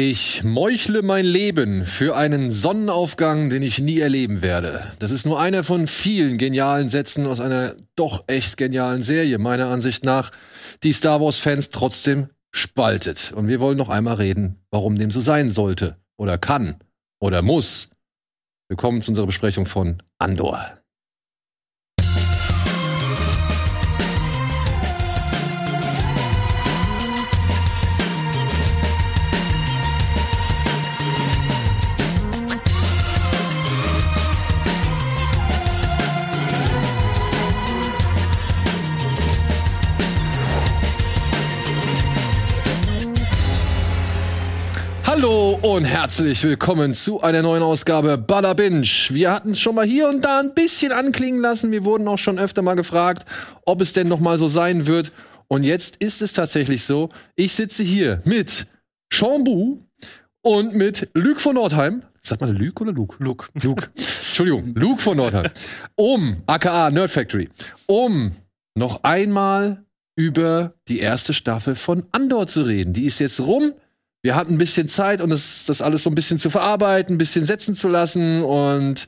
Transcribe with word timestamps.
Ich 0.00 0.44
meuchle 0.44 1.02
mein 1.02 1.24
Leben 1.24 1.84
für 1.84 2.14
einen 2.14 2.52
Sonnenaufgang, 2.52 3.50
den 3.50 3.64
ich 3.64 3.80
nie 3.80 3.98
erleben 3.98 4.42
werde. 4.42 4.80
Das 5.00 5.10
ist 5.10 5.26
nur 5.26 5.40
einer 5.40 5.64
von 5.64 5.88
vielen 5.88 6.38
genialen 6.38 6.88
Sätzen 6.88 7.26
aus 7.26 7.40
einer 7.40 7.74
doch 7.96 8.22
echt 8.28 8.56
genialen 8.56 9.02
Serie, 9.02 9.38
meiner 9.38 9.66
Ansicht 9.66 10.04
nach, 10.04 10.30
die 10.84 10.92
Star 10.92 11.20
Wars-Fans 11.20 11.70
trotzdem 11.70 12.28
spaltet. 12.52 13.32
Und 13.32 13.48
wir 13.48 13.58
wollen 13.58 13.76
noch 13.76 13.88
einmal 13.88 14.14
reden, 14.14 14.60
warum 14.70 14.96
dem 15.00 15.10
so 15.10 15.20
sein 15.20 15.50
sollte 15.50 15.96
oder 16.16 16.38
kann 16.38 16.76
oder 17.18 17.42
muss. 17.42 17.90
Willkommen 18.68 19.02
zu 19.02 19.10
unserer 19.10 19.26
Besprechung 19.26 19.66
von 19.66 20.00
Andor. 20.18 20.77
Hallo 45.20 45.58
und 45.62 45.84
herzlich 45.84 46.44
willkommen 46.44 46.94
zu 46.94 47.20
einer 47.20 47.42
neuen 47.42 47.64
Ausgabe 47.64 48.16
Bada 48.16 48.54
Binge. 48.54 48.86
Wir 49.08 49.32
hatten 49.32 49.50
es 49.50 49.58
schon 49.58 49.74
mal 49.74 49.84
hier 49.84 50.08
und 50.08 50.24
da 50.24 50.38
ein 50.38 50.54
bisschen 50.54 50.92
anklingen 50.92 51.40
lassen. 51.40 51.72
Wir 51.72 51.82
wurden 51.82 52.06
auch 52.06 52.18
schon 52.18 52.38
öfter 52.38 52.62
mal 52.62 52.76
gefragt, 52.76 53.28
ob 53.66 53.80
es 53.80 53.92
denn 53.92 54.06
noch 54.06 54.20
mal 54.20 54.38
so 54.38 54.46
sein 54.46 54.86
wird. 54.86 55.10
Und 55.48 55.64
jetzt 55.64 55.96
ist 55.96 56.22
es 56.22 56.34
tatsächlich 56.34 56.84
so. 56.84 57.10
Ich 57.34 57.52
sitze 57.56 57.82
hier 57.82 58.22
mit 58.26 58.68
Chambu 59.12 59.78
und 60.42 60.76
mit 60.76 61.08
Luc 61.14 61.40
von 61.40 61.56
Nordheim. 61.56 62.04
Sagt 62.22 62.40
man 62.40 62.54
Luc 62.54 62.80
oder 62.80 62.92
Luke? 62.92 63.16
Luke. 63.18 63.48
Luke. 63.60 63.88
Entschuldigung, 63.96 64.72
Luke 64.76 65.02
von 65.02 65.16
Nordheim. 65.16 65.50
Um, 65.96 66.44
aka 66.46 66.90
Nerd 66.90 67.10
Factory, 67.10 67.48
um 67.86 68.36
noch 68.76 69.02
einmal 69.02 69.84
über 70.14 70.74
die 70.86 71.00
erste 71.00 71.32
Staffel 71.32 71.74
von 71.74 72.04
Andor 72.12 72.46
zu 72.46 72.62
reden. 72.62 72.92
Die 72.92 73.06
ist 73.06 73.18
jetzt 73.18 73.40
rum 73.40 73.72
wir 74.22 74.34
hatten 74.34 74.54
ein 74.54 74.58
bisschen 74.58 74.88
Zeit, 74.88 75.20
um 75.20 75.30
das, 75.30 75.64
das 75.66 75.80
alles 75.80 76.02
so 76.02 76.10
ein 76.10 76.14
bisschen 76.14 76.38
zu 76.38 76.50
verarbeiten, 76.50 77.14
ein 77.14 77.18
bisschen 77.18 77.46
setzen 77.46 77.76
zu 77.76 77.88
lassen 77.88 78.42
und 78.42 79.06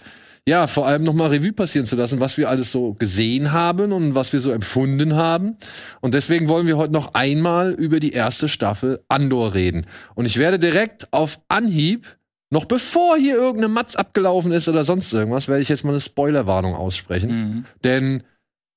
ja, 0.48 0.66
vor 0.66 0.86
allem 0.86 1.04
nochmal 1.04 1.28
Revue 1.28 1.52
passieren 1.52 1.86
zu 1.86 1.96
lassen, 1.96 2.18
was 2.18 2.36
wir 2.38 2.48
alles 2.48 2.72
so 2.72 2.94
gesehen 2.94 3.52
haben 3.52 3.92
und 3.92 4.14
was 4.14 4.32
wir 4.32 4.40
so 4.40 4.50
empfunden 4.50 5.14
haben. 5.14 5.56
Und 6.00 6.14
deswegen 6.14 6.48
wollen 6.48 6.66
wir 6.66 6.76
heute 6.76 6.92
noch 6.92 7.14
einmal 7.14 7.72
über 7.72 8.00
die 8.00 8.12
erste 8.12 8.48
Staffel 8.48 9.04
Andor 9.08 9.54
reden. 9.54 9.86
Und 10.14 10.26
ich 10.26 10.38
werde 10.38 10.58
direkt 10.58 11.12
auf 11.12 11.40
Anhieb, 11.48 12.16
noch 12.50 12.64
bevor 12.64 13.16
hier 13.16 13.36
irgendeine 13.36 13.72
Matz 13.72 13.94
abgelaufen 13.94 14.50
ist 14.50 14.66
oder 14.66 14.82
sonst 14.82 15.12
irgendwas, 15.12 15.46
werde 15.46 15.62
ich 15.62 15.68
jetzt 15.68 15.84
mal 15.84 15.90
eine 15.90 16.00
Spoilerwarnung 16.00 16.74
aussprechen. 16.74 17.30
Mhm. 17.30 17.64
Denn 17.84 18.22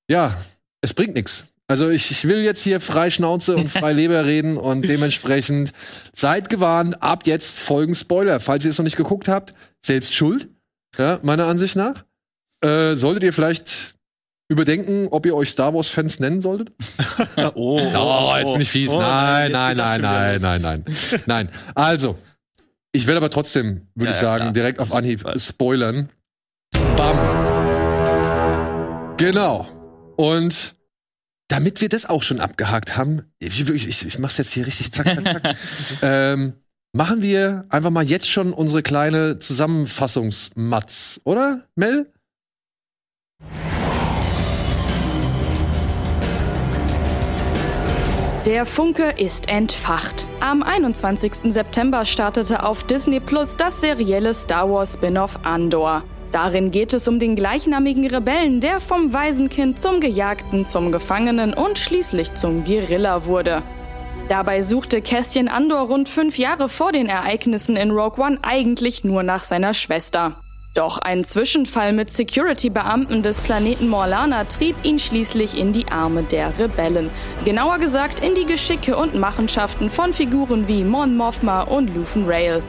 ja, 0.09 0.38
es 0.81 0.94
bringt 0.94 1.16
nichts. 1.16 1.47
Also 1.73 1.89
ich, 1.89 2.11
ich 2.11 2.25
will 2.25 2.43
jetzt 2.43 2.61
hier 2.61 2.79
frei 2.79 3.09
Schnauze 3.09 3.55
und 3.55 3.67
frei 3.67 3.93
Leber 3.99 4.27
reden 4.27 4.57
und 4.57 4.83
dementsprechend 4.83 5.73
seid 6.13 6.47
gewarnt, 6.47 7.02
ab 7.02 7.25
jetzt 7.25 7.57
folgen 7.57 7.95
Spoiler. 7.95 8.39
Falls 8.39 8.63
ihr 8.63 8.69
es 8.69 8.77
noch 8.77 8.83
nicht 8.83 8.95
geguckt 8.95 9.27
habt, 9.27 9.55
selbst 9.83 10.13
schuld, 10.13 10.49
ja, 10.99 11.19
meiner 11.23 11.47
Ansicht 11.47 11.75
nach. 11.75 12.05
Äh, 12.63 12.94
solltet 12.95 13.23
ihr 13.23 13.33
vielleicht 13.33 13.95
überdenken, 14.49 15.07
ob 15.09 15.25
ihr 15.25 15.35
euch 15.35 15.49
Star 15.49 15.73
Wars 15.73 15.88
Fans 15.88 16.19
nennen 16.19 16.44
solltet? 16.44 16.71
oh, 17.55 17.81
oh, 17.81 18.33
jetzt 18.38 18.51
bin 18.51 18.61
ich 18.61 18.69
fies. 18.69 18.91
Oh, 18.91 18.99
nein, 18.99 19.51
nein, 19.51 19.75
nein, 19.75 20.01
nein, 20.01 20.39
nein, 20.39 20.61
nein, 20.61 20.85
nein. 21.25 21.49
Also, 21.73 22.19
ich 22.91 23.07
werde 23.07 23.17
aber 23.17 23.31
trotzdem, 23.31 23.88
würde 23.95 24.11
ja, 24.11 24.16
ich 24.16 24.21
sagen, 24.21 24.45
ja, 24.45 24.51
direkt 24.51 24.77
auf 24.77 24.94
Anhieb 24.94 25.25
spoilern. 25.38 26.09
Bam. 26.95 27.17
Genau. 29.17 29.66
Und 30.17 30.75
damit 31.48 31.81
wir 31.81 31.90
das 31.90 32.06
auch 32.06 32.24
schon 32.24 32.40
abgehakt 32.40 32.98
haben, 32.98 33.24
ich, 33.40 33.70
ich, 33.70 34.06
ich 34.06 34.20
mach's 34.20 34.38
jetzt 34.38 34.54
hier 34.54 34.66
richtig 34.66 34.92
zack, 34.92 35.06
zack, 35.06 35.24
zack. 35.24 35.56
ähm, 36.02 36.54
machen 36.94 37.22
wir 37.22 37.66
einfach 37.70 37.90
mal 37.90 38.04
jetzt 38.04 38.30
schon 38.30 38.54
unsere 38.54 38.81
kleine 38.81 39.40
Zusammenfassungsmatz, 39.40 41.22
oder, 41.24 41.68
Mel? 41.76 42.12
Der 48.46 48.66
Funke 48.66 49.12
ist 49.12 49.48
entfacht. 49.48 50.28
Am 50.42 50.64
21. 50.64 51.54
September 51.54 52.04
startete 52.04 52.64
auf 52.64 52.84
Disney 52.84 53.22
Plus 53.22 53.56
das 53.56 53.80
serielle 53.80 54.34
Star 54.34 54.70
Wars 54.70 54.96
Spin-off 54.96 55.40
Andor. 55.44 56.04
Darin 56.33 56.71
geht 56.71 56.94
es 56.94 57.07
um 57.07 57.19
den 57.19 57.35
gleichnamigen 57.35 58.07
Rebellen, 58.07 58.59
der 58.59 58.81
vom 58.81 59.13
Waisenkind 59.13 59.79
zum 59.79 59.99
Gejagten, 59.99 60.66
zum 60.66 60.91
Gefangenen 60.91 61.53
und 61.53 61.77
schließlich 61.77 62.33
zum 62.33 62.63
Guerilla 62.63 63.25
wurde. 63.25 63.61
Dabei 64.29 64.63
suchte 64.63 65.03
Cassian 65.03 65.47
Andor 65.47 65.81
rund 65.89 66.09
fünf 66.09 66.39
Jahre 66.39 66.69
vor 66.69 66.91
den 66.91 67.07
Ereignissen 67.07 67.75
in 67.75 67.91
Rogue 67.91 68.25
One 68.25 68.39
eigentlich 68.41 69.03
nur 69.03 69.21
nach 69.21 69.44
seiner 69.44 69.75
Schwester. 69.75 70.38
Doch 70.73 70.97
ein 70.97 71.23
Zwischenfall 71.23 71.94
mit 71.94 72.09
Security-Beamten 72.09 73.21
des 73.21 73.39
Planeten 73.41 73.88
Morlana 73.88 74.45
trieb 74.45 74.75
ihn 74.81 74.97
schließlich 74.97 75.55
in 75.55 75.71
die 75.71 75.85
Arme 75.91 76.23
der 76.23 76.57
Rebellen. 76.57 77.11
Genauer 77.45 77.77
gesagt 77.77 78.21
in 78.21 78.33
die 78.33 78.45
Geschicke 78.45 78.97
und 78.97 79.13
Machenschaften 79.13 79.91
von 79.91 80.13
Figuren 80.13 80.67
wie 80.67 80.83
Mon 80.83 81.15
Mothma 81.15 81.61
und 81.61 81.94
Luthen 81.94 82.25
Rail. 82.25 82.63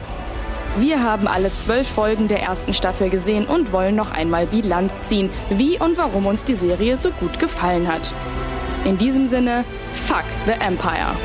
Wir 0.77 1.01
haben 1.01 1.25
alle 1.29 1.53
zwölf 1.53 1.87
Folgen 1.87 2.27
der 2.27 2.41
ersten 2.41 2.73
Staffel 2.73 3.09
gesehen 3.09 3.45
und 3.45 3.71
wollen 3.71 3.95
noch 3.95 4.11
einmal 4.11 4.45
Bilanz 4.45 4.99
ziehen, 5.07 5.29
wie 5.49 5.79
und 5.79 5.97
warum 5.97 6.25
uns 6.25 6.43
die 6.43 6.55
Serie 6.55 6.97
so 6.97 7.11
gut 7.11 7.39
gefallen 7.39 7.87
hat. 7.87 8.13
In 8.83 8.97
diesem 8.97 9.27
Sinne, 9.27 9.63
fuck 9.93 10.25
the 10.45 10.51
Empire. 10.51 11.15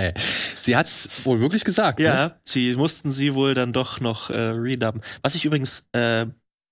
sie 0.62 0.74
hat's 0.74 1.26
wohl 1.26 1.42
wirklich 1.42 1.62
gesagt. 1.62 2.00
Ja, 2.00 2.14
ne? 2.14 2.34
sie 2.44 2.74
mussten 2.76 3.10
sie 3.10 3.34
wohl 3.34 3.52
dann 3.52 3.74
doch 3.74 4.00
noch 4.00 4.30
äh, 4.30 4.38
redubben. 4.38 5.02
Was 5.20 5.34
ich 5.34 5.44
übrigens 5.44 5.86
äh, 5.92 6.24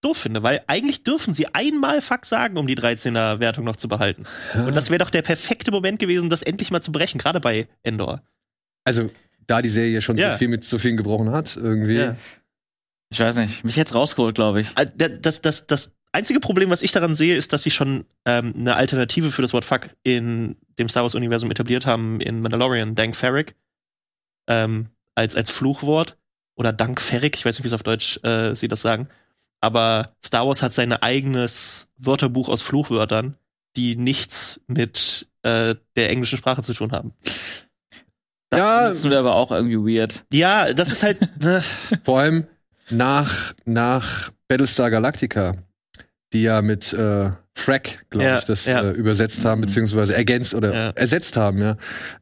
doof 0.05 0.19
finde, 0.19 0.43
weil 0.43 0.63
eigentlich 0.67 1.03
dürfen 1.03 1.35
sie 1.35 1.47
einmal 1.55 2.03
Fuck 2.03 2.27
sagen, 2.27 2.59
um 2.59 2.67
die 2.67 2.77
13er 2.77 3.41
Wertung 3.41 3.65
noch 3.65 3.77
zu 3.77 3.89
behalten. 3.89 4.25
Und 4.55 4.77
das 4.77 4.91
wäre 4.91 4.99
doch 4.99 5.11
der 5.11 5.23
perfekte 5.23 5.71
Moment 5.71 5.99
gewesen, 5.99 6.29
das 6.29 6.43
endlich 6.43 6.71
mal 6.71 6.81
zu 6.81 6.93
brechen, 6.93 7.19
gerade 7.19 7.41
bei 7.41 7.67
Endor. 7.83 8.23
Also, 8.85 9.07
da 9.47 9.63
die 9.63 9.71
Serie 9.71 10.03
schon 10.03 10.19
ja. 10.19 10.33
so 10.33 10.39
viel 10.39 10.49
mit 10.49 10.65
so 10.65 10.79
vielen 10.79 10.97
gebrochen 10.97 11.31
hat, 11.31 11.57
irgendwie. 11.57 11.97
Ja. 11.97 12.17
Ich 13.11 13.21
weiß 13.21 13.37
nicht, 13.37 13.65
mich 13.65 13.77
jetzt 13.77 13.95
rausgeholt, 13.95 14.35
glaube 14.35 14.61
ich. 14.61 14.73
Äh, 14.77 14.87
das, 15.21 15.41
das, 15.41 15.67
das 15.67 15.93
einzige 16.13 16.41
Problem, 16.41 16.71
was 16.71 16.83
ich 16.83 16.93
daran 16.93 17.15
sehe, 17.15 17.37
ist, 17.37 17.53
dass 17.53 17.63
sie 17.63 17.71
schon 17.71 18.05
ähm, 18.27 18.55
eine 18.57 18.77
Alternative 18.77 19.31
für 19.31 19.43
das 19.43 19.53
Wort 19.53 19.65
Fuck 19.65 19.91
in 20.03 20.57
dem 20.79 20.89
Star 20.89 21.03
Wars-Universum 21.03 21.51
etabliert 21.51 21.87
haben, 21.87 22.21
in 22.21 22.41
Mandalorian, 22.41 22.95
Dank 22.95 23.17
Ferrick, 23.17 23.55
ähm, 24.49 24.89
als, 25.15 25.37
als 25.37 25.51
Fluchwort. 25.51 26.19
Oder 26.57 26.73
Dank 26.73 27.01
Ferrick, 27.01 27.37
ich 27.37 27.45
weiß 27.45 27.59
nicht, 27.59 27.65
wie 27.65 27.69
es 27.69 27.75
auf 27.75 27.83
Deutsch 27.83 28.21
äh, 28.23 28.55
sie 28.55 28.69
das 28.69 28.81
sagen 28.81 29.09
aber 29.65 30.13
Star 30.25 30.47
Wars 30.47 30.63
hat 30.63 30.75
sein 30.75 30.93
eigenes 30.93 31.89
Wörterbuch 31.97 32.51
aus 32.51 32.61
Fluchwörtern, 32.61 33.37
die 33.77 33.97
nichts 33.97 34.61
mit 34.67 35.27
äh, 35.43 35.75
der 35.97 36.11
englischen 36.11 36.37
Sprache 36.37 36.63
zu 36.63 36.75
tun 36.75 36.93
haben. 36.93 37.15
Das 38.51 38.61
ja, 38.61 38.89
ist 38.89 39.07
aber 39.07 39.35
auch 39.35 39.51
irgendwie 39.51 39.97
weird. 39.97 40.25
Ja, 40.33 40.73
das 40.73 40.93
ist 40.93 41.03
halt. 41.03 41.19
Ne. 41.43 41.63
Vor 42.05 42.21
allem 42.21 42.47
nach, 42.91 43.55
nach 43.65 44.31
Battlestar 44.49 44.91
Galactica, 44.91 45.55
die 46.35 46.43
ja 46.43 46.61
mit 46.61 46.93
äh, 46.93 47.31
Frack, 47.55 48.05
glaube 48.11 48.27
ja, 48.27 48.39
ich, 48.39 48.45
das 48.45 48.67
ja. 48.67 48.83
äh, 48.83 48.91
übersetzt 48.91 49.47
haben, 49.47 49.63
beziehungsweise 49.63 50.15
ergänzt 50.15 50.55
oder 50.55 50.75
ja. 50.75 50.91
ersetzt 50.91 51.38
haben, 51.38 51.62
ja. 51.62 51.77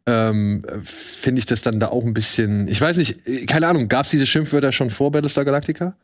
Ähm, 0.07 0.65
Finde 0.85 1.41
ich 1.41 1.47
das 1.47 1.63
dann 1.63 1.81
da 1.81 1.89
auch 1.89 2.05
ein 2.05 2.15
bisschen. 2.15 2.69
Ich 2.69 2.81
weiß 2.81 2.99
nicht, 2.99 3.27
äh, 3.27 3.47
keine 3.47 3.67
Ahnung, 3.67 3.89
gab 3.89 4.05
es 4.05 4.13
diese 4.13 4.27
Schimpfwörter 4.27 4.71
schon 4.71 4.91
vor 4.91 5.11
Battlestar 5.11 5.45
Galactica? 5.45 5.97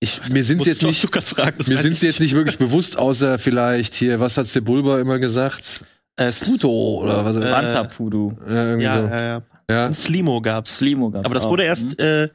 Ich, 0.00 0.28
mir 0.28 0.44
sind 0.44 0.64
jetzt 0.64 0.82
nicht, 0.82 1.00
fragen, 1.00 1.56
mir 1.66 1.78
sind 1.78 1.96
sie 1.96 2.06
jetzt 2.06 2.20
nicht 2.20 2.34
wirklich 2.34 2.58
bewusst, 2.58 2.96
außer 2.96 3.38
vielleicht 3.38 3.94
hier, 3.94 4.20
was 4.20 4.36
hat 4.36 4.46
Sebulba 4.46 5.00
immer 5.00 5.18
gesagt? 5.18 5.84
Äh, 6.16 6.30
Pluto 6.32 7.00
oder 7.00 7.24
was? 7.24 7.36
Äh, 7.36 7.40
Bantapudu. 7.40 8.36
Ja, 8.46 8.54
irgendwie 8.54 8.84
ja, 8.84 9.02
so. 9.02 9.08
ja, 9.08 9.22
ja. 9.22 9.42
ja. 9.70 9.92
Slimo 9.92 10.40
gab's. 10.40 10.78
Slimo 10.78 11.10
gab's. 11.10 11.26
Aber 11.26 11.34
das 11.34 11.44
auch. 11.44 11.50
wurde 11.50 11.64
erst, 11.64 11.98
mhm. 11.98 12.04
äh, 12.04 12.28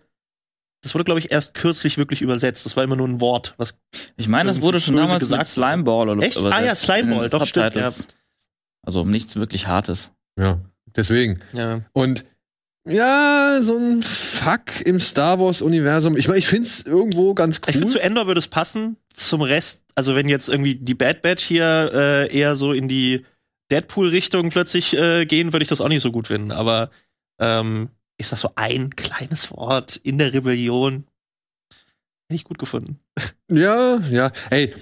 das 0.82 0.94
wurde, 0.94 1.06
glaube 1.06 1.20
ich, 1.20 1.32
erst 1.32 1.54
kürzlich 1.54 1.98
wirklich 1.98 2.22
übersetzt. 2.22 2.66
Das 2.66 2.76
war 2.76 2.84
immer 2.84 2.98
nur 2.98 3.08
ein 3.08 3.22
Wort, 3.22 3.54
was. 3.58 3.80
Ich 4.18 4.28
meine, 4.28 4.50
das 4.50 4.62
wurde 4.62 4.82
schon 4.82 4.96
damals 4.98 5.20
gesagt. 5.20 5.48
Slimeball 5.48 6.10
oder 6.10 6.24
Echt? 6.24 6.38
Ah 6.38 6.62
ja, 6.62 6.76
Slimeball, 6.76 7.30
doch 7.30 7.46
stimmt. 7.46 7.76
Ja. 7.76 7.92
Also 8.86 9.02
um 9.02 9.10
nichts 9.10 9.38
wirklich 9.38 9.68
Hartes. 9.68 10.12
Ja, 10.38 10.60
deswegen. 10.96 11.40
Ja. 11.54 11.82
Und 11.94 12.26
ja, 12.86 13.60
so 13.62 13.78
ein 13.78 14.04
Fuck 14.04 14.82
im 14.86 15.00
Star 15.00 15.40
Wars-Universum. 15.40 16.18
Ich 16.18 16.28
meine, 16.28 16.40
ich 16.40 16.48
find's 16.48 16.82
irgendwo 16.82 17.34
ganz 17.34 17.58
cool. 17.60 17.70
Ich 17.70 17.78
finde, 17.78 17.92
zu 17.92 18.02
Endor 18.02 18.28
würde 18.28 18.40
es 18.40 18.48
passen. 18.48 18.98
Zum 19.14 19.42
Rest, 19.42 19.84
also 19.96 20.16
wenn 20.16 20.28
jetzt 20.28 20.50
irgendwie 20.50 20.76
die 20.76 20.96
Bad 20.96 21.22
Batch 21.22 21.44
hier 21.44 21.92
äh, 21.94 22.36
eher 22.36 22.56
so 22.56 22.74
in 22.74 22.88
die 22.88 23.26
Deadpool-Richtung 23.72 24.50
plötzlich 24.50 24.98
äh, 24.98 25.26
gehen, 25.26 25.54
würde 25.54 25.64
ich 25.64 25.70
das 25.70 25.82
auch 25.82 25.88
nicht 25.88 26.02
so 26.02 26.12
gut 26.12 26.28
finden. 26.28 26.52
Aber 26.52 26.90
ähm, 27.40 27.90
ist 28.18 28.32
das 28.32 28.42
so 28.42 28.52
ein 28.56 28.96
kleines 28.96 29.52
Wort 29.52 29.98
in 29.98 30.18
der 30.18 30.34
Rebellion? 30.34 31.06
Hätte 32.28 32.36
ich 32.36 32.44
gut 32.44 32.58
gefunden. 32.58 33.00
Ja, 33.50 33.98
ja. 34.10 34.32
Ey, 34.50 34.74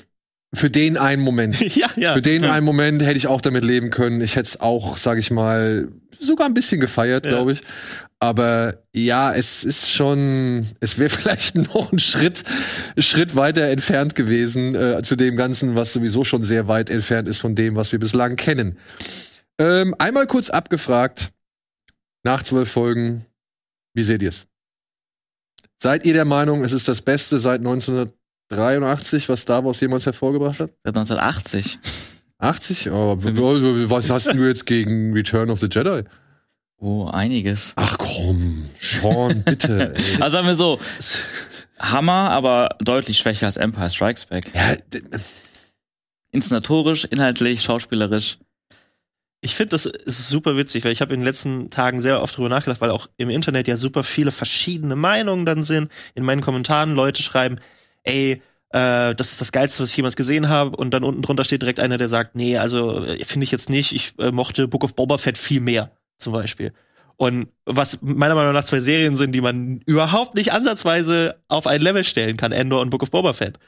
für 0.54 0.70
den 0.70 0.98
einen 0.98 1.22
Moment. 1.22 1.60
ja, 1.76 1.90
ja. 1.96 2.14
Für 2.14 2.22
den 2.22 2.44
ja. 2.44 2.52
einen 2.52 2.66
Moment 2.66 3.02
hätte 3.02 3.18
ich 3.18 3.28
auch 3.28 3.42
damit 3.42 3.64
leben 3.64 3.90
können. 3.90 4.22
Ich 4.22 4.36
hätte 4.36 4.50
es 4.50 4.60
auch, 4.62 4.98
sag 4.98 5.18
ich 5.18 5.32
mal, 5.32 5.88
sogar 6.20 6.48
ein 6.48 6.54
bisschen 6.54 6.80
gefeiert, 6.82 7.26
Ja. 7.26 7.32
glaube 7.32 7.54
ich. 7.54 7.62
Aber 8.20 8.84
ja, 8.94 9.34
es 9.34 9.64
ist 9.64 9.90
schon, 9.90 10.68
es 10.80 11.00
wäre 11.00 11.10
vielleicht 11.10 11.56
noch 11.56 11.92
ein 11.92 12.00
Schritt, 12.00 12.44
Schritt 12.98 13.36
weiter 13.36 13.64
entfernt 13.70 14.14
gewesen 14.14 14.76
äh, 14.76 15.02
zu 15.04 15.16
dem 15.16 15.38
Ganzen, 15.38 15.76
was 15.76 15.94
sowieso 15.94 16.24
schon 16.24 16.44
sehr 16.44 16.68
weit 16.68 16.90
entfernt 16.90 17.28
ist 17.28 17.40
von 17.40 17.56
dem, 17.56 17.76
was 17.76 17.92
wir 17.92 18.00
bislang 18.00 18.36
kennen. 18.36 18.78
Ähm, 19.58 19.96
einmal 19.98 20.28
kurz 20.28 20.50
abgefragt, 20.50 21.32
nach 22.24 22.44
zwölf 22.44 22.70
Folgen, 22.70 23.26
wie 23.96 24.04
seht 24.04 24.22
ihr's? 24.22 24.46
Seid 25.82 26.06
ihr 26.06 26.14
der 26.14 26.26
Meinung, 26.26 26.64
es 26.64 26.74
ist 26.74 26.88
das 26.88 27.02
Beste 27.02 27.40
seit 27.40 27.62
1983, 28.58 29.30
was 29.30 29.42
Star 29.42 29.64
Wars 29.64 29.80
jemals 29.80 30.06
hervorgebracht 30.06 30.60
hat? 30.60 30.72
Seit 30.84 30.96
1980. 30.98 31.80
80? 32.40 32.90
Oh, 32.92 33.18
w- 33.24 33.90
was 33.90 34.10
hast 34.10 34.34
du 34.34 34.48
jetzt 34.48 34.66
gegen 34.66 35.14
Return 35.14 35.50
of 35.50 35.60
the 35.60 35.68
Jedi? 35.72 36.04
Oh, 36.78 37.06
einiges. 37.08 37.74
Ach 37.76 37.98
komm, 38.00 38.66
Sean, 38.80 39.44
bitte. 39.44 39.94
ey. 39.96 40.22
Also 40.22 40.38
sagen 40.38 40.48
wir 40.48 40.56
so, 40.56 40.80
Hammer, 41.80 42.32
aber 42.32 42.76
deutlich 42.80 43.20
schwächer 43.20 43.46
als 43.46 43.58
Empire 43.58 43.90
Strikes 43.92 44.26
Back. 44.26 44.52
ja, 44.56 44.76
Inszenatorisch, 46.32 47.06
inhaltlich, 47.06 47.62
schauspielerisch. 47.62 48.38
Ich 49.42 49.56
finde, 49.56 49.72
das 49.72 49.86
ist 49.86 50.30
super 50.30 50.56
witzig, 50.56 50.84
weil 50.86 50.92
ich 50.92 51.02
habe 51.02 51.14
in 51.14 51.20
den 51.20 51.26
letzten 51.26 51.70
Tagen 51.70 52.00
sehr 52.00 52.22
oft 52.22 52.38
drüber 52.38 52.48
nachgedacht, 52.50 52.80
weil 52.80 52.92
auch 52.92 53.08
im 53.18 53.30
Internet 53.30 53.68
ja 53.68 53.76
super 53.76 54.04
viele 54.04 54.32
verschiedene 54.32 54.96
Meinungen 54.96 55.46
dann 55.46 55.62
sind. 55.64 55.92
In 56.14 56.24
meinen 56.24 56.42
Kommentaren 56.42 56.94
Leute 56.94 57.22
schreiben, 57.24 57.58
ey, 58.04 58.42
äh, 58.70 59.16
das 59.16 59.32
ist 59.32 59.42
das 59.42 59.52
Geilste, 59.52 59.84
was 59.84 59.92
ich 59.92 59.98
jemals 59.98 60.16
gesehen 60.16 60.50
habe. 60.50 60.76
Und 60.76 60.94
dann 60.94 61.04
unten 61.04 61.22
drunter 61.22 61.44
steht 61.44 61.62
direkt 61.62 61.80
einer, 61.80 61.98
der 61.98 62.10
sagt, 62.10 62.36
nee, 62.36 62.58
also 62.58 63.04
äh, 63.04 63.24
finde 63.26 63.44
ich 63.44 63.52
jetzt 63.52 63.70
nicht. 63.70 63.94
Ich 63.94 64.14
äh, 64.20 64.32
mochte 64.32 64.68
Book 64.68 64.84
of 64.84 64.96
Boba 64.96 65.18
Fett 65.18 65.38
viel 65.38 65.62
mehr, 65.62 65.92
zum 66.18 66.34
Beispiel. 66.34 66.74
Und 67.18 67.50
was 67.66 68.02
meiner 68.02 68.36
Meinung 68.36 68.54
nach 68.54 68.64
zwei 68.64 68.80
Serien 68.80 69.16
sind, 69.16 69.34
die 69.34 69.42
man 69.42 69.82
überhaupt 69.86 70.36
nicht 70.36 70.54
ansatzweise 70.54 71.40
auf 71.50 71.68
ein 71.68 71.82
Level 71.82 72.04
stellen 72.04 72.38
kann, 72.38 72.52
Endor 72.52 72.82
und 72.82 72.90
Book 72.90 73.04
of 73.04 73.12
Boba 73.12 73.34
Fett. 73.34 73.60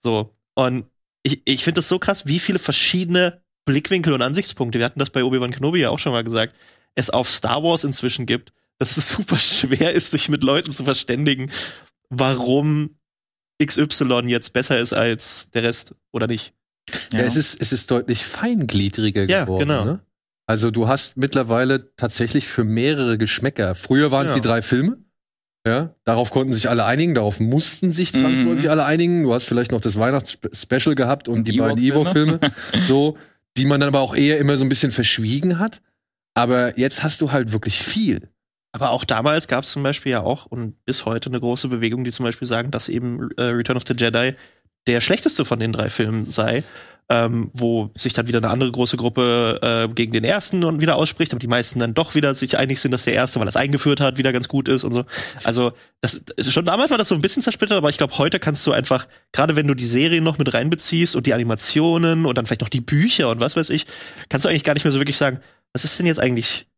So. 0.00 0.34
Und 0.54 0.86
ich, 1.22 1.42
ich 1.44 1.64
finde 1.64 1.80
das 1.80 1.88
so 1.88 1.98
krass, 1.98 2.26
wie 2.26 2.38
viele 2.38 2.58
verschiedene 2.58 3.42
Blickwinkel 3.64 4.12
und 4.12 4.22
Ansichtspunkte, 4.22 4.78
wir 4.78 4.86
hatten 4.86 4.98
das 4.98 5.10
bei 5.10 5.24
Obi-Wan 5.24 5.50
Kenobi 5.50 5.80
ja 5.80 5.90
auch 5.90 5.98
schon 5.98 6.12
mal 6.12 6.24
gesagt, 6.24 6.54
es 6.94 7.10
auf 7.10 7.28
Star 7.28 7.62
Wars 7.62 7.84
inzwischen 7.84 8.26
gibt, 8.26 8.52
dass 8.78 8.96
es 8.96 9.08
super 9.16 9.38
schwer 9.38 9.92
ist, 9.92 10.10
sich 10.10 10.28
mit 10.28 10.44
Leuten 10.44 10.70
zu 10.70 10.84
verständigen, 10.84 11.50
warum 12.10 12.96
XY 13.64 14.22
jetzt 14.26 14.52
besser 14.52 14.78
ist 14.78 14.92
als 14.92 15.50
der 15.52 15.62
Rest 15.62 15.94
oder 16.12 16.26
nicht. 16.26 16.54
ja. 17.12 17.20
es, 17.20 17.36
ist, 17.36 17.60
es 17.60 17.72
ist 17.72 17.90
deutlich 17.90 18.24
feingliedriger 18.24 19.24
Ja, 19.24 19.44
geworden. 19.44 19.68
genau. 19.68 19.84
Ne? 19.84 20.00
Also 20.46 20.70
du 20.70 20.88
hast 20.88 21.16
mittlerweile 21.16 21.94
tatsächlich 21.96 22.48
für 22.48 22.64
mehrere 22.64 23.18
Geschmäcker. 23.18 23.74
Früher 23.74 24.10
waren 24.10 24.26
es 24.26 24.32
Ja. 24.32 24.36
die 24.40 24.46
drei 24.46 24.62
Filme. 24.62 24.98
Ja, 25.66 25.94
darauf 26.04 26.30
konnten 26.30 26.54
sich 26.54 26.70
alle 26.70 26.86
einigen, 26.86 27.14
darauf 27.14 27.38
mussten 27.38 27.92
sich 27.92 28.14
zwangsläufig 28.14 28.64
Mhm. 28.64 28.70
alle 28.70 28.84
einigen. 28.86 29.22
Du 29.24 29.34
hast 29.34 29.44
vielleicht 29.44 29.72
noch 29.72 29.80
das 29.82 29.98
Weihnachtsspecial 29.98 30.94
gehabt 30.94 31.28
und, 31.28 31.40
Und 31.40 31.48
die 31.48 31.58
beiden. 31.58 31.78
Ewok-Filme, 31.78 32.40
so, 32.88 33.18
die 33.58 33.66
man 33.66 33.78
dann 33.78 33.88
aber 33.88 34.00
auch 34.00 34.16
eher 34.16 34.38
immer 34.38 34.56
so 34.56 34.64
ein 34.64 34.70
bisschen 34.70 34.90
verschwiegen 34.90 35.58
hat. 35.58 35.82
Aber 36.34 36.78
jetzt 36.78 37.02
hast 37.02 37.20
du 37.20 37.30
halt 37.30 37.52
wirklich 37.52 37.78
viel. 37.78 38.30
Aber 38.72 38.90
auch 38.90 39.04
damals 39.04 39.48
gab 39.48 39.64
es 39.64 39.72
zum 39.72 39.82
Beispiel 39.82 40.12
ja 40.12 40.20
auch 40.20 40.46
und 40.46 40.84
bis 40.84 41.04
heute 41.04 41.28
eine 41.28 41.40
große 41.40 41.68
Bewegung, 41.68 42.04
die 42.04 42.12
zum 42.12 42.24
Beispiel 42.24 42.46
sagen, 42.46 42.70
dass 42.70 42.88
eben 42.88 43.30
äh, 43.36 43.44
Return 43.44 43.76
of 43.76 43.84
the 43.86 43.94
Jedi 43.94 44.34
der 44.86 45.00
schlechteste 45.00 45.44
von 45.44 45.58
den 45.58 45.72
drei 45.72 45.90
Filmen 45.90 46.30
sei. 46.30 46.64
Ähm, 47.12 47.50
wo 47.52 47.90
sich 47.96 48.12
dann 48.12 48.28
wieder 48.28 48.38
eine 48.38 48.50
andere 48.50 48.70
große 48.70 48.96
Gruppe 48.96 49.58
äh, 49.62 49.92
gegen 49.92 50.12
den 50.12 50.22
ersten 50.22 50.62
und 50.62 50.80
wieder 50.80 50.94
ausspricht, 50.94 51.32
aber 51.32 51.40
die 51.40 51.48
meisten 51.48 51.80
dann 51.80 51.92
doch 51.92 52.14
wieder 52.14 52.34
sich 52.34 52.56
einig 52.56 52.78
sind, 52.78 52.92
dass 52.92 53.02
der 53.02 53.14
erste, 53.14 53.40
weil 53.40 53.48
es 53.48 53.56
eingeführt 53.56 54.00
hat, 54.00 54.16
wieder 54.16 54.32
ganz 54.32 54.46
gut 54.46 54.68
ist 54.68 54.84
und 54.84 54.92
so. 54.92 55.04
Also 55.42 55.72
das 56.02 56.22
schon 56.38 56.66
damals 56.66 56.92
war 56.92 56.98
das 56.98 57.08
so 57.08 57.16
ein 57.16 57.20
bisschen 57.20 57.42
zersplittert, 57.42 57.78
aber 57.78 57.88
ich 57.88 57.98
glaube, 57.98 58.16
heute 58.18 58.38
kannst 58.38 58.64
du 58.64 58.70
einfach, 58.70 59.08
gerade 59.32 59.56
wenn 59.56 59.66
du 59.66 59.74
die 59.74 59.86
Serien 59.86 60.22
noch 60.22 60.38
mit 60.38 60.54
reinbeziehst 60.54 61.16
und 61.16 61.26
die 61.26 61.34
Animationen 61.34 62.26
und 62.26 62.38
dann 62.38 62.46
vielleicht 62.46 62.60
noch 62.60 62.68
die 62.68 62.80
Bücher 62.80 63.28
und 63.30 63.40
was 63.40 63.56
weiß 63.56 63.70
ich, 63.70 63.86
kannst 64.28 64.44
du 64.44 64.48
eigentlich 64.48 64.62
gar 64.62 64.74
nicht 64.74 64.84
mehr 64.84 64.92
so 64.92 65.00
wirklich 65.00 65.16
sagen, 65.16 65.40
was 65.72 65.82
ist 65.82 65.98
denn 65.98 66.06
jetzt 66.06 66.20
eigentlich 66.20 66.68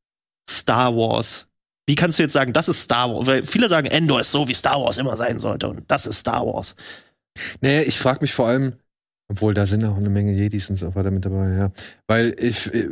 Star 0.49 0.97
Wars? 0.97 1.52
Wie 1.87 1.95
kannst 1.95 2.19
du 2.19 2.23
jetzt 2.23 2.33
sagen, 2.33 2.53
das 2.53 2.69
ist 2.69 2.83
Star 2.83 3.13
Wars? 3.13 3.27
Weil 3.27 3.45
viele 3.45 3.69
sagen, 3.69 3.87
Endor 3.87 4.21
ist 4.21 4.31
so, 4.31 4.49
wie 4.49 4.55
Star 4.55 4.81
Wars 4.81 4.99
immer 4.99 5.17
sein 5.17 5.39
sollte 5.39 5.69
und 5.69 5.91
das 5.91 6.07
ist 6.07 6.19
Star 6.21 6.47
Wars. 6.47 6.75
Nee, 7.61 7.83
ich 7.83 7.99
frage 7.99 8.19
mich 8.23 8.33
vor 8.35 8.47
allem, 8.47 8.75
obwohl 9.29 9.55
da 9.55 9.67
sind 9.67 9.85
auch 9.85 9.97
eine 9.97 10.11
Menge 10.11 10.33
Jedis 10.33 10.71
und 10.71 10.77
so 10.77 10.95
weiter 10.95 11.11
mit 11.11 11.25
dabei, 11.25 11.57
ja. 11.57 11.73
Weil 12.07 12.37
ich, 12.39 12.73
äh, 12.73 12.91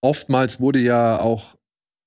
oftmals 0.00 0.60
wurde 0.60 0.78
ja 0.78 1.20
auch, 1.20 1.56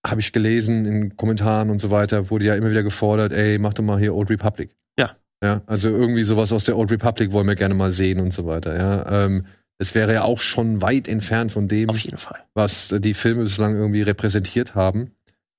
habe 0.06 0.22
ich 0.22 0.34
gelesen 0.34 0.86
in 0.86 1.18
Kommentaren 1.18 1.70
und 1.70 1.80
so 1.80 1.92
weiter, 1.92 2.30
wurde 2.30 2.46
ja 2.46 2.56
immer 2.56 2.72
wieder 2.72 2.84
gefordert, 2.84 3.32
ey, 3.32 3.60
mach 3.60 3.74
doch 3.74 3.84
mal 3.84 4.00
hier 4.00 4.16
Old 4.16 4.30
Republic. 4.30 4.76
Ja. 4.98 5.16
Ja, 5.44 5.62
also 5.68 5.90
irgendwie 5.90 6.24
sowas 6.24 6.52
aus 6.52 6.66
der 6.66 6.78
Old 6.78 6.92
Republic 6.92 7.32
wollen 7.32 7.48
wir 7.48 7.56
gerne 7.56 7.76
mal 7.76 7.94
sehen 7.94 8.20
und 8.20 8.34
so 8.34 8.46
weiter, 8.46 8.78
ja. 8.78 9.26
Ähm, 9.26 9.46
es 9.78 9.96
wäre 9.96 10.14
ja 10.14 10.24
auch 10.24 10.40
schon 10.40 10.82
weit 10.82 11.08
entfernt 11.08 11.54
von 11.54 11.70
dem, 11.70 11.90
Auf 11.90 12.00
jeden 12.00 12.18
Fall. 12.18 12.44
was 12.54 12.94
die 13.00 13.14
Filme 13.14 13.44
bislang 13.44 13.76
irgendwie 13.78 14.02
repräsentiert 14.02 14.76
haben. 14.76 15.12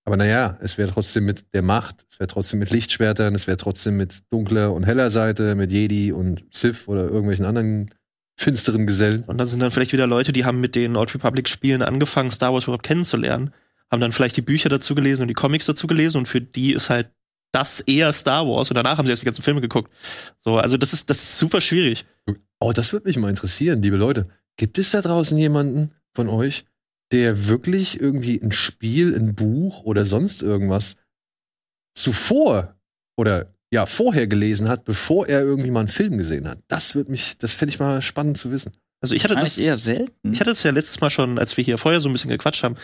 Aber 0.04 0.16
naja, 0.16 0.58
es 0.60 0.78
wäre 0.78 0.90
trotzdem 0.90 1.24
mit 1.24 1.52
der 1.54 1.62
Macht, 1.62 2.06
es 2.10 2.18
wäre 2.18 2.28
trotzdem 2.28 2.58
mit 2.58 2.70
Lichtschwertern, 2.70 3.34
es 3.34 3.46
wäre 3.46 3.58
trotzdem 3.58 3.96
mit 3.96 4.22
dunkler 4.30 4.72
und 4.72 4.84
heller 4.84 5.10
Seite, 5.10 5.54
mit 5.54 5.72
Jedi 5.72 6.12
und 6.12 6.44
Sith 6.50 6.88
oder 6.88 7.04
irgendwelchen 7.04 7.44
anderen 7.44 7.90
finsteren 8.36 8.86
Gesellen. 8.86 9.24
Und 9.26 9.38
dann 9.38 9.46
sind 9.46 9.60
dann 9.60 9.70
vielleicht 9.70 9.92
wieder 9.92 10.06
Leute, 10.06 10.32
die 10.32 10.44
haben 10.44 10.60
mit 10.60 10.74
den 10.74 10.96
Old 10.96 11.14
Republic 11.14 11.48
Spielen 11.48 11.82
angefangen, 11.82 12.30
Star 12.30 12.54
Wars 12.54 12.64
überhaupt 12.64 12.84
kennenzulernen, 12.84 13.52
haben 13.90 14.00
dann 14.00 14.12
vielleicht 14.12 14.36
die 14.36 14.42
Bücher 14.42 14.70
dazu 14.70 14.94
gelesen 14.94 15.22
und 15.22 15.28
die 15.28 15.34
Comics 15.34 15.66
dazu 15.66 15.86
gelesen 15.86 16.18
und 16.18 16.26
für 16.26 16.40
die 16.40 16.72
ist 16.72 16.88
halt 16.88 17.10
das 17.52 17.80
eher 17.80 18.12
Star 18.12 18.46
Wars 18.46 18.70
und 18.70 18.76
danach 18.76 18.96
haben 18.96 19.06
sie 19.06 19.12
erst 19.12 19.22
die 19.22 19.26
ganzen 19.26 19.42
Filme 19.42 19.60
geguckt. 19.60 19.92
So, 20.38 20.56
also 20.56 20.76
das 20.76 20.92
ist, 20.92 21.10
das 21.10 21.20
ist 21.20 21.38
super 21.38 21.60
schwierig. 21.60 22.06
Oh, 22.60 22.72
das 22.72 22.92
würde 22.92 23.08
mich 23.08 23.16
mal 23.16 23.28
interessieren, 23.28 23.82
liebe 23.82 23.96
Leute. 23.96 24.28
Gibt 24.56 24.78
es 24.78 24.90
da 24.92 25.02
draußen 25.02 25.36
jemanden 25.36 25.92
von 26.14 26.28
euch, 26.28 26.64
der 27.12 27.48
wirklich 27.48 28.00
irgendwie 28.00 28.40
ein 28.40 28.52
Spiel, 28.52 29.14
ein 29.14 29.34
Buch 29.34 29.82
oder 29.82 30.06
sonst 30.06 30.42
irgendwas 30.42 30.96
zuvor 31.94 32.76
oder 33.16 33.52
ja, 33.72 33.86
vorher 33.86 34.26
gelesen 34.26 34.68
hat, 34.68 34.84
bevor 34.84 35.28
er 35.28 35.42
irgendwie 35.42 35.70
mal 35.70 35.80
einen 35.80 35.88
Film 35.88 36.18
gesehen 36.18 36.48
hat? 36.48 36.58
Das 36.68 36.94
würde 36.94 37.10
mich, 37.10 37.38
das 37.38 37.52
fände 37.52 37.72
ich 37.72 37.78
mal 37.78 38.02
spannend 38.02 38.38
zu 38.38 38.50
wissen. 38.50 38.72
Also 39.00 39.14
ich 39.14 39.24
hatte 39.24 39.34
das, 39.34 39.58
eher 39.58 39.76
selten. 39.76 40.32
ich 40.32 40.40
hatte 40.40 40.50
es 40.50 40.62
ja 40.62 40.72
letztes 40.72 41.00
Mal 41.00 41.10
schon, 41.10 41.38
als 41.38 41.56
wir 41.56 41.64
hier 41.64 41.78
vorher 41.78 42.00
so 42.00 42.08
ein 42.08 42.12
bisschen 42.12 42.30
gequatscht 42.30 42.62
haben, 42.62 42.76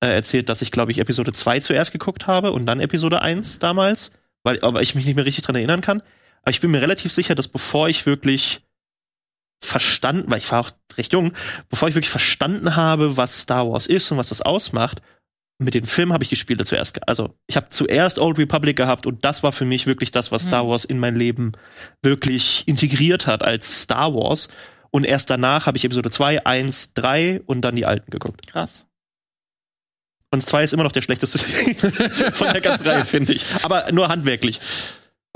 äh, 0.00 0.08
erzählt, 0.08 0.48
dass 0.48 0.62
ich, 0.62 0.70
glaube 0.70 0.92
ich, 0.92 0.98
Episode 0.98 1.32
2 1.32 1.60
zuerst 1.60 1.92
geguckt 1.92 2.26
habe 2.26 2.52
und 2.52 2.66
dann 2.66 2.80
Episode 2.80 3.22
1 3.22 3.58
damals, 3.58 4.12
weil 4.42 4.60
aber 4.60 4.82
ich 4.82 4.94
mich 4.94 5.06
nicht 5.06 5.16
mehr 5.16 5.24
richtig 5.24 5.44
dran 5.44 5.56
erinnern 5.56 5.80
kann. 5.80 6.02
Aber 6.42 6.50
ich 6.50 6.60
bin 6.60 6.70
mir 6.70 6.82
relativ 6.82 7.12
sicher, 7.12 7.34
dass 7.34 7.48
bevor 7.48 7.88
ich 7.88 8.06
wirklich 8.06 8.63
verstanden, 9.66 10.30
weil 10.30 10.38
ich 10.38 10.50
war 10.50 10.60
auch 10.60 10.70
recht 10.96 11.12
jung, 11.12 11.32
bevor 11.68 11.88
ich 11.88 11.94
wirklich 11.94 12.10
verstanden 12.10 12.76
habe, 12.76 13.16
was 13.16 13.40
Star 13.40 13.70
Wars 13.70 13.86
ist 13.86 14.10
und 14.10 14.18
was 14.18 14.28
das 14.28 14.42
ausmacht, 14.42 15.00
mit 15.58 15.74
den 15.74 15.86
Filmen 15.86 16.12
habe 16.12 16.24
ich 16.24 16.30
die 16.30 16.36
Spiele 16.36 16.64
zuerst. 16.64 17.06
Also 17.08 17.34
ich 17.46 17.56
habe 17.56 17.68
zuerst 17.68 18.18
Old 18.18 18.38
Republic 18.38 18.76
gehabt 18.76 19.06
und 19.06 19.24
das 19.24 19.42
war 19.42 19.52
für 19.52 19.64
mich 19.64 19.86
wirklich 19.86 20.10
das, 20.10 20.32
was. 20.32 20.44
Star 20.44 20.68
Wars 20.68 20.84
in 20.84 20.98
mein 20.98 21.16
Leben 21.16 21.52
wirklich 22.02 22.64
integriert 22.66 23.26
hat 23.26 23.42
als 23.42 23.82
Star 23.82 24.14
Wars. 24.14 24.48
Und 24.90 25.04
erst 25.04 25.30
danach 25.30 25.66
habe 25.66 25.76
ich 25.76 25.84
Episode 25.84 26.10
2, 26.10 26.44
1, 26.46 26.94
3 26.94 27.42
und 27.46 27.62
dann 27.62 27.76
die 27.76 27.86
alten 27.86 28.10
geguckt. 28.10 28.46
Krass. 28.46 28.86
Und 30.30 30.40
2 30.40 30.64
ist 30.64 30.72
immer 30.72 30.82
noch 30.82 30.92
der 30.92 31.02
schlechteste 31.02 31.38
von 32.32 32.52
der 32.52 32.60
ganzen 32.60 32.86
Reihe, 32.86 33.04
finde 33.04 33.32
ich. 33.32 33.44
Aber 33.62 33.90
nur 33.92 34.08
handwerklich, 34.08 34.60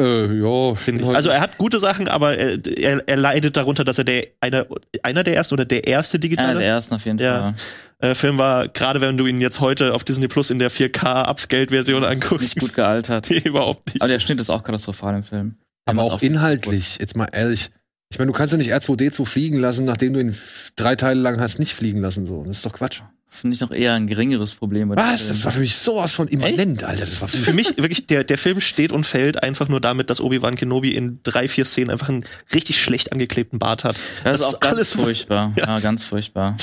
Äh, 0.00 0.32
ja, 0.40 0.74
finde 0.76 1.04
ich. 1.04 1.14
Also 1.14 1.30
er 1.30 1.40
hat 1.40 1.58
gute 1.58 1.80
Sachen, 1.80 2.06
aber 2.08 2.36
er, 2.36 2.56
er, 2.78 3.02
er 3.06 3.16
leidet 3.16 3.56
darunter, 3.56 3.82
dass 3.82 3.98
er 3.98 4.04
der 4.04 4.26
einer, 4.40 4.66
einer 5.02 5.24
der 5.24 5.34
ersten 5.34 5.54
oder 5.54 5.64
der 5.64 5.86
erste 5.88 6.16
Einer 6.16 6.20
digitale 6.20 6.58
der 6.60 6.68
ersten 6.68 6.94
auf 6.94 7.04
jeden 7.04 7.18
Ja. 7.18 7.54
Fall. 7.98 8.10
äh, 8.10 8.14
Film 8.14 8.38
war, 8.38 8.68
gerade 8.68 9.00
wenn 9.00 9.18
du 9.18 9.26
ihn 9.26 9.40
jetzt 9.40 9.58
heute 9.60 9.94
auf 9.94 10.04
Disney 10.04 10.28
Plus 10.28 10.50
in 10.50 10.60
der 10.60 10.70
4K 10.70 11.28
Upscaled-Version 11.28 12.04
anguckst. 12.04 12.42
Nicht 12.42 12.60
gut 12.60 12.74
gealtert. 12.74 13.28
Nee, 13.30 13.38
überhaupt 13.44 13.86
nicht. 13.88 14.00
Aber 14.00 14.08
der 14.08 14.20
Schnitt 14.20 14.40
ist 14.40 14.50
auch 14.50 14.62
katastrophal 14.62 15.16
im 15.16 15.22
Film. 15.24 15.56
Aber 15.84 16.02
auch 16.02 16.22
inhaltlich, 16.22 16.98
jetzt 17.00 17.16
mal 17.16 17.28
ehrlich. 17.32 17.70
Ich 18.10 18.18
meine, 18.18 18.30
du 18.32 18.36
kannst 18.36 18.52
ja 18.52 18.58
nicht 18.58 18.72
R2D2 18.72 19.26
fliegen 19.26 19.58
lassen, 19.58 19.84
nachdem 19.84 20.14
du 20.14 20.20
ihn 20.20 20.34
drei 20.76 20.96
Teile 20.96 21.20
lang 21.20 21.40
hast 21.40 21.58
nicht 21.58 21.74
fliegen 21.74 22.00
lassen. 22.00 22.26
So, 22.26 22.42
das 22.44 22.58
ist 22.58 22.66
doch 22.66 22.72
Quatsch. 22.72 23.02
Das 23.30 23.40
finde 23.40 23.54
ich 23.54 23.60
noch 23.60 23.70
eher 23.70 23.92
ein 23.92 24.06
geringeres 24.06 24.54
Problem. 24.54 24.88
bei 24.88 24.94
dem 24.94 25.04
Was? 25.04 25.28
Das 25.28 25.44
war 25.44 25.52
für 25.52 25.60
mich 25.60 25.76
sowas 25.76 26.12
von 26.14 26.26
immanent, 26.28 26.82
Alter. 26.84 27.04
Das 27.04 27.20
war 27.20 27.28
für 27.28 27.36
Für 27.36 27.52
mich 27.52 27.76
wirklich, 27.76 28.06
der, 28.06 28.24
der 28.24 28.38
Film 28.38 28.62
steht 28.62 28.90
und 28.90 29.04
fällt 29.04 29.42
einfach 29.42 29.68
nur 29.68 29.82
damit, 29.82 30.08
dass 30.08 30.22
Obi-Wan 30.22 30.56
Kenobi 30.56 30.94
in 30.94 31.20
drei, 31.22 31.46
vier 31.48 31.66
Szenen 31.66 31.90
einfach 31.90 32.08
einen 32.08 32.24
richtig 32.54 32.80
schlecht 32.80 33.12
angeklebten 33.12 33.58
Bart 33.58 33.84
hat. 33.84 33.96
Das, 34.24 34.40
ist 34.40 34.44
das 34.46 34.54
auch 34.54 34.60
ganz 34.60 34.74
alles, 34.74 34.96
was- 34.96 35.04
furchtbar. 35.04 35.52
Ja. 35.58 35.66
Ja. 35.66 35.80
ganz 35.80 36.02
furchtbar. 36.02 36.56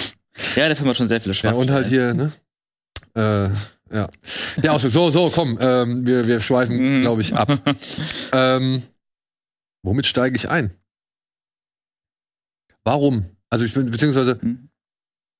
Ja, 0.55 0.65
der 0.67 0.75
Film 0.75 0.89
hat 0.89 0.97
schon 0.97 1.07
sehr 1.07 1.21
viele 1.21 1.33
Ja, 1.35 1.39
Schwachstellen. 1.41 1.61
und 1.61 1.69
halt 1.71 1.87
hier, 1.87 2.13
ne? 2.15 2.31
Äh, 3.15 3.95
ja. 3.95 4.09
Der 4.57 4.73
Ausflug. 4.73 4.91
So, 4.91 5.09
so, 5.11 5.29
komm, 5.29 5.59
ähm, 5.61 6.07
wir, 6.07 6.27
wir 6.27 6.39
schweifen, 6.41 6.97
Mhm. 6.97 7.01
glaube 7.03 7.21
ich, 7.21 7.35
ab. 7.35 7.59
ähm, 8.33 8.81
womit 9.83 10.07
steige 10.07 10.35
ich 10.35 10.49
ein? 10.49 10.71
Warum? 12.85 13.25
Also 13.49 13.65
ich 13.65 13.73
bin, 13.73 13.89
beziehungsweise, 13.91 14.37
Mhm. 14.41 14.69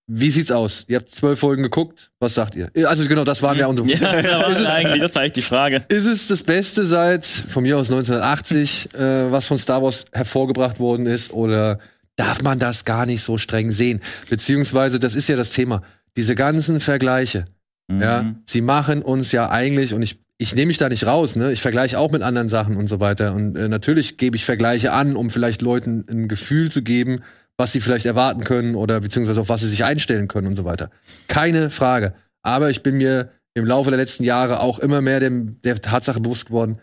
wie 0.08 0.30
sieht's 0.30 0.52
aus? 0.52 0.86
Ihr 0.88 0.98
habt 0.98 1.10
zwölf 1.10 1.40
Folgen 1.40 1.64
geguckt, 1.64 2.12
was 2.20 2.34
sagt 2.34 2.56
ihr? 2.56 2.70
Also 2.88 3.08
genau, 3.08 3.24
das 3.24 3.42
waren 3.42 3.58
ja 3.58 3.68
unsere. 3.68 3.88
Ja, 3.92 4.02
war 4.42 4.50
Ist 4.52 4.60
es- 4.60 4.68
eigentlich, 4.68 5.02
das 5.02 5.16
war 5.16 5.22
eigentlich 5.22 5.34
die 5.34 5.42
Frage. 5.42 5.86
Ist 5.90 6.06
es 6.06 6.28
das 6.28 6.44
Beste 6.44 6.86
seit, 6.86 7.26
von 7.26 7.64
mir 7.64 7.78
aus 7.78 7.90
1980, 7.90 8.94
äh, 8.94 9.32
was 9.32 9.46
von 9.48 9.58
Star 9.58 9.82
Wars 9.82 10.06
hervorgebracht 10.12 10.80
worden 10.80 11.06
ist? 11.06 11.32
Oder 11.34 11.80
darf 12.18 12.42
man 12.44 12.60
das 12.60 12.86
gar 12.86 13.06
nicht 13.06 13.24
so 13.24 13.38
streng 13.38 13.72
sehen? 13.72 14.02
Beziehungsweise, 14.30 15.00
das 15.00 15.16
ist 15.16 15.28
ja 15.28 15.36
das 15.36 15.52
Thema. 15.52 15.82
Diese 16.18 16.36
ganzen 16.36 16.80
Vergleiche. 16.80 17.46
Ja, 17.92 18.24
Mhm. 18.24 18.38
sie 18.48 18.62
machen 18.62 19.02
uns 19.04 19.32
ja 19.32 19.50
eigentlich, 19.52 19.94
und 19.94 20.02
ich, 20.02 20.20
ich 20.38 20.54
nehme 20.54 20.68
mich 20.68 20.78
da 20.78 20.90
nicht 20.90 21.06
raus, 21.06 21.36
ne? 21.36 21.52
Ich 21.52 21.62
vergleiche 21.62 21.98
auch 22.00 22.12
mit 22.12 22.22
anderen 22.22 22.50
Sachen 22.50 22.76
und 22.78 22.88
so 22.88 23.00
weiter. 23.00 23.34
Und 23.34 23.56
äh, 23.56 23.68
natürlich 23.70 24.18
gebe 24.18 24.36
ich 24.36 24.46
Vergleiche 24.46 24.92
an, 24.92 25.16
um 25.16 25.30
vielleicht 25.30 25.62
Leuten 25.62 26.06
ein 26.10 26.28
Gefühl 26.28 26.70
zu 26.72 26.82
geben, 26.82 27.24
was 27.58 27.72
sie 27.72 27.80
vielleicht 27.80 28.06
erwarten 28.06 28.44
können 28.44 28.76
oder 28.76 29.00
beziehungsweise 29.00 29.40
auf 29.42 29.50
was 29.50 29.62
sie 29.62 29.70
sich 29.70 29.86
einstellen 29.86 30.28
können 30.28 30.48
und 30.48 30.56
so 30.58 30.66
weiter. 30.66 30.90
Keine 31.28 31.70
Frage. 31.70 32.14
Aber 32.44 32.70
ich 32.70 32.84
bin 32.84 32.98
mir 32.98 33.32
im 33.54 33.66
Laufe 33.66 33.90
der 33.90 33.98
letzten 33.98 34.26
Jahre 34.26 34.60
auch 34.60 34.80
immer 34.80 35.00
mehr 35.02 35.22
dem, 35.22 35.62
der 35.62 35.82
Tatsache 35.82 36.20
bewusst 36.20 36.48
geworden, 36.48 36.82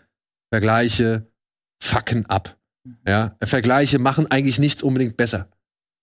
Vergleiche 0.51 1.27
fucken 1.81 2.25
ab. 2.25 2.57
Ja, 3.07 3.35
Vergleiche 3.43 3.99
machen 3.99 4.29
eigentlich 4.29 4.59
nichts 4.59 4.81
unbedingt 4.83 5.15
besser. 5.15 5.47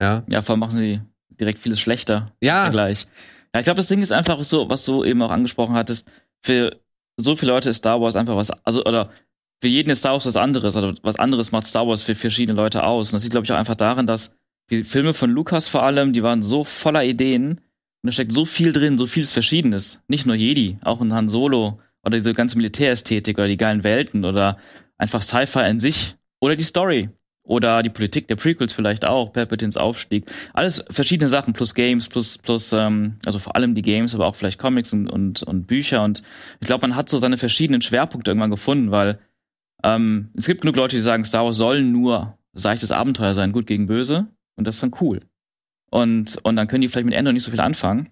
Ja, 0.01 0.25
Ja, 0.31 0.41
vor 0.41 0.55
allem 0.55 0.61
machen 0.61 0.79
sie 0.79 1.01
direkt 1.29 1.59
vieles 1.59 1.81
schlechter. 1.81 2.33
ja, 2.41 2.63
Vergleich. 2.63 3.07
Ja, 3.53 3.61
ich 3.61 3.65
glaube, 3.65 3.79
das 3.79 3.89
Ding 3.89 4.01
ist 4.03 4.13
einfach 4.13 4.43
so, 4.45 4.69
was 4.71 4.85
du 4.85 5.05
eben 5.05 5.21
auch 5.23 5.31
angesprochen 5.31 5.75
hattest. 5.75 6.09
Für 6.43 6.81
so 7.23 7.37
viele 7.37 7.53
Leute 7.53 7.71
ist 7.71 7.79
Star 7.79 8.01
Wars 8.01 8.17
einfach 8.17 8.37
was, 8.37 8.51
also, 8.51 8.85
oder 8.85 9.11
für 9.63 9.69
jeden 9.69 9.91
ist 9.91 9.99
Star 9.99 10.13
Wars 10.13 10.27
was 10.27 10.37
anderes, 10.37 10.77
also 10.77 10.95
was 11.03 11.17
anderes 11.17 11.53
macht 11.53 11.67
Star 11.67 11.87
Wars 11.87 12.03
für 12.03 12.15
verschiedene 12.15 12.57
Leute 12.57 12.85
aus. 12.85 13.13
Und 13.13 13.17
das 13.17 13.23
liegt, 13.25 13.33
glaube 13.33 13.45
ich, 13.45 13.53
auch 13.53 13.57
einfach 13.57 13.75
daran, 13.75 14.07
dass 14.07 14.35
die 14.71 14.85
Filme 14.85 15.15
von 15.15 15.31
Lucas 15.31 15.69
vor 15.69 15.83
allem, 15.83 16.13
die 16.13 16.23
waren 16.23 16.43
so 16.43 16.65
voller 16.65 17.05
Ideen 17.05 17.61
und 18.03 18.07
da 18.07 18.13
steckt 18.13 18.33
so 18.33 18.45
viel 18.45 18.73
drin, 18.73 18.97
so 18.97 19.07
vieles 19.07 19.31
Verschiedenes. 19.31 20.03
Nicht 20.09 20.27
nur 20.27 20.37
Jedi, 20.37 20.79
auch 20.83 21.01
in 21.01 21.13
Han 21.13 21.29
Solo 21.29 21.81
oder 22.03 22.19
diese 22.19 22.33
ganze 22.33 22.57
Militärästhetik 22.57 23.37
oder 23.37 23.49
die 23.49 23.59
geilen 23.59 23.85
Welten 23.85 24.25
oder 24.25 24.57
einfach 24.97 25.23
Sci-Fi 25.23 25.69
in 25.69 25.81
sich 25.81 26.17
oder 26.41 26.57
die 26.57 26.63
Story 26.63 27.11
oder 27.51 27.83
die 27.83 27.91
Politik 27.91 28.29
der 28.29 28.37
Prequels 28.37 28.73
vielleicht 28.73 29.05
auch, 29.05 29.33
Palpatines 29.33 29.77
Aufstieg. 29.77 30.31
Alles 30.55 30.85
verschiedene 30.89 31.27
Sachen 31.27 31.53
plus 31.53 31.75
Games, 31.75 32.09
plus, 32.09 32.39
plus, 32.39 32.73
ähm, 32.73 33.17
also 33.27 33.41
vor 33.41 33.57
allem 33.57 33.75
die 33.75 33.83
Games, 33.83 34.15
aber 34.15 34.27
auch 34.27 34.37
vielleicht 34.37 34.61
Comics 34.61 34.93
und, 34.93 35.09
und, 35.09 35.43
und 35.43 35.67
Bücher. 35.67 36.05
Und 36.05 36.23
ich 36.61 36.69
glaube, 36.69 36.87
man 36.87 36.95
hat 36.95 37.09
so 37.09 37.19
seine 37.19 37.39
verschiedenen 37.39 37.83
Schwerpunkte 37.83 38.31
irgendwann 38.31 38.53
gefunden, 38.53 38.93
weil 38.93 39.19
ähm, 39.83 40.31
es 40.37 40.47
gibt 40.47 40.61
genug 40.61 40.77
Leute, 40.77 40.95
die 40.95 41.03
sagen, 41.03 41.25
Star 41.25 41.45
Wars 41.45 41.57
soll 41.57 41.83
nur 41.83 42.39
seichtes 42.53 42.93
Abenteuer 42.93 43.35
sein, 43.35 43.51
gut 43.51 43.67
gegen 43.67 43.89
böse. 43.89 44.29
Und 44.55 44.69
das 44.69 44.77
ist 44.77 44.83
dann 44.85 44.95
cool. 45.01 45.21
Und, 45.91 46.39
und 46.45 46.55
dann 46.55 46.69
können 46.69 46.83
die 46.83 46.89
vielleicht 46.89 47.07
mit 47.07 47.15
Endor 47.15 47.33
nicht 47.33 47.43
so 47.43 47.51
viel 47.51 47.61
anfangen. 47.61 48.11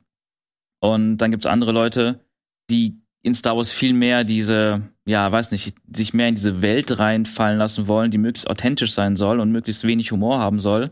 Und 0.80 1.18
dann 1.18 1.30
gibt's 1.30 1.46
andere 1.46 1.70
Leute, 1.70 2.24
die 2.70 3.00
in 3.22 3.34
Star 3.34 3.56
Wars 3.56 3.72
viel 3.72 3.92
mehr 3.92 4.24
diese, 4.24 4.82
ja, 5.04 5.30
weiß 5.30 5.50
nicht, 5.50 5.74
sich 5.92 6.14
mehr 6.14 6.28
in 6.28 6.34
diese 6.34 6.62
Welt 6.62 6.98
reinfallen 6.98 7.58
lassen 7.58 7.88
wollen, 7.88 8.10
die 8.10 8.18
möglichst 8.18 8.48
authentisch 8.48 8.92
sein 8.92 9.16
soll 9.16 9.40
und 9.40 9.50
möglichst 9.50 9.84
wenig 9.84 10.12
Humor 10.12 10.38
haben 10.38 10.60
soll. 10.60 10.90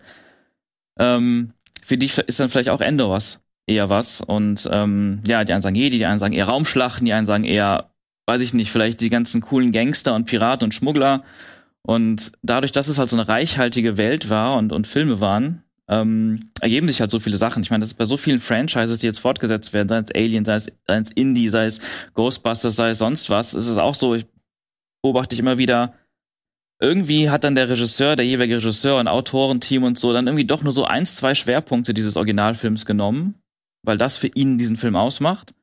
Ähm, 0.99 1.53
für 1.83 1.97
dich 1.97 2.19
ist 2.19 2.41
dann 2.41 2.49
vielleicht 2.49 2.69
auch 2.69 2.81
Endor 2.81 3.11
was, 3.11 3.41
eher 3.67 3.91
was. 3.91 4.21
Und 4.21 4.69
ähm, 4.73 5.23
ja, 5.27 5.45
die 5.45 5.53
einen 5.53 5.63
sagen 5.63 5.77
Jedi, 5.77 5.99
die 5.99 6.07
einen 6.07 6.21
sagen 6.21 6.35
eher 6.35 6.47
Raumschlachten, 6.47 7.05
die 7.07 7.13
einen 7.13 7.27
sagen 7.27 7.45
eher, 7.45 7.91
weiß 8.27 8.43
ich 8.43 8.55
nicht, 8.55 8.73
vielleicht 8.73 9.01
die 9.01 9.11
ganzen 9.11 9.41
coolen 9.41 9.73
Gangster 9.73 10.15
und 10.15 10.27
Piraten 10.27 10.65
und 10.65 10.75
Schmuggler. 10.75 11.23
Und 11.83 12.33
dadurch, 12.43 12.73
dass 12.73 12.89
es 12.89 12.99
halt 12.99 13.09
so 13.09 13.17
eine 13.17 13.29
reichhaltige 13.29 13.97
Welt 13.97 14.29
war 14.29 14.57
und, 14.57 14.73
und 14.73 14.89
Filme 14.89 15.21
waren, 15.21 15.63
ähm, 15.89 16.51
ergeben 16.61 16.89
sich 16.89 17.01
halt 17.01 17.11
so 17.11 17.21
viele 17.21 17.37
Sachen. 17.37 17.63
Ich 17.63 17.71
meine, 17.71 17.83
das 17.83 17.93
ist 17.93 17.99
bei 17.99 18.05
so 18.05 18.17
vielen 18.17 18.41
Franchises, 18.41 18.99
die 18.99 19.07
jetzt 19.07 19.21
fortgesetzt 19.21 19.73
werden, 19.73 19.89
sei 19.89 19.99
es 19.99 20.15
Alien, 20.15 20.45
sei 20.45 20.57
es, 20.57 20.73
sei 20.87 20.99
es 20.99 21.11
Indie, 21.13 21.49
sei 21.49 21.67
es 21.67 21.81
Ghostbusters, 22.15 22.75
sei 22.77 22.91
es 22.91 22.99
sonst 22.99 23.31
was, 23.31 23.55
ist 23.55 23.69
es 23.69 23.79
auch 23.79 23.95
so, 23.95 24.15
ich 24.15 24.27
beobachte 25.03 25.35
ich 25.35 25.41
immer 25.41 25.59
wieder, 25.59 25.95
irgendwie 26.81 27.31
hat 27.31 27.45
dann 27.45 27.55
der 27.55 27.69
Regisseur, 27.69 28.17
der 28.17 28.27
jeweilige 28.27 28.57
Regisseur 28.57 28.99
und 28.99 29.09
Autorenteam 29.09 29.85
und 29.85 29.99
so 29.99 30.13
dann 30.13 30.27
irgendwie 30.27 30.45
doch 30.45 30.63
nur 30.63 30.73
so 30.73 30.85
eins, 30.85 31.17
zwei 31.17 31.35
Schwerpunkte 31.35 31.95
dieses 31.95 32.17
Originalfilms 32.17 32.85
genommen, 32.85 33.35
weil 33.83 33.97
das 33.97 34.19
für 34.19 34.29
ihn 34.29 34.59
diesen 34.59 34.77
Film 34.77 34.97
ausmacht. 34.97 35.55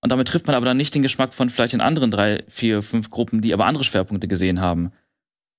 Und 0.00 0.10
damit 0.10 0.26
trifft 0.28 0.48
man 0.48 0.56
aber 0.56 0.66
dann 0.66 0.76
nicht 0.76 0.94
den 0.94 1.02
Geschmack 1.02 1.32
von 1.32 1.48
vielleicht 1.48 1.74
den 1.74 1.80
anderen 1.80 2.10
drei, 2.10 2.42
vier, 2.48 2.82
fünf 2.82 3.10
Gruppen, 3.10 3.40
die 3.40 3.54
aber 3.54 3.66
andere 3.66 3.84
Schwerpunkte 3.84 4.26
gesehen 4.26 4.60
haben. 4.60 4.90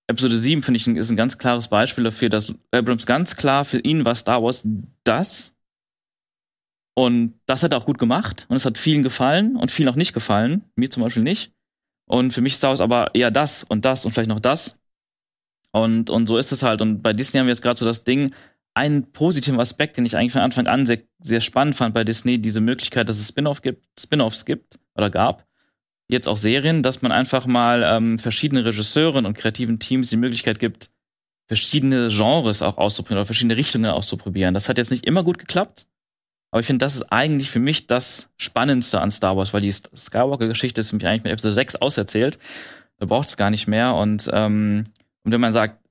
Episode 0.08 0.38
7, 0.38 0.62
finde 0.62 0.78
ich, 0.78 0.88
ist 0.88 1.10
ein 1.10 1.18
ganz 1.18 1.38
klares 1.38 1.68
Beispiel 1.68 2.04
dafür, 2.04 2.30
dass 2.30 2.54
Abrams 2.72 3.06
ganz 3.06 3.36
klar 3.36 3.64
für 3.64 3.80
ihn 3.80 4.04
war 4.04 4.16
Star 4.16 4.44
Wars 4.44 4.68
das. 5.04 5.56
Und 6.96 7.40
das 7.46 7.64
hat 7.64 7.74
er 7.74 7.80
auch 7.80 7.86
gut 7.86 7.98
gemacht. 7.98 8.46
Und 8.50 8.58
es 8.58 8.66
hat 8.66 8.78
vielen 8.78 9.04
gefallen 9.04 9.56
und 9.56 9.72
vielen 9.72 9.90
auch 9.90 9.96
nicht 9.96 10.14
gefallen. 10.14 10.64
Mir 10.76 10.92
zum 10.92 11.04
Beispiel 11.04 11.24
nicht. 11.24 11.54
Und 12.06 12.34
für 12.34 12.42
mich 12.42 12.54
ist 12.54 12.58
Star 12.58 12.72
Wars 12.72 12.82
aber 12.82 13.16
eher 13.16 13.32
das 13.32 13.64
und 13.64 13.86
das 13.86 14.06
und 14.06 14.12
vielleicht 14.12 14.30
noch 14.30 14.42
das. 14.42 14.78
Und, 15.72 16.10
und 16.10 16.28
so 16.28 16.38
ist 16.38 16.52
es 16.52 16.64
halt. 16.64 16.82
Und 16.82 17.02
bei 17.02 17.14
Disney 17.14 17.40
haben 17.40 17.48
wir 17.48 17.54
jetzt 17.54 17.64
gerade 17.64 17.80
so 17.80 17.86
das 17.86 18.04
Ding, 18.04 18.36
einen 18.76 19.12
positiven 19.12 19.60
Aspekt, 19.60 19.98
den 19.98 20.06
ich 20.06 20.18
eigentlich 20.18 20.34
von 20.34 20.42
Anfang 20.42 20.68
an 20.68 20.86
sehr, 20.86 21.00
sehr 21.20 21.42
spannend 21.42 21.76
fand 21.76 21.94
bei 21.94 22.04
Disney, 22.04 22.40
diese 22.40 22.62
Möglichkeit, 22.62 23.08
dass 23.08 23.20
es 23.20 23.30
Spin-off 23.30 23.62
gibt, 23.62 23.86
Spin-offs 24.00 24.46
gibt 24.46 24.80
oder 24.96 25.10
gab, 25.10 25.48
jetzt 26.14 26.28
auch 26.28 26.38
Serien, 26.38 26.84
dass 26.84 27.02
man 27.02 27.12
einfach 27.12 27.46
mal 27.46 27.84
ähm, 27.86 28.20
verschiedene 28.20 28.64
Regisseuren 28.66 29.26
und 29.26 29.38
kreativen 29.38 29.80
Teams 29.80 30.10
die 30.10 30.18
Möglichkeit 30.18 30.60
gibt, 30.60 30.90
verschiedene 31.48 32.08
Genres 32.10 32.62
auch 32.62 32.78
auszuprobieren 32.78 33.20
oder 33.20 33.26
verschiedene 33.26 33.58
Richtungen 33.58 33.92
auszuprobieren. 33.92 34.54
Das 34.54 34.70
hat 34.70 34.78
jetzt 34.78 34.92
nicht 34.92 35.06
immer 35.06 35.24
gut 35.24 35.40
geklappt, 35.40 35.88
aber 36.54 36.60
ich 36.60 36.68
finde, 36.68 36.86
das 36.86 36.96
ist 36.96 37.12
eigentlich 37.12 37.50
für 37.50 37.60
mich 37.60 37.88
das 37.88 38.30
Spannendste 38.38 39.02
an 39.02 39.10
Star 39.10 39.36
Wars, 39.36 39.54
weil 39.54 39.62
die 39.62 39.72
Skywalker-Geschichte 39.72 40.82
ist 40.82 40.94
nämlich 40.94 41.08
eigentlich 41.08 41.24
mit 41.24 41.34
Episode 41.34 41.56
6 41.56 41.78
auserzählt. 41.78 42.38
Da 43.00 43.08
braucht 43.08 43.28
es 43.28 43.38
gar 43.38 43.50
nicht 43.50 43.68
mehr. 43.68 43.96
Und, 43.96 44.30
ähm, 44.32 44.84
und 45.24 45.32
wenn 45.32 45.42
man 45.42 45.54
sagt, 45.54 45.84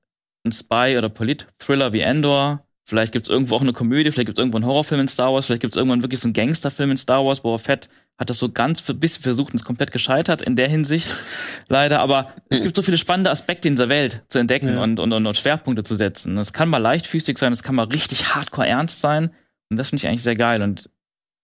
ein 0.45 0.53
Spy- 0.53 0.97
oder 0.97 1.09
Polit-Thriller 1.09 1.91
wie 1.91 1.99
Endor, 1.99 2.62
vielleicht 2.85 3.13
gibt 3.13 3.27
es 3.27 3.29
irgendwo 3.33 3.55
auch 3.55 3.61
eine 3.61 3.73
Komödie, 3.73 4.11
vielleicht 4.11 4.27
gibt 4.27 4.37
es 4.37 4.41
irgendwo 4.41 4.57
einen 4.57 4.65
Horrorfilm 4.65 5.01
in 5.01 5.07
Star 5.07 5.33
Wars, 5.33 5.45
vielleicht 5.45 5.61
gibt 5.61 5.73
es 5.73 5.77
irgendwann 5.77 6.01
wirklich 6.03 6.19
so 6.19 6.27
einen 6.27 6.33
Gangsterfilm 6.33 6.91
in 6.91 6.97
Star 6.97 7.25
Wars, 7.25 7.41
Boba 7.41 7.57
Fett 7.57 7.89
hat 8.19 8.29
das 8.29 8.37
so 8.37 8.51
ganz 8.51 8.87
ein 8.87 8.99
bisschen 8.99 9.23
versucht 9.23 9.53
und 9.53 9.55
ist 9.55 9.65
komplett 9.65 9.91
gescheitert 9.91 10.43
in 10.43 10.55
der 10.55 10.69
Hinsicht, 10.69 11.07
leider. 11.67 11.99
Aber 11.99 12.29
es 12.49 12.61
gibt 12.61 12.75
so 12.75 12.83
viele 12.83 12.99
spannende 12.99 13.31
Aspekte 13.31 13.67
in 13.67 13.75
dieser 13.75 13.89
Welt 13.89 14.21
zu 14.29 14.37
entdecken 14.37 14.69
Ja. 14.69 14.83
und, 14.83 14.99
und, 14.99 15.11
und, 15.13 15.25
und 15.25 15.35
Schwerpunkte 15.37 15.83
zu 15.83 15.95
setzen. 15.95 16.37
Es 16.37 16.53
kann 16.53 16.69
mal 16.69 16.77
leichtfüßig 16.77 17.37
sein, 17.39 17.51
es 17.51 17.63
kann 17.63 17.73
mal 17.73 17.85
richtig 17.85 18.35
hardcore 18.35 18.67
ernst 18.67 19.01
sein. 19.01 19.31
Und 19.71 19.77
das 19.77 19.89
finde 19.89 20.01
ich 20.01 20.07
eigentlich 20.07 20.21
sehr 20.21 20.35
geil. 20.35 20.61
Und, 20.61 20.91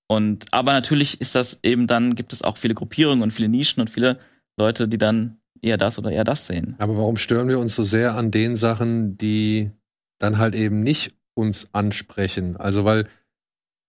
und 0.07 0.45
aber 0.51 0.73
natürlich 0.73 1.19
ist 1.21 1.33
das 1.33 1.59
eben 1.63 1.87
dann, 1.87 2.13
gibt 2.13 2.33
es 2.33 2.43
auch 2.43 2.57
viele 2.57 2.75
Gruppierungen 2.75 3.23
und 3.23 3.31
viele 3.31 3.49
Nischen 3.49 3.81
und 3.81 3.89
viele 3.89 4.19
Leute, 4.55 4.87
die 4.87 4.99
dann 4.99 5.39
eher 5.63 5.77
das 5.77 5.97
oder 5.97 6.11
eher 6.11 6.23
das 6.23 6.45
sehen. 6.45 6.75
Aber 6.77 6.95
warum 6.97 7.17
stören 7.17 7.49
wir 7.49 7.57
uns 7.57 7.73
so 7.75 7.83
sehr 7.83 8.13
an 8.15 8.29
den 8.29 8.55
Sachen, 8.55 9.17
die 9.17 9.71
dann 10.19 10.37
halt 10.37 10.53
eben 10.53 10.83
nicht 10.83 11.15
uns 11.39 11.73
ansprechen? 11.73 12.57
Also, 12.57 12.85
weil 12.85 13.07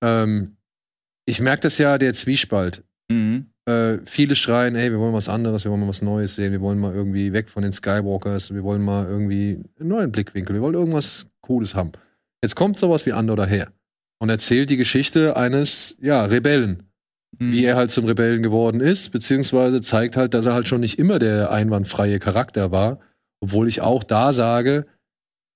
ähm, 0.02 0.56
ich 1.26 1.40
merke 1.40 1.62
das 1.62 1.78
ja, 1.78 1.98
der 1.98 2.14
Zwiespalt. 2.14 2.82
Mhm. 3.10 3.46
Äh, 3.66 3.98
viele 4.06 4.34
schreien, 4.34 4.74
ey, 4.74 4.90
wir 4.90 4.98
wollen 4.98 5.12
was 5.12 5.28
anderes, 5.28 5.64
wir 5.64 5.70
wollen 5.70 5.82
mal 5.82 5.88
was 5.88 6.02
Neues 6.02 6.34
sehen, 6.34 6.52
wir 6.52 6.60
wollen 6.60 6.78
mal 6.78 6.94
irgendwie 6.94 7.32
weg 7.32 7.50
von 7.50 7.62
den 7.62 7.72
Skywalkers, 7.72 8.54
wir 8.54 8.62
wollen 8.62 8.82
mal 8.82 9.06
irgendwie 9.06 9.60
einen 9.78 9.88
neuen 9.88 10.10
Blickwinkel, 10.12 10.54
wir 10.54 10.62
wollen 10.62 10.74
irgendwas 10.74 11.26
Cooles 11.42 11.74
haben. 11.74 11.92
Jetzt 12.42 12.56
kommt 12.56 12.78
sowas 12.78 13.04
wie 13.04 13.12
Andor 13.12 13.36
daher 13.36 13.72
und 14.18 14.30
erzählt 14.30 14.70
die 14.70 14.78
Geschichte 14.78 15.36
eines, 15.36 15.96
ja, 16.00 16.24
Rebellen 16.24 16.90
Mhm. 17.38 17.52
wie 17.52 17.64
er 17.64 17.76
halt 17.76 17.90
zum 17.90 18.06
Rebellen 18.06 18.42
geworden 18.42 18.80
ist, 18.80 19.10
beziehungsweise 19.10 19.80
zeigt 19.80 20.16
halt, 20.16 20.34
dass 20.34 20.46
er 20.46 20.54
halt 20.54 20.68
schon 20.68 20.80
nicht 20.80 20.98
immer 20.98 21.18
der 21.18 21.50
einwandfreie 21.50 22.18
Charakter 22.18 22.72
war, 22.72 23.00
obwohl 23.40 23.68
ich 23.68 23.80
auch 23.80 24.02
da 24.02 24.32
sage, 24.32 24.86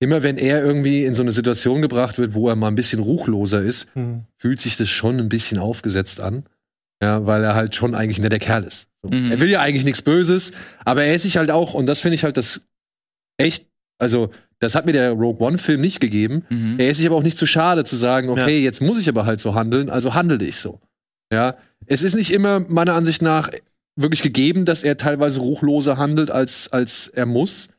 immer 0.05 0.23
wenn 0.23 0.37
er 0.37 0.63
irgendwie 0.63 1.03
in 1.03 1.15
so 1.15 1.21
eine 1.23 1.31
Situation 1.33 1.81
gebracht 1.81 2.17
wird, 2.17 2.33
wo 2.33 2.47
er 2.47 2.55
mal 2.55 2.67
ein 2.69 2.75
bisschen 2.75 2.99
ruchloser 3.01 3.61
ist, 3.61 3.87
Hm. 3.95 4.23
fühlt 4.37 4.61
sich 4.61 4.77
das 4.77 4.87
schon 4.89 5.19
ein 5.19 5.27
bisschen 5.29 5.57
aufgesetzt 5.57 6.19
an. 6.21 6.45
Ja, 7.03 7.25
weil 7.25 7.43
er 7.43 7.55
halt 7.55 7.75
schon 7.75 7.93
eigentlich 7.93 8.19
ein 8.19 8.21
netter 8.21 8.39
Kerl 8.39 8.63
ist. 8.63 8.87
So. 9.03 9.09
Mhm. 9.09 9.29
Er 9.31 9.39
will 9.41 9.49
ja 9.49 9.59
eigentlich 9.59 9.83
nichts 9.83 10.01
Böses, 10.01 10.53
aber 10.85 11.03
er 11.03 11.13
ist 11.15 11.23
sich 11.23 11.35
halt 11.35 11.51
auch, 11.51 11.73
und 11.73 11.87
das 11.87 11.99
finde 11.99 12.15
ich 12.15 12.23
halt 12.23 12.37
das 12.37 12.61
echt, 13.37 13.67
also 13.97 14.29
das 14.59 14.75
hat 14.75 14.85
mir 14.85 14.93
der 14.93 15.11
Rogue 15.11 15.45
One-Film 15.45 15.81
nicht 15.81 15.99
gegeben. 15.99 16.45
Mhm. 16.49 16.75
Er 16.79 16.89
ist 16.89 16.97
sich 16.97 17.05
aber 17.05 17.17
auch 17.17 17.23
nicht 17.23 17.37
zu 17.37 17.45
schade 17.45 17.83
zu 17.83 17.97
sagen, 17.97 18.29
okay, 18.29 18.63
jetzt 18.63 18.81
muss 18.81 18.97
ich 18.97 19.09
aber 19.09 19.25
halt 19.25 19.41
so 19.41 19.55
handeln, 19.55 19.89
also 19.89 20.13
handle 20.13 20.43
ich 20.45 20.55
so. 20.57 20.79
Ja, 21.33 21.57
es 21.85 22.01
ist 22.01 22.15
nicht 22.15 22.31
immer 22.31 22.61
meiner 22.61 22.93
Ansicht 22.93 23.21
nach 23.21 23.49
wirklich 23.97 24.21
gegeben, 24.21 24.63
dass 24.63 24.83
er 24.83 24.95
teilweise 24.97 25.39
ruchloser 25.41 25.97
handelt, 25.97 26.31
als, 26.31 26.71
als 26.71 27.07
er 27.09 27.25
muss. 27.25 27.69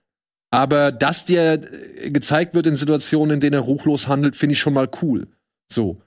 Aber 0.50 0.92
dass 0.92 1.24
dir 1.24 1.54
äh, 1.54 2.10
gezeigt 2.10 2.54
wird 2.54 2.66
in 2.66 2.76
Situationen, 2.76 3.34
in 3.34 3.40
denen 3.40 3.54
er 3.54 3.60
ruchlos 3.60 4.08
handelt, 4.08 4.36
finde 4.36 4.54
ich 4.54 4.60
schon 4.60 4.74
mal 4.74 4.88
cool. 5.02 5.28
So. 5.72 6.00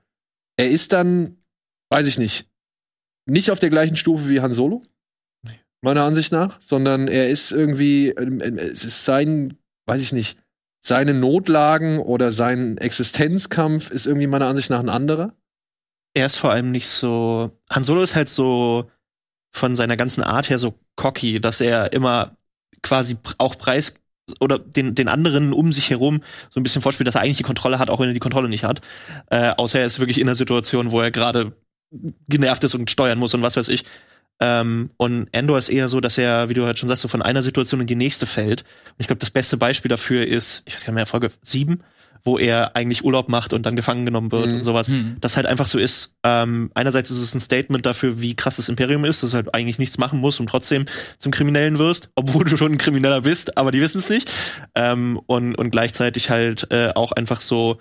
er 0.57 0.69
ist 0.69 0.93
dann, 0.93 1.37
weiß 1.89 2.07
ich 2.07 2.17
nicht, 2.17 2.47
nicht 3.25 3.51
auf 3.51 3.59
der 3.59 3.69
gleichen 3.69 3.95
Stufe 3.95 4.29
wie 4.29 4.41
Han 4.41 4.53
Solo. 4.53 4.81
Meiner 5.81 6.03
Ansicht 6.03 6.33
nach, 6.33 6.59
sondern 6.61 7.07
er 7.07 7.29
ist 7.29 7.51
irgendwie, 7.51 8.09
ähm, 8.09 8.41
äh, 8.41 8.59
es 8.59 8.83
ist 8.83 9.05
sein, 9.05 9.57
weiß 9.85 10.01
ich 10.01 10.11
nicht, 10.11 10.37
seine 10.81 11.13
Notlagen 11.13 11.99
oder 11.99 12.31
sein 12.31 12.77
Existenzkampf 12.77 13.89
ist 13.91 14.05
irgendwie 14.05 14.27
meiner 14.27 14.47
Ansicht 14.47 14.69
nach 14.69 14.79
ein 14.79 14.89
anderer. 14.89 15.33
Er 16.13 16.25
ist 16.25 16.35
vor 16.35 16.51
allem 16.51 16.71
nicht 16.71 16.87
so. 16.87 17.51
Han 17.69 17.83
Solo 17.83 18.01
ist 18.01 18.15
halt 18.15 18.27
so 18.27 18.89
von 19.53 19.75
seiner 19.75 19.97
ganzen 19.97 20.23
Art 20.23 20.49
her 20.49 20.59
so 20.59 20.73
cocky, 20.95 21.39
dass 21.39 21.61
er 21.61 21.93
immer 21.93 22.37
quasi 22.81 23.17
auch 23.37 23.57
preis 23.57 23.93
oder 24.39 24.59
den, 24.59 24.95
den 24.95 25.07
anderen 25.07 25.53
um 25.53 25.71
sich 25.71 25.89
herum 25.89 26.21
so 26.49 26.59
ein 26.59 26.63
bisschen 26.63 26.81
vorspielt, 26.81 27.07
dass 27.07 27.15
er 27.15 27.21
eigentlich 27.21 27.37
die 27.37 27.43
Kontrolle 27.43 27.79
hat, 27.79 27.89
auch 27.89 27.99
wenn 27.99 28.09
er 28.09 28.13
die 28.13 28.19
Kontrolle 28.19 28.49
nicht 28.49 28.63
hat. 28.63 28.81
Äh, 29.29 29.51
außer 29.57 29.79
er 29.79 29.85
ist 29.85 29.99
wirklich 29.99 30.19
in 30.19 30.27
einer 30.27 30.35
Situation, 30.35 30.91
wo 30.91 31.01
er 31.01 31.11
gerade 31.11 31.53
genervt 32.27 32.63
ist 32.63 32.75
und 32.75 32.91
steuern 32.91 33.19
muss 33.19 33.33
und 33.33 33.41
was 33.41 33.57
weiß 33.57 33.69
ich. 33.69 33.85
Ähm, 34.41 34.91
und 34.97 35.27
Endor 35.31 35.57
ist 35.57 35.69
eher 35.69 35.89
so, 35.89 35.99
dass 35.99 36.17
er, 36.17 36.49
wie 36.49 36.53
du 36.53 36.65
halt 36.65 36.79
schon 36.79 36.87
sagst, 36.87 37.01
so 37.01 37.07
von 37.07 37.21
einer 37.21 37.43
Situation 37.43 37.81
in 37.81 37.87
die 37.87 37.95
nächste 37.95 38.25
fällt. 38.25 38.61
Und 38.61 38.95
ich 38.99 39.07
glaube, 39.07 39.19
das 39.19 39.31
beste 39.31 39.57
Beispiel 39.57 39.89
dafür 39.89 40.25
ist, 40.25 40.63
ich 40.65 40.75
weiß 40.75 40.85
gar 40.85 40.91
nicht 40.91 40.95
mehr, 40.95 41.05
Folge 41.05 41.31
sieben, 41.41 41.83
wo 42.23 42.37
er 42.37 42.75
eigentlich 42.75 43.03
Urlaub 43.05 43.29
macht 43.29 43.53
und 43.53 43.65
dann 43.65 43.75
gefangen 43.75 44.05
genommen 44.05 44.31
wird 44.31 44.47
Mhm. 44.47 44.55
und 44.57 44.63
sowas. 44.63 44.87
Mhm. 44.89 45.17
Das 45.21 45.35
halt 45.37 45.45
einfach 45.45 45.67
so 45.67 45.79
ist, 45.79 46.15
ähm, 46.23 46.69
einerseits 46.75 47.09
ist 47.11 47.19
es 47.19 47.33
ein 47.33 47.39
Statement 47.39 47.85
dafür, 47.85 48.21
wie 48.21 48.35
krass 48.35 48.57
das 48.57 48.69
Imperium 48.69 49.05
ist, 49.05 49.23
dass 49.23 49.31
du 49.31 49.35
halt 49.37 49.53
eigentlich 49.53 49.79
nichts 49.79 49.97
machen 49.97 50.19
musst 50.19 50.39
und 50.39 50.47
trotzdem 50.47 50.85
zum 51.17 51.31
Kriminellen 51.31 51.79
wirst, 51.79 52.09
obwohl 52.15 52.43
du 52.45 52.57
schon 52.57 52.73
ein 52.73 52.77
Krimineller 52.77 53.21
bist, 53.21 53.57
aber 53.57 53.71
die 53.71 53.81
wissen 53.81 53.99
es 53.99 54.09
nicht. 54.09 54.31
Ähm, 54.75 55.19
und, 55.27 55.55
und 55.55 55.69
gleichzeitig 55.71 56.29
halt 56.29 56.67
äh, 56.71 56.89
auch 56.95 57.11
einfach 57.13 57.39
so, 57.39 57.79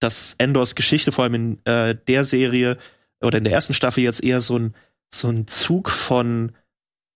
dass 0.00 0.34
Endors 0.38 0.74
Geschichte, 0.74 1.12
vor 1.12 1.24
allem 1.24 1.34
in 1.34 1.58
äh, 1.66 1.94
der 2.08 2.24
Serie 2.24 2.76
oder 3.22 3.38
in 3.38 3.44
der 3.44 3.52
ersten 3.52 3.74
Staffel 3.74 4.02
jetzt 4.02 4.24
eher 4.24 4.40
so 4.40 4.58
ein, 4.58 4.74
so 5.14 5.28
ein 5.28 5.46
Zug 5.46 5.90
von 5.90 6.52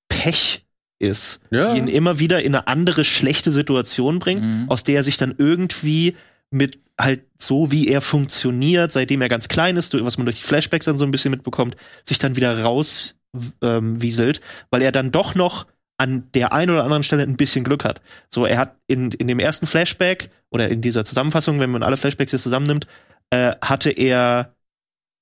Pech 0.09 0.65
ist, 0.99 1.41
Ja. 1.51 1.73
die 1.75 1.79
ihn 1.81 1.89
immer 1.89 2.19
wieder 2.21 2.43
in 2.43 2.55
eine 2.55 2.69
andere 2.69 3.05
schlechte 3.05 3.53
Situation 3.53 4.19
bringt, 4.19 4.43
Mhm. 4.43 4.71
aus 4.71 4.85
der 4.85 4.97
er 4.97 5.03
sich 5.03 5.17
dann 5.19 5.35
irgendwie 5.37 6.17
mit 6.51 6.79
halt 6.99 7.25
so, 7.39 7.71
wie 7.71 7.89
er 7.89 8.01
funktioniert, 8.01 8.91
seitdem 8.91 9.21
er 9.21 9.29
ganz 9.29 9.49
klein 9.49 9.77
ist, 9.77 9.93
was 9.95 10.17
man 10.17 10.27
durch 10.27 10.39
die 10.39 10.45
Flashbacks 10.45 10.87
dann 10.87 10.99
so 10.99 11.05
ein 11.05 11.11
bisschen 11.11 11.31
mitbekommt, 11.31 11.77
sich 12.05 12.19
dann 12.19 12.37
wieder 12.37 12.63
raus 12.63 13.15
ähm, 13.63 14.01
weil 14.01 14.83
er 14.83 14.93
dann 14.93 15.13
doch 15.13 15.35
noch 15.35 15.67
an 15.99 16.29
der 16.35 16.53
einen 16.53 16.71
oder 16.71 16.85
anderen 16.85 17.03
Stelle 17.03 17.23
ein 17.23 17.37
bisschen 17.37 17.65
Glück 17.65 17.85
hat. 17.85 18.03
So, 18.29 18.45
er 18.45 18.59
hat 18.59 18.77
in, 18.87 19.13
in 19.13 19.29
dem 19.29 19.39
ersten 19.39 19.67
Flashback 19.67 20.31
oder 20.51 20.69
in 20.69 20.81
dieser 20.81 21.05
Zusammenfassung, 21.05 21.61
wenn 21.61 21.71
man 21.71 21.83
alle 21.83 21.97
Flashbacks 21.97 22.33
jetzt 22.33 22.43
zusammennimmt, 22.43 22.87
äh, 23.31 23.53
hatte 23.63 23.91
er 23.91 24.55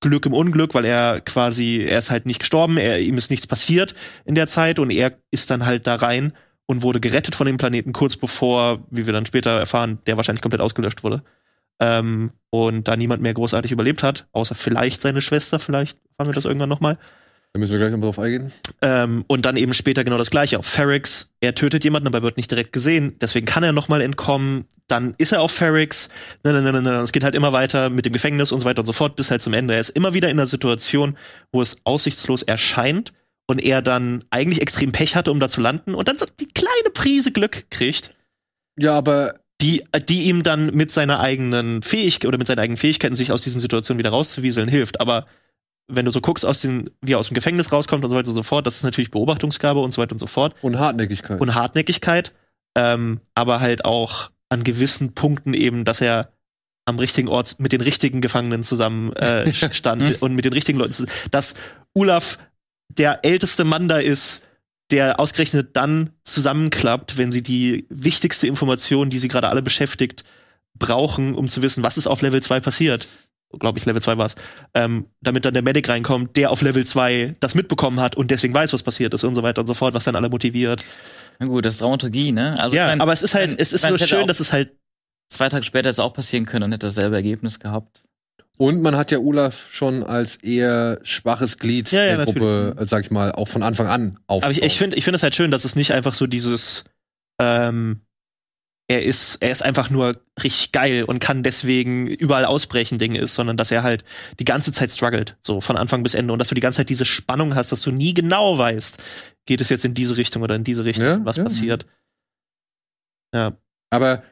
Glück 0.01 0.27
im 0.27 0.33
Unglück, 0.33 0.75
weil 0.75 0.85
er 0.85 1.21
quasi, 1.21 1.87
er 1.89 1.99
ist 1.99 2.11
halt 2.11 2.27
nicht 2.27 2.41
gestorben, 2.41 2.77
er, 2.77 3.01
ihm 3.01 3.17
ist 3.17 3.31
nichts 3.31 3.47
passiert 3.47 3.95
in 4.25 4.35
der 4.35 4.47
Zeit 4.47 4.79
und 4.79 4.91
er 4.91 5.17
ist 5.31 5.51
dann 5.51 5.65
halt 5.65 5.87
da 5.87 5.95
rein 5.95 6.33
und 6.67 6.83
wurde 6.83 7.01
gerettet 7.01 7.35
von 7.35 7.47
dem 7.47 7.57
Planeten 7.57 7.93
kurz 7.93 8.17
bevor, 8.17 8.85
wie 8.91 9.07
wir 9.07 9.13
dann 9.13 9.27
später 9.27 9.51
erfahren, 9.51 9.99
der 10.07 10.17
wahrscheinlich 10.17 10.43
komplett 10.43 10.61
ausgelöscht 10.61 11.05
wurde. 11.05 11.23
Ähm, 11.81 12.31
und 12.51 12.89
da 12.89 12.97
niemand 12.97 13.23
mehr 13.23 13.35
großartig 13.35 13.73
überlebt 13.73 14.03
hat, 14.03 14.27
außer 14.33 14.55
vielleicht 14.55 15.01
seine 15.01 15.21
Schwester, 15.21 15.59
vielleicht 15.59 15.99
erfahren 16.11 16.29
wir 16.29 16.35
das 16.35 16.45
irgendwann 16.45 16.69
nochmal. 16.69 16.99
Da 17.53 17.61
müssen 17.61 17.73
wir 17.73 17.79
gleich 17.79 17.93
noch 17.93 18.01
drauf 18.01 18.19
eingehen. 18.19 18.53
Ähm, 18.83 19.25
und 19.29 19.47
dann 19.47 19.57
eben 19.57 19.75
später 19.75 20.03
genau 20.03 20.19
das 20.19 20.31
gleiche 20.31 20.59
auf 20.59 20.67
Ferrix. 20.67 21.31
Er 21.41 21.55
tötet 21.55 21.85
jemanden, 21.85 22.09
aber 22.09 22.23
wird 22.23 22.37
nicht 22.37 22.51
direkt 22.51 22.73
gesehen. 22.73 23.17
Deswegen 23.21 23.47
kann 23.47 23.63
er 23.63 23.73
noch 23.73 23.89
mal 23.89 24.01
entkommen. 24.01 24.65
Dann 24.89 25.15
ist 25.19 25.31
er 25.31 25.41
auf 25.41 25.53
Ferrix. 25.53 26.09
Nein, 26.43 26.55
nein, 26.55 26.73
nein, 26.73 26.83
nein. 26.83 26.95
Es 27.03 27.13
geht 27.13 27.23
halt 27.23 27.37
immer 27.37 27.53
weiter 27.53 27.91
mit 27.91 28.07
dem 28.07 28.13
Gefängnis 28.13 28.51
und 28.51 28.59
so 28.59 28.65
weiter 28.65 28.81
und 28.81 28.87
so 28.87 28.93
fort 28.93 29.15
bis 29.15 29.31
halt 29.31 29.41
zum 29.41 29.53
Ende. 29.53 29.75
Er 29.75 29.81
ist 29.81 29.91
immer 29.91 30.15
wieder 30.15 30.31
in 30.31 30.39
einer 30.39 30.47
Situation, 30.47 31.17
wo 31.53 31.63
es 31.63 31.77
aussichtslos 31.85 32.43
erscheint 32.43 33.13
und 33.47 33.63
er 33.63 33.83
dann 33.83 34.25
eigentlich 34.31 34.61
extrem 34.61 34.93
Pech 34.93 35.17
hatte, 35.17 35.31
um 35.31 35.41
da 35.41 35.49
zu 35.49 35.61
landen 35.61 35.95
und 35.95 36.09
dann 36.09 36.19
so 36.19 36.27
die 36.41 36.49
kleine 36.49 36.91
Prise 36.93 37.33
Glück 37.33 37.67
kriegt, 37.71 38.15
Ja, 38.79 38.95
aber 38.97 39.35
die, 39.61 39.85
die 40.09 40.25
ihm 40.25 40.43
dann 40.43 40.75
mit 40.75 40.91
seiner 40.91 41.21
eigenen 41.21 41.83
Fähigkeit 41.83 42.27
oder 42.27 42.39
mit 42.39 42.47
seinen 42.47 42.59
eigenen 42.59 42.77
Fähigkeiten 42.77 43.15
sich 43.15 43.33
aus 43.33 43.43
diesen 43.43 43.61
Situationen 43.61 43.99
wieder 43.99 44.11
rauszuwieseln 44.11 44.69
hilft. 44.69 45.01
Aber 45.01 45.27
wenn 45.87 46.05
du 46.05 46.11
so 46.11 46.21
guckst, 46.21 46.45
aus 46.45 46.61
den, 46.61 46.91
wie 47.03 47.13
er 47.13 47.19
aus 47.19 47.29
dem 47.29 47.35
Gefängnis 47.35 47.71
rauskommt 47.71 48.03
und 48.05 48.11
so 48.11 48.17
weiter 48.17 48.29
und 48.29 48.35
so 48.35 48.43
fort, 48.43 48.67
das 48.67 48.77
ist 48.77 48.83
natürlich 48.83 49.11
Beobachtungsgabe 49.11 49.81
und 49.81 49.93
so 49.93 50.03
weiter 50.03 50.13
und 50.13 50.19
so 50.19 50.27
fort 50.27 50.55
und 50.63 50.79
Hartnäckigkeit. 50.79 51.41
und 51.41 51.55
Hartnäckigkeit, 51.55 52.33
ähm, 52.77 53.21
aber 53.35 53.61
halt 53.61 53.85
auch 53.85 54.31
an 54.49 54.65
gewissen 54.65 55.15
Punkten 55.15 55.55
eben, 55.55 55.85
dass 55.85 56.01
er 56.01 56.33
am 56.87 56.99
richtigen 56.99 57.29
Ort 57.29 57.61
mit 57.61 57.73
den 57.73 57.81
richtigen 57.81 58.21
Gefangenen 58.21 58.63
zusammen 58.63 59.13
äh, 59.15 59.53
stand 59.73 60.21
und 60.23 60.35
mit 60.35 60.45
den 60.45 60.53
richtigen 60.53 60.79
Leuten, 60.79 60.93
zusammen- 60.93 61.13
dass 61.31 61.55
Olaf 61.95 62.39
der 62.89 63.25
älteste 63.25 63.65
Mann 63.65 63.89
da 63.89 63.99
ist, 63.99 64.43
der 64.91 65.19
ausgerechnet 65.19 65.77
dann 65.77 66.11
zusammenklappt, 66.25 67.17
wenn 67.19 67.33
sie 67.33 67.43
die 67.43 67.87
wichtigste 67.89 68.47
Information, 68.47 69.11
die 69.11 69.19
sie 69.19 69.29
gerade 69.29 69.49
alle 69.49 69.63
beschäftigt, 69.63 70.25
brauchen, 70.79 71.35
um 71.35 71.49
zu 71.49 71.63
wissen, 71.63 71.83
was 71.83 71.97
ist 71.97 72.07
auf 72.07 72.23
Level 72.23 72.43
2 72.43 72.61
passiert. 72.61 73.07
Glaube 73.59 73.79
ich, 73.79 73.87
Level 73.87 74.03
2 74.03 74.19
war 74.19 74.27
es. 74.27 74.35
Ähm, 74.75 75.07
damit 75.21 75.45
dann 75.45 75.55
der 75.55 75.63
Medic 75.63 75.89
reinkommt, 75.89 76.37
der 76.37 76.51
auf 76.51 76.61
Level 76.61 76.85
2 76.85 77.37
das 77.41 77.55
mitbekommen 77.55 78.01
hat 78.01 78.17
und 78.17 78.31
deswegen 78.31 78.53
weiß, 78.53 78.73
was 78.73 78.83
passiert 78.83 79.15
ist 79.15 79.25
und 79.25 79.35
so 79.35 79.43
weiter 79.43 79.61
und 79.61 79.69
so 79.69 79.75
fort, 79.75 79.95
was 79.95 80.05
dann 80.05 80.17
alle 80.17 80.29
motiviert. 80.29 80.85
Na 81.39 81.47
gut, 81.47 81.65
das 81.65 81.75
ist 81.75 81.81
Dramaturgie, 81.81 82.33
ne? 82.33 82.59
Also, 82.59 82.77
ja, 82.77 82.85
ich 82.85 82.89
mein, 82.91 83.01
aber 83.01 83.13
es 83.13 83.23
ist 83.23 83.35
halt, 83.35 83.61
es 83.61 83.73
ist 83.73 83.89
nur 83.89 83.99
schön, 83.99 84.27
dass 84.27 84.41
es 84.41 84.53
halt 84.53 84.73
zwei 85.29 85.49
Tage 85.49 85.65
später 85.65 85.89
hätte 85.89 85.95
es 85.95 85.99
auch 85.99 86.15
passieren 86.15 86.47
können 86.47 86.65
und 86.65 86.73
hätte 86.73 86.87
dasselbe 86.87 87.17
Ergebnis 87.17 87.61
gehabt. 87.61 88.03
Und 88.57 88.83
man 88.83 88.97
hat 88.97 89.11
ja 89.11 89.19
Olaf 89.19 89.69
schon 89.73 90.05
als 90.05 90.37
eher 90.37 91.01
schwaches 91.03 91.59
Glied 91.59 91.91
Ja, 91.91 92.05
ja, 92.05 92.17
der 92.17 92.25
Gruppe, 92.27 92.77
äh, 92.79 92.87
sag 92.87 93.05
ich 93.05 93.11
mal, 93.11 93.33
auch 93.33 93.49
von 93.49 93.63
Anfang 93.65 93.89
an 93.89 94.19
Aber 94.29 94.51
ich, 94.51 94.63
ich 94.63 94.79
finde 94.79 94.97
ich 94.97 95.05
finde 95.05 95.17
es 95.17 95.23
halt 95.23 95.35
schön, 95.35 95.51
dass 95.51 95.65
es 95.65 95.75
nicht 95.75 95.93
einfach 95.93 96.15
so 96.15 96.27
dieses 96.29 96.85
ähm, 97.41 98.01
er 98.87 99.03
ist 99.03 99.37
er 99.41 99.51
ist 99.51 99.63
einfach 99.63 99.91
nur 99.91 100.21
richtig 100.43 100.71
geil 100.71 101.05
und 101.05 101.19
kann 101.19 101.43
deswegen 101.43 102.07
überall 102.07 102.45
ausbrechen 102.45 102.99
Ding 102.99 103.15
ist, 103.15 103.35
sondern 103.35 103.57
dass 103.57 103.71
er 103.71 103.83
halt 103.83 104.05
die 104.39 104.45
ganze 104.45 104.73
Zeit 104.73 104.93
struggelt, 104.93 105.37
so 105.43 105.61
von 105.61 105.77
Anfang 105.77 106.03
bis 106.03 106.15
Ende 106.15 106.33
und 106.33 106.39
dass 106.39 106.49
du 106.49 106.55
die 106.55 106.61
ganze 106.61 106.79
Zeit 106.79 106.91
diese 106.91 107.07
Spannung 107.07 107.55
hast, 107.55 107.73
dass 107.73 107.83
du 107.83 107.91
nie 107.91 108.15
genau 108.15 108.59
weißt, 108.59 109.03
geht 109.47 109.61
es 109.61 109.69
jetzt 109.71 109.85
in 109.85 109.95
diese 109.95 110.17
Richtung 110.17 110.43
oder 110.43 110.55
in 110.55 110.65
diese 110.65 110.85
Richtung, 110.85 111.07
Ja, 111.07 111.25
was 111.25 111.37
ja. 111.37 111.45
passiert. 111.45 111.87
Ja, 113.35 113.57
Aber 113.91 114.23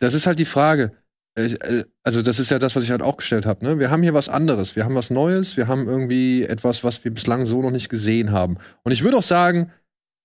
das 0.00 0.14
ist 0.14 0.26
halt 0.26 0.38
die 0.38 0.44
Frage. 0.44 0.96
Ich, 1.36 1.60
äh, 1.62 1.84
Also, 2.02 2.22
das 2.22 2.38
ist 2.38 2.50
ja 2.50 2.58
das, 2.58 2.76
was 2.76 2.84
ich 2.84 2.90
halt 2.90 3.02
auch 3.02 3.16
gestellt 3.16 3.46
habe. 3.46 3.64
Ne? 3.64 3.78
Wir 3.78 3.90
haben 3.90 4.02
hier 4.02 4.14
was 4.14 4.28
anderes. 4.28 4.76
Wir 4.76 4.84
haben 4.84 4.94
was 4.94 5.10
Neues. 5.10 5.56
Wir 5.56 5.68
haben 5.68 5.88
irgendwie 5.88 6.44
etwas, 6.44 6.84
was 6.84 7.02
wir 7.04 7.12
bislang 7.12 7.46
so 7.46 7.62
noch 7.62 7.70
nicht 7.70 7.88
gesehen 7.88 8.30
haben. 8.30 8.58
Und 8.82 8.92
ich 8.92 9.02
würde 9.02 9.16
auch 9.16 9.22
sagen, 9.22 9.72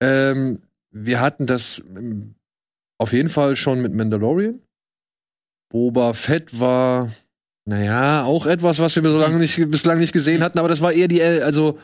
ähm, 0.01 0.61
wir 0.91 1.19
hatten 1.19 1.45
das 1.45 1.83
ähm, 1.95 2.35
auf 2.97 3.13
jeden 3.13 3.29
Fall 3.29 3.55
schon 3.55 3.81
mit 3.81 3.93
Mandalorian. 3.93 4.61
Boba 5.71 6.13
Fett 6.13 6.59
war, 6.59 7.11
naja, 7.65 8.23
auch 8.23 8.45
etwas, 8.45 8.79
was 8.79 8.95
wir 8.95 9.03
bislang 9.03 9.37
nicht, 9.37 9.69
bislang 9.69 9.99
nicht 9.99 10.13
gesehen 10.13 10.43
hatten. 10.43 10.59
Aber 10.59 10.69
das 10.69 10.81
war 10.81 10.91
eher 10.91 11.07
die, 11.07 11.21
äh, 11.21 11.41
also 11.41 11.79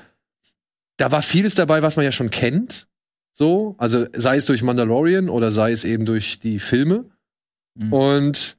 da 0.97 1.11
war 1.11 1.21
vieles 1.21 1.55
dabei, 1.55 1.81
was 1.81 1.95
man 1.95 2.05
ja 2.05 2.11
schon 2.11 2.31
kennt. 2.31 2.87
So, 3.33 3.75
also 3.77 4.05
sei 4.13 4.37
es 4.37 4.45
durch 4.45 4.63
Mandalorian 4.63 5.29
oder 5.29 5.51
sei 5.51 5.71
es 5.71 5.83
eben 5.83 6.05
durch 6.05 6.39
die 6.39 6.59
Filme. 6.59 7.05
Mhm. 7.75 7.93
Und 7.93 8.57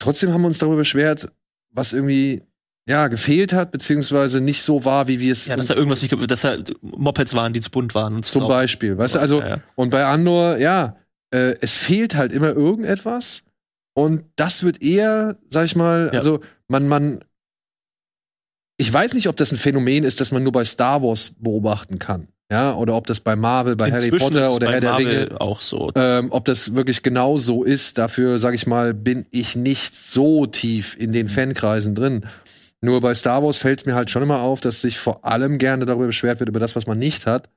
trotzdem 0.00 0.32
haben 0.32 0.42
wir 0.42 0.48
uns 0.48 0.58
darüber 0.58 0.76
beschwert, 0.78 1.30
was 1.70 1.92
irgendwie 1.92 2.42
ja 2.88 3.06
gefehlt 3.06 3.52
hat, 3.52 3.70
beziehungsweise 3.70 4.40
nicht 4.40 4.62
so 4.62 4.84
war, 4.84 5.06
wie 5.06 5.20
wir 5.20 5.30
es 5.30 5.46
ja, 5.46 5.54
dass 5.54 5.68
da 5.68 5.74
irgendwas 5.74 6.02
nicht, 6.02 6.30
dass 6.30 6.40
da 6.40 6.56
Mopeds 6.80 7.34
waren, 7.34 7.52
die 7.52 7.60
zu 7.60 7.70
bunt 7.70 7.94
waren 7.94 8.16
und 8.16 8.24
zum 8.24 8.42
so. 8.42 8.48
Beispiel, 8.48 8.98
weißt 8.98 9.14
du, 9.14 9.18
also 9.20 9.40
ja, 9.40 9.48
ja. 9.48 9.60
und 9.76 9.90
bei 9.90 10.04
Andor, 10.04 10.56
ja, 10.56 10.96
äh, 11.30 11.54
es 11.60 11.74
fehlt 11.76 12.16
halt 12.16 12.32
immer 12.32 12.48
irgendetwas 12.48 13.42
und 13.94 14.24
das 14.34 14.64
wird 14.64 14.82
eher, 14.82 15.38
sag 15.50 15.66
ich 15.66 15.76
mal, 15.76 16.10
Ja. 16.12 16.18
also 16.18 16.40
man 16.66 16.88
man 16.88 17.20
ich 18.76 18.90
weiß 18.90 19.12
nicht, 19.12 19.28
ob 19.28 19.36
das 19.36 19.52
ein 19.52 19.58
Phänomen 19.58 20.04
ist, 20.04 20.20
das 20.22 20.32
man 20.32 20.42
nur 20.42 20.52
bei 20.52 20.64
Star 20.64 21.02
Wars 21.02 21.34
beobachten 21.38 21.98
kann, 21.98 22.28
ja, 22.50 22.74
oder 22.74 22.94
ob 22.96 23.06
das 23.06 23.20
bei 23.20 23.36
Marvel, 23.36 23.76
bei 23.76 23.92
Harry 23.92 24.06
Inzwischen 24.06 24.26
ist 24.28 24.32
Potter 24.34 24.52
oder 24.52 24.66
bei 24.66 24.72
Herr 24.72 24.80
der 24.80 24.98
Ringe 24.98 25.40
auch 25.40 25.60
so. 25.60 25.92
ähm, 25.94 26.28
ob 26.30 26.44
das 26.44 26.74
wirklich 26.74 27.02
genau 27.02 27.36
so 27.36 27.62
ist, 27.62 27.96
dafür, 27.96 28.38
sag 28.38 28.54
ich 28.54 28.66
mal, 28.66 28.92
bin 28.92 29.26
ich 29.30 29.54
nicht 29.54 29.94
so 29.94 30.46
tief 30.46 30.96
in 30.98 31.12
den 31.12 31.28
Fankreisen 31.28 31.94
drin. 31.94 32.26
Nur 32.80 33.00
bei 33.00 33.14
Star 33.14 33.42
Wars 33.44 33.58
fällt 33.58 33.80
es 33.80 33.86
mir 33.86 33.94
halt 33.94 34.10
schon 34.10 34.22
immer 34.22 34.40
auf, 34.40 34.60
dass 34.60 34.80
sich 34.80 34.98
vor 34.98 35.24
allem 35.24 35.58
gerne 35.58 35.84
darüber 35.84 36.06
beschwert 36.06 36.40
wird, 36.40 36.48
über 36.48 36.60
das, 36.60 36.74
was 36.74 36.86
man 36.86 36.98
nicht 36.98 37.26
hat, 37.26 37.50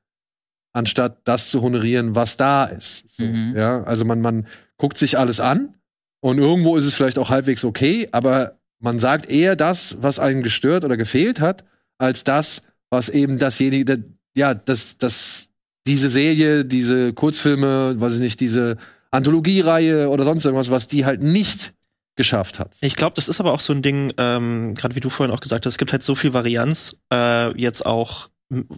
anstatt 0.73 1.19
das 1.23 1.49
zu 1.49 1.61
honorieren, 1.61 2.15
was 2.15 2.37
da 2.37 2.65
ist. 2.65 3.05
So, 3.17 3.23
Mhm. 3.23 3.53
Ja, 3.55 3.83
also 3.83 4.05
man, 4.05 4.21
man 4.21 4.47
guckt 4.77 4.97
sich 4.97 5.17
alles 5.17 5.39
an 5.39 5.75
und 6.21 6.37
irgendwo 6.39 6.75
ist 6.75 6.85
es 6.85 6.93
vielleicht 6.93 7.17
auch 7.17 7.29
halbwegs 7.29 7.63
okay, 7.63 8.07
aber 8.11 8.59
man 8.79 8.99
sagt 8.99 9.29
eher 9.31 9.55
das, 9.55 9.97
was 10.01 10.19
einen 10.19 10.43
gestört 10.43 10.83
oder 10.83 10.97
gefehlt 10.97 11.39
hat, 11.39 11.63
als 11.97 12.23
das, 12.23 12.63
was 12.89 13.07
eben 13.09 13.39
dasjenige, 13.39 14.03
ja, 14.35 14.53
das, 14.53 14.97
das, 14.97 15.47
diese 15.85 16.09
Serie, 16.09 16.65
diese 16.65 17.13
Kurzfilme, 17.13 17.99
weiß 17.99 18.13
ich 18.13 18.19
nicht, 18.19 18.39
diese 18.39 18.77
Anthologiereihe 19.11 20.09
oder 20.09 20.23
sonst 20.23 20.45
irgendwas, 20.45 20.71
was 20.71 20.87
die 20.87 21.05
halt 21.05 21.21
nicht 21.21 21.73
geschafft 22.15 22.59
hat. 22.59 22.75
Ich 22.81 22.95
glaube, 22.95 23.15
das 23.15 23.27
ist 23.27 23.39
aber 23.39 23.53
auch 23.53 23.59
so 23.59 23.73
ein 23.73 23.81
Ding, 23.81 24.13
ähm, 24.17 24.75
gerade 24.75 24.95
wie 24.95 24.99
du 24.99 25.09
vorhin 25.09 25.33
auch 25.33 25.39
gesagt 25.39 25.65
hast, 25.65 25.73
es 25.73 25.77
gibt 25.77 25.91
halt 25.91 26.03
so 26.03 26.15
viel 26.15 26.33
Varianz, 26.33 26.97
äh, 27.11 27.59
jetzt 27.59 27.85
auch 27.85 28.29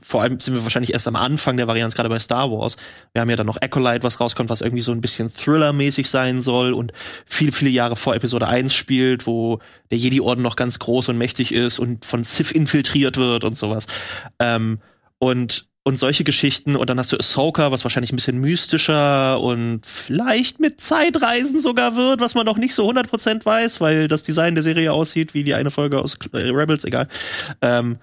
vor 0.04 0.22
allem 0.22 0.39
sind 0.39 0.54
wir 0.54 0.63
wahrscheinlich 0.63 0.94
erst 0.94 1.08
am 1.08 1.15
Anfang 1.15 1.58
der 1.58 1.68
Varianz, 1.68 1.96
gerade 1.96 2.10
bei 2.10 2.20
Star 2.20 2.52
Wars. 2.52 2.78
Wir 3.13 3.22
haben 3.22 3.30
ja 3.30 3.36
dann 3.36 3.48
noch 3.48 3.62
Acolyte, 3.62 4.04
was 4.04 4.20
rauskommt, 4.20 4.50
was 4.50 4.62
irgendwie 4.62 4.82
so 4.82 4.91
ein 4.91 5.02
bisschen 5.02 5.34
Thriller-mäßig 5.34 6.10
sein 6.10 6.41
soll 6.41 6.74
und 6.74 6.94
viele, 7.26 7.52
viele 7.52 7.72
Jahre 7.72 7.96
vor 7.96 8.15
Episode 8.15 8.48
1 8.48 8.74
spielt, 8.74 9.28
wo 9.28 9.60
der 9.91 9.98
Jedi-Orden 9.98 10.41
noch 10.41 10.56
ganz 10.56 10.80
groß 10.80 11.10
und 11.10 11.18
mächtig 11.18 11.54
ist 11.54 11.80
und 11.80 12.06
von 12.06 12.24
Sith 12.24 12.52
infiltriert 12.52 13.18
wird 13.18 13.44
und 13.44 13.56
sowas. 13.56 13.88
Ähm, 14.39 14.80
und 15.26 15.68
und 15.88 15.96
solche 15.96 16.24
Geschichten. 16.24 16.76
Und 16.76 16.90
dann 16.90 16.98
hast 16.98 17.12
du 17.12 17.18
Ahsoka, 17.18 17.72
was 17.72 17.86
wahrscheinlich 17.86 18.12
ein 18.12 18.16
bisschen 18.16 18.40
mystischer 18.40 19.40
und 19.40 19.86
vielleicht 19.86 20.60
mit 20.60 20.82
Zeitreisen 20.82 21.60
sogar 21.60 21.96
wird, 21.96 22.22
was 22.22 22.34
man 22.34 22.46
noch 22.46 22.58
nicht 22.58 22.74
so 22.74 22.90
100% 22.90 23.46
weiß, 23.46 23.82
weil 23.82 24.08
das 24.08 24.24
Design 24.24 24.56
der 24.56 24.64
Serie 24.64 24.92
aussieht 24.92 25.36
wie 25.36 25.44
die 25.44 25.54
eine 25.54 25.70
Folge 25.70 26.00
aus 26.00 26.18
Rebels, 26.34 26.86
egal. 26.86 27.08
Ähm, 27.62 27.98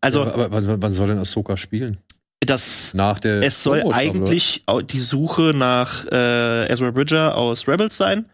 also, 0.00 0.24
ja, 0.24 0.34
aber 0.34 0.50
wann, 0.50 0.82
wann 0.82 0.94
soll 0.94 1.08
denn 1.08 1.18
Ahsoka 1.18 1.56
spielen? 1.56 1.98
Das, 2.40 2.92
Nach 2.94 3.20
der 3.20 3.42
es 3.42 3.62
soll 3.62 3.84
eigentlich 3.92 4.64
die 4.90 5.00
Suche 5.00 5.52
nach 5.54 6.06
äh, 6.06 6.68
Ezra 6.68 6.90
Bridger 6.90 7.36
aus 7.36 7.68
Rebels 7.68 7.96
sein. 7.96 8.26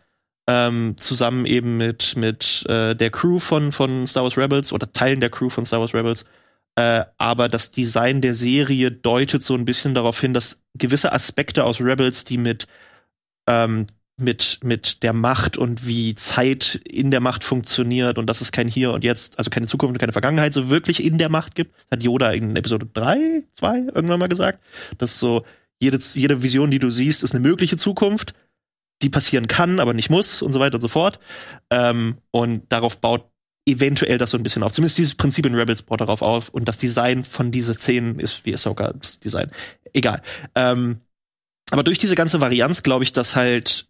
Ähm, 0.46 0.96
zusammen 0.98 1.46
eben 1.46 1.78
mit, 1.78 2.16
mit 2.16 2.66
äh, 2.68 2.94
der 2.94 3.10
Crew 3.10 3.38
von, 3.38 3.72
von 3.72 4.06
Star 4.06 4.24
Wars 4.24 4.36
Rebels 4.36 4.74
oder 4.74 4.92
Teilen 4.92 5.20
der 5.20 5.30
Crew 5.30 5.48
von 5.48 5.64
Star 5.64 5.80
Wars 5.80 5.94
Rebels. 5.94 6.26
Äh, 6.76 7.04
aber 7.18 7.48
das 7.48 7.70
Design 7.70 8.20
der 8.20 8.34
Serie 8.34 8.90
deutet 8.90 9.42
so 9.42 9.54
ein 9.54 9.64
bisschen 9.64 9.94
darauf 9.94 10.20
hin, 10.20 10.34
dass 10.34 10.62
gewisse 10.74 11.12
Aspekte 11.12 11.64
aus 11.64 11.80
Rebels, 11.80 12.24
die 12.24 12.38
mit 12.38 12.66
ähm, 13.48 13.86
mit, 14.16 14.60
mit 14.62 15.02
der 15.02 15.12
Macht 15.12 15.58
und 15.58 15.86
wie 15.86 16.14
Zeit 16.14 16.80
in 16.84 17.10
der 17.10 17.20
Macht 17.20 17.42
funktioniert 17.42 18.16
und 18.16 18.26
dass 18.26 18.40
es 18.40 18.52
kein 18.52 18.68
Hier 18.68 18.92
und 18.92 19.02
Jetzt, 19.02 19.38
also 19.38 19.50
keine 19.50 19.66
Zukunft 19.66 19.94
und 19.94 19.98
keine 19.98 20.12
Vergangenheit 20.12 20.52
so 20.52 20.70
wirklich 20.70 21.02
in 21.02 21.18
der 21.18 21.28
Macht 21.28 21.54
gibt. 21.54 21.74
Hat 21.90 22.02
Yoda 22.02 22.30
in 22.30 22.54
Episode 22.54 22.88
3, 22.92 23.42
2 23.52 23.78
irgendwann 23.94 24.20
mal 24.20 24.28
gesagt. 24.28 24.60
Dass 24.98 25.18
so 25.18 25.44
jede, 25.80 25.98
jede 26.14 26.42
Vision, 26.42 26.70
die 26.70 26.78
du 26.78 26.90
siehst, 26.90 27.24
ist 27.24 27.34
eine 27.34 27.42
mögliche 27.42 27.76
Zukunft, 27.76 28.34
die 29.02 29.10
passieren 29.10 29.48
kann, 29.48 29.80
aber 29.80 29.92
nicht 29.92 30.10
muss 30.10 30.42
und 30.42 30.52
so 30.52 30.60
weiter 30.60 30.76
und 30.76 30.80
so 30.80 30.88
fort. 30.88 31.18
Ähm, 31.70 32.18
und 32.30 32.70
darauf 32.70 33.00
baut 33.00 33.28
eventuell 33.66 34.18
das 34.18 34.30
so 34.30 34.36
ein 34.36 34.42
bisschen 34.42 34.62
auf. 34.62 34.72
Zumindest 34.72 34.98
dieses 34.98 35.14
Prinzip 35.14 35.46
in 35.46 35.54
Rebels 35.54 35.82
baut 35.82 36.00
darauf 36.00 36.22
auf 36.22 36.48
und 36.50 36.68
das 36.68 36.78
Design 36.78 37.24
von 37.24 37.50
dieser 37.50 37.74
Szenen 37.74 38.18
ist 38.18 38.44
wie 38.44 38.54
Ahsokas 38.54 39.20
Design. 39.20 39.50
Egal. 39.92 40.22
Ähm, 40.54 41.00
aber 41.70 41.82
durch 41.82 41.98
diese 41.98 42.14
ganze 42.14 42.40
Varianz 42.40 42.82
glaube 42.82 43.04
ich, 43.04 43.12
dass 43.12 43.36
halt 43.36 43.88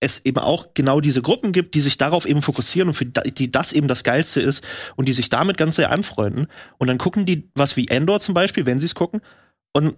es 0.00 0.24
eben 0.24 0.38
auch 0.38 0.74
genau 0.74 1.00
diese 1.00 1.22
Gruppen 1.22 1.52
gibt, 1.52 1.74
die 1.74 1.80
sich 1.80 1.96
darauf 1.96 2.26
eben 2.26 2.42
fokussieren 2.42 2.88
und 2.88 2.94
für 2.94 3.06
die 3.06 3.50
das 3.50 3.72
eben 3.72 3.88
das 3.88 4.04
Geilste 4.04 4.40
ist 4.40 4.62
und 4.96 5.08
die 5.08 5.14
sich 5.14 5.30
damit 5.30 5.56
ganz 5.56 5.76
sehr 5.76 5.90
anfreunden. 5.90 6.48
Und 6.76 6.88
dann 6.88 6.98
gucken 6.98 7.24
die 7.24 7.50
was 7.54 7.76
wie 7.76 7.88
Endor 7.88 8.20
zum 8.20 8.34
Beispiel, 8.34 8.66
wenn 8.66 8.78
sie 8.78 8.86
es 8.86 8.94
gucken, 8.94 9.22
und 9.72 9.96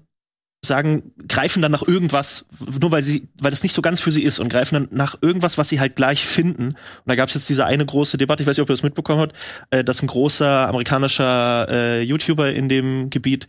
sagen, 0.66 1.12
greifen 1.28 1.62
dann 1.62 1.72
nach 1.72 1.86
irgendwas, 1.86 2.46
nur 2.80 2.90
weil 2.90 3.02
sie, 3.02 3.28
weil 3.40 3.50
das 3.50 3.62
nicht 3.62 3.74
so 3.74 3.82
ganz 3.82 4.00
für 4.00 4.10
sie 4.10 4.22
ist 4.22 4.38
und 4.38 4.48
greifen 4.48 4.74
dann 4.74 4.88
nach 4.90 5.16
irgendwas, 5.20 5.58
was 5.58 5.68
sie 5.68 5.80
halt 5.80 5.96
gleich 5.96 6.24
finden. 6.24 6.68
Und 6.68 6.76
da 7.06 7.14
gab 7.14 7.28
es 7.28 7.34
jetzt 7.34 7.48
diese 7.48 7.66
eine 7.66 7.86
große 7.86 8.18
Debatte, 8.18 8.42
ich 8.42 8.46
weiß 8.46 8.56
nicht, 8.56 8.62
ob 8.62 8.70
ihr 8.70 8.74
das 8.74 8.82
mitbekommen 8.82 9.20
habt, 9.20 9.36
äh, 9.70 9.84
dass 9.84 10.02
ein 10.02 10.08
großer 10.08 10.68
amerikanischer 10.68 11.68
äh, 11.70 12.02
YouTuber 12.02 12.52
in 12.52 12.68
dem 12.68 13.10
Gebiet 13.10 13.48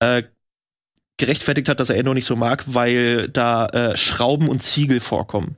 äh, 0.00 0.22
gerechtfertigt 1.18 1.68
hat, 1.68 1.80
dass 1.80 1.90
er 1.90 1.96
Endor 1.96 2.14
nicht 2.14 2.26
so 2.26 2.36
mag, 2.36 2.64
weil 2.66 3.28
da 3.28 3.66
äh, 3.66 3.96
Schrauben 3.96 4.48
und 4.48 4.62
Ziegel 4.62 5.00
vorkommen. 5.00 5.56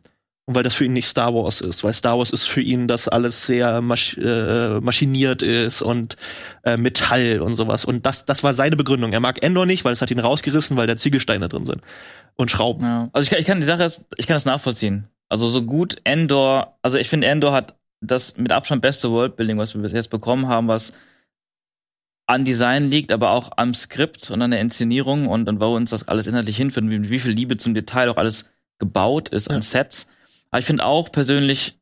Und 0.50 0.56
weil 0.56 0.64
das 0.64 0.74
für 0.74 0.84
ihn 0.84 0.94
nicht 0.94 1.06
Star 1.06 1.32
Wars 1.32 1.60
ist, 1.60 1.84
weil 1.84 1.92
Star 1.92 2.18
Wars 2.18 2.30
ist 2.30 2.48
für 2.48 2.60
ihn, 2.60 2.88
dass 2.88 3.06
alles 3.06 3.46
sehr 3.46 3.80
masch 3.82 4.18
äh, 4.18 4.80
maschiniert 4.80 5.42
ist 5.42 5.80
und 5.80 6.16
äh, 6.64 6.76
Metall 6.76 7.38
und 7.40 7.54
sowas. 7.54 7.84
Und 7.84 8.04
das, 8.04 8.24
das 8.24 8.42
war 8.42 8.52
seine 8.52 8.74
Begründung. 8.74 9.12
Er 9.12 9.20
mag 9.20 9.44
Endor 9.44 9.64
nicht, 9.64 9.84
weil 9.84 9.92
es 9.92 10.02
hat 10.02 10.10
ihn 10.10 10.18
rausgerissen, 10.18 10.76
weil 10.76 10.88
da 10.88 10.96
Ziegelsteine 10.96 11.46
drin 11.46 11.66
sind. 11.66 11.82
Und 12.34 12.50
Schrauben. 12.50 12.82
Ja. 12.82 13.08
Also 13.12 13.26
ich 13.26 13.30
kann, 13.30 13.38
ich 13.38 13.46
kann 13.46 13.60
die 13.60 13.64
Sache 13.64 13.84
ist, 13.84 14.02
ich 14.16 14.26
kann 14.26 14.34
das 14.34 14.44
nachvollziehen. 14.44 15.06
Also 15.28 15.48
so 15.48 15.62
gut 15.62 15.98
Endor, 16.02 16.76
also 16.82 16.98
ich 16.98 17.08
finde 17.08 17.28
Endor 17.28 17.52
hat 17.52 17.76
das 18.00 18.36
mit 18.36 18.50
Abstand 18.50 18.82
beste 18.82 19.08
Worldbuilding, 19.08 19.56
was 19.56 19.76
wir 19.76 19.82
bis 19.82 19.92
jetzt 19.92 20.10
bekommen 20.10 20.48
haben, 20.48 20.66
was 20.66 20.92
an 22.26 22.44
Design 22.44 22.90
liegt, 22.90 23.12
aber 23.12 23.30
auch 23.30 23.52
am 23.56 23.72
Skript 23.72 24.32
und 24.32 24.42
an 24.42 24.50
der 24.50 24.58
Inszenierung 24.58 25.28
und, 25.28 25.48
und 25.48 25.60
wo 25.60 25.76
uns 25.76 25.90
das 25.90 26.08
alles 26.08 26.26
inhaltlich 26.26 26.56
hinführt, 26.56 26.86
und 26.86 26.90
wie, 26.90 27.08
wie 27.08 27.20
viel 27.20 27.30
Liebe 27.30 27.56
zum 27.56 27.72
Detail 27.72 28.10
auch 28.10 28.16
alles 28.16 28.46
gebaut 28.80 29.28
ist 29.28 29.48
Ja. 29.48 29.54
an 29.54 29.62
Sets. 29.62 30.08
Aber 30.50 30.60
ich 30.60 30.66
finde 30.66 30.84
auch 30.84 31.10
persönlich, 31.12 31.78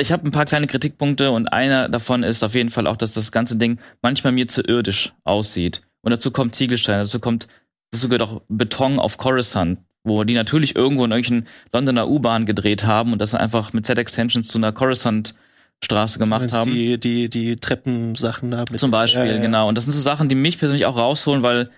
ich 0.00 0.12
habe 0.12 0.26
ein 0.26 0.30
paar 0.30 0.44
kleine 0.44 0.66
Kritikpunkte 0.66 1.30
und 1.30 1.48
einer 1.48 1.88
davon 1.88 2.22
ist 2.22 2.44
auf 2.44 2.54
jeden 2.54 2.70
Fall 2.70 2.86
auch, 2.86 2.96
dass 2.96 3.12
das 3.12 3.32
ganze 3.32 3.56
Ding 3.56 3.78
manchmal 4.00 4.32
mir 4.32 4.48
zu 4.48 4.62
irdisch 4.62 5.12
aussieht. 5.24 5.82
Und 6.02 6.12
dazu 6.12 6.30
kommt 6.30 6.54
Ziegelstein, 6.54 7.00
dazu 7.00 7.20
kommt, 7.20 7.48
dazu 7.90 8.08
gehört 8.08 8.22
auch 8.22 8.42
Beton 8.48 8.98
auf 8.98 9.18
Coruscant, 9.18 9.80
wo 10.04 10.22
die 10.24 10.34
natürlich 10.34 10.76
irgendwo 10.76 11.04
in 11.04 11.10
irgendwelchen 11.10 11.48
Londoner 11.72 12.08
U-Bahn 12.08 12.46
gedreht 12.46 12.84
haben 12.84 13.12
und 13.12 13.20
das 13.20 13.34
einfach 13.34 13.72
mit 13.72 13.86
Set-Extensions 13.86 14.48
zu 14.48 14.58
einer 14.58 14.72
Coruscant-Straße 14.72 16.18
gemacht 16.20 16.42
Meinst 16.42 16.56
haben. 16.56 16.72
Die, 16.72 16.98
die, 16.98 17.28
die 17.28 17.56
Treppensachen 17.56 18.52
da 18.52 18.64
mit 18.70 18.78
Zum 18.78 18.92
Beispiel, 18.92 19.26
Ja, 19.26 19.34
ja. 19.34 19.40
genau. 19.40 19.68
Und 19.68 19.74
das 19.74 19.84
sind 19.84 19.92
so 19.92 20.00
Sachen, 20.00 20.28
die 20.28 20.36
mich 20.36 20.58
persönlich 20.58 20.86
auch 20.86 20.96
rausholen, 20.96 21.42
weil 21.42 21.70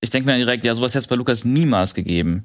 ich 0.00 0.10
denke 0.10 0.30
mir 0.30 0.36
direkt, 0.36 0.64
ja, 0.64 0.74
sowas 0.74 0.92
hätte 0.92 1.00
es 1.00 1.06
bei 1.08 1.16
Lukas 1.16 1.44
niemals 1.44 1.94
gegeben. 1.94 2.44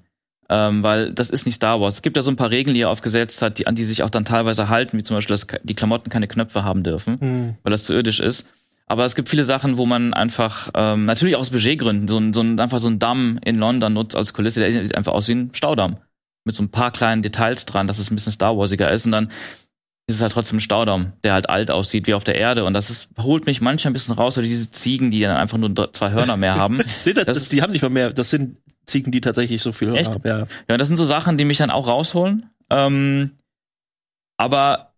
Ähm, 0.54 0.84
weil 0.84 1.14
das 1.14 1.30
ist 1.30 1.46
nicht 1.46 1.56
Star 1.56 1.80
Wars. 1.80 1.94
Es 1.96 2.02
gibt 2.02 2.18
ja 2.18 2.24
so 2.24 2.30
ein 2.30 2.36
paar 2.36 2.50
Regeln, 2.50 2.74
die 2.76 2.82
er 2.82 2.90
aufgesetzt 2.90 3.42
hat, 3.42 3.58
die, 3.58 3.68
an 3.68 3.76
die 3.76 3.86
sich 3.86 4.04
auch 4.04 4.10
dann 4.10 4.26
teilweise 4.26 4.68
halten, 4.68 4.98
wie 4.98 5.04
zum 5.04 5.16
Beispiel, 5.16 5.34
dass 5.34 5.48
die 5.64 5.76
Klamotten 5.76 6.10
keine 6.10 6.28
Knöpfe 6.28 6.64
haben 6.66 6.84
dürfen, 6.84 7.20
Hm. 7.22 7.56
weil 7.64 7.72
das 7.72 7.84
zu 7.86 7.94
irdisch 7.94 8.20
ist. 8.20 8.48
Aber 8.88 9.06
es 9.06 9.16
gibt 9.16 9.30
viele 9.30 9.46
Sachen, 9.46 9.78
wo 9.78 9.86
man 9.86 10.14
einfach, 10.14 10.70
ähm, 10.76 11.06
natürlich 11.06 11.38
auch 11.38 11.40
aus 11.40 11.52
Budgetgründen, 11.52 12.10
so 12.10 12.18
ein, 12.18 12.34
so 12.34 12.42
ein, 12.42 12.60
einfach 12.60 12.80
so 12.82 12.90
ein 12.90 13.00
Damm 13.00 13.40
in 13.46 13.56
London 13.56 13.94
nutzt 13.94 14.16
als 14.18 14.34
Kulisse, 14.34 14.60
der 14.60 14.74
sieht 14.74 14.96
einfach 14.96 15.14
aus 15.14 15.30
wie 15.30 15.36
ein 15.36 15.52
Staudamm. 15.54 15.98
Mit 16.44 16.56
so 16.56 16.64
ein 16.64 16.70
paar 16.70 16.92
kleinen 16.92 17.22
Details 17.22 17.66
dran, 17.66 17.88
dass 17.88 18.00
es 18.00 18.12
ein 18.12 18.16
bisschen 18.16 18.34
Star 18.34 18.58
Warsiger 18.58 18.92
ist. 18.92 19.06
Und 19.06 19.14
dann 19.14 19.28
ist 20.08 20.16
es 20.16 20.22
halt 20.22 20.34
trotzdem 20.34 20.58
ein 20.58 20.62
Staudamm, 20.62 21.14
der 21.24 21.32
halt 21.34 21.50
alt 21.50 21.72
aussieht 21.72 22.08
wie 22.08 22.14
auf 22.16 22.26
der 22.26 22.36
Erde. 22.36 22.66
Und 22.66 22.74
das 22.74 22.90
ist, 22.90 23.08
holt 23.18 23.46
mich 23.46 23.62
manchmal 23.62 23.92
ein 23.92 23.94
bisschen 23.94 24.16
raus, 24.16 24.38
oder 24.38 24.46
diese 24.48 24.70
Ziegen, 24.72 25.12
die 25.12 25.22
dann 25.22 25.38
einfach 25.38 25.58
nur 25.58 25.94
zwei 25.94 26.12
Hörner 26.12 26.36
mehr 26.36 26.56
haben. 26.56 26.82
Nee, 27.06 27.14
das, 27.14 27.26
Das- 27.26 27.38
das, 27.38 27.50
die 27.50 27.62
haben 27.62 27.72
nicht 27.72 27.84
mal 27.84 27.90
mehr, 27.90 28.12
das 28.12 28.32
sind 28.32 28.58
Ziegen, 28.92 29.12
die 29.12 29.22
tatsächlich 29.22 29.62
so 29.62 29.72
viel 29.72 29.96
Echt? 29.96 30.10
haben. 30.10 30.22
Ja. 30.24 30.48
Ja, 30.70 30.78
das 30.78 30.88
sind 30.88 30.98
so 30.98 31.06
Sachen, 31.06 31.38
die 31.38 31.46
mich 31.46 31.58
dann 31.58 31.72
auch 31.72 31.88
rausholen. 31.88 32.50
Ähm, 32.70 33.32
aber 34.38 34.94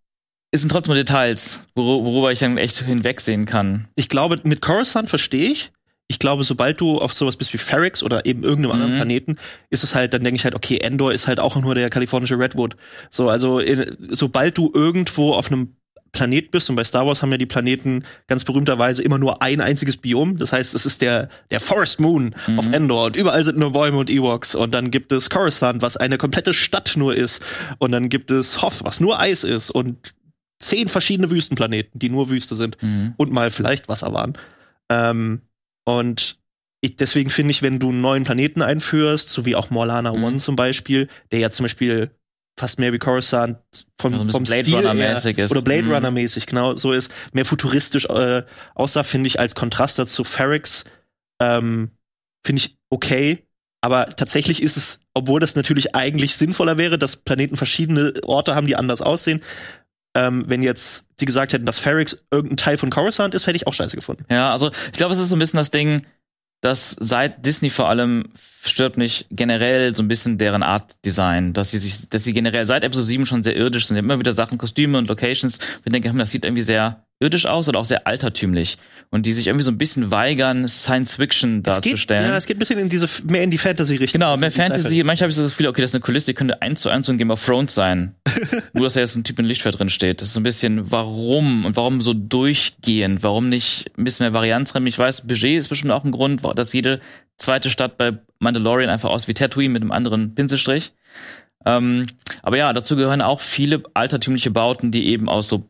es 0.51 0.62
sind 0.62 0.69
trotzdem 0.69 0.95
Details, 0.95 1.62
wor 1.75 2.06
worüber 2.06 2.32
ich 2.32 2.39
dann 2.39 2.58
echt 2.58 2.79
hinwegsehen 2.79 3.45
kann. 3.45 3.88
Ich 3.95 4.10
glaube, 4.10 4.39
mit 4.43 4.62
Coruscant 4.62 5.10
verstehe 5.10 5.49
ich. 5.49 5.71
Ich 6.08 6.19
glaube, 6.19 6.43
sobald 6.43 6.79
du 6.79 6.99
auf 6.99 7.13
sowas 7.13 7.38
bist 7.38 7.53
wie 7.53 7.58
Ferrix 7.58 8.03
oder 8.03 8.25
eben 8.25 8.43
irgendeinem 8.43 8.73
anderen 8.73 8.91
Mhm. 8.91 8.97
Planeten, 8.97 9.36
ist 9.69 9.84
es 9.84 9.95
halt, 9.95 10.13
dann 10.13 10.23
denke 10.23 10.36
ich 10.36 10.43
halt, 10.43 10.53
okay, 10.53 10.77
Endor 10.77 11.12
ist 11.13 11.27
halt 11.27 11.39
auch 11.39 11.56
nur 11.56 11.73
der 11.75 11.89
kalifornische 11.89 12.38
Redwood. 12.38 12.75
So, 13.10 13.29
also 13.29 13.60
in, 13.60 13.97
sobald 14.10 14.58
du 14.58 14.69
irgendwo 14.75 15.34
auf 15.34 15.51
einem 15.51 15.75
Planet 16.13 16.52
bist, 16.52 16.69
und 16.69 16.76
bei 16.78 16.84
Star 16.84 17.06
Wars 17.06 17.21
haben 17.21 17.32
ja 17.32 17.38
die 17.38 17.45
Planeten 17.47 18.06
ganz 18.28 18.43
berühmterweise 18.45 19.02
immer 19.04 19.17
nur 19.17 19.41
ein 19.41 19.60
einziges 19.60 19.97
Biom. 19.97 20.38
Das 20.38 20.54
heißt, 20.54 20.73
es 20.76 20.86
ist 20.86 21.02
der, 21.02 21.28
der 21.52 21.60
Forest 21.60 21.99
Moon 21.99 22.36
Mhm. 22.47 22.60
auf 22.60 22.71
Endor 22.71 23.06
und 23.08 23.15
überall 23.17 23.43
sind 23.43 23.58
nur 23.58 23.71
Bäume 23.73 23.97
und 23.97 24.10
Ewoks. 24.10 24.56
Und 24.56 24.73
dann 24.73 24.91
gibt 24.91 25.12
es 25.12 25.30
Coruscant, 25.30 25.82
was 25.82 25.97
eine 25.97 26.17
komplette 26.17 26.54
Stadt 26.54 26.93
nur 26.95 27.15
ist. 27.15 27.43
Und 27.80 27.91
dann 27.91 28.08
gibt 28.10 28.32
es 28.32 28.62
Hoth, 28.62 28.84
was 28.84 28.99
nur 28.99 29.19
Eis 29.19 29.43
ist. 29.43 29.71
Und 29.71 30.13
zehn 30.60 30.88
verschiedene 30.88 31.30
Wüstenplaneten, 31.30 31.99
die 31.99 32.10
nur 32.10 32.30
Wüste 32.30 32.56
sind 32.56 32.78
Mhm. 32.82 33.15
und 33.17 33.32
mal 33.34 33.49
vielleicht 33.49 33.89
Wasser 33.89 34.13
waren. 34.13 34.34
Ähm, 34.89 35.41
und 35.86 36.38
ich, 36.82 36.95
deswegen 36.95 37.30
finde 37.32 37.52
ich, 37.52 37.62
wenn 37.63 37.80
du 37.80 37.89
einen 37.89 38.02
neuen 38.02 38.23
Planeten 38.23 38.62
einführst, 38.62 39.30
so 39.30 39.45
wie 39.45 39.56
auch 39.56 39.71
Morlana 39.71 40.13
Mhm. 40.13 40.23
One 40.23 40.38
zum 40.38 40.56
Beispiel, 40.56 41.08
der 41.32 41.39
ja 41.39 41.49
zum 41.49 41.63
Beispiel 41.63 42.12
fast 42.59 42.79
mehr 42.79 42.93
wie 42.93 42.99
Coruscant 42.99 43.57
vom, 43.99 44.13
Ja, 44.13 44.17
so 44.17 44.21
ein 44.23 44.27
bisschen 44.27 44.31
vom 44.31 44.43
Blade 44.43 44.63
Stil 44.63 44.73
her- 44.81 44.89
Runner-mäßig 44.91 45.37
ist. 45.39 45.51
oder 45.51 45.61
Blade 45.61 45.83
Mhm. 45.83 45.91
Runner 45.93 46.11
mäßig 46.11 46.45
genau 46.45 46.75
so 46.75 46.91
ist, 46.91 47.11
mehr 47.33 47.45
futuristisch 47.45 48.05
äh, 48.05 48.43
aussah, 48.75 49.03
finde 49.03 49.27
ich 49.27 49.39
als 49.39 49.55
Kontrast 49.55 49.97
dazu 49.99 50.23
Ferrix 50.23 50.83
ähm, 51.41 51.91
finde 52.45 52.61
ich 52.61 52.77
okay. 52.89 53.47
Aber 53.81 54.05
tatsächlich 54.05 54.61
ist 54.61 54.77
es, 54.77 54.99
obwohl 55.13 55.39
das 55.41 55.55
natürlich 55.55 55.93
eigentlich 55.95 56.37
sinnvoller 56.37 56.77
wäre, 56.77 56.97
dass 56.97 57.17
Planeten 57.17 57.57
verschiedene 57.57 58.13
Orte 58.23 58.55
haben, 58.55 58.67
die 58.67 58.75
anders 58.77 59.01
aussehen. 59.01 59.41
Ähm, 60.15 60.45
wenn 60.47 60.61
jetzt 60.61 61.07
die 61.19 61.25
gesagt 61.25 61.53
hätten, 61.53 61.65
dass 61.65 61.79
Ferrix 61.79 62.23
irgendein 62.31 62.57
Teil 62.57 62.77
von 62.77 62.91
Coruscant 62.91 63.33
ist, 63.33 63.47
hätte 63.47 63.55
ich 63.57 63.65
auch 63.67 63.73
scheiße 63.73 63.95
gefunden. 63.97 64.25
Ja, 64.29 64.51
also 64.51 64.69
ich 64.71 64.91
glaube, 64.93 65.13
es 65.15 65.19
ist 65.19 65.29
so 65.29 65.35
ein 65.35 65.39
bisschen 65.39 65.57
das 65.57 65.71
Ding, 65.71 66.05
dass 66.63 66.95
seit 66.97 67.45
Disney 67.45 67.69
vor 67.69 67.89
allem 67.89 68.30
stört 68.62 68.95
mich 68.95 69.26
generell 69.30 69.93
so 69.93 70.02
ein 70.02 70.08
bisschen 70.08 70.38
deren 70.38 70.63
Art 70.63 70.93
Design, 71.04 71.52
dass 71.52 71.71
sie 71.71 71.78
sich, 71.78 72.08
dass 72.08 72.23
sie 72.23 72.32
generell 72.32 72.65
seit 72.65 72.86
Episode 72.86 73.06
7 73.06 73.26
schon 73.26 73.43
sehr 73.43 73.58
irdisch 73.58 73.88
sind. 73.88 73.97
Immer 73.97 74.17
wieder 74.17 74.32
Sachen, 74.32 74.58
Kostüme 74.58 74.97
und 74.97 75.10
Locations. 75.10 75.60
Ich 75.84 75.91
denke, 75.91 76.10
hm, 76.10 76.17
das 76.17 76.32
sieht 76.32 76.45
irgendwie 76.45 76.62
sehr 76.62 77.06
irdisch 77.23 77.45
aus 77.45 77.69
oder 77.69 77.79
auch 77.79 77.86
sehr 77.86 78.05
altertümlich 78.05 78.77
und 79.09 79.25
die 79.25 79.33
sich 79.33 79.47
irgendwie 79.47 79.63
so 79.63 79.71
ein 79.71 79.77
bisschen 79.77 80.12
weigern, 80.12 80.67
Science 80.67 81.15
Fiction 81.15 81.63
Es 81.65 81.81
geht, 81.81 81.93
darzustellen. 81.93 82.25
ja, 82.29 82.38
es 82.38 82.45
geht 82.45 82.57
ein 82.57 82.59
bisschen 82.59 82.79
in 82.79 82.89
diese, 82.89 83.07
mehr 83.27 83.43
in 83.43 83.49
die 83.51 83.57
Fantasy-Richtung. 83.57 84.19
Genau, 84.19 84.31
als 84.31 84.39
mehr 84.41 84.49
in 84.49 84.53
die 84.53 84.62
Sci-Fi. 84.62 84.73
Fantasy. 84.73 85.03
Manchmal 85.03 85.25
habe 85.25 85.29
ich 85.29 85.36
so 85.36 85.43
das 85.43 85.51
Gefühl, 85.51 85.67
okay, 85.67 85.81
das 85.81 85.91
ist 85.91 85.95
eine 85.95 86.01
Kulisse, 86.01 86.25
die 86.27 86.33
könnte 86.33 86.62
eins 86.62 86.81
zu 86.81 86.89
eins 86.89 87.05
so 87.05 87.12
ein 87.13 87.17
Game 87.17 87.31
of 87.31 87.43
Thrones 87.43 87.73
sein. 87.73 88.15
Nur, 88.73 88.86
dass 88.86 88.93
da 88.93 88.99
jetzt 88.99 89.15
ein 89.15 89.23
Typ 89.23 89.39
in 89.39 89.45
Lichtschwert 89.45 89.79
drin 89.79 89.89
steht. 89.89 90.19
Das 90.21 90.27
ist 90.29 90.33
so 90.33 90.39
ein 90.39 90.43
bisschen, 90.43 90.91
warum 90.91 91.65
und 91.65 91.75
warum 91.77 92.01
so 92.01 92.13
durchgehend? 92.13 93.23
Warum 93.23 93.49
nicht 93.49 93.91
ein 93.97 94.03
bisschen 94.03 94.25
mehr 94.25 94.33
Varianz 94.33 94.73
drin? 94.73 94.86
Ich 94.88 94.99
weiß, 94.99 95.21
Budget 95.27 95.59
ist 95.59 95.69
bestimmt 95.69 95.91
auch 95.91 96.03
ein 96.03 96.12
Grund, 96.12 96.41
dass 96.55 96.73
jede 96.73 96.99
zweite 97.38 97.69
Stadt 97.69 97.97
bei 97.97 98.17
Mandalorian 98.39 98.89
einfach 98.89 99.09
aus 99.09 99.27
wie 99.27 99.33
Tatooine 99.33 99.71
mit 99.73 99.81
einem 99.81 99.91
anderen 99.91 100.36
Pinselstrich. 100.36 100.91
Ähm, 101.65 102.07
aber 102.41 102.57
ja, 102.57 102.73
dazu 102.73 102.95
gehören 102.95 103.21
auch 103.21 103.39
viele 103.39 103.83
altertümliche 103.93 104.51
Bauten, 104.51 104.91
die 104.91 105.07
eben 105.07 105.29
aus 105.29 105.47
so 105.47 105.69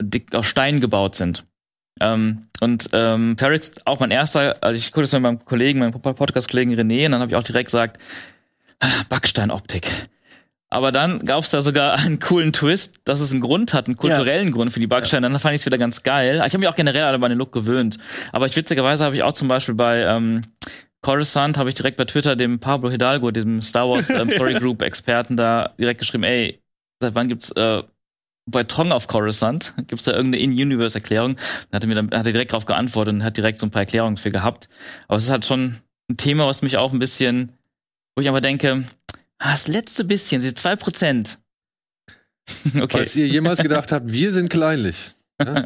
dick 0.00 0.34
aus 0.34 0.46
Stein 0.46 0.80
gebaut 0.80 1.14
sind. 1.14 1.44
Ähm, 2.00 2.46
und 2.60 2.88
ähm, 2.92 3.36
Ferrix, 3.36 3.72
auch 3.84 4.00
mein 4.00 4.10
erster, 4.10 4.56
also 4.62 4.76
ich 4.76 4.92
gucke 4.92 5.02
das 5.02 5.12
mit 5.12 5.22
meinem 5.22 5.44
Kollegen, 5.44 5.80
meinem 5.80 5.92
Podcast-Kollegen 5.92 6.74
René, 6.74 7.06
und 7.06 7.12
dann 7.12 7.20
habe 7.20 7.30
ich 7.30 7.36
auch 7.36 7.42
direkt 7.42 7.66
gesagt, 7.66 8.00
ah, 8.80 8.88
Backsteinoptik. 9.08 9.86
Aber 10.72 10.92
dann 10.92 11.24
gab 11.26 11.42
es 11.42 11.50
da 11.50 11.62
sogar 11.62 11.94
einen 11.98 12.20
coolen 12.20 12.52
Twist, 12.52 13.00
dass 13.04 13.20
es 13.20 13.32
einen 13.32 13.40
Grund 13.40 13.74
hat, 13.74 13.86
einen 13.86 13.96
kulturellen 13.96 14.52
Grund 14.52 14.72
für 14.72 14.80
die 14.80 14.86
Backsteine. 14.86 15.28
Dann 15.28 15.38
fand 15.38 15.54
ich 15.54 15.62
es 15.62 15.66
wieder 15.66 15.78
ganz 15.78 16.02
geil. 16.02 16.36
Ich 16.46 16.52
habe 16.52 16.58
mich 16.58 16.68
auch 16.68 16.76
generell 16.76 17.02
alle 17.02 17.18
bei 17.18 17.28
den 17.28 17.38
Look 17.38 17.52
gewöhnt. 17.52 17.98
Aber 18.32 18.46
ich 18.46 18.56
witzigerweise 18.56 19.04
habe 19.04 19.16
ich 19.16 19.22
auch 19.22 19.32
zum 19.32 19.48
Beispiel 19.48 19.74
bei 19.74 20.02
ähm, 20.02 20.42
Coruscant 21.02 21.56
habe 21.56 21.70
ich 21.70 21.74
direkt 21.74 21.96
bei 21.96 22.04
Twitter 22.04 22.36
dem 22.36 22.60
Pablo 22.60 22.90
Hidalgo, 22.90 23.30
dem 23.30 23.62
Star 23.62 23.88
Wars 23.88 24.10
ähm, 24.10 24.30
Story 24.30 24.54
Group 24.60 24.82
Experten, 24.82 25.36
da 25.36 25.74
direkt 25.78 26.00
geschrieben, 26.00 26.24
ey, 26.24 26.62
seit 27.00 27.14
wann 27.14 27.28
gibt's 27.28 27.50
äh, 27.52 27.82
bei 28.50 28.64
Tong 28.64 28.92
auf 28.92 29.08
Coruscant 29.08 29.74
gibt's 29.86 30.04
da 30.04 30.12
irgendeine 30.12 30.42
In-Universe-Erklärung? 30.42 31.36
Dann 31.36 31.76
hat 31.76 31.84
er 31.84 31.86
mir 31.88 31.94
dann 31.94 32.06
hat 32.06 32.26
er 32.26 32.32
direkt 32.32 32.52
darauf 32.52 32.66
geantwortet 32.66 33.14
und 33.14 33.24
hat 33.24 33.36
direkt 33.36 33.58
so 33.58 33.66
ein 33.66 33.70
paar 33.70 33.82
Erklärungen 33.82 34.16
für 34.16 34.30
gehabt. 34.30 34.68
Aber 35.08 35.18
es 35.18 35.24
ist 35.24 35.30
halt 35.30 35.44
schon 35.44 35.76
ein 36.08 36.16
Thema, 36.16 36.46
was 36.46 36.62
mich 36.62 36.76
auch 36.76 36.92
ein 36.92 36.98
bisschen, 36.98 37.52
wo 38.14 38.22
ich 38.22 38.28
einfach 38.28 38.40
denke, 38.40 38.84
ah, 39.38 39.52
das 39.52 39.68
letzte 39.68 40.04
bisschen, 40.04 40.40
diese 40.40 40.54
zwei 40.54 40.76
Prozent. 40.76 41.38
okay. 42.74 42.88
Falls 42.90 43.16
ihr 43.16 43.26
jemals 43.26 43.60
gedacht 43.60 43.92
habt, 43.92 44.10
wir 44.10 44.32
sind 44.32 44.50
kleinlich. 44.50 45.12
Ja? 45.40 45.64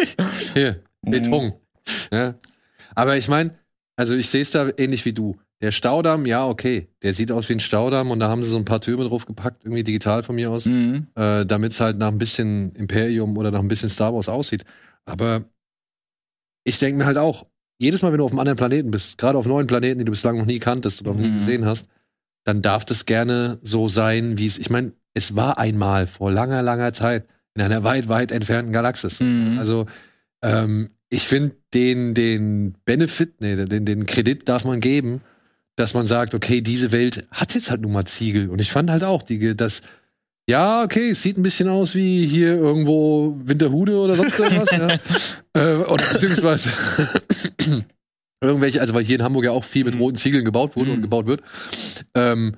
Hier, 0.54 0.82
Beton. 1.02 1.54
Ja? 2.12 2.34
Aber 2.94 3.16
ich 3.16 3.28
meine, 3.28 3.56
also 3.96 4.14
ich 4.14 4.28
sehe 4.28 4.42
es 4.42 4.50
da 4.50 4.70
ähnlich 4.76 5.04
wie 5.04 5.12
du. 5.12 5.36
Der 5.64 5.72
Staudamm, 5.72 6.26
ja, 6.26 6.46
okay. 6.46 6.88
Der 7.02 7.14
sieht 7.14 7.32
aus 7.32 7.48
wie 7.48 7.54
ein 7.54 7.60
Staudamm 7.60 8.10
und 8.10 8.20
da 8.20 8.28
haben 8.28 8.44
sie 8.44 8.50
so 8.50 8.58
ein 8.58 8.66
paar 8.66 8.82
Türme 8.82 9.08
drauf 9.08 9.24
gepackt, 9.24 9.64
irgendwie 9.64 9.82
digital 9.82 10.22
von 10.22 10.34
mir 10.34 10.50
aus, 10.50 10.66
Mhm. 10.66 11.06
äh, 11.14 11.46
damit 11.46 11.72
es 11.72 11.80
halt 11.80 11.96
nach 11.96 12.08
ein 12.08 12.18
bisschen 12.18 12.74
Imperium 12.74 13.34
oder 13.38 13.50
nach 13.50 13.60
ein 13.60 13.68
bisschen 13.68 13.88
Star 13.88 14.12
Wars 14.12 14.28
aussieht. 14.28 14.64
Aber 15.06 15.46
ich 16.64 16.78
denke 16.78 16.98
mir 16.98 17.06
halt 17.06 17.16
auch, 17.16 17.46
jedes 17.78 18.02
Mal, 18.02 18.12
wenn 18.12 18.18
du 18.18 18.26
auf 18.26 18.30
einem 18.32 18.40
anderen 18.40 18.58
Planeten 18.58 18.90
bist, 18.90 19.16
gerade 19.16 19.38
auf 19.38 19.46
neuen 19.46 19.66
Planeten, 19.66 20.00
die 20.00 20.04
du 20.04 20.12
bislang 20.12 20.36
noch 20.36 20.44
nie 20.44 20.58
kanntest 20.58 21.00
oder 21.00 21.14
noch 21.14 21.20
nie 21.20 21.28
Mhm. 21.30 21.38
gesehen 21.38 21.64
hast, 21.64 21.86
dann 22.44 22.60
darf 22.60 22.84
das 22.84 23.06
gerne 23.06 23.58
so 23.62 23.88
sein, 23.88 24.36
wie 24.36 24.44
es, 24.44 24.58
ich 24.58 24.68
meine, 24.68 24.92
es 25.14 25.34
war 25.34 25.56
einmal 25.56 26.06
vor 26.06 26.30
langer, 26.30 26.60
langer 26.60 26.92
Zeit 26.92 27.26
in 27.54 27.62
einer 27.62 27.84
weit, 27.84 28.10
weit 28.10 28.32
entfernten 28.32 28.74
Galaxis. 28.74 29.20
Mhm. 29.20 29.56
Also, 29.58 29.86
ähm, 30.42 30.90
ich 31.08 31.26
finde, 31.26 31.56
den, 31.72 32.12
den 32.12 32.74
Benefit, 32.84 33.40
nee, 33.40 33.56
den, 33.64 33.86
den 33.86 34.04
Kredit 34.04 34.46
darf 34.46 34.66
man 34.66 34.80
geben, 34.80 35.22
dass 35.76 35.94
man 35.94 36.06
sagt, 36.06 36.34
okay, 36.34 36.60
diese 36.60 36.92
Welt 36.92 37.26
hat 37.30 37.54
jetzt 37.54 37.70
halt 37.70 37.80
nun 37.80 37.92
mal 37.92 38.04
Ziegel. 38.04 38.48
Und 38.48 38.60
ich 38.60 38.70
fand 38.70 38.90
halt 38.90 39.02
auch, 39.04 39.22
die, 39.22 39.56
das, 39.56 39.82
ja, 40.48 40.82
okay, 40.84 41.10
es 41.10 41.22
sieht 41.22 41.36
ein 41.36 41.42
bisschen 41.42 41.68
aus 41.68 41.94
wie 41.94 42.26
hier 42.26 42.54
irgendwo 42.56 43.36
Winterhude 43.44 43.96
oder 43.98 44.14
sonst 44.16 44.38
irgendwas. 44.38 44.70
ja. 45.56 45.62
äh, 45.62 45.76
oder 45.84 46.04
beziehungsweise 46.04 46.70
irgendwelche, 48.42 48.80
also 48.80 48.94
weil 48.94 49.04
hier 49.04 49.16
in 49.18 49.22
Hamburg 49.24 49.44
ja 49.44 49.50
auch 49.52 49.64
viel 49.64 49.84
mit 49.84 49.94
Mhm. 49.94 50.00
roten 50.00 50.16
Ziegeln 50.16 50.44
gebaut 50.44 50.76
wurde 50.76 50.90
und 50.92 50.98
Mhm. 50.98 51.02
gebaut 51.02 51.26
wird. 51.26 51.42
Ähm, 52.14 52.56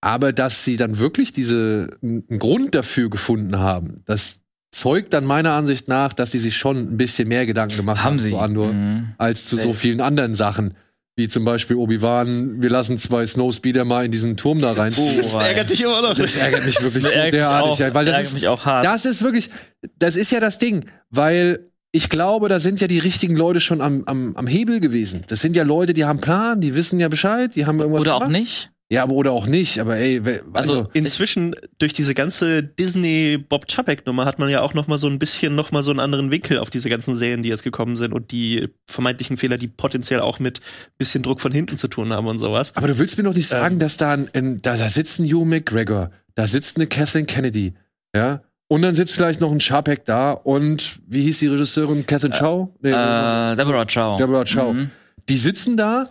aber 0.00 0.32
dass 0.32 0.64
sie 0.64 0.76
dann 0.76 0.98
wirklich 0.98 1.32
diese 1.32 1.96
einen 2.02 2.38
Grund 2.38 2.74
dafür 2.74 3.08
gefunden 3.08 3.58
haben, 3.58 4.02
das 4.06 4.40
zeugt 4.72 5.12
dann 5.12 5.24
meiner 5.24 5.52
Ansicht 5.52 5.86
nach, 5.86 6.12
dass 6.14 6.32
sie 6.32 6.38
sich 6.38 6.56
schon 6.56 6.78
ein 6.78 6.96
bisschen 6.96 7.28
mehr 7.28 7.46
Gedanken 7.46 7.76
gemacht 7.76 7.98
haben, 8.02 8.14
Haben 8.14 8.18
sie. 8.20 8.30
zu 8.30 8.38
Andor, 8.38 8.72
Mhm. 8.72 9.08
als 9.18 9.46
zu 9.46 9.56
so 9.56 9.62
Safe. 9.68 9.74
vielen 9.74 10.00
anderen 10.00 10.34
Sachen. 10.34 10.74
Wie 11.14 11.28
zum 11.28 11.44
Beispiel 11.44 11.76
Obi-Wan, 11.76 12.62
wir 12.62 12.70
lassen 12.70 12.98
zwei 12.98 13.26
Snowspeeder 13.26 13.84
mal 13.84 14.04
in 14.04 14.12
diesen 14.12 14.38
Turm 14.38 14.60
da 14.60 14.72
rein. 14.72 14.94
Oh, 14.96 15.10
Das 15.16 15.34
ärgert 15.34 15.68
dich 15.68 15.82
immer 15.82 16.00
noch. 16.00 16.14
Das 16.14 16.34
ärgert 16.36 16.64
mich 16.64 16.80
wirklich 16.80 17.02
so 17.02 17.08
Das 17.08 17.16
ärgert 17.16 17.32
mich 17.32 17.40
derartig, 17.40 17.72
auch, 17.72 17.78
ja, 17.80 17.94
weil 17.94 18.04
das 18.06 18.14
ärgert 18.14 18.26
ist, 18.28 18.34
mich 18.34 18.48
auch 18.48 18.64
hart. 18.64 18.86
das 18.86 19.04
ist 19.04 19.22
wirklich, 19.22 19.50
das 19.98 20.16
ist 20.16 20.32
ja 20.32 20.40
das 20.40 20.58
Ding, 20.58 20.86
weil 21.10 21.68
ich 21.94 22.08
glaube, 22.08 22.48
da 22.48 22.60
sind 22.60 22.80
ja 22.80 22.86
die 22.86 22.98
richtigen 22.98 23.36
Leute 23.36 23.60
schon 23.60 23.82
am, 23.82 24.04
am, 24.06 24.34
am 24.36 24.46
Hebel 24.46 24.80
gewesen. 24.80 25.22
Das 25.26 25.40
sind 25.42 25.54
ja 25.54 25.62
Leute, 25.64 25.92
die 25.92 26.06
haben 26.06 26.20
Plan, 26.20 26.62
die 26.62 26.74
wissen 26.74 26.98
ja 26.98 27.08
Bescheid, 27.08 27.54
die 27.54 27.66
haben 27.66 27.78
irgendwas 27.80 28.00
Oder 28.00 28.14
auch 28.14 28.20
gemacht. 28.20 28.40
nicht. 28.40 28.70
Ja, 28.92 29.04
aber 29.04 29.14
oder 29.14 29.32
auch 29.32 29.46
nicht, 29.46 29.78
aber 29.78 29.96
ey, 29.96 30.20
also, 30.20 30.42
Also, 30.52 30.88
Inzwischen 30.92 31.56
durch 31.78 31.94
diese 31.94 32.12
ganze 32.12 32.62
Disney 32.62 33.38
Bob 33.38 33.66
Chapek 33.66 34.04
Nummer 34.04 34.26
hat 34.26 34.38
man 34.38 34.50
ja 34.50 34.60
auch 34.60 34.74
noch 34.74 34.86
mal 34.86 34.98
so 34.98 35.06
ein 35.06 35.18
bisschen 35.18 35.54
noch 35.54 35.72
mal 35.72 35.82
so 35.82 35.90
einen 35.90 35.98
anderen 35.98 36.30
Winkel 36.30 36.58
auf 36.58 36.68
diese 36.68 36.90
ganzen 36.90 37.16
Serien, 37.16 37.42
die 37.42 37.48
jetzt 37.48 37.62
gekommen 37.62 37.96
sind 37.96 38.12
und 38.12 38.32
die 38.32 38.68
vermeintlichen 38.84 39.38
Fehler, 39.38 39.56
die 39.56 39.68
potenziell 39.68 40.20
auch 40.20 40.40
mit 40.40 40.60
bisschen 40.98 41.22
Druck 41.22 41.40
von 41.40 41.52
hinten 41.52 41.78
zu 41.78 41.88
tun 41.88 42.12
haben 42.12 42.26
und 42.26 42.38
sowas. 42.38 42.72
aber 42.76 42.86
du 42.88 42.98
willst 42.98 43.16
mir 43.16 43.24
doch 43.24 43.34
nicht 43.34 43.48
sagen, 43.48 43.76
Ähm. 43.76 43.78
dass 43.78 43.96
da 43.96 44.12
ein, 44.12 44.28
ein 44.34 44.60
da, 44.60 44.76
da 44.76 44.90
sitzt 44.90 45.20
ein 45.20 45.24
Hugh 45.24 45.46
McGregor, 45.46 46.10
da 46.34 46.46
sitzt 46.46 46.76
eine 46.76 46.86
Kathleen 46.86 47.24
Kennedy, 47.24 47.72
ja? 48.14 48.42
Und 48.68 48.82
dann 48.82 48.94
sitzt 48.94 49.14
vielleicht 49.14 49.40
noch 49.40 49.52
ein 49.52 49.60
Sharpek 49.60 50.04
da 50.04 50.32
und 50.32 50.98
wie 51.06 51.22
hieß 51.22 51.38
die 51.38 51.46
Regisseurin 51.46 52.04
Catherine 52.04 52.36
Chow? 52.38 52.68
Nee, 52.82 52.90
äh, 52.90 53.56
Deborah 53.56 53.86
Chow. 53.86 54.18
Deborah 54.18 54.44
Chow. 54.44 54.74
Mhm. 54.74 54.90
Die 55.30 55.36
sitzen 55.38 55.78
da 55.78 56.10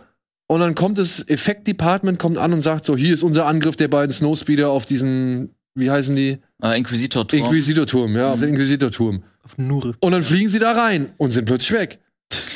und 0.52 0.60
dann 0.60 0.74
kommt 0.74 0.98
das 0.98 1.26
Effekt-Department 1.28 2.18
kommt 2.18 2.38
an 2.38 2.52
und 2.52 2.62
sagt 2.62 2.84
so, 2.84 2.96
hier 2.96 3.14
ist 3.14 3.22
unser 3.22 3.46
Angriff 3.46 3.76
der 3.76 3.88
beiden 3.88 4.12
Snowspeeder 4.12 4.70
auf 4.70 4.86
diesen, 4.86 5.54
wie 5.74 5.90
heißen 5.90 6.14
die? 6.16 6.38
Äh, 6.62 6.78
Inquisitor-Turm. 6.78 7.44
Inquisitor-Turm, 7.44 8.16
ja, 8.16 8.32
auf 8.32 8.40
den 8.40 8.50
Inquisitor-Turm. 8.50 9.22
Auf 9.44 9.58
Nure. 9.58 9.94
Und 10.00 10.12
dann 10.12 10.22
fliegen 10.22 10.48
sie 10.48 10.58
da 10.58 10.72
rein 10.72 11.12
und 11.16 11.30
sind 11.32 11.46
plötzlich 11.46 11.72
weg. 11.72 11.98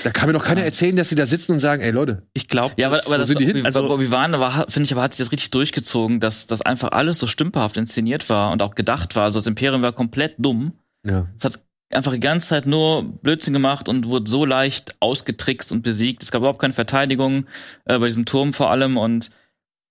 Da 0.04 0.10
kann 0.10 0.28
mir 0.28 0.32
doch 0.32 0.44
keiner 0.44 0.62
erzählen, 0.62 0.96
dass 0.96 1.10
sie 1.10 1.16
da 1.16 1.26
sitzen 1.26 1.52
und 1.52 1.60
sagen, 1.60 1.82
ey 1.82 1.90
Leute, 1.90 2.22
Ich 2.32 2.48
glaube, 2.48 2.74
Ja, 2.78 2.86
aber, 2.86 3.00
aber 3.06 3.18
das, 3.18 3.28
sind 3.28 3.40
die 3.40 3.44
hin. 3.46 3.66
also, 3.66 3.80
Also- 3.82 3.94
Obi-Wan 3.94 4.32
war, 4.32 4.66
finde 4.70 4.84
ich, 4.86 4.92
aber 4.92 5.02
hat 5.02 5.12
sich 5.14 5.24
das 5.24 5.32
richtig 5.32 5.50
durchgezogen, 5.50 6.18
dass 6.20 6.46
das 6.46 6.62
einfach 6.62 6.92
alles 6.92 7.18
so 7.18 7.26
stümperhaft 7.26 7.76
inszeniert 7.76 8.30
war 8.30 8.52
und 8.52 8.62
auch 8.62 8.74
gedacht 8.74 9.16
war. 9.16 9.24
Also 9.24 9.38
das 9.38 9.46
Imperium 9.46 9.82
war 9.82 9.92
komplett 9.92 10.34
dumm. 10.38 10.72
ja. 11.04 11.26
Es 11.38 11.44
hat 11.44 11.60
einfach 11.90 12.12
die 12.12 12.20
ganze 12.20 12.48
Zeit 12.48 12.66
nur 12.66 13.04
Blödsinn 13.04 13.52
gemacht 13.52 13.88
und 13.88 14.06
wurde 14.06 14.30
so 14.30 14.44
leicht 14.44 14.96
ausgetrickst 15.00 15.72
und 15.72 15.82
besiegt. 15.82 16.22
Es 16.22 16.30
gab 16.30 16.40
überhaupt 16.40 16.60
keine 16.60 16.72
Verteidigung 16.72 17.46
äh, 17.84 17.98
bei 17.98 18.06
diesem 18.06 18.24
Turm 18.24 18.52
vor 18.52 18.70
allem 18.70 18.96
und 18.96 19.30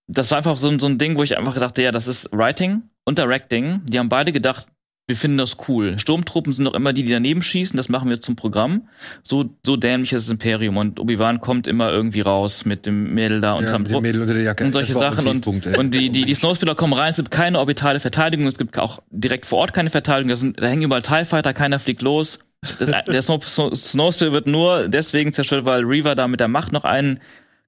das 0.07 0.31
war 0.31 0.37
einfach 0.37 0.57
so, 0.57 0.77
so 0.77 0.85
ein 0.85 0.97
Ding, 0.97 1.17
wo 1.17 1.23
ich 1.23 1.37
einfach 1.37 1.55
dachte, 1.55 1.81
ja, 1.81 1.91
das 1.91 2.07
ist 2.07 2.29
Writing 2.31 2.83
und 3.05 3.17
Directing. 3.17 3.81
Die 3.85 3.97
haben 3.97 4.09
beide 4.09 4.31
gedacht, 4.31 4.67
wir 5.07 5.15
finden 5.15 5.37
das 5.37 5.57
cool. 5.67 5.99
Sturmtruppen 5.99 6.51
sind 6.51 6.65
doch 6.65 6.73
immer 6.73 6.91
die, 6.91 7.03
die 7.03 7.11
daneben 7.11 7.43
schießen, 7.43 7.77
das 7.77 7.89
machen 7.89 8.09
wir 8.09 8.21
zum 8.21 8.35
Programm. 8.35 8.87
So, 9.21 9.55
so 9.63 9.77
dämlich 9.77 10.13
ist 10.13 10.27
das 10.27 10.31
Imperium 10.31 10.77
und 10.77 10.99
Obi-Wan 10.99 11.41
kommt 11.41 11.67
immer 11.67 11.91
irgendwie 11.91 12.21
raus 12.21 12.65
mit 12.65 12.87
dem 12.87 13.13
Mädel 13.13 13.39
da 13.39 13.49
ja 13.49 13.53
unterm 13.53 13.83
dem 13.83 13.93
Druck. 13.93 14.01
Mädel 14.01 14.21
unter 14.21 14.33
der 14.33 14.41
Jacke. 14.41 14.65
Und 14.65 14.73
solche 14.73 14.93
Sachen 14.93 15.27
und, 15.27 15.45
ey. 15.47 15.77
und 15.77 15.93
die, 15.93 16.09
die, 16.09 16.25
die 16.25 16.33
Snowspeeder 16.33 16.73
kommen 16.73 16.93
rein, 16.93 17.11
es 17.11 17.17
gibt 17.17 17.29
keine 17.29 17.59
orbitale 17.59 17.99
Verteidigung, 17.99 18.47
es 18.47 18.57
gibt 18.57 18.79
auch 18.79 18.99
direkt 19.11 19.45
vor 19.45 19.59
Ort 19.59 19.73
keine 19.73 19.91
Verteidigung, 19.91 20.29
da, 20.29 20.35
sind, 20.37 20.59
da 20.59 20.67
hängen 20.67 20.81
überall 20.81 21.03
TIE 21.03 21.25
Fighter, 21.25 21.53
keiner 21.53 21.77
fliegt 21.77 22.01
los. 22.01 22.39
Das, 22.79 22.89
der 23.07 23.21
Snow, 23.21 23.47
Snow, 23.47 23.75
Snowspeeder 23.75 24.31
wird 24.31 24.47
nur 24.47 24.89
deswegen 24.89 25.33
zerstört, 25.33 25.65
weil 25.65 25.83
Reaver 25.83 26.15
da 26.15 26.27
mit 26.27 26.39
der 26.39 26.47
Macht 26.47 26.71
noch 26.71 26.83
einen 26.83 27.19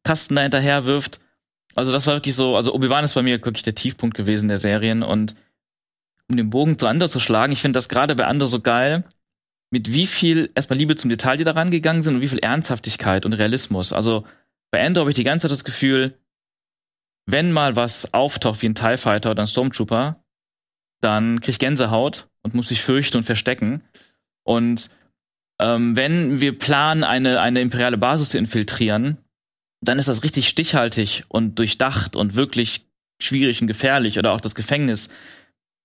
Kasten 0.03 0.35
da 0.35 0.41
hinterher 0.41 0.85
wirft. 0.85 1.19
Also 1.75 1.91
das 1.91 2.07
war 2.07 2.15
wirklich 2.15 2.33
so, 2.33 2.55
also 2.55 2.73
Obi-Wan 2.73 3.05
ist 3.05 3.13
bei 3.13 3.21
mir 3.21 3.33
wirklich 3.45 3.61
der 3.61 3.75
Tiefpunkt 3.75 4.17
gewesen 4.17 4.47
der 4.47 4.57
Serien 4.57 5.03
und 5.03 5.35
um 6.29 6.37
den 6.37 6.49
Bogen 6.49 6.77
zu 6.77 6.87
Andor 6.87 7.09
zu 7.09 7.19
schlagen, 7.19 7.53
ich 7.53 7.61
finde 7.61 7.77
das 7.77 7.89
gerade 7.89 8.15
bei 8.15 8.25
Andor 8.25 8.47
so 8.47 8.59
geil, 8.59 9.03
mit 9.69 9.93
wie 9.93 10.07
viel 10.07 10.51
erstmal 10.55 10.77
Liebe 10.77 10.95
zum 10.95 11.09
Detail 11.09 11.37
die 11.37 11.43
da 11.43 11.51
rangegangen 11.51 12.03
sind 12.03 12.15
und 12.15 12.21
wie 12.21 12.27
viel 12.27 12.39
Ernsthaftigkeit 12.39 13.25
und 13.25 13.33
Realismus. 13.33 13.93
Also 13.93 14.25
bei 14.71 14.85
Andor 14.85 15.01
habe 15.01 15.11
ich 15.11 15.15
die 15.15 15.23
ganze 15.23 15.45
Zeit 15.45 15.51
das 15.51 15.63
Gefühl, 15.63 16.17
wenn 17.25 17.51
mal 17.51 17.75
was 17.75 18.13
auftaucht 18.13 18.61
wie 18.61 18.69
ein 18.69 18.75
TIE 18.75 18.97
Fighter 18.97 19.31
oder 19.31 19.43
ein 19.43 19.47
Stormtrooper, 19.47 20.23
dann 21.01 21.41
krieg 21.41 21.49
ich 21.49 21.59
Gänsehaut 21.59 22.29
und 22.41 22.55
muss 22.55 22.69
sich 22.69 22.81
fürchten 22.81 23.17
und 23.17 23.23
verstecken. 23.23 23.83
Und 24.43 24.89
ähm, 25.59 25.95
wenn 25.95 26.39
wir 26.39 26.57
planen, 26.57 27.03
eine, 27.03 27.41
eine 27.41 27.61
imperiale 27.61 27.97
Basis 27.97 28.29
zu 28.29 28.37
infiltrieren, 28.37 29.17
dann 29.81 29.99
ist 29.99 30.07
das 30.07 30.23
richtig 30.23 30.47
stichhaltig 30.47 31.25
und 31.27 31.59
durchdacht 31.59 32.15
und 32.15 32.35
wirklich 32.35 32.87
schwierig 33.21 33.61
und 33.61 33.67
gefährlich. 33.67 34.17
Oder 34.17 34.31
auch 34.31 34.41
das 34.41 34.55
Gefängnis, 34.55 35.09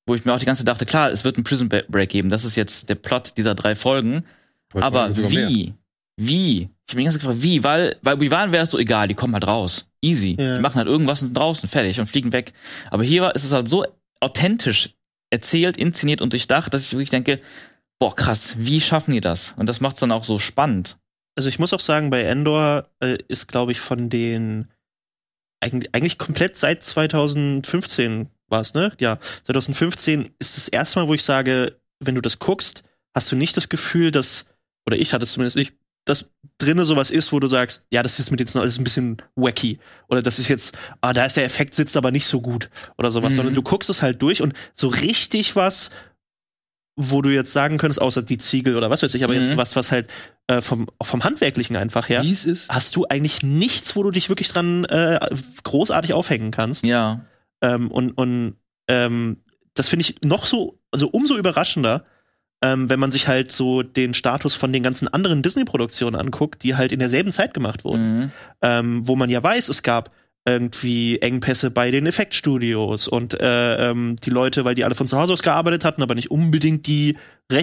wo 0.06 0.14
ich 0.14 0.24
mir 0.24 0.34
auch 0.34 0.38
die 0.38 0.46
ganze 0.46 0.64
Zeit 0.64 0.68
dachte, 0.68 0.86
klar, 0.86 1.10
es 1.10 1.24
wird 1.24 1.36
einen 1.36 1.44
Prison 1.44 1.68
Break 1.68 2.10
geben. 2.10 2.28
Das 2.28 2.44
ist 2.44 2.56
jetzt 2.56 2.88
der 2.88 2.96
Plot 2.96 3.34
dieser 3.36 3.54
drei 3.54 3.74
Folgen. 3.74 4.24
Wollte 4.70 4.86
Aber 4.86 5.08
mehr. 5.08 5.30
wie? 5.30 5.74
Wie? 6.16 6.70
Ich 6.86 6.92
habe 6.92 6.96
mich 6.96 7.04
ganz 7.04 7.18
gefragt, 7.18 7.42
wie? 7.42 7.64
Weil, 7.64 7.96
weil 8.02 8.14
Obi-Wan 8.14 8.52
wäre 8.52 8.64
es 8.64 8.70
so 8.70 8.78
egal, 8.78 9.08
die 9.08 9.14
kommen 9.14 9.34
halt 9.34 9.46
raus. 9.46 9.88
Easy. 10.02 10.36
Ja. 10.38 10.56
Die 10.56 10.62
machen 10.62 10.76
halt 10.76 10.88
irgendwas 10.88 11.22
und 11.22 11.34
draußen, 11.34 11.68
fertig 11.68 12.00
und 12.00 12.06
fliegen 12.06 12.32
weg. 12.32 12.52
Aber 12.90 13.04
hier 13.04 13.34
ist 13.34 13.44
es 13.44 13.52
halt 13.52 13.68
so 13.68 13.84
authentisch 14.20 14.90
erzählt, 15.30 15.76
inszeniert 15.76 16.20
und 16.20 16.32
durchdacht, 16.32 16.74
dass 16.74 16.84
ich 16.84 16.92
wirklich 16.92 17.10
denke, 17.10 17.40
boah, 17.98 18.14
krass, 18.14 18.54
wie 18.58 18.80
schaffen 18.80 19.12
die 19.12 19.20
das? 19.20 19.54
Und 19.56 19.68
das 19.68 19.80
macht's 19.80 20.00
dann 20.00 20.12
auch 20.12 20.24
so 20.24 20.38
spannend. 20.38 20.98
Also 21.36 21.48
ich 21.48 21.58
muss 21.58 21.72
auch 21.72 21.80
sagen, 21.80 22.10
bei 22.10 22.22
Endor 22.22 22.88
äh, 23.00 23.16
ist, 23.28 23.48
glaube 23.48 23.72
ich, 23.72 23.80
von 23.80 24.10
den 24.10 24.68
eigentlich, 25.60 25.94
eigentlich 25.94 26.18
komplett 26.18 26.56
seit 26.56 26.82
2015 26.82 28.28
war 28.52 28.60
es, 28.60 28.74
ne? 28.74 28.92
Ja, 29.00 29.18
2015 29.44 30.30
ist 30.38 30.56
das 30.56 30.68
erste 30.68 31.00
Mal, 31.00 31.08
wo 31.08 31.14
ich 31.14 31.24
sage, 31.24 31.76
wenn 31.98 32.14
du 32.14 32.20
das 32.20 32.38
guckst, 32.38 32.84
hast 33.14 33.32
du 33.32 33.36
nicht 33.36 33.56
das 33.56 33.68
Gefühl, 33.68 34.12
dass, 34.12 34.46
oder 34.86 34.96
ich 34.96 35.12
hatte 35.12 35.24
es 35.24 35.32
zumindest 35.32 35.56
nicht, 35.56 35.74
dass 36.04 36.26
drinnen 36.58 36.84
sowas 36.84 37.10
ist, 37.10 37.32
wo 37.32 37.38
du 37.40 37.46
sagst, 37.48 37.86
ja, 37.90 38.02
das 38.02 38.18
ist 38.18 38.30
mit 38.30 38.40
jetzt 38.40 38.54
noch 38.54 38.62
alles 38.62 38.78
ein 38.78 38.84
bisschen 38.84 39.18
wacky. 39.36 39.78
Oder 40.08 40.22
das 40.22 40.38
ist 40.38 40.48
jetzt, 40.48 40.76
ah, 41.00 41.12
da 41.12 41.24
ist 41.24 41.36
der 41.36 41.44
Effekt 41.44 41.74
sitzt 41.74 41.96
aber 41.96 42.10
nicht 42.10 42.26
so 42.26 42.40
gut. 42.40 42.70
Oder 42.98 43.10
sowas. 43.10 43.32
Mhm. 43.32 43.36
Sondern 43.36 43.54
du 43.54 43.62
guckst 43.62 43.88
es 43.90 44.02
halt 44.02 44.20
durch 44.20 44.42
und 44.42 44.52
so 44.74 44.88
richtig 44.88 45.54
was, 45.54 45.90
wo 46.96 47.22
du 47.22 47.30
jetzt 47.30 47.52
sagen 47.52 47.78
könntest, 47.78 48.02
außer 48.02 48.22
die 48.22 48.36
Ziegel 48.36 48.76
oder 48.76 48.90
was 48.90 49.02
weiß 49.02 49.14
ich, 49.14 49.24
aber 49.24 49.32
Mhm. 49.34 49.40
jetzt 49.40 49.56
was, 49.56 49.76
was 49.76 49.92
halt 49.92 50.08
äh, 50.48 50.60
vom, 50.60 50.88
vom 51.00 51.24
Handwerklichen 51.24 51.76
einfach 51.76 52.08
her, 52.08 52.22
hast 52.68 52.96
du 52.96 53.06
eigentlich 53.08 53.42
nichts, 53.42 53.96
wo 53.96 54.02
du 54.02 54.10
dich 54.10 54.28
wirklich 54.28 54.48
dran 54.48 54.84
äh, 54.86 55.18
großartig 55.62 56.12
aufhängen 56.12 56.50
kannst. 56.50 56.84
Ja. 56.84 57.24
Ähm, 57.62 57.90
und 57.90 58.10
und 58.12 58.56
ähm, 58.88 59.38
das 59.74 59.88
finde 59.88 60.02
ich 60.02 60.16
noch 60.22 60.44
so, 60.46 60.78
also 60.90 61.08
umso 61.08 61.36
überraschender, 61.38 62.04
ähm, 62.62 62.88
wenn 62.90 63.00
man 63.00 63.10
sich 63.10 63.26
halt 63.28 63.50
so 63.50 63.82
den 63.82 64.12
Status 64.14 64.54
von 64.54 64.72
den 64.72 64.82
ganzen 64.82 65.08
anderen 65.08 65.42
Disney-Produktionen 65.42 66.14
anguckt, 66.16 66.62
die 66.62 66.74
halt 66.76 66.92
in 66.92 66.98
derselben 66.98 67.30
Zeit 67.30 67.54
gemacht 67.54 67.84
wurden. 67.84 68.18
Mhm. 68.18 68.30
Ähm, 68.60 69.08
wo 69.08 69.16
man 69.16 69.30
ja 69.30 69.42
weiß, 69.42 69.68
es 69.68 69.82
gab 69.82 70.10
irgendwie 70.44 71.18
Engpässe 71.20 71.70
bei 71.70 71.92
den 71.92 72.04
Effektstudios 72.06 73.06
und 73.06 73.40
äh, 73.40 73.90
ähm, 73.90 74.16
die 74.24 74.30
Leute, 74.30 74.64
weil 74.64 74.74
die 74.74 74.84
alle 74.84 74.96
von 74.96 75.06
zu 75.06 75.16
Hause 75.16 75.32
aus 75.32 75.42
gearbeitet 75.42 75.84
hatten, 75.84 76.02
aber 76.02 76.16
nicht 76.16 76.32
unbedingt 76.32 76.86
die 76.88 77.16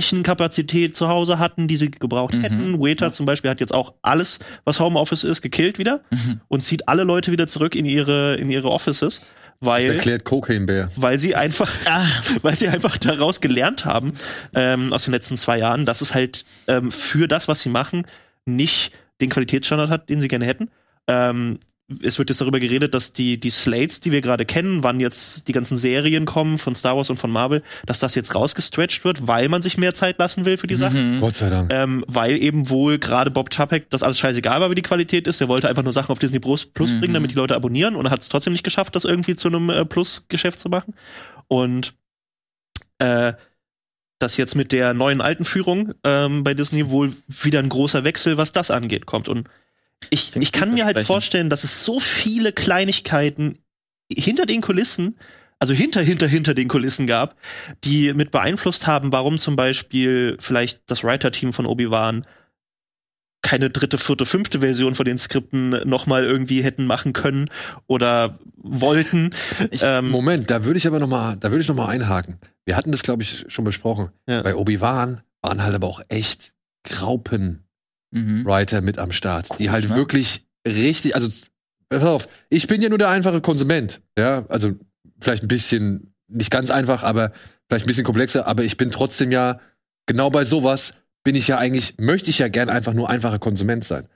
Rechenkapazität 0.09 0.95
zu 0.95 1.07
Hause 1.09 1.39
hatten, 1.39 1.67
die 1.67 1.75
sie 1.77 1.91
gebraucht 1.91 2.33
Mhm. 2.33 2.41
hätten. 2.41 2.79
Waiter 2.79 3.11
zum 3.11 3.25
Beispiel 3.25 3.51
hat 3.51 3.59
jetzt 3.59 3.73
auch 3.73 3.93
alles, 4.01 4.39
was 4.63 4.79
Homeoffice 4.79 5.23
ist, 5.23 5.41
gekillt 5.41 5.77
wieder 5.77 6.01
Mhm. 6.11 6.41
und 6.47 6.61
zieht 6.61 6.87
alle 6.87 7.03
Leute 7.03 7.31
wieder 7.31 7.47
zurück 7.47 7.75
in 7.75 7.85
ihre 7.85 8.35
in 8.35 8.49
ihre 8.49 8.71
Offices, 8.71 9.21
weil 9.61 9.91
Erklärt 9.95 10.23
Cocaine 10.23 10.65
Bear. 10.65 10.89
weil 10.95 11.17
sie 11.17 11.35
einfach, 11.35 11.71
Ah. 11.85 12.05
weil 12.41 12.55
sie 12.55 12.67
einfach 12.69 12.97
daraus 12.97 13.41
gelernt 13.41 13.85
haben 13.85 14.13
ähm, 14.53 14.93
aus 14.93 15.03
den 15.05 15.13
letzten 15.13 15.37
zwei 15.37 15.57
Jahren, 15.57 15.85
dass 15.85 16.01
es 16.01 16.13
halt 16.13 16.45
ähm, 16.67 16.91
für 16.91 17.27
das, 17.27 17.47
was 17.47 17.61
sie 17.61 17.69
machen, 17.69 18.05
nicht 18.45 18.93
den 19.21 19.29
Qualitätsstandard 19.29 19.89
hat, 19.89 20.09
den 20.09 20.19
sie 20.19 20.27
gerne 20.29 20.45
hätten. 20.45 20.69
Ähm, 21.07 21.59
es 22.03 22.19
wird 22.19 22.29
jetzt 22.29 22.39
darüber 22.39 22.59
geredet, 22.59 22.93
dass 22.93 23.13
die, 23.13 23.39
die 23.39 23.49
Slates, 23.49 23.99
die 23.99 24.11
wir 24.11 24.21
gerade 24.21 24.45
kennen, 24.45 24.83
wann 24.83 24.99
jetzt 24.99 25.47
die 25.47 25.53
ganzen 25.53 25.77
Serien 25.77 26.25
kommen 26.25 26.57
von 26.57 26.75
Star 26.75 26.95
Wars 26.95 27.09
und 27.09 27.17
von 27.17 27.31
Marvel, 27.31 27.63
dass 27.85 27.99
das 27.99 28.13
jetzt 28.15 28.35
rausgestretched 28.35 29.03
wird, 29.03 29.27
weil 29.27 29.49
man 29.49 29.61
sich 29.61 29.77
mehr 29.77 29.93
Zeit 29.93 30.19
lassen 30.19 30.45
will 30.45 30.57
für 30.57 30.67
die 30.67 30.75
Sachen. 30.75 31.15
Mhm. 31.15 31.19
Gott 31.21 31.35
sei 31.35 31.49
Dank. 31.49 31.73
Ähm, 31.73 32.05
weil 32.07 32.37
eben 32.41 32.69
wohl 32.69 32.99
gerade 32.99 33.31
Bob 33.31 33.49
Chapek 33.49 33.89
das 33.89 34.03
alles 34.03 34.19
scheißegal 34.19 34.61
war, 34.61 34.69
wie 34.69 34.75
die 34.75 34.81
Qualität 34.83 35.25
ist. 35.27 35.41
Der 35.41 35.47
wollte 35.47 35.67
einfach 35.67 35.83
nur 35.83 35.93
Sachen 35.93 36.11
auf 36.11 36.19
Disney 36.19 36.39
Plus, 36.39 36.67
Plus 36.67 36.91
Mhm. 36.91 36.99
bringen, 36.99 37.13
damit 37.15 37.31
die 37.31 37.35
Leute 37.35 37.55
abonnieren 37.55 37.95
und 37.95 38.09
hat 38.09 38.21
es 38.21 38.29
trotzdem 38.29 38.53
nicht 38.53 38.63
geschafft, 38.63 38.95
das 38.95 39.05
irgendwie 39.05 39.35
zu 39.35 39.47
einem 39.47 39.69
äh, 39.69 39.83
Plus-Geschäft 39.85 40.59
zu 40.59 40.69
machen. 40.69 40.93
Und 41.47 41.95
äh, 42.99 43.33
dass 44.19 44.37
jetzt 44.37 44.55
mit 44.55 44.71
der 44.73 44.93
neuen 44.93 45.21
alten 45.21 45.45
Führung 45.45 45.93
ähm, 46.03 46.43
bei 46.43 46.53
Disney 46.53 46.89
wohl 46.89 47.13
wieder 47.27 47.59
ein 47.59 47.69
großer 47.69 48.03
Wechsel, 48.03 48.37
was 48.37 48.51
das 48.51 48.69
angeht, 48.69 49.05
kommt. 49.05 49.29
Und 49.29 49.47
ich, 50.09 50.35
ich 50.35 50.51
kann 50.51 50.73
mir 50.73 50.85
halt 50.85 50.97
vorstellen, 51.05 51.49
dass 51.49 51.63
es 51.63 51.83
so 51.85 51.99
viele 51.99 52.51
Kleinigkeiten 52.51 53.59
hinter 54.11 54.45
den 54.45 54.61
Kulissen, 54.61 55.17
also 55.59 55.73
hinter, 55.73 56.01
hinter, 56.01 56.27
hinter 56.27 56.53
den 56.53 56.67
Kulissen 56.67 57.05
gab, 57.05 57.35
die 57.83 58.13
mit 58.13 58.31
beeinflusst 58.31 58.87
haben, 58.87 59.11
warum 59.11 59.37
zum 59.37 59.55
Beispiel 59.55 60.37
vielleicht 60.39 60.81
das 60.87 61.03
Writer-Team 61.03 61.53
von 61.53 61.65
Obi-Wan 61.65 62.25
keine 63.41 63.69
dritte, 63.69 63.97
vierte, 63.97 64.25
fünfte 64.25 64.59
Version 64.59 64.95
von 64.95 65.05
den 65.05 65.17
Skripten 65.17 65.69
nochmal 65.87 66.25
irgendwie 66.25 66.61
hätten 66.61 66.85
machen 66.85 67.13
können 67.13 67.49
oder 67.87 68.37
wollten. 68.57 69.31
Ich- 69.71 69.81
ähm, 69.81 70.09
Moment, 70.09 70.49
da 70.49 70.65
würde 70.65 70.77
ich 70.77 70.85
aber 70.87 70.99
noch 70.99 71.07
mal, 71.07 71.37
da 71.37 71.49
würde 71.49 71.61
ich 71.61 71.67
noch 71.69 71.75
mal 71.75 71.87
einhaken. 71.87 72.37
Wir 72.65 72.75
hatten 72.75 72.91
das, 72.91 73.01
glaube 73.01 73.23
ich, 73.23 73.45
schon 73.47 73.63
besprochen. 73.63 74.09
Ja. 74.27 74.41
Bei 74.41 74.55
Obi-Wan 74.55 75.21
waren 75.41 75.63
halt 75.63 75.73
aber 75.73 75.87
auch 75.87 76.01
echt 76.09 76.53
Graupen-Writer 76.83 77.63
Mhm. 78.11 78.45
mit 78.81 78.97
am 78.97 79.11
Start, 79.11 79.59
die 79.59 79.69
halt 79.69 79.89
ne? 79.89 79.95
wirklich 79.95 80.45
richtig, 80.67 81.15
also 81.15 81.29
pass 81.89 82.03
auf, 82.03 82.29
ich 82.49 82.67
bin 82.67 82.81
ja 82.81 82.89
nur 82.89 82.97
der 82.97 83.09
einfache 83.09 83.41
Konsument, 83.41 84.01
ja, 84.17 84.45
also 84.49 84.73
vielleicht 85.19 85.43
ein 85.43 85.47
bisschen, 85.47 86.13
nicht 86.27 86.51
ganz 86.51 86.71
einfach, 86.71 87.03
aber 87.03 87.31
vielleicht 87.67 87.85
ein 87.85 87.87
bisschen 87.87 88.03
komplexer, 88.03 88.47
aber 88.47 88.63
ich 88.63 88.77
bin 88.77 88.91
trotzdem 88.91 89.31
ja, 89.31 89.59
genau 90.05 90.29
bei 90.29 90.45
sowas 90.45 90.93
bin 91.23 91.35
ich 91.35 91.47
ja 91.47 91.57
eigentlich, 91.57 91.95
möchte 91.97 92.29
ich 92.29 92.39
ja 92.39 92.47
gern 92.47 92.69
einfach 92.69 92.93
nur 92.93 93.09
einfacher 93.09 93.39
Konsument 93.39 93.83
sein. 93.83 94.07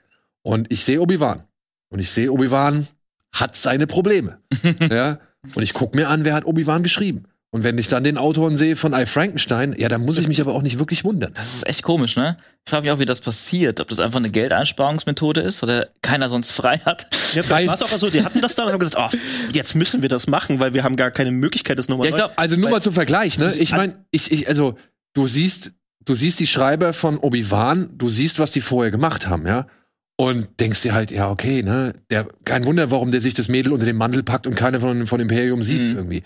Und 0.42 0.72
ich 0.72 0.84
sehe 0.84 1.00
Obi-Wan. 1.00 1.44
Und 1.90 2.00
ich 2.00 2.10
sehe, 2.10 2.32
Obi-Wan 2.32 2.86
hat 3.32 3.56
seine 3.56 3.86
Probleme. 3.86 4.40
ja. 4.90 5.18
Und 5.54 5.62
ich 5.62 5.74
gucke 5.74 5.96
mir 5.96 6.08
an, 6.08 6.24
wer 6.24 6.34
hat 6.34 6.44
Obi-Wan 6.44 6.82
geschrieben. 6.82 7.24
Und 7.54 7.62
wenn 7.62 7.78
ich 7.78 7.86
dann 7.86 8.02
den 8.02 8.18
Autoren 8.18 8.56
sehe 8.56 8.74
von 8.74 8.94
I. 8.94 9.06
Frankenstein, 9.06 9.76
ja, 9.78 9.88
dann 9.88 10.04
muss 10.04 10.18
ich 10.18 10.26
mich 10.26 10.40
aber 10.40 10.54
auch 10.54 10.62
nicht 10.62 10.80
wirklich 10.80 11.04
wundern. 11.04 11.30
Das 11.34 11.54
ist 11.54 11.68
echt 11.68 11.84
komisch, 11.84 12.16
ne? 12.16 12.36
Ich 12.66 12.70
frage 12.70 12.82
mich 12.82 12.90
auch, 12.90 12.98
wie 12.98 13.04
das 13.04 13.20
passiert. 13.20 13.78
Ob 13.78 13.86
das 13.86 14.00
einfach 14.00 14.18
eine 14.18 14.30
Geldeinsparungsmethode 14.30 15.40
ist 15.40 15.62
oder 15.62 15.86
keiner 16.02 16.28
sonst 16.30 16.50
frei 16.50 16.78
hat. 16.78 17.06
Ja, 17.32 17.44
vielleicht 17.44 17.68
war 17.68 17.74
es 17.74 17.82
auch 17.82 17.96
so, 17.96 18.10
die 18.10 18.24
hatten 18.24 18.40
das 18.40 18.56
dann 18.56 18.66
und 18.66 18.72
haben 18.72 18.80
gesagt, 18.80 18.96
oh, 18.98 19.16
jetzt 19.52 19.76
müssen 19.76 20.02
wir 20.02 20.08
das 20.08 20.26
machen, 20.26 20.58
weil 20.58 20.74
wir 20.74 20.82
haben 20.82 20.96
gar 20.96 21.12
keine 21.12 21.30
Möglichkeit, 21.30 21.78
das 21.78 21.88
nochmal 21.88 22.08
Ja, 22.08 22.10
ich 22.10 22.16
glaub, 22.16 22.32
Also 22.34 22.56
nur 22.56 22.70
mal 22.70 22.82
zum 22.82 22.92
Vergleich, 22.92 23.38
ne? 23.38 23.54
Ich 23.56 23.70
meine, 23.70 24.04
ich, 24.10 24.32
ich, 24.32 24.48
also, 24.48 24.74
du 25.12 25.28
siehst, 25.28 25.70
du 26.04 26.16
siehst 26.16 26.40
die 26.40 26.48
Schreiber 26.48 26.92
von 26.92 27.18
Obi-Wan, 27.18 27.90
du 27.96 28.08
siehst, 28.08 28.40
was 28.40 28.50
die 28.50 28.62
vorher 28.62 28.90
gemacht 28.90 29.28
haben, 29.28 29.46
ja? 29.46 29.68
Und 30.16 30.48
denkst 30.58 30.82
dir 30.82 30.92
halt, 30.92 31.12
ja, 31.12 31.30
okay, 31.30 31.62
ne? 31.62 31.94
Der, 32.10 32.26
kein 32.44 32.64
Wunder, 32.64 32.90
warum 32.90 33.12
der 33.12 33.20
sich 33.20 33.34
das 33.34 33.48
Mädel 33.48 33.72
unter 33.72 33.86
den 33.86 33.96
Mantel 33.96 34.24
packt 34.24 34.48
und 34.48 34.56
keiner 34.56 34.80
von, 34.80 35.06
von 35.06 35.20
Imperium 35.20 35.62
sieht 35.62 35.92
Mhm. 35.92 35.96
irgendwie. 35.96 36.22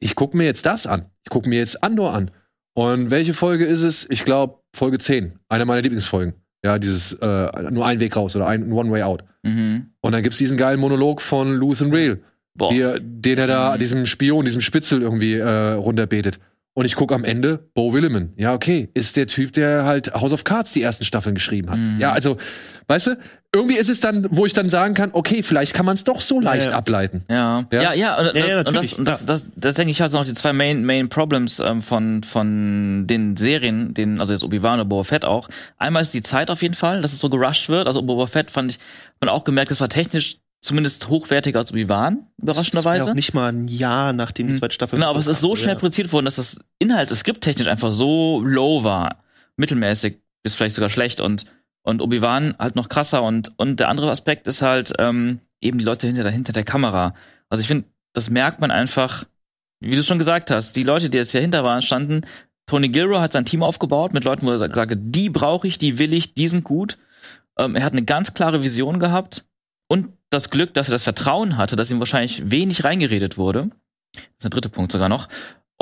Ich 0.00 0.14
gucke 0.14 0.36
mir 0.36 0.44
jetzt 0.44 0.66
das 0.66 0.86
an. 0.86 1.04
Ich 1.24 1.30
gucke 1.30 1.48
mir 1.48 1.58
jetzt 1.58 1.82
Andor 1.84 2.12
an. 2.14 2.30
Und 2.74 3.10
welche 3.10 3.34
Folge 3.34 3.64
ist 3.66 3.82
es? 3.82 4.06
Ich 4.10 4.24
glaube, 4.24 4.58
Folge 4.74 4.98
10. 4.98 5.38
Eine 5.48 5.64
meiner 5.66 5.82
Lieblingsfolgen. 5.82 6.34
Ja, 6.64 6.78
dieses 6.78 7.12
äh, 7.12 7.70
nur 7.70 7.86
ein 7.86 8.00
Weg 8.00 8.16
raus 8.16 8.36
oder 8.36 8.46
ein 8.46 8.70
One 8.72 8.90
Way 8.90 9.02
Out. 9.02 9.24
mhm. 9.42 9.86
Und 10.00 10.12
dann 10.12 10.22
gibt's 10.22 10.38
diesen 10.38 10.56
geilen 10.58 10.80
Monolog 10.80 11.20
von 11.22 11.54
Luthen 11.54 11.92
Real, 11.92 12.18
die, 12.70 12.84
den 13.00 13.38
er 13.38 13.46
da, 13.46 13.74
Mhm. 13.74 13.78
diesem 13.78 14.06
Spion, 14.06 14.44
diesem 14.44 14.60
Spitzel 14.60 15.02
irgendwie 15.02 15.34
äh, 15.34 15.72
runterbetet. 15.72 16.38
Und 16.72 16.84
ich 16.84 16.94
gucke 16.94 17.14
am 17.14 17.24
Ende 17.24 17.68
Bo 17.74 17.92
Williman. 17.92 18.32
Ja, 18.36 18.54
okay, 18.54 18.90
ist 18.94 19.16
der 19.16 19.26
Typ, 19.26 19.52
der 19.52 19.84
halt 19.84 20.14
House 20.14 20.32
of 20.32 20.44
Cards 20.44 20.72
die 20.72 20.82
ersten 20.82 21.04
Staffeln 21.04 21.34
geschrieben 21.34 21.68
hat. 21.68 21.78
Mhm. 21.78 21.98
Ja, 21.98 22.12
also, 22.12 22.36
weißt 22.86 23.08
du, 23.08 23.16
irgendwie 23.52 23.76
ist 23.76 23.90
es 23.90 23.98
dann, 23.98 24.28
wo 24.30 24.46
ich 24.46 24.52
dann 24.52 24.70
sagen 24.70 24.94
kann, 24.94 25.10
okay, 25.12 25.42
vielleicht 25.42 25.74
kann 25.74 25.84
man 25.84 25.96
es 25.96 26.04
doch 26.04 26.20
so 26.20 26.38
leicht 26.38 26.66
ja. 26.68 26.72
ableiten. 26.72 27.24
Ja, 27.28 27.66
Ja? 27.72 27.82
ja, 27.82 27.92
ja, 27.94 28.18
und, 28.18 28.36
Ja, 28.36 28.46
ja, 28.46 28.58
und 28.58 28.66
das, 28.66 28.74
natürlich, 28.74 28.98
und 28.98 29.04
das, 29.04 29.26
das, 29.26 29.46
das 29.56 29.74
denke 29.74 29.90
ich 29.90 30.00
halt 30.00 30.12
noch 30.12 30.24
die 30.24 30.34
zwei 30.34 30.52
Main, 30.52 30.84
Main 30.84 31.08
Problems 31.08 31.58
ähm, 31.58 31.82
von, 31.82 32.22
von 32.22 33.08
den 33.08 33.36
Serien, 33.36 33.92
den, 33.92 34.20
also 34.20 34.32
jetzt 34.32 34.44
Obi-Wan 34.44 34.74
oder 34.74 34.84
Boba 34.84 35.02
Fett 35.02 35.24
auch. 35.24 35.48
Einmal 35.76 36.02
ist 36.02 36.14
die 36.14 36.22
Zeit 36.22 36.50
auf 36.50 36.62
jeden 36.62 36.74
Fall, 36.74 37.02
dass 37.02 37.12
es 37.12 37.18
so 37.18 37.28
gerusht 37.28 37.68
wird. 37.68 37.88
Also 37.88 38.02
Boba 38.02 38.28
Fett 38.28 38.52
fand 38.52 38.70
ich, 38.70 38.78
man 39.18 39.28
auch 39.28 39.42
gemerkt, 39.42 39.72
es 39.72 39.80
war 39.80 39.88
technisch 39.88 40.38
zumindest 40.60 41.08
hochwertiger 41.08 41.58
als 41.58 41.72
Obi-Wan, 41.72 42.14
Das 42.16 42.24
war 42.46 42.52
überraschenderweise. 42.54 43.06
ja 43.08 43.14
nicht 43.14 43.34
mal 43.34 43.52
ein 43.52 43.68
Jahr, 43.68 44.12
nachdem 44.12 44.46
die 44.48 44.52
Hm. 44.54 44.58
zweite 44.60 44.74
Staffel 44.74 44.96
Genau, 44.96 45.10
aber 45.10 45.18
es 45.18 45.26
ist 45.26 45.40
so 45.40 45.56
schnell 45.56 45.74
ja. 45.74 45.78
produziert 45.78 46.12
worden, 46.12 46.26
dass 46.26 46.36
das 46.36 46.58
Inhalt, 46.78 47.10
das 47.10 47.20
skripttechnisch 47.20 47.66
einfach 47.66 47.92
so 47.92 48.42
low 48.44 48.84
war. 48.84 49.22
Mittelmäßig 49.56 50.18
bis 50.42 50.54
vielleicht 50.54 50.74
sogar 50.74 50.90
schlecht 50.90 51.20
und, 51.20 51.46
und 51.82 52.02
Obi-Wan 52.02 52.54
halt 52.58 52.76
noch 52.76 52.88
krasser 52.88 53.22
und, 53.22 53.52
und 53.58 53.80
der 53.80 53.88
andere 53.88 54.10
Aspekt 54.10 54.46
ist 54.46 54.62
halt 54.62 54.92
ähm, 54.98 55.40
eben 55.60 55.78
die 55.78 55.84
Leute 55.84 56.06
hinter, 56.06 56.28
hinter 56.30 56.52
der 56.52 56.64
Kamera. 56.64 57.14
Also 57.48 57.62
ich 57.62 57.68
finde, 57.68 57.84
das 58.12 58.30
merkt 58.30 58.60
man 58.60 58.70
einfach, 58.70 59.24
wie 59.80 59.96
du 59.96 60.02
schon 60.02 60.18
gesagt 60.18 60.50
hast, 60.50 60.76
die 60.76 60.82
Leute, 60.82 61.10
die 61.10 61.18
jetzt 61.18 61.32
hier 61.32 61.40
hinter 61.40 61.64
waren, 61.64 61.82
standen, 61.82 62.22
Tony 62.66 62.88
Gilroy 62.88 63.18
hat 63.18 63.32
sein 63.32 63.44
Team 63.44 63.62
aufgebaut 63.62 64.12
mit 64.14 64.24
Leuten, 64.24 64.46
wo 64.46 64.50
er 64.50 64.58
sagt, 64.58 64.76
die 64.96 65.28
brauche 65.28 65.66
ich, 65.66 65.78
die 65.78 65.98
will 65.98 66.12
ich, 66.12 66.34
die 66.34 66.48
sind 66.48 66.64
gut. 66.64 66.98
Ähm, 67.58 67.74
er 67.74 67.82
hat 67.84 67.92
eine 67.92 68.04
ganz 68.04 68.32
klare 68.32 68.62
Vision 68.62 68.98
gehabt 69.00 69.44
und 69.88 70.08
das 70.30 70.50
Glück, 70.50 70.74
dass 70.74 70.88
er 70.88 70.92
das 70.92 71.04
Vertrauen 71.04 71.56
hatte, 71.56 71.76
dass 71.76 71.90
ihm 71.90 71.98
wahrscheinlich 71.98 72.50
wenig 72.50 72.84
reingeredet 72.84 73.36
wurde. 73.36 73.70
Das 74.14 74.22
ist 74.22 74.44
der 74.44 74.50
dritte 74.50 74.68
Punkt 74.68 74.92
sogar 74.92 75.08
noch. 75.08 75.28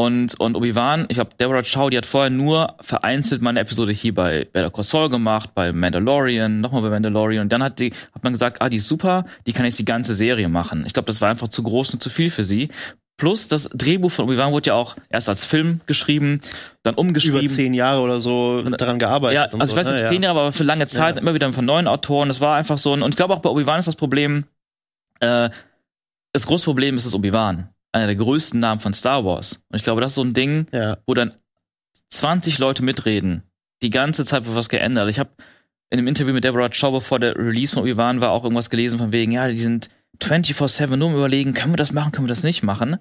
Und, 0.00 0.38
und 0.38 0.54
Obi-Wan, 0.54 1.06
ich 1.08 1.16
glaube, 1.16 1.32
Deborah 1.40 1.64
Chow, 1.64 1.90
die 1.90 1.96
hat 1.96 2.06
vorher 2.06 2.30
nur 2.30 2.76
vereinzelt 2.80 3.42
mal 3.42 3.50
eine 3.50 3.60
Episode 3.60 3.90
hier 3.90 4.14
bei 4.14 4.46
Better 4.52 4.70
Call 4.70 4.84
Saul 4.84 5.08
gemacht, 5.08 5.50
bei 5.56 5.72
Mandalorian, 5.72 6.60
nochmal 6.60 6.82
bei 6.82 6.90
Mandalorian. 6.90 7.42
Und 7.42 7.52
dann 7.52 7.64
hat 7.64 7.80
die, 7.80 7.92
hat 8.14 8.22
man 8.22 8.32
gesagt, 8.32 8.62
ah, 8.62 8.68
die 8.68 8.76
ist 8.76 8.86
super, 8.86 9.24
die 9.46 9.52
kann 9.52 9.64
jetzt 9.64 9.80
die 9.80 9.84
ganze 9.84 10.14
Serie 10.14 10.48
machen. 10.48 10.84
Ich 10.86 10.92
glaube, 10.92 11.06
das 11.06 11.20
war 11.20 11.30
einfach 11.30 11.48
zu 11.48 11.64
groß 11.64 11.94
und 11.94 12.02
zu 12.02 12.10
viel 12.10 12.30
für 12.30 12.44
sie. 12.44 12.68
Plus, 13.18 13.48
das 13.48 13.68
Drehbuch 13.74 14.10
von 14.10 14.24
Obi-Wan 14.26 14.52
wurde 14.52 14.68
ja 14.68 14.74
auch 14.74 14.96
erst 15.10 15.28
als 15.28 15.44
Film 15.44 15.80
geschrieben, 15.86 16.40
dann 16.84 16.94
umgeschrieben. 16.94 17.40
über 17.40 17.48
zehn 17.48 17.74
Jahre 17.74 18.00
oder 18.00 18.18
so 18.20 18.62
daran 18.62 18.98
gearbeitet. 18.98 19.34
Ja, 19.52 19.58
also 19.58 19.72
ich 19.74 19.76
weiß 19.76 19.86
so, 19.86 19.92
nicht, 19.92 20.02
ne? 20.04 20.08
zehn 20.08 20.22
Jahre, 20.22 20.38
aber 20.38 20.52
für 20.52 20.62
lange 20.64 20.86
Zeit 20.86 21.16
Ja. 21.16 21.20
immer 21.20 21.34
wieder 21.34 21.52
von 21.52 21.64
neuen 21.66 21.88
Autoren. 21.88 22.28
Das 22.28 22.40
war 22.40 22.56
einfach 22.56 22.78
so 22.78 22.94
ein, 22.94 23.02
und 23.02 23.10
ich 23.10 23.16
glaube 23.16 23.34
auch 23.34 23.40
bei 23.40 23.50
Obi-Wan 23.50 23.80
ist 23.80 23.86
das 23.88 23.96
Problem, 23.96 24.44
äh, 25.20 25.50
das 26.32 26.46
große 26.46 26.64
Problem 26.64 26.96
ist 26.96 27.06
das 27.06 27.14
Obi-Wan. 27.14 27.68
Einer 27.90 28.06
der 28.06 28.16
größten 28.16 28.60
Namen 28.60 28.80
von 28.80 28.94
Star 28.94 29.24
Wars. 29.24 29.62
Und 29.68 29.76
ich 29.76 29.82
glaube, 29.82 30.00
das 30.00 30.12
ist 30.12 30.16
so 30.16 30.22
ein 30.22 30.32
Ding, 30.32 30.66
Ja. 30.72 30.98
wo 31.06 31.14
dann 31.14 31.34
20 32.10 32.58
Leute 32.58 32.82
mitreden 32.82 33.42
die 33.82 33.90
ganze 33.90 34.24
Zeit 34.24 34.44
wird 34.46 34.56
was 34.56 34.68
geändert. 34.68 35.08
Ich 35.08 35.18
habe 35.18 35.30
in 35.90 35.98
einem 35.98 36.08
Interview 36.08 36.34
mit 36.34 36.42
Deborah 36.44 36.68
Chow, 36.68 36.90
bevor 36.92 37.18
der 37.20 37.36
Release 37.36 37.72
von 37.74 37.82
Obi-Wan 37.82 38.20
war, 38.20 38.30
auch 38.30 38.42
irgendwas 38.44 38.70
gelesen 38.70 38.98
von 38.98 39.12
wegen, 39.12 39.32
ja, 39.32 39.48
die 39.48 39.56
sind 39.56 39.88
24-7 40.20 40.96
nur 40.96 41.10
im 41.10 41.16
Überlegen, 41.16 41.54
können 41.54 41.72
wir 41.72 41.76
das 41.76 41.92
machen, 41.92 42.12
können 42.12 42.26
wir 42.26 42.32
das 42.34 42.42
nicht 42.42 42.62
machen? 42.62 42.98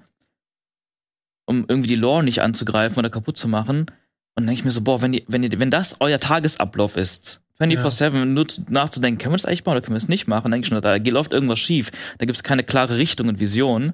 Um 1.45 1.65
irgendwie 1.67 1.87
die 1.87 1.95
Lore 1.95 2.23
nicht 2.23 2.41
anzugreifen 2.41 2.99
oder 2.99 3.09
kaputt 3.09 3.37
zu 3.37 3.47
machen. 3.47 3.81
Und 3.81 3.87
dann 4.35 4.47
denke 4.47 4.59
ich 4.59 4.65
mir 4.65 4.71
so, 4.71 4.81
boah, 4.81 5.01
wenn, 5.01 5.13
die, 5.13 5.25
wenn, 5.27 5.41
die, 5.41 5.59
wenn 5.59 5.71
das 5.71 5.97
euer 5.99 6.19
Tagesablauf 6.19 6.95
ist, 6.97 7.41
24-7 7.59 8.13
ja. 8.13 8.25
nur 8.25 8.45
nachzudenken, 8.69 9.17
können 9.19 9.33
wir 9.33 9.37
das 9.37 9.45
eigentlich 9.45 9.65
machen 9.65 9.77
oder 9.77 9.81
können 9.81 9.95
wir 9.95 9.99
es 9.99 10.09
nicht 10.09 10.27
machen, 10.27 10.51
denke 10.51 10.65
ich 10.65 10.69
schon, 10.69 10.81
da 10.81 10.95
läuft 10.95 11.33
irgendwas 11.33 11.59
schief. 11.59 11.91
Da 12.19 12.25
gibt 12.25 12.35
es 12.35 12.43
keine 12.43 12.63
klare 12.63 12.97
Richtung 12.97 13.29
und 13.29 13.39
Vision. 13.39 13.93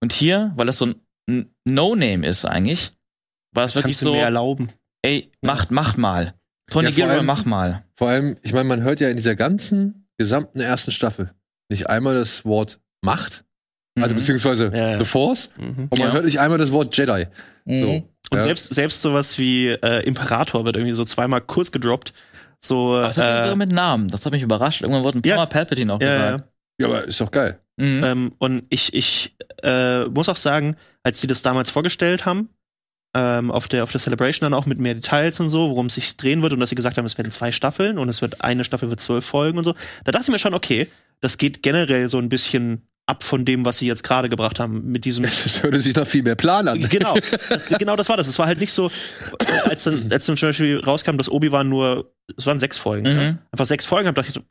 Und 0.00 0.12
hier, 0.12 0.52
weil 0.56 0.66
das 0.66 0.78
so 0.78 0.94
ein 1.28 1.50
No-Name 1.64 2.26
ist 2.26 2.44
eigentlich, 2.46 2.92
war 3.52 3.64
es 3.66 3.74
wirklich 3.74 3.96
Kannst 3.96 4.00
so, 4.00 4.12
du 4.12 4.16
mir 4.16 4.22
erlauben. 4.24 4.68
ey, 5.02 5.30
macht, 5.42 5.70
macht 5.70 5.98
mal. 5.98 6.34
Tony 6.70 6.88
Ja, 6.88 6.94
Gilroy, 6.94 7.10
allem- 7.16 7.26
mach 7.26 7.44
mal. 7.44 7.84
Vor 7.94 8.08
allem, 8.08 8.36
ich 8.42 8.52
meine, 8.52 8.68
man 8.68 8.82
hört 8.82 9.00
ja 9.00 9.08
in 9.10 9.16
dieser 9.16 9.36
ganzen 9.36 10.06
gesamten 10.16 10.60
ersten 10.60 10.90
Staffel 10.90 11.32
nicht 11.68 11.88
einmal 11.88 12.14
das 12.14 12.44
Wort 12.44 12.80
Macht, 13.04 13.44
also 13.98 14.14
Mhm. 14.14 14.18
beziehungsweise 14.18 14.70
Ja, 14.74 14.90
ja. 14.92 14.98
The 14.98 15.04
Force, 15.04 15.50
Mhm. 15.56 15.88
und 15.90 15.98
man 15.98 16.08
Ja. 16.08 16.12
hört 16.12 16.24
nicht 16.24 16.40
einmal 16.40 16.58
das 16.58 16.72
Wort 16.72 16.96
Jedi. 16.96 17.26
Mhm. 17.64 17.80
So. 17.80 17.90
Und 18.30 18.36
ja. 18.38 18.40
selbst, 18.40 18.74
selbst 18.74 19.00
sowas 19.02 19.38
wie 19.38 19.68
äh, 19.68 20.04
Imperator 20.06 20.64
wird 20.64 20.76
irgendwie 20.76 20.94
so 20.94 21.04
zweimal 21.04 21.40
kurz 21.40 21.70
gedroppt. 21.72 22.12
So, 22.60 22.94
Aber 22.96 23.06
das 23.06 23.16
äh, 23.18 23.40
sogar 23.42 23.56
mit 23.56 23.70
Namen. 23.72 24.08
Das 24.08 24.26
hat 24.26 24.32
mich 24.32 24.42
überrascht. 24.42 24.82
Irgendwann 24.82 25.04
wurde 25.04 25.18
ein 25.18 25.22
paar 25.22 25.30
Ja. 25.30 25.36
Mal 25.36 25.46
Palpatine 25.46 25.92
auch 25.94 25.98
gesagt. 26.00 26.44
ja, 26.80 26.86
aber 26.88 27.04
ist 27.04 27.20
doch 27.20 27.30
geil. 27.30 27.58
Mhm. 27.76 28.04
Ähm, 28.04 28.32
und 28.38 28.64
ich, 28.70 28.92
ich 28.94 29.36
äh, 29.62 30.04
muss 30.06 30.28
auch 30.28 30.36
sagen, 30.36 30.76
als 31.04 31.20
die 31.20 31.26
das 31.28 31.42
damals 31.42 31.70
vorgestellt 31.70 32.26
haben, 32.26 32.48
ähm, 33.16 33.50
auf 33.50 33.68
der 33.68 33.84
auf 33.84 33.92
der 33.92 34.00
Celebration 34.00 34.44
dann 34.50 34.54
auch 34.58 34.66
mit 34.66 34.78
mehr 34.78 34.94
Details 34.94 35.38
und 35.40 35.48
so, 35.48 35.70
worum 35.70 35.86
es 35.86 35.94
sich 35.94 36.16
drehen 36.16 36.42
wird 36.42 36.52
und 36.52 36.60
dass 36.60 36.68
sie 36.68 36.74
gesagt 36.74 36.98
haben, 36.98 37.06
es 37.06 37.16
werden 37.16 37.30
zwei 37.30 37.52
Staffeln 37.52 37.96
und 37.98 38.08
es 38.08 38.20
wird 38.20 38.42
eine 38.42 38.64
Staffel 38.64 38.90
wird 38.90 39.00
zwölf 39.00 39.24
Folgen 39.24 39.56
und 39.56 39.64
so, 39.64 39.74
da 40.04 40.12
dachte 40.12 40.24
ich 40.26 40.32
mir 40.32 40.38
schon, 40.38 40.52
okay, 40.54 40.88
das 41.20 41.38
geht 41.38 41.62
generell 41.62 42.08
so 42.08 42.18
ein 42.18 42.28
bisschen 42.28 42.82
ab 43.06 43.24
von 43.24 43.44
dem, 43.46 43.64
was 43.64 43.78
sie 43.78 43.86
jetzt 43.86 44.02
gerade 44.04 44.28
gebracht 44.28 44.60
haben 44.60 44.90
mit 44.92 45.04
diesem 45.06 45.24
Das 45.44 45.62
hörte 45.62 45.80
sich 45.80 45.94
nach 45.96 46.06
viel 46.06 46.22
mehr 46.22 46.34
Plan 46.34 46.68
an. 46.68 46.80
genau, 46.88 47.14
das, 47.48 47.66
genau 47.78 47.96
das 47.96 48.08
war 48.08 48.16
das. 48.18 48.28
Es 48.28 48.38
war 48.38 48.46
halt 48.46 48.60
nicht 48.60 48.72
so, 48.72 48.90
als 49.64 49.84
dann, 49.84 50.08
als 50.12 50.26
dann 50.26 50.36
zum 50.36 50.48
Beispiel 50.50 50.78
rauskam, 50.80 51.16
dass 51.16 51.30
Obi-Wan 51.30 51.68
nur, 51.68 52.12
es 52.36 52.44
waren 52.46 52.60
sechs 52.60 52.76
Folgen, 52.78 53.08
Mhm. 53.10 53.16
ne? 53.16 53.38
einfach 53.50 53.66
sechs 53.66 53.84
Folgen, 53.86 54.08
hab 54.08 54.14
dachte 54.14 54.28
ich 54.28 54.34
so, 54.34 54.42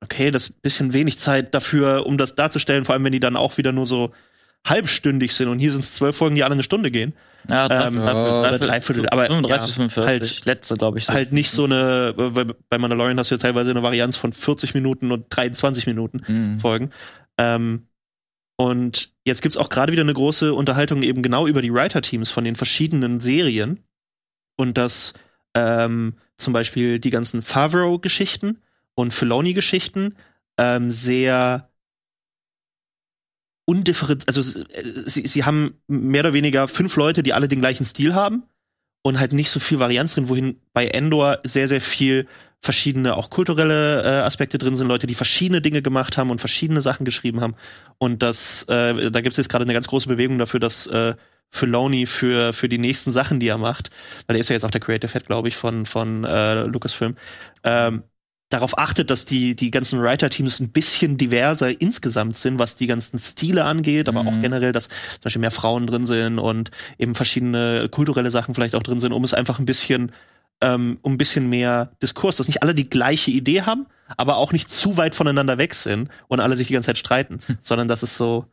okay, 0.00 0.30
das 0.30 0.44
ist 0.44 0.50
ein 0.50 0.60
bisschen 0.62 0.92
wenig 0.92 1.18
Zeit 1.18 1.54
dafür, 1.54 2.06
um 2.06 2.16
das 2.18 2.34
darzustellen, 2.36 2.84
vor 2.84 2.94
allem 2.94 3.04
wenn 3.04 3.12
die 3.12 3.20
dann 3.20 3.36
auch 3.36 3.58
wieder 3.58 3.72
nur 3.72 3.86
so 3.86 4.12
halbstündig 4.66 5.34
sind 5.34 5.48
und 5.48 5.58
hier 5.58 5.72
sind 5.72 5.84
es 5.84 5.92
zwölf 5.92 6.16
Folgen, 6.16 6.34
die 6.36 6.44
alle 6.44 6.52
eine 6.54 6.62
Stunde 6.62 6.90
gehen. 6.90 7.14
Ja, 7.48 7.68
drei, 7.68 7.86
Ähm, 7.86 7.94
ja, 7.96 8.12
dreiviertel, 8.42 8.68
Dreiviertel, 8.68 9.08
aber 9.08 9.26
35 9.26 9.60
ja, 9.60 9.66
bis 9.66 9.74
45. 9.94 10.36
halt- 10.38 10.44
letzte, 10.46 10.74
glaube 10.76 10.98
ich. 10.98 11.06
so. 11.06 11.12
Halt 11.12 11.32
nicht 11.32 11.50
so 11.50 11.64
eine, 11.64 12.12
weil 12.16 12.54
bei 12.68 12.78
Mandalorian 12.78 13.18
hast 13.18 13.30
du 13.30 13.36
ja 13.36 13.38
teilweise 13.38 13.70
eine 13.70 13.82
Varianz 13.82 14.16
von 14.16 14.32
40 14.32 14.74
Minuten 14.74 15.12
und 15.12 15.26
23 15.30 15.86
Minuten 15.86 16.22
Mhm. 16.26 16.60
Folgen. 16.60 16.90
Ähm, 17.38 17.86
und 18.56 19.12
jetzt 19.24 19.40
gibt's 19.40 19.56
auch 19.56 19.68
gerade 19.70 19.92
wieder 19.92 20.02
eine 20.02 20.12
große 20.14 20.52
Unterhaltung 20.52 21.02
eben 21.02 21.22
genau 21.22 21.46
über 21.46 21.62
die 21.62 21.72
Writer-Teams 21.72 22.30
von 22.30 22.44
den 22.44 22.56
verschiedenen 22.56 23.20
Serien. 23.20 23.84
Und 24.56 24.76
dass 24.76 25.14
ähm, 25.54 26.14
zum 26.36 26.52
Beispiel 26.52 26.98
die 26.98 27.10
ganzen 27.10 27.40
Favreau-Geschichten 27.42 28.58
und 28.94 29.14
Filoni-Geschichten 29.14 30.16
ähm, 30.58 30.90
sehr 30.90 31.67
undifferenziert, 33.68 34.28
also 34.28 34.60
äh, 34.60 34.82
sie, 35.06 35.26
sie 35.26 35.44
haben 35.44 35.74
mehr 35.88 36.22
oder 36.22 36.32
weniger 36.32 36.68
fünf 36.68 36.96
Leute, 36.96 37.22
die 37.22 37.34
alle 37.34 37.48
den 37.48 37.60
gleichen 37.60 37.84
Stil 37.84 38.14
haben 38.14 38.44
und 39.02 39.20
halt 39.20 39.34
nicht 39.34 39.50
so 39.50 39.60
viel 39.60 39.78
Varianz 39.78 40.14
drin, 40.14 40.30
wohin 40.30 40.60
bei 40.72 40.86
Endor 40.86 41.40
sehr, 41.44 41.68
sehr 41.68 41.82
viel 41.82 42.26
verschiedene, 42.60 43.14
auch 43.14 43.28
kulturelle 43.28 44.02
äh, 44.02 44.22
Aspekte 44.22 44.56
drin 44.56 44.74
sind, 44.74 44.88
Leute, 44.88 45.06
die 45.06 45.14
verschiedene 45.14 45.60
Dinge 45.60 45.82
gemacht 45.82 46.16
haben 46.16 46.30
und 46.30 46.40
verschiedene 46.40 46.80
Sachen 46.80 47.04
geschrieben 47.04 47.40
haben. 47.42 47.54
Und 47.98 48.22
das, 48.22 48.62
äh, 48.64 49.10
da 49.10 49.20
gibt 49.20 49.32
es 49.32 49.36
jetzt 49.36 49.50
gerade 49.50 49.64
eine 49.64 49.74
ganz 49.74 49.86
große 49.86 50.08
Bewegung 50.08 50.38
dafür, 50.38 50.60
dass 50.60 50.86
äh, 50.86 51.14
Filoni 51.50 52.06
für, 52.06 52.54
für 52.54 52.68
die 52.68 52.78
nächsten 52.78 53.12
Sachen, 53.12 53.38
die 53.38 53.48
er 53.48 53.58
macht, 53.58 53.90
weil 54.26 54.36
er 54.36 54.40
ist 54.40 54.48
ja 54.48 54.54
jetzt 54.54 54.64
auch 54.64 54.70
der 54.70 54.80
Creative 54.80 55.12
Head, 55.12 55.26
glaube 55.26 55.48
ich, 55.48 55.56
von, 55.56 55.86
von 55.86 56.24
äh, 56.24 56.64
Lucasfilm, 56.64 57.16
ähm, 57.64 58.02
darauf 58.50 58.78
achtet, 58.78 59.10
dass 59.10 59.24
die, 59.26 59.54
die 59.54 59.70
ganzen 59.70 60.00
Writer-Teams 60.00 60.60
ein 60.60 60.70
bisschen 60.70 61.16
diverser 61.18 61.80
insgesamt 61.80 62.36
sind, 62.36 62.58
was 62.58 62.76
die 62.76 62.86
ganzen 62.86 63.18
Stile 63.18 63.64
angeht, 63.64 64.08
aber 64.08 64.22
Mhm. 64.22 64.28
auch 64.28 64.40
generell, 64.40 64.72
dass 64.72 64.88
zum 64.88 65.22
Beispiel 65.24 65.40
mehr 65.40 65.50
Frauen 65.50 65.86
drin 65.86 66.06
sind 66.06 66.38
und 66.38 66.70
eben 66.98 67.14
verschiedene 67.14 67.88
kulturelle 67.90 68.30
Sachen 68.30 68.54
vielleicht 68.54 68.74
auch 68.74 68.82
drin 68.82 68.98
sind, 69.00 69.12
um 69.12 69.22
es 69.24 69.34
einfach 69.34 69.58
ein 69.58 69.66
bisschen, 69.66 70.12
ähm, 70.62 70.98
um 71.02 71.12
ein 71.12 71.18
bisschen 71.18 71.48
mehr 71.50 71.92
Diskurs, 72.02 72.36
dass 72.36 72.46
nicht 72.48 72.62
alle 72.62 72.74
die 72.74 72.88
gleiche 72.88 73.30
Idee 73.30 73.62
haben, 73.62 73.86
aber 74.16 74.38
auch 74.38 74.52
nicht 74.52 74.70
zu 74.70 74.96
weit 74.96 75.14
voneinander 75.14 75.58
weg 75.58 75.74
sind 75.74 76.08
und 76.28 76.40
alle 76.40 76.56
sich 76.56 76.68
die 76.68 76.72
ganze 76.72 76.86
Zeit 76.86 76.98
streiten, 76.98 77.40
sondern 77.62 77.86
dass 77.88 78.02
es 78.02 78.16
so, 78.16 78.46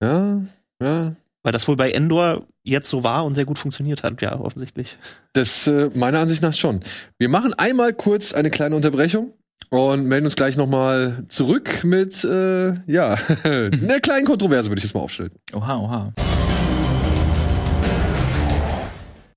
Ja, 0.00 0.40
ja. 0.80 1.16
Weil 1.42 1.52
das 1.52 1.66
wohl 1.68 1.76
bei 1.76 1.90
Endor 1.90 2.46
jetzt 2.62 2.88
so 2.88 3.04
war 3.04 3.24
und 3.24 3.34
sehr 3.34 3.44
gut 3.44 3.58
funktioniert 3.58 4.02
hat, 4.02 4.20
ja, 4.22 4.38
offensichtlich. 4.38 4.98
Das 5.32 5.66
äh, 5.66 5.90
meiner 5.94 6.18
Ansicht 6.18 6.42
nach 6.42 6.54
schon. 6.54 6.82
Wir 7.18 7.28
machen 7.28 7.54
einmal 7.54 7.92
kurz 7.92 8.32
eine 8.32 8.50
kleine 8.50 8.76
Unterbrechung 8.76 9.32
und 9.70 10.06
melden 10.06 10.26
uns 10.26 10.36
gleich 10.36 10.56
nochmal 10.56 11.24
zurück 11.28 11.84
mit, 11.84 12.24
äh, 12.24 12.74
ja, 12.86 13.16
einer 13.44 14.00
kleinen 14.00 14.26
Kontroverse, 14.26 14.70
würde 14.70 14.78
ich 14.78 14.84
jetzt 14.84 14.94
mal 14.94 15.00
aufstellen. 15.00 15.32
Oha, 15.52 15.76
oha. 15.76 16.12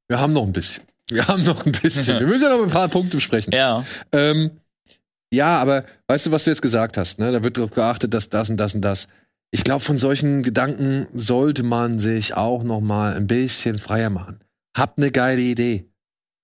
Wir 0.08 0.20
haben 0.20 0.34
noch 0.34 0.44
ein 0.44 0.54
bisschen. 0.54 0.84
Wir 1.10 1.28
haben 1.28 1.44
noch 1.44 1.66
ein 1.66 1.72
bisschen. 1.72 2.20
Wir 2.20 2.28
müssen 2.28 2.44
ja 2.44 2.56
noch 2.56 2.64
ein 2.64 2.70
paar 2.70 2.88
Punkte 2.88 3.18
besprechen. 3.18 3.54
Ja. 3.56 3.86
Ähm, 4.12 4.52
ja, 5.34 5.56
aber 5.62 5.86
weißt 6.08 6.26
du, 6.26 6.32
was 6.32 6.44
du 6.44 6.50
jetzt 6.50 6.62
gesagt 6.62 6.98
hast? 6.98 7.20
Ne? 7.20 7.32
Da 7.32 7.44
wird 7.44 7.56
darauf 7.56 7.72
geachtet, 7.72 8.14
dass 8.14 8.30
das 8.30 8.50
und 8.50 8.58
das 8.58 8.76
und 8.76 8.82
das. 8.82 9.08
Ich 9.54 9.66
glaube, 9.66 9.84
von 9.84 9.98
solchen 9.98 10.44
Gedanken 10.44 11.08
sollte 11.14 11.64
man 11.64 12.00
sich 12.00 12.36
auch 12.36 12.64
noch 12.64 12.80
mal 12.80 13.16
ein 13.16 13.28
bisschen 13.28 13.78
freier 13.78 14.10
machen. 14.10 14.40
Habt 14.76 14.98
eine 14.98 15.12
geile 15.12 15.42
Idee. 15.42 15.92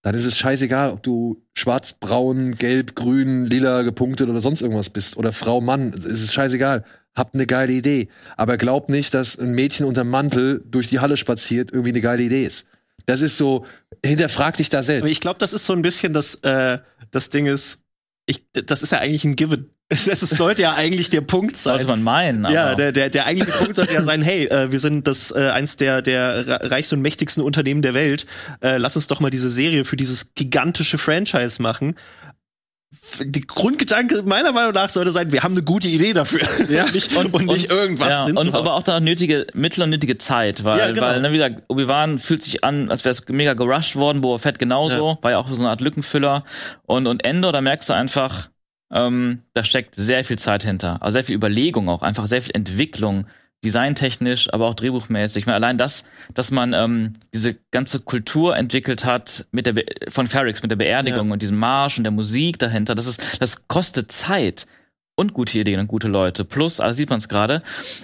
Dann 0.02 0.14
ist 0.14 0.26
es 0.26 0.38
scheißegal, 0.38 0.92
ob 0.92 1.04
du 1.04 1.42
schwarz, 1.54 1.94
braun, 1.94 2.56
gelb, 2.56 2.96
grün, 2.96 3.46
lila 3.46 3.84
gepunktet 3.84 4.30
oder 4.30 4.42
sonst 4.42 4.62
irgendwas 4.62 4.90
bist. 4.90 5.16
Oder 5.18 5.32
Frau, 5.32 5.62
Mann. 5.62 5.94
Es 5.94 6.22
ist 6.22 6.34
scheißegal. 6.34 6.84
Habt 7.16 7.34
eine 7.34 7.48
geile 7.48 7.72
Idee. 7.72 8.10
Aber 8.36 8.58
glaubt 8.58 8.90
nicht, 8.90 9.14
dass 9.14 9.40
ein 9.40 9.54
Mädchen 9.54 9.86
unterm 9.86 10.10
Mantel 10.10 10.64
durch 10.66 10.90
die 10.90 11.00
Halle 11.00 11.18
spaziert 11.18 11.72
irgendwie 11.72 11.90
eine 11.90 12.02
geile 12.02 12.24
Idee 12.24 12.44
ist. 12.44 12.66
Das 13.06 13.22
ist 13.22 13.38
so, 13.38 13.66
hinterfrag 14.06 14.58
dich 14.58 14.70
da 14.70 14.84
selbst. 14.84 15.10
ich 15.10 15.22
glaube, 15.22 15.40
das 15.40 15.54
ist 15.54 15.66
so 15.66 15.74
ein 15.74 15.82
bisschen 15.82 16.12
das, 16.12 16.36
äh, 16.44 16.80
das 17.12 17.30
Ding 17.30 17.46
ist, 17.46 17.80
ich, 18.26 18.44
das 18.52 18.84
ist 18.84 18.92
ja 18.92 19.00
eigentlich 19.00 19.24
ein 19.24 19.38
Given. 19.38 19.70
Es, 19.90 20.06
es 20.08 20.30
sollte 20.32 20.64
ja 20.64 20.74
eigentlich 20.74 21.10
der 21.10 21.22
Punkt 21.22 21.56
sein. 21.56 21.76
Sollte 21.76 21.88
man 21.88 22.04
meinen. 22.04 22.46
Aber 22.46 22.54
Ja, 22.54 22.76
der, 22.76 22.92
der, 22.92 23.10
der 23.10 23.26
eigentliche 23.26 23.58
Punkt 23.58 23.76
sollte 23.76 23.94
ja 23.94 24.04
sein, 24.04 24.22
hey, 24.22 24.46
äh, 24.46 24.70
wir 24.72 24.80
sind 24.80 25.08
das 25.08 25.32
äh, 25.32 25.50
eins 25.50 25.78
der, 25.78 26.02
der 26.02 26.62
reichsten 26.70 26.96
und 26.96 27.02
mächtigsten 27.02 27.42
Unternehmen 27.42 27.82
der 27.82 27.94
Welt. 27.94 28.26
Äh, 28.62 28.78
lass 28.78 28.98
uns 28.98 29.08
doch 29.08 29.22
mal 29.22 29.30
diese 29.30 29.50
Serie 29.50 29.86
für 29.86 29.96
dieses 29.96 30.34
gigantische 30.36 30.98
Franchise 30.98 31.62
machen. 31.62 31.96
Die 33.22 33.42
Grundgedanke 33.42 34.24
meiner 34.24 34.52
Meinung 34.52 34.74
nach 34.74 34.90
sollte 34.90 35.12
sein, 35.12 35.32
wir 35.32 35.44
haben 35.44 35.54
eine 35.54 35.64
gute 35.64 35.88
Idee 35.88 36.12
dafür. 36.14 36.42
Ja, 36.70 36.84
und, 36.86 36.94
nicht, 36.94 37.16
und, 37.16 37.46
nicht 37.46 37.72
irgendwas 37.72 38.10
ja, 38.10 38.24
und 38.26 38.54
aber 38.56 38.74
auch 38.74 38.84
da 38.84 39.00
nötige 39.00 39.48
Mittel 39.54 39.84
und 39.84 39.90
nötige 39.90 40.18
Zeit, 40.18 40.64
weil, 40.66 40.80
Ja, 40.80 40.88
genau. 40.88 41.02
weil 41.02 41.22
ne, 41.22 41.32
wie 41.32 41.36
gesagt, 41.36 41.64
Obi-Wan 41.70 42.20
fühlt 42.20 42.44
sich 42.44 42.64
an, 42.64 42.90
als 42.90 43.06
wäre 43.06 43.12
es 43.12 43.28
mega 43.30 43.54
gerusht 43.54 43.96
worden, 43.96 44.22
Boba 44.22 44.38
Fett 44.38 44.60
genauso, 44.60 45.18
war 45.22 45.32
ja 45.32 45.38
auch 45.38 45.48
so 45.50 45.62
eine 45.62 45.70
Art 45.70 45.82
Lückenfüller 45.82 46.44
und 46.84 47.08
und 47.08 47.24
Endor, 47.26 47.52
da 47.52 47.62
merkst 47.62 47.90
du 47.90 47.94
einfach, 47.94 48.50
ähm, 48.92 49.42
da 49.54 49.64
steckt 49.64 49.96
sehr 49.96 50.24
viel 50.24 50.40
Zeit 50.40 50.64
hinter, 50.64 51.02
also 51.02 51.14
sehr 51.14 51.24
viel 51.24 51.36
Überlegung 51.36 51.90
auch, 51.90 52.02
einfach 52.02 52.28
sehr 52.28 52.42
viel 52.42 52.56
Entwicklung, 52.56 53.26
designtechnisch, 53.64 54.54
aber 54.54 54.68
auch 54.68 54.76
drehbuchmäßig. 54.76 55.42
Ich 55.42 55.46
meine, 55.48 55.56
allein 55.56 55.78
das, 55.78 56.04
dass 56.34 56.52
man 56.52 56.74
ähm, 56.74 57.14
diese 57.34 57.56
ganze 57.72 58.00
Kultur 58.00 58.56
entwickelt 58.56 59.04
hat 59.04 59.48
mit 59.52 59.66
der 59.66 59.74
Be 59.74 59.86
von 60.10 60.28
Ferrix 60.28 60.62
mit 60.62 60.70
der 60.72 60.76
Beerdigung 60.78 61.28
Ja. 61.28 61.34
und 61.34 61.42
diesem 61.42 61.58
Marsch 61.58 61.98
und 61.98 62.04
der 62.04 62.12
Musik 62.12 62.60
dahinter, 62.60 62.94
das 62.96 63.08
ist 63.08 63.42
das 63.42 63.68
kostet 63.68 64.12
Zeit 64.12 64.68
und 65.18 65.34
gute 65.34 65.58
Ideen 65.58 65.80
und 65.80 65.88
gute 65.88 66.08
Leute. 66.08 66.46
Plus, 66.46 66.80
also 66.80 66.96
sieht 66.96 67.10
man 67.10 67.18
es 67.18 67.28
gerade. 67.28 67.64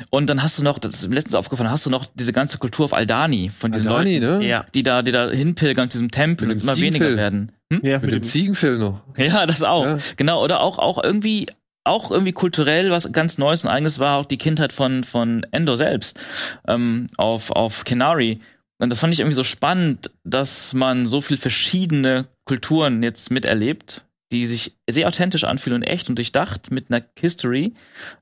Und 0.09 0.30
dann 0.30 0.41
hast 0.41 0.57
du 0.57 0.64
noch, 0.64 0.80
das 0.80 0.95
ist 0.95 1.07
mir 1.07 1.16
letztens 1.16 1.36
aufgefallen, 1.36 1.70
hast 1.70 1.86
du 1.86 1.89
noch 1.91 2.07
diese 2.16 2.34
ganze 2.34 2.57
Kultur 2.57 2.86
auf 2.86 2.93
Aldani 2.93 3.51
von 3.55 3.72
diesen 3.72 3.88
Aldani, 3.88 4.18
Leuten, 4.20 4.39
ne? 4.39 4.47
ja. 4.47 4.66
die 4.74 4.82
da, 4.84 5.03
die 5.03 5.11
da 5.11 5.30
hinpilgern 5.30 5.89
zu 5.89 5.99
diesem 5.99 6.11
Tempel 6.11 6.47
Mit 6.47 6.57
und 6.57 6.64
immer 6.64 6.76
weniger 6.78 7.05
Ziegenfell. 7.05 7.18
werden. 7.18 7.51
Hm? 7.72 7.80
ja, 7.84 7.99
Mit 7.99 8.14
dem 8.14 8.24
Ziegenfell 8.24 8.78
noch. 8.78 9.01
Ja, 9.18 9.45
das 9.45 9.64
auch. 9.64 9.86
Ja. 9.86 9.99
Genau. 10.18 10.43
Oder 10.43 10.61
auch, 10.61 10.80
auch 10.80 11.03
irgendwie, 11.03 11.45
auch 11.84 12.09
irgendwie 12.09 12.34
kulturell 12.34 12.89
was 12.89 13.11
ganz 13.11 13.38
Neues 13.38 13.64
und 13.64 13.70
eigenes 13.70 13.99
war 13.99 14.18
auch 14.18 14.26
die 14.26 14.38
Kindheit 14.38 14.74
von, 14.74 15.03
von 15.03 15.45
Endo 15.51 15.76
selbst, 15.76 16.20
ähm, 16.68 17.07
auf, 17.18 17.51
auf 17.51 17.84
Kenari. 17.84 18.39
Und 18.80 18.89
das 18.89 18.99
fand 18.99 19.14
ich 19.14 19.20
irgendwie 19.20 19.36
so 19.36 19.43
spannend, 19.43 20.09
dass 20.24 20.74
man 20.74 21.05
so 21.05 21.22
viel 21.22 21.38
verschiedene 21.38 22.26
Kulturen 22.45 23.03
jetzt 23.03 23.30
miterlebt, 23.30 24.03
die 24.34 24.48
sich 24.48 24.76
sehr 24.90 25.08
authentisch 25.08 25.44
anfühlen 25.44 25.82
und 25.82 25.88
echt 25.88 26.10
und 26.10 26.16
durchdacht 26.16 26.72
mit 26.72 26.90
einer 26.90 27.04
History. 27.18 27.74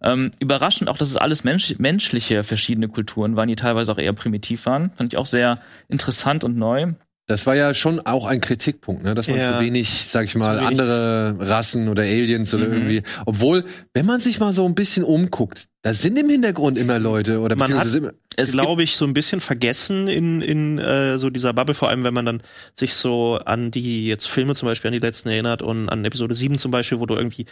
Ähm, 0.03 0.32
überraschend 0.39 0.89
auch, 0.89 0.97
dass 0.97 1.09
es 1.09 1.18
alles 1.18 1.43
mensch 1.43 1.76
menschliche 1.80 2.43
verschiedene 2.43 2.89
Kulturen 2.89 3.36
waren, 3.36 3.47
die 3.47 3.55
teilweise 3.55 3.91
auch 3.91 3.97
eher 3.97 4.14
primitiv 4.14 4.66
waren. 4.66 4.91
Fand 4.91 5.14
ich 5.14 5.18
auch 5.18 5.26
sehr 5.26 5.59
interessant 5.88 6.43
und 6.43 6.57
neu. 6.57 6.93
Das 7.32 7.45
war 7.45 7.55
ja 7.55 7.73
schon 7.73 7.99
auch 8.01 8.25
ein 8.25 8.41
Kritikpunkt, 8.41 9.03
ne? 9.03 9.15
dass 9.15 9.27
man 9.27 9.38
Ja. 9.39 9.57
zu 9.57 9.63
wenig, 9.63 9.89
sag 9.89 10.25
ich 10.25 10.36
mal, 10.36 10.59
andere 10.59 11.36
Rassen 11.39 11.88
oder 11.89 12.03
Aliens 12.03 12.53
oder 12.53 12.67
Mhm. 12.67 12.73
irgendwie. 12.73 13.03
Obwohl, 13.25 13.65
wenn 13.93 14.05
man 14.05 14.19
sich 14.19 14.39
mal 14.39 14.53
so 14.53 14.65
ein 14.65 14.75
bisschen 14.75 15.03
umguckt, 15.03 15.67
da 15.82 15.93
sind 15.93 16.17
im 16.19 16.29
Hintergrund 16.29 16.77
immer 16.77 16.99
Leute 16.99 17.39
oder 17.39 17.55
Man 17.55 17.67
beziehungsweise 17.69 17.97
immer, 17.97 18.11
Es 18.36 18.51
glaube 18.51 18.84
ich, 18.84 18.95
so 18.95 19.05
ein 19.05 19.13
bisschen 19.13 19.41
vergessen 19.41 20.07
in, 20.07 20.41
in 20.41 20.77
äh, 20.77 21.17
so 21.17 21.29
dieser 21.29 21.53
Bubble, 21.53 21.73
vor 21.73 21.89
allem 21.89 22.03
wenn 22.03 22.13
man 22.13 22.25
dann 22.25 22.43
sich 22.75 22.93
so 22.93 23.39
an 23.45 23.71
die 23.71 24.05
jetzt 24.07 24.27
Filme 24.27 24.53
zum 24.53 24.67
Beispiel, 24.67 24.89
an 24.89 24.93
die 24.93 24.99
letzten 24.99 25.29
erinnert 25.29 25.61
und 25.61 25.89
an 25.89 26.05
Episode 26.05 26.36
7 26.36 26.57
zum 26.57 26.69
Beispiel, 26.71 26.99
wo 26.99 27.05
du 27.07 27.15
irgendwie 27.15 27.45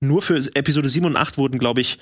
nur 0.00 0.22
für 0.22 0.36
Episode 0.54 0.88
7 0.88 1.04
und 1.06 1.16
8 1.16 1.36
wurden, 1.38 1.58
glaube 1.58 1.80
ich, 1.82 1.98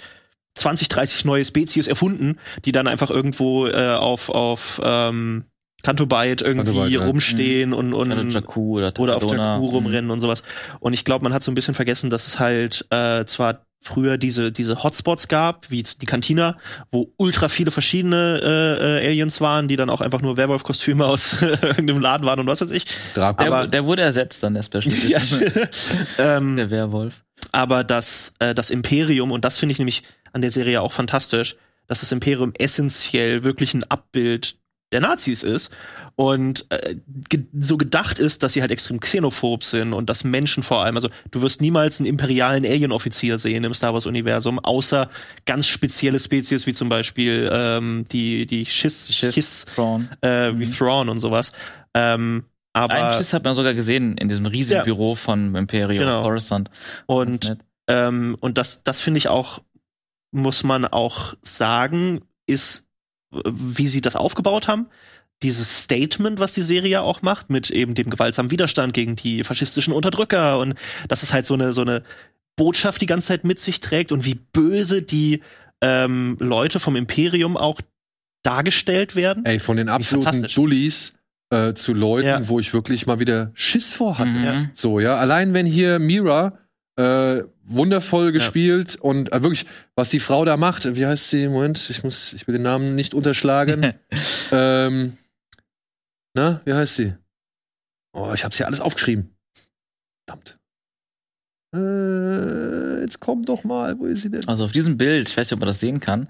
20, 0.54 0.88
30 0.88 1.24
neue 1.24 1.44
Spezies 1.44 1.86
erfunden, 1.86 2.36
die 2.66 2.72
dann 2.72 2.86
einfach 2.86 3.10
irgendwo 3.10 3.66
äh, 3.68 3.88
auf, 3.94 4.28
auf 4.28 4.80
ähm, 4.84 5.44
Canto 5.82 6.06
Bight 6.06 6.42
irgendwie 6.42 6.66
Canto 6.66 6.80
Bight, 6.82 6.92
ja. 6.92 7.04
rumstehen 7.04 7.72
und, 7.72 7.92
und 7.92 8.12
oder 8.12 8.22
Jakku 8.24 8.78
oder 8.78 8.92
oder 8.98 9.16
auf. 9.16 9.22
Jakku 9.30 9.66
rumrennen 9.66 10.10
und 10.10 10.20
sowas. 10.20 10.42
Und 10.80 10.92
ich 10.92 11.04
glaube, 11.04 11.24
man 11.24 11.32
hat 11.34 11.42
so 11.42 11.50
ein 11.50 11.54
bisschen 11.54 11.74
vergessen, 11.74 12.10
dass 12.10 12.26
es 12.26 12.38
halt 12.38 12.86
äh, 12.90 13.24
zwar 13.24 13.66
früher 13.84 14.16
diese 14.16 14.52
diese 14.52 14.84
Hotspots 14.84 15.26
gab, 15.26 15.68
wie 15.70 15.82
die 15.82 16.06
Cantina, 16.06 16.56
wo 16.92 17.12
ultra 17.16 17.48
viele 17.48 17.72
verschiedene 17.72 18.40
äh, 18.40 19.02
äh, 19.04 19.06
Aliens 19.08 19.40
waren, 19.40 19.66
die 19.66 19.74
dann 19.74 19.90
auch 19.90 20.00
einfach 20.00 20.22
nur 20.22 20.36
Werwolf-Kostüme 20.36 21.04
aus 21.12 21.42
irgendeinem 21.42 22.00
Laden 22.00 22.24
waren 22.24 22.38
und 22.38 22.46
was 22.46 22.60
weiß 22.60 22.70
ich. 22.70 22.84
Draco. 23.14 23.42
Der, 23.42 23.52
aber- 23.52 23.66
der 23.66 23.84
wurde 23.84 24.02
ersetzt 24.02 24.42
dann, 24.44 24.54
der 24.54 24.62
Special 24.62 24.84
Ja, 25.08 25.20
ähm, 26.18 26.56
der 26.56 26.70
Werwolf. 26.70 27.24
aber 27.50 27.82
das, 27.82 28.34
äh, 28.38 28.54
das 28.54 28.70
Imperium, 28.70 29.32
und 29.32 29.44
das 29.44 29.56
finde 29.56 29.72
ich 29.72 29.78
nämlich 29.78 30.04
an 30.32 30.42
der 30.42 30.52
Serie 30.52 30.80
auch 30.80 30.92
fantastisch, 30.92 31.56
dass 31.88 32.00
das 32.00 32.12
Imperium 32.12 32.52
essentiell 32.56 33.42
wirklich 33.42 33.74
ein 33.74 33.82
Abbild 33.84 34.56
der 34.92 35.00
Nazis 35.00 35.42
ist 35.42 35.70
und 36.16 36.66
äh, 36.70 36.96
ge 37.28 37.44
so 37.58 37.76
gedacht 37.76 38.18
ist, 38.18 38.42
dass 38.42 38.52
sie 38.52 38.60
halt 38.60 38.70
extrem 38.70 39.00
xenophob 39.00 39.64
sind 39.64 39.92
und 39.92 40.08
dass 40.10 40.24
Menschen 40.24 40.62
vor 40.62 40.82
allem, 40.84 40.96
also 40.96 41.08
du 41.30 41.42
wirst 41.42 41.60
niemals 41.60 41.98
einen 41.98 42.08
imperialen 42.08 42.64
Alien-Offizier 42.64 43.38
sehen 43.38 43.64
im 43.64 43.74
Star 43.74 43.94
Wars-Universum, 43.94 44.58
außer 44.58 45.08
ganz 45.46 45.66
spezielle 45.66 46.20
Spezies 46.20 46.66
wie 46.66 46.72
zum 46.72 46.88
Beispiel 46.88 47.48
ähm, 47.52 48.04
die, 48.12 48.46
die 48.46 48.66
Schiss, 48.66 49.12
Schiss, 49.14 49.34
Schiss 49.34 49.64
Thrawn. 49.74 50.08
äh, 50.20 50.52
wie 50.58 50.66
Mhm. 50.66 50.74
Thrawn 50.74 51.08
und 51.08 51.18
sowas. 51.18 51.52
Ähm, 51.94 52.44
aber 52.74 52.94
Einen 52.94 53.12
Schiss 53.14 53.32
hat 53.32 53.44
man 53.44 53.54
sogar 53.54 53.74
gesehen 53.74 54.16
in 54.16 54.28
diesem 54.28 54.46
riesigen 54.46 54.78
Ja. 54.78 54.84
Büro 54.84 55.14
von 55.14 55.54
Imperium 55.54 56.04
Genau. 56.04 56.22
Coruscant. 56.22 56.70
und. 57.06 57.56
Ähm, 57.88 58.36
und 58.40 58.58
das, 58.58 58.84
das 58.84 59.00
finde 59.00 59.18
ich 59.18 59.26
auch, 59.26 59.58
muss 60.30 60.62
man 60.62 60.84
auch 60.86 61.34
sagen, 61.42 62.20
ist, 62.46 62.86
wie 63.44 63.88
sie 63.88 64.00
das 64.00 64.16
aufgebaut 64.16 64.68
haben. 64.68 64.86
Dieses 65.42 65.82
Statement, 65.82 66.38
was 66.38 66.52
die 66.52 66.62
Serie 66.62 66.90
ja 66.90 67.00
auch 67.00 67.22
macht, 67.22 67.50
mit 67.50 67.70
eben 67.70 67.94
dem 67.94 68.10
gewaltsamen 68.10 68.50
Widerstand 68.52 68.94
gegen 68.94 69.16
die 69.16 69.42
faschistischen 69.42 69.92
Unterdrücker 69.92 70.58
und 70.58 70.74
dass 71.08 71.22
es 71.22 71.32
halt 71.32 71.46
so 71.46 71.54
eine, 71.54 71.72
so 71.72 71.80
eine 71.82 72.02
Botschaft 72.56 73.00
die 73.00 73.06
ganze 73.06 73.28
Zeit 73.28 73.44
mit 73.44 73.58
sich 73.58 73.80
trägt 73.80 74.12
und 74.12 74.24
wie 74.24 74.34
böse 74.34 75.02
die 75.02 75.42
ähm, 75.80 76.36
Leute 76.38 76.78
vom 76.78 76.94
Imperium 76.94 77.56
auch 77.56 77.80
dargestellt 78.44 79.16
werden. 79.16 79.44
Ey, 79.44 79.58
von 79.58 79.76
den 79.76 79.88
absoluten. 79.88 80.46
Dullis 80.54 81.14
äh, 81.50 81.74
zu 81.74 81.92
Leuten, 81.94 82.28
Ja. 82.28 82.48
wo 82.48 82.60
ich 82.60 82.72
wirklich 82.72 83.06
mal 83.06 83.18
wieder 83.20 83.50
Schiss 83.54 83.92
vor 83.92 84.18
hatte. 84.18 84.30
Mhm. 84.30 84.70
So, 84.74 85.00
ja. 85.00 85.16
Allein 85.16 85.54
wenn 85.54 85.66
hier 85.66 85.98
Mira 85.98 86.58
äh, 87.02 87.44
wundervoll 87.64 88.32
gespielt 88.32 88.96
und 88.96 89.32
äh, 89.32 89.42
wirklich, 89.42 89.66
was 89.94 90.10
die 90.10 90.20
Frau 90.20 90.44
da 90.44 90.56
macht, 90.56 90.94
wie 90.94 91.06
heißt 91.06 91.30
sie? 91.30 91.48
Moment, 91.48 91.90
ich 91.90 92.04
muss, 92.04 92.32
ich 92.32 92.46
will 92.46 92.54
den 92.54 92.62
Namen 92.62 92.94
nicht 92.94 93.14
unterschlagen. 93.14 93.94
ähm, 94.52 95.16
na, 96.34 96.60
wie 96.64 96.72
heißt 96.72 96.96
sie? 96.96 97.14
Oh, 98.14 98.32
ich 98.34 98.44
hab's 98.44 98.56
hier 98.56 98.66
alles 98.66 98.80
aufgeschrieben. 98.80 99.34
Verdammt. 100.26 100.58
Äh, 101.74 103.00
jetzt 103.00 103.20
komm 103.20 103.44
doch 103.44 103.64
mal, 103.64 103.98
wo 103.98 104.06
ist 104.06 104.22
sie 104.22 104.30
denn? 104.30 104.46
Also 104.46 104.64
auf 104.64 104.72
diesem 104.72 104.98
Bild, 104.98 105.28
ich 105.28 105.36
weiß 105.36 105.46
nicht, 105.46 105.54
ob 105.54 105.60
man 105.60 105.68
das 105.68 105.80
sehen 105.80 106.00
kann, 106.00 106.28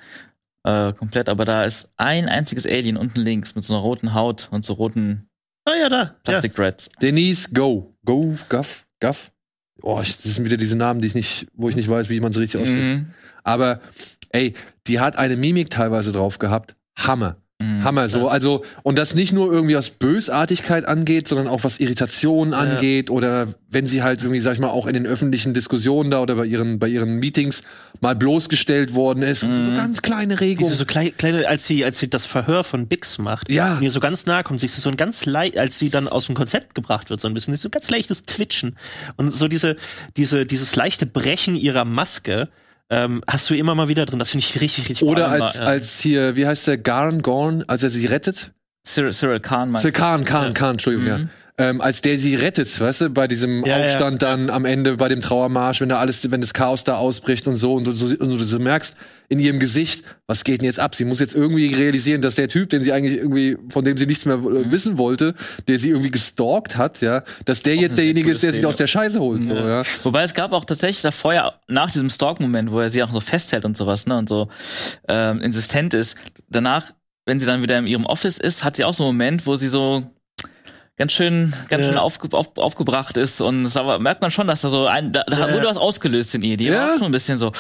äh, 0.65 0.93
komplett, 0.93 1.29
aber 1.29 1.45
da 1.45 1.65
ist 1.65 1.91
ein 1.97 2.29
einziges 2.29 2.67
Alien 2.67 2.97
unten 2.97 3.21
links 3.21 3.55
mit 3.55 3.65
so 3.65 3.75
einer 3.75 3.83
roten 3.83 4.15
Haut 4.15 4.49
und 4.53 4.65
so 4.65 4.75
roten 4.75 5.29
Ah 5.65 5.77
ja, 5.77 5.89
da. 5.89 6.03
Ja. 6.03 6.17
Plastic 6.25 6.55
Dreads. 6.55 6.91
Denise 7.01 7.49
Go. 7.53 7.95
Go, 8.05 8.35
Guff, 8.49 8.87
Guff. 9.01 9.33
Oh, 9.81 10.01
ich, 10.01 10.17
das 10.17 10.35
sind 10.35 10.45
wieder 10.45 10.57
diese 10.57 10.77
Namen, 10.77 11.01
die 11.01 11.07
ich 11.07 11.15
nicht, 11.15 11.47
wo 11.55 11.69
ich 11.69 11.77
nicht 11.77 11.89
weiß, 11.89 12.09
wie 12.09 12.21
man 12.21 12.33
sie 12.33 12.41
richtig 12.41 12.61
ausspricht. 12.61 12.99
Mhm. 12.99 13.07
Aber, 13.43 13.81
ey, 14.31 14.55
die 14.87 15.01
hat 15.01 15.17
eine 15.17 15.37
Mimik 15.37 15.71
teilweise 15.71 16.13
drauf 16.13 16.39
gehabt. 16.39 16.77
Hammer. 16.97 17.37
Mhm. 17.63 17.85
Hammer, 17.85 18.09
so. 18.09 18.29
Also, 18.29 18.65
und 18.83 18.99
das 18.99 19.15
nicht 19.15 19.33
nur 19.33 19.53
irgendwie 19.53 19.75
was 19.77 19.91
Bösartigkeit 19.91 20.85
angeht, 20.85 21.29
sondern 21.29 21.49
auch 21.49 21.65
was 21.65 21.81
Irritation 21.81 22.55
angeht 22.55 23.11
oder 23.11 23.47
wenn 23.71 23.87
sie 23.87 24.03
halt 24.03 24.21
irgendwie, 24.23 24.41
sag 24.41 24.55
ich 24.55 24.59
mal, 24.59 24.69
auch 24.71 24.87
in 24.87 24.95
den 24.95 25.07
öffentlichen 25.07 25.55
Diskussionen 25.55 26.11
da 26.11 26.21
oder 26.21 26.35
bei 26.37 26.45
ihren, 26.45 26.79
bei 26.79 26.89
ihren 26.89 27.17
Meetings 27.19 27.63
mal 28.01 28.15
bloßgestellt 28.15 28.95
worden 28.95 29.23
ist. 29.23 29.43
Und 29.45 29.53
so 29.53 29.61
Mhm. 29.61 29.77
ganz 29.77 30.03
kleine 30.03 30.41
Regungen. 30.41 30.75
so 30.75 30.85
kleine, 30.85 31.13
kleine, 31.13 31.49
als 31.49 31.67
sie, 31.67 31.85
als 31.85 31.99
sie 31.99 32.11
das 32.11 32.27
Verhör 32.27 32.65
von 32.65 32.87
Bix 32.89 33.19
macht, 33.19 33.51
Ja. 33.51 33.77
mir 33.81 33.91
so 33.91 34.01
ganz 34.01 34.27
nahe 34.27 34.43
kommt, 34.43 34.61
sich 34.61 34.73
so 34.73 34.89
ein 34.89 34.97
ganz 34.97 35.25
leicht, 35.27 35.57
als 35.57 35.79
sie 35.79 35.89
dann 35.91 36.09
aus 36.09 36.27
dem 36.27 36.35
Konzept 36.35 36.75
gebracht 36.75 37.11
wird, 37.11 37.21
so 37.21 37.29
ein 37.29 37.35
bisschen, 37.35 37.57
so 37.57 37.71
ganz 37.71 37.89
leichtes 37.91 38.25
Twitchen 38.25 38.77
und 39.17 39.33
so 39.33 39.49
diese, 39.49 39.77
diese, 40.17 40.45
dieses 40.47 40.75
leichte 40.77 41.07
Brechen 41.07 41.55
ihrer 41.57 41.85
Maske, 41.85 42.49
ähm, 42.93 43.23
hast 43.29 43.49
du 43.51 43.55
immer 43.55 43.75
mal 43.75 43.89
wieder 43.89 44.05
drin. 44.05 44.19
Das 44.19 44.31
finde 44.31 44.45
ich 44.47 44.61
richtig, 44.61 44.89
richtig 44.91 45.09
Oder 45.09 45.29
cool. 45.35 45.43
als, 45.43 45.57
Ja. 45.57 45.65
als 45.65 45.99
hier, 45.99 46.37
wie 46.37 46.47
heißt 46.47 46.67
der, 46.67 46.79
Garn 46.79 47.23
Gorn, 47.23 47.65
als 47.67 47.83
er 47.83 47.91
sie 47.91 48.07
rettet? 48.07 48.53
Cyril, 48.87 49.13
Cyril 49.13 49.41
Khan 49.41 49.71
meinst 49.71 49.83
Sir 49.83 49.93
du? 49.93 49.99
Khan, 49.99 50.25
Khan, 50.25 50.49
Ja. 50.49 50.53
Khan, 50.53 50.71
Entschuldigung, 50.73 51.07
ja. 51.09 51.21
Mhm. 51.59 51.65
Ähm, 51.65 51.81
als 51.83 52.01
der 52.01 52.19
sie 52.19 52.35
rettet, 52.35 52.81
weißt 52.81 53.03
du, 53.03 53.11
bei 53.11 53.29
diesem 53.29 53.65
Ja, 53.65 53.79
ja. 53.79 53.85
Aufstand 53.85 54.23
dann 54.23 54.49
am 54.49 54.65
Ende, 54.65 54.97
bei 54.97 55.09
dem 55.09 55.21
Trauermarsch, 55.21 55.83
wenn 55.83 55.91
da 55.91 55.99
alles, 55.99 56.31
wenn 56.31 56.41
das 56.41 56.55
Chaos 56.55 56.85
da 56.85 56.95
ausbricht 56.95 57.47
und 57.47 57.57
so 57.57 57.75
und 57.75 57.85
du, 57.85 57.93
so, 57.93 58.07
und 58.07 58.21
du 58.21 58.45
so 58.45 58.59
merkst 58.59 58.97
in 59.29 59.39
ihrem 59.39 59.59
Gesicht, 59.59 60.03
was 60.27 60.45
geht 60.45 60.61
denn 60.61 60.67
jetzt 60.67 60.81
ab? 60.81 60.95
Sie 60.95 61.05
muss 61.05 61.21
jetzt 61.21 61.35
irgendwie 61.35 61.67
realisieren, 61.75 62.23
dass 62.23 62.37
der 62.37 62.49
Typ, 62.49 62.71
den 62.71 62.83
sie 62.83 62.93
eigentlich 62.93 63.19
irgendwie, 63.19 63.59
von 63.69 63.85
dem 63.85 63.99
sie 63.99 64.07
nichts 64.07 64.25
mehr 64.25 64.37
äh, 64.37 64.71
wissen 64.71 64.97
wollte, 64.97 65.35
der 65.69 65.79
sie 65.79 65.91
irgendwie 65.91 66.11
gestalkt 66.11 66.77
hat, 66.77 67.01
ja, 67.03 67.23
dass 67.45 67.63
der 67.63 67.77
jetzt 67.77 67.99
derjenige 67.99 68.31
ist, 68.31 68.43
der 68.43 68.53
sie 68.53 68.65
aus 68.65 68.77
der 68.77 68.87
Scheiße 68.87 69.21
holt, 69.21 69.45
so, 69.45 69.55
ja. 69.55 69.83
Wobei 70.05 70.23
es 70.23 70.33
gab 70.33 70.53
auch 70.53 70.65
tatsächlich 70.65 71.03
davor 71.03 71.35
ja, 71.35 71.53
nach 71.69 71.91
diesem 71.91 72.09
Stalk-Moment, 72.09 72.71
wo 72.73 72.81
er 72.81 72.91
sie 72.91 73.03
auch 73.03 73.13
so 73.13 73.21
festhält 73.21 73.65
und 73.65 73.77
sowas, 73.77 74.07
ne, 74.07 74.17
und 74.17 74.29
so 74.29 74.49
ähm, 75.09 75.41
insistent 75.41 75.93
ist. 75.93 76.17
Danach, 76.49 76.93
wenn 77.27 77.41
sie 77.41 77.47
dann 77.47 77.63
wieder 77.63 77.79
in 77.79 77.87
ihrem 77.87 78.07
Office 78.07 78.39
ist, 78.39 78.65
hat 78.65 78.77
sie 78.77 78.85
auch 78.85 78.95
so 78.95 79.05
einen 79.05 79.17
Moment, 79.17 79.47
wo 79.47 79.57
sie 79.57 79.69
so 79.69 80.11
ganz 80.97 81.13
schön, 81.13 81.53
ganz 81.69 81.83
Ja. 81.83 81.89
schön 81.91 81.99
aufge, 81.99 82.37
auf, 82.37 82.57
aufgebracht 82.57 83.17
ist 83.17 83.41
und 83.41 83.65
das 83.65 83.77
aber 83.77 83.99
merkt 83.99 84.21
man 84.23 84.31
schon, 84.31 84.47
dass 84.47 84.61
da 84.61 84.69
so 84.71 84.87
ein, 84.87 85.13
da, 85.13 85.25
da 85.27 85.49
Ja. 85.49 85.55
wurde 85.55 85.67
was 85.67 85.77
ausgelöst 85.77 86.35
in 86.35 86.43
ihr. 86.43 86.57
Die 86.57 86.65
Ja. 86.67 86.89
war 86.89 86.95
schon 86.99 87.07
ein 87.07 87.13
bisschen 87.13 87.39
so, 87.39 87.53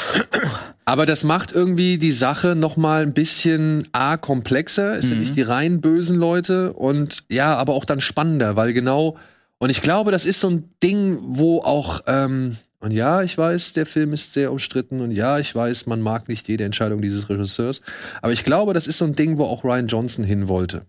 Aber 0.85 1.07
das 1.07 1.23
macht 1.23 1.53
irgendwie 1.53 1.97
die 1.97 2.11
Sache 2.13 2.57
noch 2.57 2.77
mal 2.77 3.03
ein 3.03 3.15
bisschen 3.15 3.87
a 3.93 4.17
komplexer. 4.17 4.97
Es 4.99 5.07
sind 5.07 5.15
Mhm. 5.15 5.21
nicht 5.21 5.37
die 5.37 5.43
rein 5.43 5.81
bösen 5.81 6.17
Leute 6.17 6.73
und 6.73 7.23
ja, 7.31 7.55
aber 7.57 7.75
auch 7.75 7.85
dann 7.85 8.01
spannender, 8.01 8.57
weil 8.57 8.73
genau 8.73 9.17
und 9.59 9.71
ich 9.71 9.81
glaube, 9.81 10.11
das 10.11 10.25
ist 10.25 10.41
so 10.41 10.51
ein 10.51 10.69
Ding, 10.83 11.19
wo 11.23 11.61
auch 11.61 12.01
ähm, 12.09 12.57
und 12.81 12.91
ja, 12.91 13.23
ich 13.23 13.39
weiß, 13.39 13.75
der 13.75 13.87
Film 13.87 14.13
ist 14.13 14.33
sehr 14.33 14.51
umstritten 14.51 15.01
und 15.03 15.13
ja, 15.13 15.39
ich 15.39 15.55
weiß, 15.55 15.87
man 15.87 16.01
mag 16.01 16.29
nicht 16.29 16.49
jede 16.49 16.65
Entscheidung 16.65 17.01
dieses 17.01 17.29
Regisseurs, 17.29 17.81
aber 18.21 18.33
ich 18.33 18.43
glaube, 18.43 18.75
das 18.75 18.89
ist 18.89 18.99
so 18.99 19.05
ein 19.05 19.15
Ding, 19.15 19.39
wo 19.39 19.45
auch 19.45 19.63
Ryan 19.63 19.87
Johnson 19.87 20.25
hin 20.25 20.49
wollte. 20.49 20.83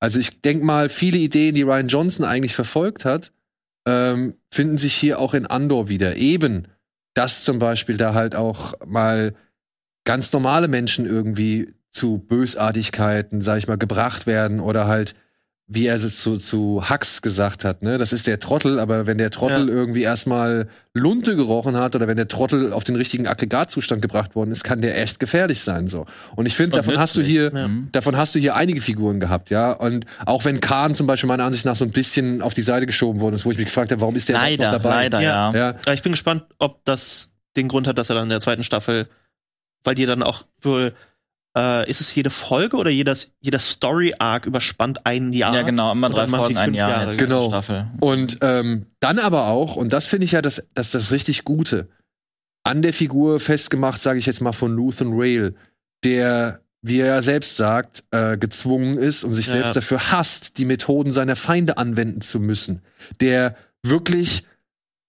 Also 0.00 0.18
ich 0.18 0.40
denk 0.40 0.62
mal, 0.62 0.88
viele 0.88 1.18
Ideen, 1.18 1.54
die 1.54 1.62
Ryan 1.62 1.88
Johnson 1.88 2.24
eigentlich 2.24 2.54
verfolgt 2.54 3.04
hat, 3.04 3.32
ähm, 3.86 4.34
finden 4.50 4.78
sich 4.78 4.94
hier 4.94 5.18
auch 5.18 5.34
in 5.34 5.46
Andor 5.46 5.88
wieder. 5.88 6.16
Eben, 6.16 6.68
dass 7.14 7.44
zum 7.44 7.58
Beispiel 7.58 7.96
da 7.96 8.14
halt 8.14 8.34
auch 8.34 8.74
mal 8.84 9.34
ganz 10.04 10.32
normale 10.32 10.68
Menschen 10.68 11.06
irgendwie 11.06 11.74
zu 11.90 12.18
Bösartigkeiten, 12.18 13.42
sag 13.42 13.58
ich 13.58 13.68
mal, 13.68 13.78
gebracht 13.78 14.26
werden 14.26 14.60
oder 14.60 14.86
halt, 14.86 15.14
wie 15.72 15.86
er 15.86 16.02
es 16.02 16.20
zu, 16.20 16.36
zu 16.36 16.82
Hux 16.90 17.22
gesagt 17.22 17.64
hat, 17.64 17.82
ne? 17.82 17.96
Das 17.96 18.12
ist 18.12 18.26
der 18.26 18.40
Trottel, 18.40 18.80
aber 18.80 19.06
wenn 19.06 19.18
der 19.18 19.30
Trottel 19.30 19.68
Ja. 19.68 19.72
irgendwie 19.72 20.02
erstmal 20.02 20.66
Lunte 20.94 21.36
gerochen 21.36 21.76
hat 21.76 21.94
oder 21.94 22.08
wenn 22.08 22.16
der 22.16 22.26
Trottel 22.26 22.72
auf 22.72 22.82
den 22.82 22.96
richtigen 22.96 23.28
Aggregatzustand 23.28 24.02
gebracht 24.02 24.34
worden 24.34 24.50
ist, 24.50 24.64
kann 24.64 24.80
der 24.80 25.00
echt 25.00 25.20
gefährlich 25.20 25.60
sein, 25.60 25.86
so. 25.86 26.06
Und 26.34 26.46
ich 26.46 26.56
finde, 26.56 26.76
davon 26.76 26.98
hast 26.98 27.14
du 27.16 27.22
hier, 27.22 27.52
Ja. 27.54 27.68
mhm. 27.68 27.88
davon 27.92 28.16
hast 28.16 28.34
du 28.34 28.40
hier 28.40 28.56
einige 28.56 28.80
Figuren 28.80 29.20
gehabt, 29.20 29.50
ja. 29.50 29.70
Und 29.70 30.06
auch 30.26 30.44
wenn 30.44 30.58
Khan 30.60 30.96
zum 30.96 31.06
Beispiel 31.06 31.28
meiner 31.28 31.44
Ansicht 31.44 31.64
nach 31.64 31.76
so 31.76 31.84
ein 31.84 31.92
bisschen 31.92 32.42
auf 32.42 32.52
die 32.52 32.62
Seite 32.62 32.86
geschoben 32.86 33.20
worden 33.20 33.36
ist, 33.36 33.44
wo 33.46 33.52
ich 33.52 33.56
mich 33.56 33.66
gefragt 33.66 33.92
habe, 33.92 34.00
warum 34.00 34.16
ist 34.16 34.28
der 34.28 34.34
leider, 34.38 34.72
noch 34.72 34.72
dabei? 34.82 34.94
leider, 35.04 35.20
ja. 35.20 35.52
Ja. 35.54 35.74
Ja, 35.86 35.92
ich 35.92 36.02
bin 36.02 36.10
gespannt, 36.10 36.42
ob 36.58 36.84
das 36.84 37.30
den 37.56 37.68
Grund 37.68 37.86
hat, 37.86 37.96
dass 37.96 38.08
er 38.10 38.16
dann 38.16 38.24
in 38.24 38.30
der 38.30 38.40
zweiten 38.40 38.64
Staffel, 38.64 39.06
weil 39.84 39.94
die 39.94 40.04
dann 40.06 40.24
auch 40.24 40.42
wohl, 40.62 40.94
äh, 41.56 41.88
ist 41.88 42.00
es 42.00 42.14
jede 42.14 42.30
Folge 42.30 42.76
oder 42.76 42.90
jeder, 42.90 43.16
jeder 43.40 43.58
Story-Arc 43.58 44.46
überspannt 44.46 45.06
ein 45.06 45.32
Jahr? 45.32 45.54
Ja, 45.54 45.62
genau, 45.62 45.92
immer 45.92 46.10
drei 46.10 46.22
dann 46.22 46.30
macht 46.30 46.50
die 46.50 46.54
Folgen, 46.54 46.70
ein 46.70 46.74
Jahr. 46.74 46.90
Jahre, 46.90 47.06
jetzt 47.10 47.18
genau. 47.18 47.48
Staffel. 47.48 47.86
Und 48.00 48.38
ähm, 48.42 48.86
dann 49.00 49.18
aber 49.18 49.48
auch, 49.48 49.76
und 49.76 49.92
das 49.92 50.06
finde 50.06 50.24
ich 50.24 50.32
ja 50.32 50.42
das, 50.42 50.62
das, 50.74 50.90
das 50.90 51.10
richtig 51.10 51.44
Gute, 51.44 51.88
an 52.62 52.82
der 52.82 52.92
Figur 52.92 53.40
festgemacht, 53.40 54.00
sage 54.00 54.18
ich 54.18 54.26
jetzt 54.26 54.40
mal, 54.40 54.52
von 54.52 54.72
Luthen 54.72 55.12
Rail, 55.12 55.54
der 56.04 56.60
wie 56.82 57.00
er 57.00 57.06
ja 57.08 57.22
selbst 57.22 57.56
sagt, 57.56 58.04
äh, 58.10 58.38
gezwungen 58.38 58.96
ist 58.96 59.22
und 59.22 59.34
sich 59.34 59.48
Ja. 59.48 59.52
selbst 59.52 59.76
dafür 59.76 60.12
hasst, 60.12 60.56
die 60.56 60.64
Methoden 60.64 61.12
seiner 61.12 61.36
Feinde 61.36 61.76
anwenden 61.76 62.22
zu 62.22 62.40
müssen. 62.40 62.80
Der 63.20 63.54
wirklich 63.82 64.44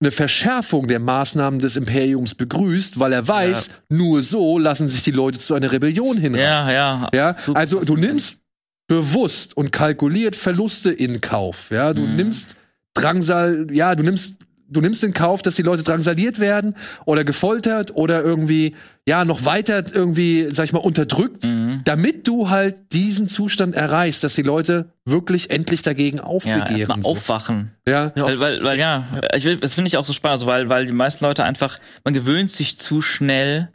eine 0.01 0.11
Verschärfung 0.11 0.87
der 0.87 0.99
Maßnahmen 0.99 1.59
des 1.59 1.75
Imperiums 1.75 2.33
begrüßt, 2.35 2.99
weil 2.99 3.13
er 3.13 3.27
weiß, 3.27 3.69
nur 3.89 4.23
so 4.23 4.57
lassen 4.57 4.89
sich 4.89 5.03
die 5.03 5.11
Leute 5.11 5.39
zu 5.39 5.53
einer 5.53 5.71
Rebellion 5.71 6.17
hinreißen. 6.17 6.43
Ja, 6.43 6.71
ja. 6.71 7.09
Ja, 7.13 7.35
also 7.53 7.79
du 7.79 7.95
nimmst 7.95 8.39
bewusst 8.87 9.55
und 9.55 9.71
kalkuliert 9.71 10.35
Verluste 10.35 10.91
in 10.91 11.21
Kauf. 11.21 11.69
Ja, 11.69 11.93
du 11.93 12.01
Mhm. 12.01 12.15
nimmst 12.15 12.55
Drangsal, 12.95 13.67
ja, 13.71 13.95
du 13.95 14.03
nimmst 14.03 14.37
du 14.71 14.81
nimmst 14.81 15.03
in 15.03 15.13
Kauf, 15.13 15.41
dass 15.41 15.55
die 15.55 15.61
Leute 15.61 15.83
drangsaliert 15.83 16.39
werden 16.39 16.75
oder 17.05 17.23
gefoltert 17.23 17.95
oder 17.95 18.23
irgendwie 18.23 18.75
ja 19.07 19.25
noch 19.25 19.45
weiter 19.45 19.83
irgendwie, 19.93 20.47
sag 20.51 20.65
ich 20.65 20.73
mal, 20.73 20.79
unterdrückt, 20.79 21.43
Mhm. 21.45 21.81
damit 21.85 22.27
du 22.27 22.49
halt 22.49 22.75
diesen 22.93 23.27
Zustand 23.27 23.75
erreichst, 23.75 24.23
dass 24.23 24.35
die 24.35 24.41
Leute 24.43 24.91
wirklich 25.05 25.49
endlich 25.49 25.81
dagegen 25.81 26.17
Ja, 26.17 26.23
aufbegehren. 26.23 26.75
erstmal 26.77 27.01
so. 27.01 27.09
aufwachen. 27.09 27.71
ja. 27.87 28.11
Ja. 28.15 28.25
Weil, 28.25 28.39
weil, 28.39 28.63
weil 28.63 28.79
ja, 28.79 29.03
ich 29.35 29.43
will, 29.45 29.57
das 29.57 29.73
finde 29.75 29.87
ich 29.89 29.97
auch 29.97 30.05
so 30.05 30.13
spannend, 30.13 30.33
also 30.33 30.45
weil, 30.47 30.69
weil 30.69 30.85
die 30.85 30.91
meisten 30.93 31.23
Leute 31.25 31.43
einfach, 31.43 31.79
man 32.03 32.13
gewöhnt 32.13 32.51
sich 32.51 32.77
zu 32.77 33.01
schnell 33.01 33.69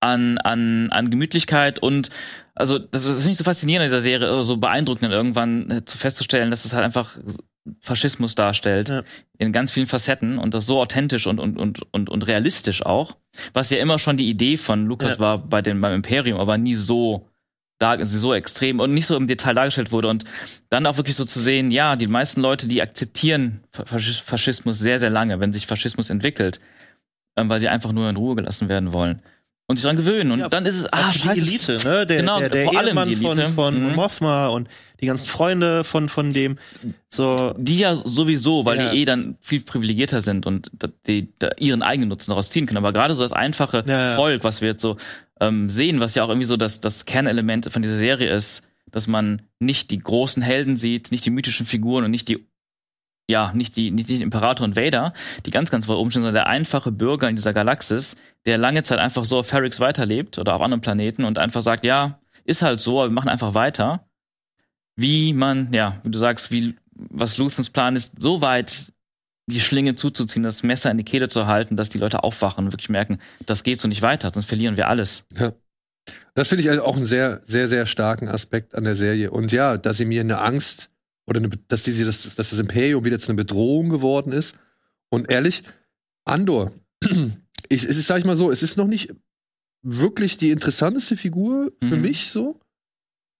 an, 0.00 0.38
an, 0.38 0.90
an 0.92 1.10
Gemütlichkeit 1.10 1.78
und 1.78 2.08
also 2.60 2.78
das, 2.78 3.04
das 3.04 3.14
finde 3.16 3.30
ich 3.32 3.38
so 3.38 3.44
faszinierend 3.44 3.86
in 3.86 3.90
der 3.92 4.00
Serie, 4.00 4.42
so 4.44 4.56
beeindruckend 4.56 5.10
irgendwann 5.12 5.70
äh, 5.70 5.84
zu 5.84 5.98
festzustellen, 5.98 6.50
dass 6.50 6.64
es 6.64 6.72
halt 6.72 6.84
einfach 6.84 7.18
Faschismus 7.80 8.34
darstellt 8.34 8.88
Ja. 8.88 9.02
in 9.38 9.52
ganz 9.52 9.70
vielen 9.70 9.86
Facetten 9.86 10.38
und 10.38 10.54
das 10.54 10.66
so 10.66 10.80
authentisch 10.80 11.26
und, 11.26 11.38
und, 11.38 11.58
und, 11.58 11.80
und, 11.92 12.08
und 12.08 12.26
realistisch 12.26 12.84
auch, 12.84 13.16
was 13.52 13.70
ja 13.70 13.78
immer 13.78 13.98
schon 13.98 14.16
die 14.16 14.28
Idee 14.30 14.56
von 14.56 14.86
Lukas 14.86 15.14
Ja. 15.14 15.18
war 15.20 15.38
bei 15.38 15.62
den, 15.62 15.80
beim 15.80 15.94
Imperium, 15.94 16.40
aber 16.40 16.56
nie 16.58 16.74
so 16.74 17.26
da, 17.78 18.04
so 18.06 18.34
extrem 18.34 18.78
und 18.80 18.92
nicht 18.92 19.06
so 19.06 19.16
im 19.16 19.26
Detail 19.26 19.54
dargestellt 19.54 19.90
wurde 19.92 20.08
und 20.08 20.24
dann 20.68 20.84
auch 20.86 20.96
wirklich 20.98 21.16
so 21.16 21.24
zu 21.24 21.40
sehen, 21.40 21.70
ja, 21.70 21.96
die 21.96 22.08
meisten 22.08 22.40
Leute, 22.42 22.68
die 22.68 22.82
akzeptieren 22.82 23.60
Fasch- 23.74 24.22
Faschismus 24.22 24.78
sehr, 24.78 24.98
sehr 24.98 25.10
lange, 25.10 25.40
wenn 25.40 25.52
sich 25.54 25.66
Faschismus 25.66 26.10
entwickelt, 26.10 26.60
ähm, 27.36 27.48
weil 27.48 27.60
sie 27.60 27.68
einfach 27.68 27.92
nur 27.92 28.08
in 28.10 28.16
Ruhe 28.16 28.36
gelassen 28.36 28.68
werden 28.68 28.92
wollen 28.92 29.22
und 29.70 29.76
sich 29.76 29.84
daran 29.84 29.96
gewöhnen. 29.96 30.32
Und 30.32 30.40
Ja, 30.40 30.48
dann 30.48 30.66
ist 30.66 30.76
es, 30.78 30.92
ah, 30.92 31.06
Also 31.06 31.12
die 31.12 31.18
scheiße. 31.40 31.40
Elite, 31.74 31.88
ne? 31.88 32.06
Der, 32.06 32.16
Genau, 32.18 32.38
der, 32.40 32.48
der 32.50 32.64
vor 32.64 32.76
allem 32.76 32.88
Ehemann 32.88 33.08
die 33.08 33.14
Elite. 33.14 33.46
von, 33.46 33.54
von 33.54 33.88
Mhm. 33.90 33.94
Mothma 33.94 34.48
und 34.48 34.68
die 35.00 35.06
ganzen 35.06 35.26
Freunde 35.26 35.84
von, 35.84 36.08
von 36.08 36.32
dem. 36.32 36.58
So, 37.08 37.54
Die 37.56 37.78
ja 37.78 37.94
sowieso, 37.94 38.64
weil 38.64 38.78
Ja. 38.78 38.90
die 38.90 38.98
eh 39.00 39.04
dann 39.04 39.36
viel 39.40 39.60
privilegierter 39.62 40.20
sind 40.20 40.44
und 40.44 40.70
die 41.06 41.28
da 41.38 41.50
ihren 41.58 41.82
eigenen 41.82 42.08
Nutzen 42.08 42.30
daraus 42.32 42.50
ziehen 42.50 42.66
können. 42.66 42.78
Aber 42.78 42.92
gerade 42.92 43.14
so 43.14 43.22
das 43.22 43.32
einfache 43.32 43.84
ja. 43.86 44.16
Volk, 44.16 44.42
was 44.44 44.60
wir 44.60 44.70
jetzt 44.70 44.82
so 44.82 44.96
ähm, 45.40 45.70
sehen, 45.70 46.00
was 46.00 46.14
ja 46.16 46.24
auch 46.24 46.28
irgendwie 46.28 46.46
so 46.46 46.56
das, 46.56 46.80
das 46.80 47.06
Kernelement 47.06 47.70
von 47.72 47.80
dieser 47.82 47.96
Serie 47.96 48.28
ist, 48.30 48.62
dass 48.90 49.06
man 49.06 49.42
nicht 49.60 49.90
die 49.92 50.00
großen 50.00 50.42
Helden 50.42 50.76
sieht, 50.76 51.12
nicht 51.12 51.24
die 51.24 51.30
mythischen 51.30 51.64
Figuren 51.64 52.04
und 52.04 52.10
nicht 52.10 52.26
die 52.28 52.44
ja, 53.30 53.52
nicht 53.54 53.76
die, 53.76 53.90
nicht 53.90 54.08
die 54.08 54.20
Imperator 54.20 54.64
und 54.64 54.76
Vader, 54.76 55.12
die 55.46 55.50
ganz, 55.50 55.70
ganz 55.70 55.88
weit 55.88 55.96
oben 55.96 56.10
stehen, 56.10 56.22
sondern 56.22 56.34
der 56.34 56.46
einfache 56.48 56.92
Bürger 56.92 57.28
in 57.28 57.36
dieser 57.36 57.52
Galaxis, 57.52 58.16
der 58.44 58.58
lange 58.58 58.82
Zeit 58.82 58.98
einfach 58.98 59.24
so 59.24 59.38
auf 59.38 59.46
Ferrix 59.46 59.80
weiterlebt 59.80 60.38
oder 60.38 60.54
auf 60.54 60.62
anderen 60.62 60.80
Planeten 60.80 61.24
und 61.24 61.38
einfach 61.38 61.62
sagt, 61.62 61.84
ja, 61.84 62.20
ist 62.44 62.62
halt 62.62 62.80
so, 62.80 63.00
aber 63.00 63.10
wir 63.10 63.14
machen 63.14 63.28
einfach 63.28 63.54
weiter. 63.54 64.06
Wie 64.96 65.32
man, 65.32 65.72
ja, 65.72 65.98
wie 66.02 66.10
du 66.10 66.18
sagst, 66.18 66.50
wie, 66.50 66.74
was 66.92 67.38
Luthens 67.38 67.70
Plan 67.70 67.96
ist, 67.96 68.20
so 68.20 68.40
weit 68.40 68.92
die 69.46 69.60
Schlinge 69.60 69.94
zuzuziehen, 69.94 70.42
das 70.42 70.62
Messer 70.62 70.90
in 70.90 70.98
die 70.98 71.04
Kehle 71.04 71.28
zu 71.28 71.46
halten, 71.46 71.76
dass 71.76 71.88
die 71.88 71.98
Leute 71.98 72.22
aufwachen 72.22 72.66
und 72.66 72.72
wirklich 72.72 72.90
merken, 72.90 73.18
das 73.46 73.64
geht 73.64 73.80
so 73.80 73.88
nicht 73.88 74.02
weiter, 74.02 74.30
sonst 74.32 74.46
verlieren 74.46 74.76
wir 74.76 74.88
alles. 74.88 75.24
Das 76.34 76.48
finde 76.48 76.62
ich 76.62 76.70
also 76.70 76.84
auch 76.84 76.96
einen 76.96 77.04
sehr, 77.04 77.40
sehr, 77.46 77.68
sehr 77.68 77.86
starken 77.86 78.28
Aspekt 78.28 78.74
an 78.74 78.84
der 78.84 78.94
Serie. 78.94 79.30
Und 79.30 79.52
ja, 79.52 79.76
dass 79.76 79.96
sie 79.96 80.06
mir 80.06 80.20
eine 80.20 80.38
Angst 80.40 80.90
oder 81.30 81.38
eine, 81.38 81.48
dass, 81.68 81.82
die, 81.84 82.04
dass, 82.04 82.22
dass 82.34 82.50
das 82.50 82.58
Imperium 82.58 83.04
wieder 83.04 83.18
zu 83.18 83.28
einer 83.30 83.36
Bedrohung 83.36 83.88
geworden 83.88 84.32
ist. 84.32 84.54
Und 85.10 85.30
ehrlich, 85.30 85.62
Andor, 86.24 86.72
ich, 87.68 87.84
es 87.84 87.96
ist, 87.96 88.06
sag 88.08 88.18
ich 88.18 88.24
mal 88.24 88.36
so, 88.36 88.50
es 88.50 88.62
ist 88.62 88.76
noch 88.76 88.88
nicht 88.88 89.12
wirklich 89.82 90.36
die 90.36 90.50
interessanteste 90.50 91.16
Figur 91.16 91.72
für 91.82 91.96
Mhm. 91.96 92.02
mich 92.02 92.30
so. 92.30 92.60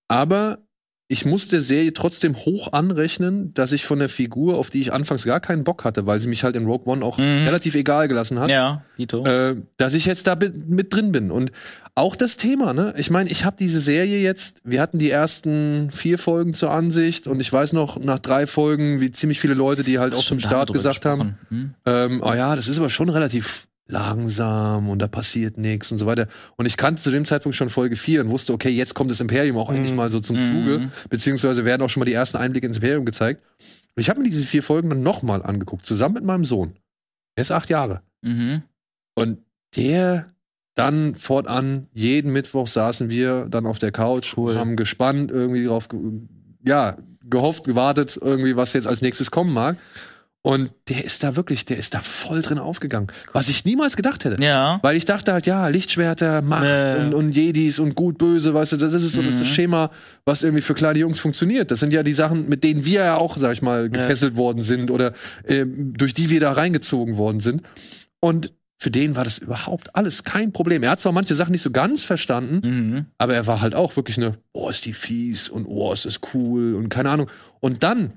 Aber 0.08 0.66
ich 1.12 1.24
muss 1.24 1.48
der 1.48 1.60
Serie 1.60 1.92
trotzdem 1.92 2.36
hoch 2.36 2.72
anrechnen, 2.72 3.52
dass 3.52 3.72
ich 3.72 3.84
von 3.84 3.98
der 3.98 4.08
Figur, 4.08 4.56
auf 4.58 4.70
die 4.70 4.80
ich 4.80 4.92
anfangs 4.92 5.24
gar 5.24 5.40
keinen 5.40 5.64
Bock 5.64 5.82
hatte, 5.84 6.06
weil 6.06 6.20
sie 6.20 6.28
mich 6.28 6.44
halt 6.44 6.54
in 6.54 6.66
Rogue 6.66 6.86
One 6.90 7.04
auch 7.04 7.18
Mhm. 7.18 7.46
relativ 7.46 7.74
egal 7.74 8.06
gelassen 8.06 8.38
hat, 8.38 8.48
Ja, 8.48 8.84
äh, 8.96 9.56
dass 9.76 9.94
ich 9.94 10.06
jetzt 10.06 10.28
da 10.28 10.38
mit 10.68 10.94
drin 10.94 11.10
bin. 11.10 11.32
Und 11.32 11.50
auch 11.96 12.14
das 12.14 12.36
Thema, 12.36 12.72
ne? 12.74 12.94
Ich 12.96 13.10
meine, 13.10 13.28
ich 13.28 13.44
habe 13.44 13.56
diese 13.58 13.80
Serie 13.80 14.20
jetzt, 14.20 14.58
wir 14.62 14.80
hatten 14.80 14.98
die 14.98 15.10
ersten 15.10 15.90
vier 15.90 16.16
Folgen 16.16 16.54
zur 16.54 16.70
Ansicht 16.70 17.26
und 17.26 17.40
ich 17.40 17.52
weiß 17.52 17.72
noch 17.72 17.98
nach 17.98 18.20
drei 18.20 18.46
Folgen, 18.46 19.00
wie 19.00 19.10
ziemlich 19.10 19.40
viele 19.40 19.54
Leute, 19.54 19.82
die 19.82 19.98
halt 19.98 20.14
auch 20.14 20.22
zum 20.24 20.36
haben 20.38 20.48
Start 20.48 20.72
gesagt 20.72 21.04
haben, 21.04 21.36
gesprochen. 21.48 21.74
Hm? 21.74 21.74
ähm, 21.86 22.22
oh 22.24 22.32
ja, 22.34 22.54
das 22.54 22.68
ist 22.68 22.78
aber 22.78 22.88
schon 22.88 23.08
relativ 23.08 23.66
langsam 23.92 24.88
und 24.88 24.98
da 25.00 25.08
passiert 25.08 25.58
nichts 25.58 25.90
und 25.92 25.98
so 25.98 26.06
weiter. 26.06 26.26
Und 26.56 26.66
ich 26.66 26.76
kannte 26.76 27.02
zu 27.02 27.10
dem 27.10 27.24
Zeitpunkt 27.24 27.56
schon 27.56 27.70
Folge 27.70 27.96
4 27.96 28.22
und 28.22 28.30
wusste, 28.30 28.52
okay, 28.52 28.70
jetzt 28.70 28.94
kommt 28.94 29.10
das 29.10 29.20
Imperium 29.20 29.56
auch 29.58 29.70
endlich 29.70 29.90
Mhm. 29.90 29.96
mal 29.96 30.10
so 30.10 30.20
zum 30.20 30.36
Mhm. 30.36 30.42
Zuge, 30.52 30.90
beziehungsweise 31.08 31.64
werden 31.64 31.82
auch 31.82 31.90
schon 31.90 32.00
mal 32.00 32.06
die 32.06 32.12
ersten 32.12 32.36
Einblicke 32.38 32.66
ins 32.66 32.76
Imperium 32.78 33.04
gezeigt. 33.04 33.42
Und 33.96 34.00
ich 34.00 34.08
habe 34.08 34.20
mir 34.20 34.28
diese 34.28 34.44
vier 34.44 34.62
Folgen 34.62 34.88
dann 34.90 35.02
nochmal 35.02 35.42
angeguckt, 35.42 35.84
zusammen 35.86 36.14
mit 36.14 36.24
meinem 36.24 36.44
Sohn. 36.44 36.74
Er 37.34 37.42
ist 37.42 37.50
acht 37.52 37.68
Jahre. 37.70 38.02
Mhm. 38.22 38.62
Und 39.14 39.38
der 39.76 40.32
dann 40.74 41.14
fortan, 41.16 41.88
jeden 41.92 42.32
Mittwoch 42.32 42.66
saßen 42.66 43.10
wir 43.10 43.46
dann 43.50 43.66
auf 43.66 43.78
der 43.78 43.92
Couch, 43.92 44.34
Cool. 44.36 44.56
haben 44.56 44.76
gespannt 44.76 45.30
irgendwie 45.30 45.64
drauf, 45.66 45.88
ja, 46.66 46.96
gehofft, 47.28 47.64
gewartet, 47.64 48.18
irgendwie, 48.20 48.56
was 48.56 48.72
jetzt 48.72 48.86
als 48.86 49.02
nächstes 49.02 49.30
kommen 49.30 49.52
mag. 49.52 49.76
Und 50.42 50.70
der 50.88 51.04
ist 51.04 51.22
da 51.22 51.36
wirklich, 51.36 51.66
der 51.66 51.76
ist 51.76 51.92
da 51.92 52.00
voll 52.00 52.40
drin 52.40 52.58
aufgegangen. 52.58 53.08
Was 53.34 53.50
ich 53.50 53.66
niemals 53.66 53.94
gedacht 53.94 54.24
hätte. 54.24 54.42
Ja. 54.42 54.78
Weil 54.82 54.96
ich 54.96 55.04
dachte 55.04 55.34
halt, 55.34 55.44
ja, 55.46 55.68
Lichtschwerter, 55.68 56.40
Macht 56.40 56.64
Ja, 56.64 56.96
ja. 56.96 57.04
und, 57.04 57.12
und 57.14 57.36
Jedis 57.36 57.78
und 57.78 57.94
gut, 57.94 58.16
böse, 58.16 58.54
weißt 58.54 58.72
du, 58.72 58.76
das 58.78 58.94
ist 58.94 59.12
so 59.12 59.20
das, 59.22 59.34
Mhm. 59.34 59.38
das 59.40 59.48
Schema, 59.48 59.90
was 60.24 60.42
irgendwie 60.42 60.62
für 60.62 60.72
kleine 60.72 60.98
Jungs 60.98 61.18
funktioniert. 61.20 61.70
Das 61.70 61.80
sind 61.80 61.92
ja 61.92 62.02
die 62.02 62.14
Sachen, 62.14 62.48
mit 62.48 62.64
denen 62.64 62.86
wir 62.86 63.00
ja 63.04 63.16
auch, 63.18 63.36
sag 63.36 63.52
ich 63.52 63.60
mal, 63.60 63.90
gefesselt 63.90 64.36
worden 64.36 64.62
sind 64.62 64.90
oder 64.90 65.12
ähm, 65.46 65.92
durch 65.98 66.14
die 66.14 66.30
wir 66.30 66.40
da 66.40 66.52
reingezogen 66.52 67.18
worden 67.18 67.40
sind. 67.40 67.62
Und 68.20 68.54
für 68.78 68.90
den 68.90 69.16
war 69.16 69.24
das 69.24 69.36
überhaupt 69.36 69.94
alles 69.94 70.24
kein 70.24 70.52
Problem. 70.52 70.82
Er 70.82 70.92
hat 70.92 71.02
zwar 71.02 71.12
manche 71.12 71.34
Sachen 71.34 71.52
nicht 71.52 71.60
so 71.60 71.70
ganz 71.70 72.02
verstanden, 72.04 72.60
Mhm. 72.66 73.06
aber 73.18 73.34
er 73.34 73.46
war 73.46 73.60
halt 73.60 73.74
auch 73.74 73.94
wirklich 73.96 74.16
eine, 74.16 74.38
oh, 74.54 74.70
ist 74.70 74.86
die 74.86 74.94
fies 74.94 75.50
und 75.50 75.66
oh, 75.66 75.92
ist 75.92 76.06
das 76.06 76.20
cool 76.32 76.74
und 76.76 76.88
keine 76.88 77.10
Ahnung. 77.10 77.28
Und 77.60 77.82
dann, 77.82 78.14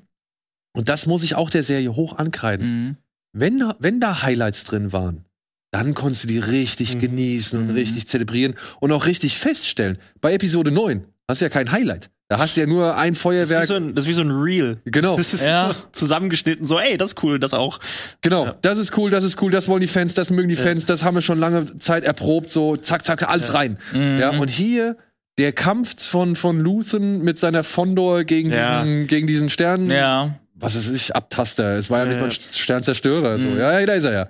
und 0.73 0.89
das 0.89 1.05
muss 1.05 1.23
ich 1.23 1.35
auch 1.35 1.49
der 1.49 1.63
Serie 1.63 1.95
hoch 1.95 2.17
ankreiden, 2.17 2.67
Mhm. 2.87 2.97
wenn, 3.33 3.59
da- 3.59 3.75
wenn 3.79 3.99
da 3.99 4.21
Highlights 4.23 4.63
drin 4.65 4.91
waren, 4.91 5.25
dann 5.71 5.93
konntest 5.95 6.25
du 6.25 6.27
die 6.27 6.39
richtig 6.39 6.95
Mhm. 6.95 6.99
genießen 6.99 7.59
und 7.59 7.67
Mhm. 7.67 7.73
richtig 7.73 8.07
zelebrieren 8.07 8.53
und 8.79 8.91
auch 8.91 9.05
richtig 9.05 9.37
feststellen. 9.37 9.97
Bei 10.21 10.33
Episode 10.33 10.71
9 10.71 11.05
hast 11.29 11.41
du 11.41 11.45
ja 11.45 11.49
kein 11.49 11.71
Highlight. 11.71 12.09
Da 12.29 12.39
hast 12.39 12.55
du 12.55 12.61
ja 12.61 12.67
nur 12.67 12.95
ein 12.95 13.13
das, 13.13 13.17
ist 13.17 13.19
wie 13.19 13.21
Feuerwerk. 13.21 13.65
so 13.67 13.73
ein, 13.75 13.93
das 13.95 14.05
ist 14.05 14.09
wie 14.09 14.13
so 14.13 14.21
ein 14.21 14.31
Reel. 14.31 14.77
genau, 14.85 15.17
Das 15.17 15.33
ist 15.35 15.45
Ja. 15.45 15.75
zusammengeschnitten, 15.91 16.63
so, 16.65 16.79
ey, 16.79 16.97
das 16.97 17.11
ist 17.11 17.23
cool, 17.23 17.37
das 17.39 17.53
auch. 17.53 17.79
genau. 18.21 18.45
Ja. 18.45 18.55
Das 18.61 18.79
ist 18.79 18.97
cool, 18.97 19.11
das 19.11 19.23
ist 19.23 19.39
cool, 19.41 19.51
das 19.51 19.67
wollen 19.67 19.81
die 19.81 19.87
Fans, 19.87 20.13
das 20.15 20.29
mögen 20.31 20.49
die 20.49 20.55
Ja. 20.55 20.63
Fans, 20.63 20.85
das 20.85 21.03
haben 21.03 21.15
wir 21.15 21.21
schon 21.21 21.37
lange 21.39 21.77
Zeit 21.79 22.03
erprobt, 22.03 22.49
so 22.51 22.75
zack, 22.77 23.05
zack, 23.05 23.27
alles 23.29 23.49
Ja. 23.49 23.53
rein. 23.55 23.77
Mhm. 23.93 24.19
Ja, 24.19 24.29
und 24.31 24.49
hier 24.49 24.97
der 25.37 25.51
Kampf 25.51 26.03
von, 26.07 26.35
von 26.35 26.59
Luthen 26.59 27.23
mit 27.23 27.37
seiner 27.39 27.63
Fondor 27.63 28.23
gegen 28.23 28.51
Ja. 28.51 28.83
diesen, 28.83 29.07
gegen 29.07 29.27
diesen 29.27 29.49
Stern. 29.49 29.89
ja. 29.89 30.39
Was 30.55 30.75
ist 30.75 30.89
ich? 30.89 31.15
Abtaster. 31.15 31.71
Es 31.71 31.89
war 31.89 31.99
ja, 31.99 32.03
Ja, 32.05 32.09
nicht 32.09 32.19
mal 32.19 32.25
ein 32.25 32.31
ja. 32.31 32.53
Sternzerstörer. 32.57 33.39
So. 33.39 33.43
Mhm. 33.43 33.57
Ja, 33.57 33.79
ja, 33.79 33.85
da 33.85 33.93
ist 33.93 34.05
er 34.05 34.13
ja. 34.13 34.27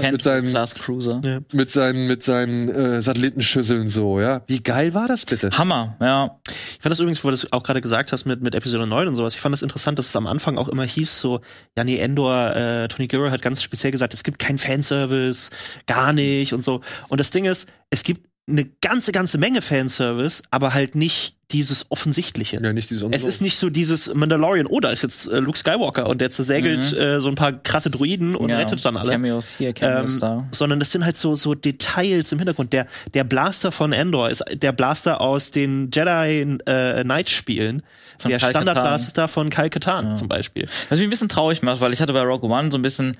Ja, 0.00 0.10
mit 0.10 0.22
seinen, 0.22 0.50
Class 0.50 0.74
Cruiser. 0.74 1.20
Ja. 1.24 1.40
mit 1.52 1.70
seinen, 1.70 2.06
mit 2.06 2.22
seinen 2.22 2.68
äh, 2.68 3.02
Satellitenschüsseln 3.02 3.88
so, 3.88 4.20
ja. 4.20 4.42
Wie 4.46 4.62
geil 4.62 4.94
war 4.94 5.08
das 5.08 5.26
bitte? 5.26 5.50
Hammer, 5.50 5.96
ja. 6.00 6.38
Ich 6.46 6.78
fand 6.80 6.92
das 6.92 7.00
übrigens, 7.00 7.24
wo 7.24 7.28
du 7.28 7.32
das 7.32 7.52
auch 7.52 7.64
gerade 7.64 7.80
gesagt 7.80 8.12
hast 8.12 8.24
mit, 8.24 8.40
mit 8.40 8.54
Episode 8.54 8.86
9 8.86 9.08
und 9.08 9.16
sowas, 9.16 9.34
ich 9.34 9.40
fand 9.40 9.52
das 9.52 9.62
interessant, 9.62 9.98
dass 9.98 10.06
es 10.06 10.16
am 10.16 10.28
Anfang 10.28 10.58
auch 10.58 10.68
immer 10.68 10.84
hieß, 10.84 11.18
so, 11.18 11.40
ja, 11.76 11.82
nee, 11.82 11.98
Endor, 11.98 12.54
äh, 12.54 12.86
Tony 12.86 13.08
Gilroy 13.08 13.30
hat 13.30 13.42
ganz 13.42 13.62
speziell 13.62 13.90
gesagt, 13.90 14.14
es 14.14 14.22
gibt 14.22 14.38
keinen 14.38 14.58
Fanservice, 14.58 15.50
gar 15.86 16.12
nicht 16.12 16.52
und 16.52 16.62
so. 16.62 16.82
Und 17.08 17.20
das 17.20 17.32
Ding 17.32 17.46
ist, 17.46 17.68
es 17.90 18.04
gibt 18.04 18.28
eine 18.48 18.64
ganze, 18.80 19.12
ganze 19.12 19.38
Menge 19.38 19.60
Fanservice, 19.60 20.42
aber 20.50 20.72
halt 20.72 20.94
nicht 20.94 21.37
dieses 21.50 21.86
Offensichtliche. 21.90 22.60
Ja, 22.62 22.72
nicht 22.74 22.90
diese 22.90 23.06
Es 23.10 23.24
ist 23.24 23.40
nicht 23.40 23.56
so 23.56 23.70
dieses 23.70 24.12
Mandalorian, 24.12 24.66
oh, 24.66 24.80
da 24.80 24.90
ist 24.90 25.02
jetzt 25.02 25.28
äh, 25.28 25.38
Luke 25.38 25.56
Skywalker 25.56 26.06
und 26.08 26.20
der 26.20 26.30
zersägelt 26.30 26.92
Mhm. 26.92 26.98
äh, 26.98 27.20
so 27.20 27.28
ein 27.28 27.36
paar 27.36 27.52
krasse 27.52 27.88
Druiden 27.90 28.36
und 28.36 28.50
ja. 28.50 28.58
rettet 28.58 28.84
dann 28.84 28.96
alle. 28.98 29.12
Cameos 29.12 29.56
hier, 29.56 29.72
Cameos 29.72 30.14
Ähm, 30.14 30.20
da. 30.20 30.48
sondern 30.52 30.78
das 30.78 30.90
sind 30.92 31.04
halt 31.06 31.16
so, 31.16 31.36
so 31.36 31.54
Details 31.54 32.32
im 32.32 32.38
Hintergrund. 32.38 32.72
Der, 32.74 32.86
der 33.14 33.24
Blaster 33.24 33.72
von 33.72 33.92
Endor 33.92 34.28
ist 34.28 34.44
der 34.52 34.72
Blaster 34.72 35.20
aus 35.22 35.50
den 35.50 35.90
Jedi 35.92 36.58
äh, 36.66 37.02
Knight 37.04 37.30
Spielen. 37.30 37.82
Von 38.18 38.30
der 38.32 38.40
Standardblaster 38.40 39.28
von 39.28 39.48
Kyle 39.48 39.70
Katarn 39.70 40.08
Ja. 40.08 40.14
zum 40.14 40.28
Beispiel. 40.28 40.66
Was 40.88 40.98
mich 40.98 41.06
ein 41.06 41.10
bisschen 41.10 41.28
traurig 41.28 41.62
macht, 41.62 41.80
weil 41.80 41.92
ich 41.92 42.00
hatte 42.02 42.12
bei 42.12 42.20
Rogue 42.22 42.50
One 42.50 42.70
so 42.70 42.76
ein 42.76 42.82
bisschen 42.82 43.16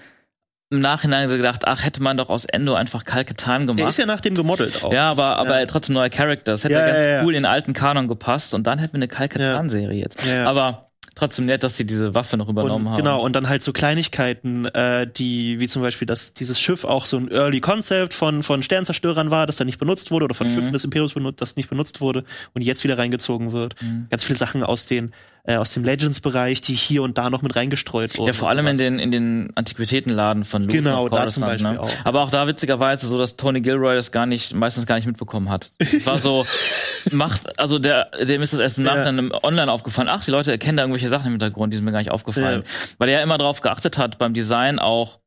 im 0.70 0.80
Nachhinein 0.80 1.28
gedacht, 1.28 1.66
ach, 1.66 1.82
hätte 1.82 2.02
man 2.02 2.16
doch 2.16 2.28
aus 2.28 2.44
Endo 2.44 2.74
einfach 2.74 3.04
Kalketan 3.04 3.62
gemacht. 3.66 3.78
Der 3.80 3.88
ist 3.88 3.96
ja 3.98 4.06
nach 4.06 4.20
dem 4.20 4.34
gemodelt 4.34 4.84
auch. 4.84 4.92
Ja, 4.92 5.10
aber, 5.10 5.36
aber 5.38 5.60
Ja. 5.60 5.66
trotzdem 5.66 5.94
neuer 5.94 6.10
Charakter. 6.10 6.52
Das 6.52 6.64
hätte 6.64 6.74
Ja, 6.74 6.86
ganz 6.86 7.04
ja, 7.04 7.22
cool 7.24 7.34
in 7.34 7.42
den 7.42 7.46
alten 7.46 7.72
Kanon 7.72 8.06
gepasst 8.06 8.52
und 8.52 8.66
dann 8.66 8.78
hätten 8.78 8.92
wir 8.92 8.98
eine 8.98 9.08
Kalkatan-Serie 9.08 9.98
jetzt. 9.98 10.22
Aber 10.44 10.90
trotzdem 11.14 11.46
nett, 11.46 11.62
dass 11.62 11.76
sie 11.76 11.84
diese 11.86 12.14
Waffe 12.14 12.36
noch 12.36 12.48
übernommen 12.48 12.86
und, 12.86 12.92
haben. 12.92 12.98
Genau, 12.98 13.22
und 13.24 13.34
dann 13.34 13.48
halt 13.48 13.62
so 13.62 13.72
Kleinigkeiten, 13.72 14.66
äh, 14.66 15.06
die, 15.10 15.58
wie 15.58 15.66
zum 15.68 15.82
Beispiel, 15.82 16.06
dass 16.06 16.34
dieses 16.34 16.60
Schiff 16.60 16.84
auch 16.84 17.06
so 17.06 17.16
ein 17.16 17.28
Early 17.30 17.60
Concept 17.60 18.14
von, 18.14 18.42
von 18.42 18.62
Sternzerstörern 18.62 19.30
war, 19.30 19.46
das 19.46 19.56
dann 19.56 19.66
nicht 19.66 19.78
benutzt 19.78 20.10
wurde, 20.10 20.26
oder 20.26 20.34
von 20.34 20.46
Mhm. 20.48 20.54
Schiffen 20.54 20.72
des 20.74 20.84
Imperiums 20.84 21.14
benutzt, 21.14 21.40
das 21.40 21.56
nicht 21.56 21.70
benutzt 21.70 22.00
wurde 22.00 22.24
und 22.54 22.62
jetzt 22.62 22.84
wieder 22.84 22.98
reingezogen 22.98 23.52
wird. 23.52 23.74
Mhm. 23.82 24.06
Ganz 24.10 24.22
viele 24.22 24.38
Sachen 24.38 24.62
aus 24.62 24.86
den, 24.86 25.12
äh, 25.48 25.56
aus 25.56 25.72
dem 25.72 25.82
Legends-Bereich, 25.82 26.60
die 26.60 26.74
hier 26.74 27.02
und 27.02 27.16
da 27.16 27.30
noch 27.30 27.40
mit 27.40 27.56
reingestreut 27.56 28.18
wurden. 28.18 28.26
Ja, 28.26 28.32
vor 28.34 28.50
allem 28.50 28.66
in 28.66 28.76
den, 28.76 28.98
in 28.98 29.10
den 29.10 29.50
Antiquitätenladen 29.54 30.44
von 30.44 30.64
Luton 30.64 30.76
Genau, 30.76 31.08
da 31.08 31.26
zum 31.28 31.42
Coruscant, 31.42 31.46
Beispiel 31.46 31.72
ne? 31.72 31.80
auch. 31.80 31.90
Aber 32.04 32.20
auch 32.20 32.30
da 32.30 32.46
witzigerweise 32.46 33.08
so, 33.08 33.16
dass 33.18 33.36
Tony 33.36 33.62
Gilroy 33.62 33.94
das 33.94 34.12
gar 34.12 34.26
nicht, 34.26 34.52
meistens 34.52 34.84
gar 34.84 34.96
nicht 34.96 35.06
mitbekommen 35.06 35.48
hat. 35.48 35.70
Es 35.78 36.04
war 36.04 36.18
so, 36.18 36.44
macht, 37.12 37.58
also 37.58 37.78
der, 37.78 38.10
dem 38.22 38.42
ist 38.42 38.52
das 38.52 38.60
erst 38.60 38.76
im 38.76 38.84
Ja. 38.84 38.94
Nachhinein 38.94 39.32
online 39.42 39.72
aufgefallen. 39.72 40.08
Ach, 40.10 40.22
die 40.22 40.30
Leute 40.30 40.50
erkennen 40.50 40.76
da 40.76 40.82
irgendwelche 40.82 41.08
Sachen 41.08 41.26
im 41.28 41.32
Hintergrund, 41.32 41.72
die 41.72 41.76
sind 41.78 41.86
mir 41.86 41.92
gar 41.92 42.00
nicht 42.00 42.10
aufgefallen. 42.10 42.62
Weil 42.98 43.08
er 43.08 43.18
ja 43.18 43.22
immer 43.22 43.38
darauf 43.38 43.62
geachtet 43.62 43.96
hat 43.96 44.18
beim 44.18 44.34
Design 44.34 44.78
auch, 44.78 45.18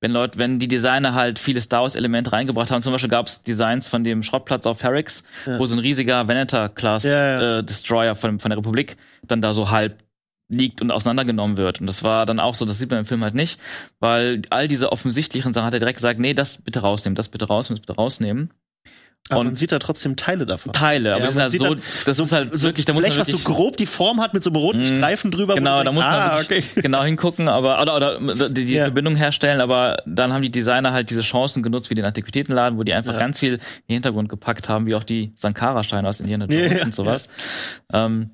wenn 0.00 0.12
Leute, 0.12 0.38
wenn 0.38 0.58
die 0.58 0.68
Designer 0.68 1.14
halt 1.14 1.38
viele 1.38 1.60
Star 1.60 1.82
Wars 1.82 1.94
Elemente 1.94 2.32
reingebracht 2.32 2.70
haben, 2.70 2.82
zum 2.82 2.92
Beispiel 2.92 3.10
gab 3.10 3.26
es 3.26 3.42
Designs 3.42 3.88
von 3.88 4.02
dem 4.04 4.22
Schrottplatz 4.22 4.66
auf 4.66 4.78
Ferrix, 4.78 5.22
Ja. 5.46 5.58
wo 5.58 5.66
so 5.66 5.76
ein 5.76 5.78
riesiger 5.80 6.26
Venator-Class 6.26 7.04
Ja, 7.04 7.10
ja. 7.40 7.58
Äh, 7.58 7.64
Destroyer 7.64 8.14
von, 8.14 8.40
von 8.40 8.50
der 8.50 8.58
Republik 8.58 8.96
dann 9.26 9.40
da 9.42 9.52
so 9.54 9.70
halb 9.70 9.98
liegt 10.48 10.80
und 10.82 10.90
auseinandergenommen 10.90 11.56
wird. 11.56 11.80
Und 11.80 11.86
das 11.86 12.02
war 12.02 12.26
dann 12.26 12.40
auch 12.40 12.54
so, 12.56 12.64
das 12.64 12.78
sieht 12.78 12.90
man 12.90 13.00
im 13.00 13.04
Film 13.04 13.22
halt 13.22 13.34
nicht, 13.34 13.60
weil 14.00 14.42
all 14.50 14.66
diese 14.66 14.90
offensichtlichen 14.90 15.52
Sachen 15.54 15.66
hat 15.66 15.74
er 15.74 15.78
direkt 15.80 15.98
gesagt, 15.98 16.18
nee, 16.18 16.34
das 16.34 16.58
bitte 16.58 16.80
rausnehmen, 16.80 17.14
das 17.14 17.28
bitte 17.28 17.46
rausnehmen, 17.46 17.80
das 17.80 17.86
bitte 17.86 17.96
rausnehmen. 18.00 18.50
Aber 19.28 19.40
und- 19.40 19.46
man 19.46 19.54
sieht 19.54 19.70
da 19.70 19.78
trotzdem 19.78 20.16
Teile 20.16 20.44
davon. 20.44 20.72
Teile, 20.72 21.14
aber 21.14 21.20
Ja, 21.20 21.26
die 21.26 21.32
sind 21.32 21.38
man 21.38 21.42
halt 21.42 21.52
so, 21.52 21.74
dann 21.74 22.04
das 22.06 22.18
ist 22.18 22.32
halt 22.32 22.58
so 22.58 22.64
wirklich, 22.66 22.84
da 22.86 22.92
muss 22.94 23.02
man 23.02 23.10
Blech, 23.10 23.20
was 23.20 23.28
so 23.28 23.34
wirklich, 23.38 23.56
grob 23.56 23.76
die 23.76 23.86
Form 23.86 24.20
hat 24.20 24.34
mit 24.34 24.42
so 24.42 24.50
einem 24.50 24.56
roten 24.56 24.80
Mhm. 24.80 24.96
Streifen 24.96 25.30
drüber. 25.30 25.54
Genau, 25.54 25.78
du 25.78 25.84
da 25.84 25.92
muss 25.92 26.02
man 26.04 26.12
ah, 26.14 26.38
wirklich 26.40 26.64
okay. 26.72 26.80
genau 26.82 27.04
hingucken, 27.04 27.46
aber 27.48 27.80
oder, 27.80 27.94
oder 27.96 28.48
die, 28.48 28.64
die 28.64 28.72
Ja. 28.74 28.84
Verbindung 28.84 29.14
herstellen, 29.14 29.60
aber 29.60 29.98
dann 30.04 30.32
haben 30.32 30.42
die 30.42 30.50
Designer 30.50 30.92
halt 30.92 31.10
diese 31.10 31.20
Chancen 31.20 31.62
genutzt, 31.62 31.90
wie 31.90 31.94
den 31.94 32.04
Antiquitätenladen, 32.06 32.76
wo 32.76 32.82
die 32.82 32.92
einfach 32.92 33.12
Ja. 33.12 33.18
ganz 33.20 33.38
viel 33.38 33.52
in 33.54 33.58
den 33.88 33.94
Hintergrund 33.94 34.28
gepackt 34.30 34.68
haben, 34.68 34.86
wie 34.86 34.96
auch 34.96 35.04
die 35.04 35.32
Sankara-Steine 35.36 36.08
aus 36.08 36.18
Indiana 36.18 36.46
Jones 36.46 36.78
ja, 36.78 36.84
und 36.84 36.94
sowas. 36.94 37.28
Ähm, 37.92 38.30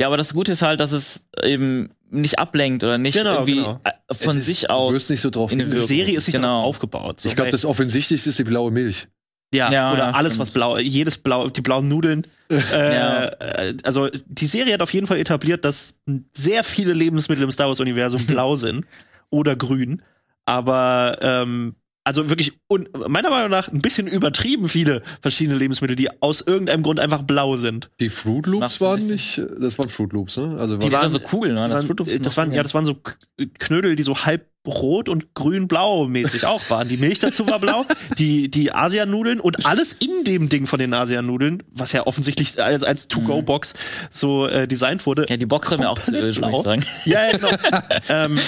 ja, 0.00 0.06
aber 0.06 0.16
das 0.16 0.32
Gute 0.32 0.52
ist 0.52 0.62
halt, 0.62 0.80
dass 0.80 0.92
es 0.92 1.24
eben 1.42 1.90
nicht 2.10 2.38
ablenkt 2.38 2.84
oder 2.84 2.96
nicht 2.98 3.14
Genau, 3.18 3.32
irgendwie 3.34 3.56
genau. 3.56 3.80
äh, 3.84 4.14
von 4.14 4.30
Es 4.30 4.36
ist- 4.36 4.46
sich 4.46 4.60
Du 4.62 4.68
aus. 4.70 4.94
wirst 4.94 5.10
nicht 5.10 5.20
so 5.20 5.28
drauf 5.30 5.52
in 5.52 5.58
Die. 5.58 5.78
Serie 5.86 6.16
ist 6.16 6.26
nicht 6.28 6.36
Genau. 6.36 6.62
aufgebaut. 6.62 7.20
So, 7.20 7.28
Ich 7.28 7.34
glaube, 7.34 7.50
das 7.50 7.64
Offensichtlichste 7.64 8.30
ist 8.30 8.38
die 8.38 8.44
blaue 8.44 8.70
Milch. 8.70 9.08
Ja, 9.54 9.70
Ja, 9.70 9.92
oder 9.92 10.02
ja, 10.04 10.10
alles, 10.10 10.32
stimmt. 10.34 10.48
was 10.48 10.50
blau, 10.54 10.76
jedes 10.78 11.18
blau, 11.18 11.48
die 11.48 11.60
blauen 11.62 11.88
Nudeln. 11.88 12.26
äh, 12.50 12.94
Ja. 12.94 13.30
Also 13.84 14.08
die 14.26 14.46
Serie 14.46 14.74
hat 14.74 14.82
auf 14.82 14.92
jeden 14.92 15.06
Fall 15.06 15.18
etabliert, 15.18 15.64
dass 15.64 15.98
sehr 16.36 16.64
viele 16.64 16.92
Lebensmittel 16.92 17.44
im 17.44 17.50
Star 17.52 17.68
Wars 17.68 17.80
Universum 17.80 18.24
blau 18.26 18.56
sind 18.56 18.84
oder 19.30 19.56
grün. 19.56 20.02
Aber 20.44 21.18
ähm, 21.22 21.74
also 22.06 22.28
wirklich 22.28 22.52
un 22.68 22.88
meiner 23.08 23.30
Meinung 23.30 23.50
nach 23.50 23.68
ein 23.68 23.82
bisschen 23.82 24.06
übertrieben 24.06 24.68
viele 24.68 25.02
verschiedene 25.20 25.58
Lebensmittel, 25.58 25.96
die 25.96 26.08
aus 26.22 26.40
irgendeinem 26.40 26.84
Grund 26.84 27.00
einfach 27.00 27.22
blau 27.22 27.56
sind. 27.56 27.90
Die 27.98 28.08
Fruit 28.08 28.46
Loops 28.46 28.80
waren 28.80 29.04
nicht, 29.06 29.38
äh, 29.38 29.46
das 29.60 29.76
waren 29.78 29.90
Fruit 29.90 30.12
Loops, 30.12 30.36
ne? 30.36 30.56
Also 30.56 30.76
die 30.76 30.92
war, 30.92 31.02
waren 31.02 31.12
so 31.12 31.20
cool, 31.32 31.52
ne? 31.52 31.54
Das, 31.54 31.70
Das 31.70 31.72
waren, 31.72 31.86
Fruit 31.86 31.98
Loops 31.98 32.10
sind 32.12 32.24
das 32.24 32.32
noch 32.32 32.36
waren 32.36 32.52
ja, 32.52 32.62
das 32.62 32.74
waren 32.74 32.84
so 32.84 32.96
Knödel, 33.58 33.96
die 33.96 34.04
so 34.04 34.24
halb 34.24 34.46
rot 34.66 35.08
und 35.08 35.34
grün-blau 35.34 36.06
mäßig 36.06 36.44
auch 36.44 36.70
waren. 36.70 36.88
Die 36.88 36.96
Milch 36.96 37.18
dazu 37.18 37.46
war 37.48 37.58
blau, 37.58 37.84
die 38.18 38.50
die 38.50 38.72
Asianudeln 38.72 39.40
und 39.40 39.66
alles 39.66 39.92
in 39.92 40.24
dem 40.24 40.48
Ding 40.48 40.66
von 40.66 40.78
den 40.78 40.94
Asianudeln, 40.94 41.62
was 41.72 41.92
ja 41.92 42.06
offensichtlich 42.06 42.62
als 42.62 42.84
als 42.84 43.08
To-Go-Box 43.08 43.74
so 44.10 44.46
äh, 44.46 44.68
designt 44.68 45.06
wurde. 45.06 45.22
Mhm. 45.22 45.26
Ja, 45.30 45.36
die 45.38 45.46
Box 45.46 45.70
war 45.70 45.78
mir 45.78 45.90
auch 45.90 46.00
zu 46.00 46.12
blau. 46.12 46.62
sagen. 46.62 46.84
Ja, 47.04 47.30
ja, 47.30 47.36
genau. 47.36 47.50
ähm, 48.08 48.38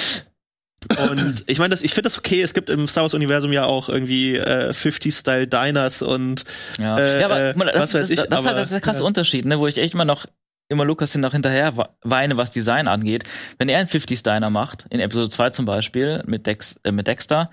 und 1.12 1.44
ich 1.46 1.58
meine, 1.58 1.70
das, 1.70 1.82
ich 1.82 1.92
finde 1.92 2.08
das 2.08 2.18
okay. 2.18 2.42
Es 2.42 2.54
gibt 2.54 2.70
im 2.70 2.86
Star 2.86 3.02
Wars 3.02 3.14
Universum 3.14 3.52
ja 3.52 3.64
auch 3.64 3.88
irgendwie 3.88 4.36
äh, 4.36 4.70
50-Style 4.70 5.46
Diners 5.48 6.02
und 6.02 6.44
Ja, 6.78 6.98
Äh, 6.98 7.20
ja 7.20 7.26
aber 7.26 7.40
äh, 7.40 7.54
mal, 7.56 7.66
das, 7.66 7.74
was 7.74 7.94
weiß 7.94 8.00
das, 8.02 8.10
ich, 8.10 8.16
das, 8.16 8.28
das, 8.28 8.38
ist 8.38 8.38
aber- 8.38 8.48
halt, 8.48 8.58
das 8.58 8.64
ist 8.66 8.72
der 8.74 8.80
krasse 8.80 9.00
ja. 9.00 9.04
Unterschied, 9.06 9.44
ne, 9.44 9.58
wo 9.58 9.66
ich 9.66 9.78
echt 9.78 9.94
immer 9.94 10.04
noch 10.04 10.26
immer 10.70 10.84
Lukas 10.84 11.12
hin 11.12 11.22
noch 11.22 11.32
hinterher 11.32 11.72
weine, 12.02 12.36
was 12.36 12.50
Design 12.50 12.88
angeht. 12.88 13.24
Wenn 13.58 13.70
er 13.70 13.78
einen 13.78 13.88
50s 13.88 14.22
Diner 14.22 14.50
macht, 14.50 14.84
in 14.90 15.00
Episode 15.00 15.30
2 15.30 15.50
zum 15.50 15.64
Beispiel, 15.64 16.22
mit, 16.26 16.46
Dex, 16.46 16.78
äh, 16.84 16.92
mit 16.92 17.06
Dexter, 17.06 17.50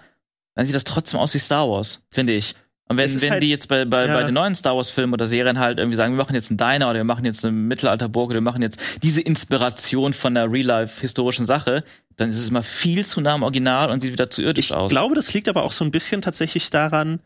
dann 0.55 0.65
sieht 0.65 0.76
das 0.76 0.84
trotzdem 0.84 1.19
aus 1.19 1.34
wie 1.34 1.39
Star 1.39 1.69
Wars, 1.69 2.01
finde 2.09 2.34
ich. 2.34 2.55
Und 2.88 2.97
wenn, 2.97 3.21
wenn 3.21 3.31
halt- 3.31 3.43
die 3.43 3.49
jetzt 3.49 3.67
bei, 3.67 3.86
bei, 3.86 4.05
ja. 4.05 4.13
bei 4.13 4.23
den 4.23 4.33
neuen 4.36 4.53
Star 4.53 4.75
Wars 4.75 4.91
Filmen 4.91 5.13
oder 5.13 5.25
Serien 5.25 5.59
halt 5.59 5.79
irgendwie 5.79 5.95
sagen, 5.95 6.13
wir 6.13 6.23
machen 6.23 6.36
jetzt 6.36 6.51
einen 6.51 6.57
Diner 6.57 6.89
oder 6.89 6.99
wir 6.99 7.03
machen 7.03 7.25
jetzt 7.25 7.43
eine 7.43 7.51
Mittelalterburg 7.51 8.29
oder 8.29 8.38
wir 8.38 8.41
machen 8.41 8.61
jetzt 8.61 8.79
diese 9.01 9.21
Inspiration 9.21 10.13
von 10.13 10.38
einer 10.38 10.51
Real-Life 10.51 11.01
historischen 11.01 11.47
Sache, 11.47 11.83
dann 12.15 12.29
ist 12.29 12.38
es 12.38 12.49
immer 12.49 12.61
viel 12.61 13.05
zu 13.05 13.21
nah 13.21 13.33
am 13.33 13.43
Original 13.43 13.89
und 13.89 14.01
sieht 14.01 14.13
wieder 14.13 14.29
zu 14.29 14.43
irdisch 14.43 14.67
ich 14.67 14.73
aus. 14.75 14.91
glaube, 14.91 15.15
das 15.15 15.33
liegt 15.33 15.49
aber 15.49 15.63
auch 15.63 15.71
so 15.71 15.83
ein 15.83 15.91
bisschen 15.91 16.21
tatsächlich 16.21 16.69
daran, 16.69 17.21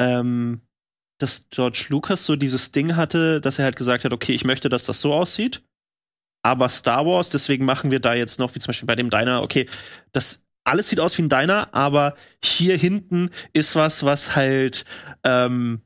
ähm, 0.00 0.60
dass 1.18 1.48
George 1.50 1.86
Lucas 1.90 2.24
so 2.26 2.34
dieses 2.34 2.72
Ding 2.72 2.96
hatte, 2.96 3.40
dass 3.40 3.58
er 3.58 3.66
halt 3.66 3.76
gesagt 3.76 4.04
hat, 4.04 4.12
okay, 4.12 4.32
ich 4.32 4.44
möchte, 4.44 4.68
dass 4.68 4.82
das 4.84 5.00
so 5.00 5.14
aussieht, 5.14 5.62
aber 6.42 6.68
Star 6.68 7.06
Wars, 7.06 7.28
deswegen 7.28 7.64
machen 7.64 7.90
wir 7.90 8.00
da 8.00 8.14
jetzt 8.14 8.38
noch, 8.38 8.54
wie 8.54 8.58
zum 8.58 8.70
Beispiel 8.70 8.86
bei 8.86 8.96
dem 8.96 9.10
Diner, 9.10 9.42
okay, 9.42 9.68
das 10.12 10.44
alles 10.70 10.88
sieht 10.88 11.00
aus 11.00 11.16
wie 11.18 11.22
ein 11.22 11.28
Diner, 11.28 11.68
aber 11.72 12.14
hier 12.42 12.76
hinten 12.76 13.30
ist 13.52 13.74
was, 13.76 14.04
was 14.04 14.34
halt 14.36 14.84
ähm, 15.24 15.82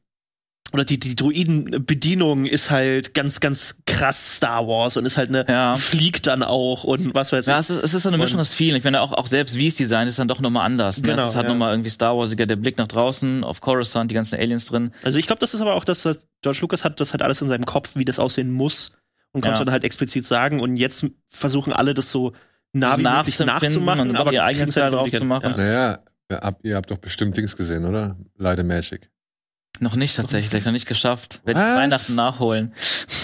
oder 0.73 0.85
die, 0.85 0.99
die 0.99 1.15
Druidenbedienung 1.15 2.47
ist 2.47 2.71
halt 2.71 3.15
ganz, 3.15 3.39
ganz 3.41 3.77
krass 3.87 4.37
Star 4.39 4.67
Wars 4.67 4.97
und 4.97 5.07
ist 5.07 5.17
halt 5.17 5.29
eine, 5.29 5.47
Ja. 5.49 5.77
fliegt 5.77 6.27
dann 6.27 6.43
auch 6.43 6.83
und 6.85 7.15
was 7.15 7.31
weiß 7.33 7.47
Ja, 7.47 7.55
ich. 7.55 7.61
es 7.61 7.71
ist, 7.71 7.85
es 7.85 7.95
ist 7.95 8.03
so 8.03 8.09
eine 8.09 8.19
Mischung 8.19 8.39
Und- 8.39 8.43
aus 8.43 8.55
vielen. 8.55 8.77
Ich 8.77 8.83
meine, 8.85 9.01
auch, 9.01 9.13
auch 9.13 9.27
selbst 9.29 9.57
wie 9.57 9.69
es 9.69 9.77
Design 9.77 10.09
ist 10.09 10.19
dann 10.19 10.27
doch 10.29 10.41
nochmal 10.41 10.67
anders. 10.67 11.01
Ne? 11.01 11.09
Genau, 11.11 11.29
es 11.29 11.37
hat 11.37 11.45
ja. 11.45 11.51
nochmal 11.51 11.73
irgendwie 11.73 11.91
Star 11.91 12.17
Warsiger, 12.19 12.47
der 12.47 12.57
Blick 12.57 12.77
nach 12.77 12.89
draußen, 12.89 13.45
auf 13.45 13.61
Coruscant, 13.61 14.11
die 14.11 14.15
ganzen 14.17 14.37
Aliens 14.39 14.67
drin. 14.67 14.93
Also 15.05 15.19
ich 15.19 15.27
glaube, 15.29 15.39
das 15.41 15.55
ist 15.55 15.61
aber 15.61 15.75
auch 15.75 15.85
das, 15.85 16.03
dass 16.03 16.27
George 16.43 16.59
Lucas 16.63 16.83
hat 16.83 16.99
das 16.99 17.13
halt 17.13 17.23
alles 17.23 17.41
in 17.41 17.49
seinem 17.49 17.67
Kopf, 17.67 17.95
wie 17.95 18.05
das 18.05 18.19
aussehen 18.19 18.51
muss 18.53 18.97
und 19.33 19.43
konnte 19.43 19.59
Ja. 19.61 19.65
dann 19.65 19.73
halt 19.73 19.85
explizit 19.85 20.27
sagen 20.27 20.59
und 20.61 20.77
jetzt 20.77 21.07
versuchen 21.29 21.73
alle 21.73 21.95
das 21.95 22.11
so 22.11 22.33
nah 22.75 22.99
wie 22.99 23.03
möglich 23.03 23.39
Nachzuempfinden 23.39 23.47
nachzumachen, 23.47 24.11
und 24.11 24.17
aber 24.17 24.33
ihr 24.33 24.45
eigenes 24.45 24.75
kriegen's 24.75 24.77
halt 24.85 24.93
drauf 24.95 25.11
zu 25.11 25.25
machen. 25.25 25.51
Ja. 25.51 25.57
naja, 25.57 25.99
ihr 26.31 26.37
habt, 26.39 26.65
ihr 26.65 26.77
habt 26.77 26.91
doch 26.91 26.99
bestimmt 26.99 27.37
Dings 27.37 27.57
gesehen, 27.57 27.85
oder? 27.87 28.17
Light 28.37 28.59
and 28.59 28.69
Magic. 28.69 29.09
Noch 29.81 29.97
nicht 29.97 30.15
tatsächlich, 30.15 30.65
noch 30.65 30.73
nicht 30.73 30.87
geschafft. 30.87 31.41
Werde 31.45 31.59
ich? 31.59 31.67
Weihnachten 31.67 32.15
nachholen. 32.15 32.73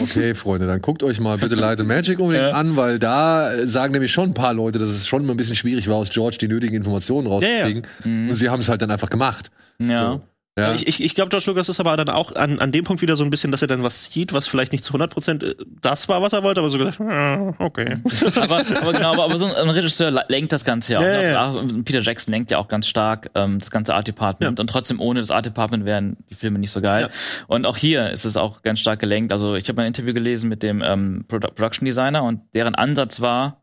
Okay, 0.02 0.34
Freunde, 0.34 0.66
dann 0.66 0.80
guckt 0.82 1.04
euch 1.04 1.20
mal 1.20 1.38
bitte 1.38 1.54
Light 1.54 1.78
and 1.78 1.88
Magic 1.88 2.18
unbedingt 2.18 2.48
Ja. 2.48 2.54
an, 2.56 2.74
weil 2.76 2.98
da 2.98 3.52
äh, 3.52 3.66
sagen 3.66 3.92
nämlich 3.92 4.10
schon 4.12 4.30
ein 4.30 4.34
paar 4.34 4.52
Leute, 4.52 4.80
dass 4.80 4.90
es 4.90 5.06
schon 5.06 5.24
mal 5.26 5.34
ein 5.34 5.36
bisschen 5.36 5.54
schwierig 5.54 5.86
war, 5.86 5.94
aus 5.96 6.10
George 6.10 6.38
die 6.40 6.48
nötigen 6.48 6.74
Informationen 6.74 7.28
rauszukriegen. 7.28 7.86
Mhm. 8.04 8.30
Und 8.30 8.34
sie 8.34 8.48
haben 8.48 8.58
es 8.60 8.68
halt 8.68 8.82
dann 8.82 8.90
einfach 8.90 9.10
gemacht. 9.10 9.52
Ja. 9.78 9.98
So. 10.14 10.22
Ja. 10.58 10.72
Ich, 10.74 10.86
ich, 10.88 11.02
ich 11.02 11.14
glaube, 11.14 11.28
George 11.30 11.46
Lucas 11.48 11.68
ist 11.68 11.78
aber 11.78 11.96
dann 11.96 12.08
auch 12.08 12.34
an, 12.34 12.58
an 12.58 12.72
dem 12.72 12.84
Punkt 12.84 13.00
wieder 13.02 13.14
so 13.14 13.22
ein 13.22 13.30
bisschen, 13.30 13.52
dass 13.52 13.62
er 13.62 13.68
dann 13.68 13.84
was 13.84 14.06
sieht, 14.06 14.32
was 14.32 14.48
vielleicht 14.48 14.72
nicht 14.72 14.82
zu 14.82 14.92
100% 14.94 15.44
äh, 15.44 15.54
das 15.80 16.08
war, 16.08 16.20
was 16.22 16.32
er 16.32 16.42
wollte, 16.42 16.60
aber 16.60 16.68
so 16.70 16.76
gesagt, 16.78 17.00
ah, 17.00 17.54
okay. 17.58 17.98
aber, 18.36 18.58
aber 18.82 18.92
genau, 18.92 19.12
aber, 19.12 19.24
aber 19.24 19.38
so 19.38 19.46
ein 19.46 19.70
Regisseur 19.70 20.10
le- 20.10 20.24
lenkt 20.28 20.50
das 20.52 20.64
Ganze 20.64 20.94
ja 20.94 20.98
auch. 20.98 21.02
Ja, 21.04 21.22
ne? 21.22 21.30
ja. 21.32 21.50
Auch 21.50 21.62
Peter 21.84 22.00
Jackson 22.00 22.32
lenkt 22.32 22.50
ja 22.50 22.58
auch 22.58 22.66
ganz 22.68 22.88
stark 22.88 23.30
ähm, 23.36 23.58
das 23.60 23.70
ganze 23.70 23.94
Art 23.94 24.08
Department 24.08 24.58
und 24.58 24.66
trotzdem 24.68 25.00
ohne 25.00 25.20
das 25.20 25.30
Art 25.30 25.46
Department 25.46 25.84
wären 25.84 26.16
die 26.28 26.34
Filme 26.34 26.58
nicht 26.58 26.72
so 26.72 26.80
geil. 26.80 27.10
Und 27.46 27.64
auch 27.64 27.76
hier 27.76 28.10
ist 28.10 28.24
es 28.24 28.36
auch 28.36 28.62
ganz 28.62 28.80
stark 28.80 28.98
gelenkt. 28.98 29.32
Also 29.32 29.54
ich 29.54 29.68
habe 29.68 29.80
ein 29.82 29.86
Interview 29.86 30.12
gelesen 30.12 30.48
mit 30.48 30.62
dem 30.64 30.82
ähm, 30.82 31.24
Produ 31.28 31.48
Production 31.48 31.86
Designer 31.86 32.24
und 32.24 32.40
deren 32.54 32.74
Ansatz 32.74 33.20
war, 33.20 33.59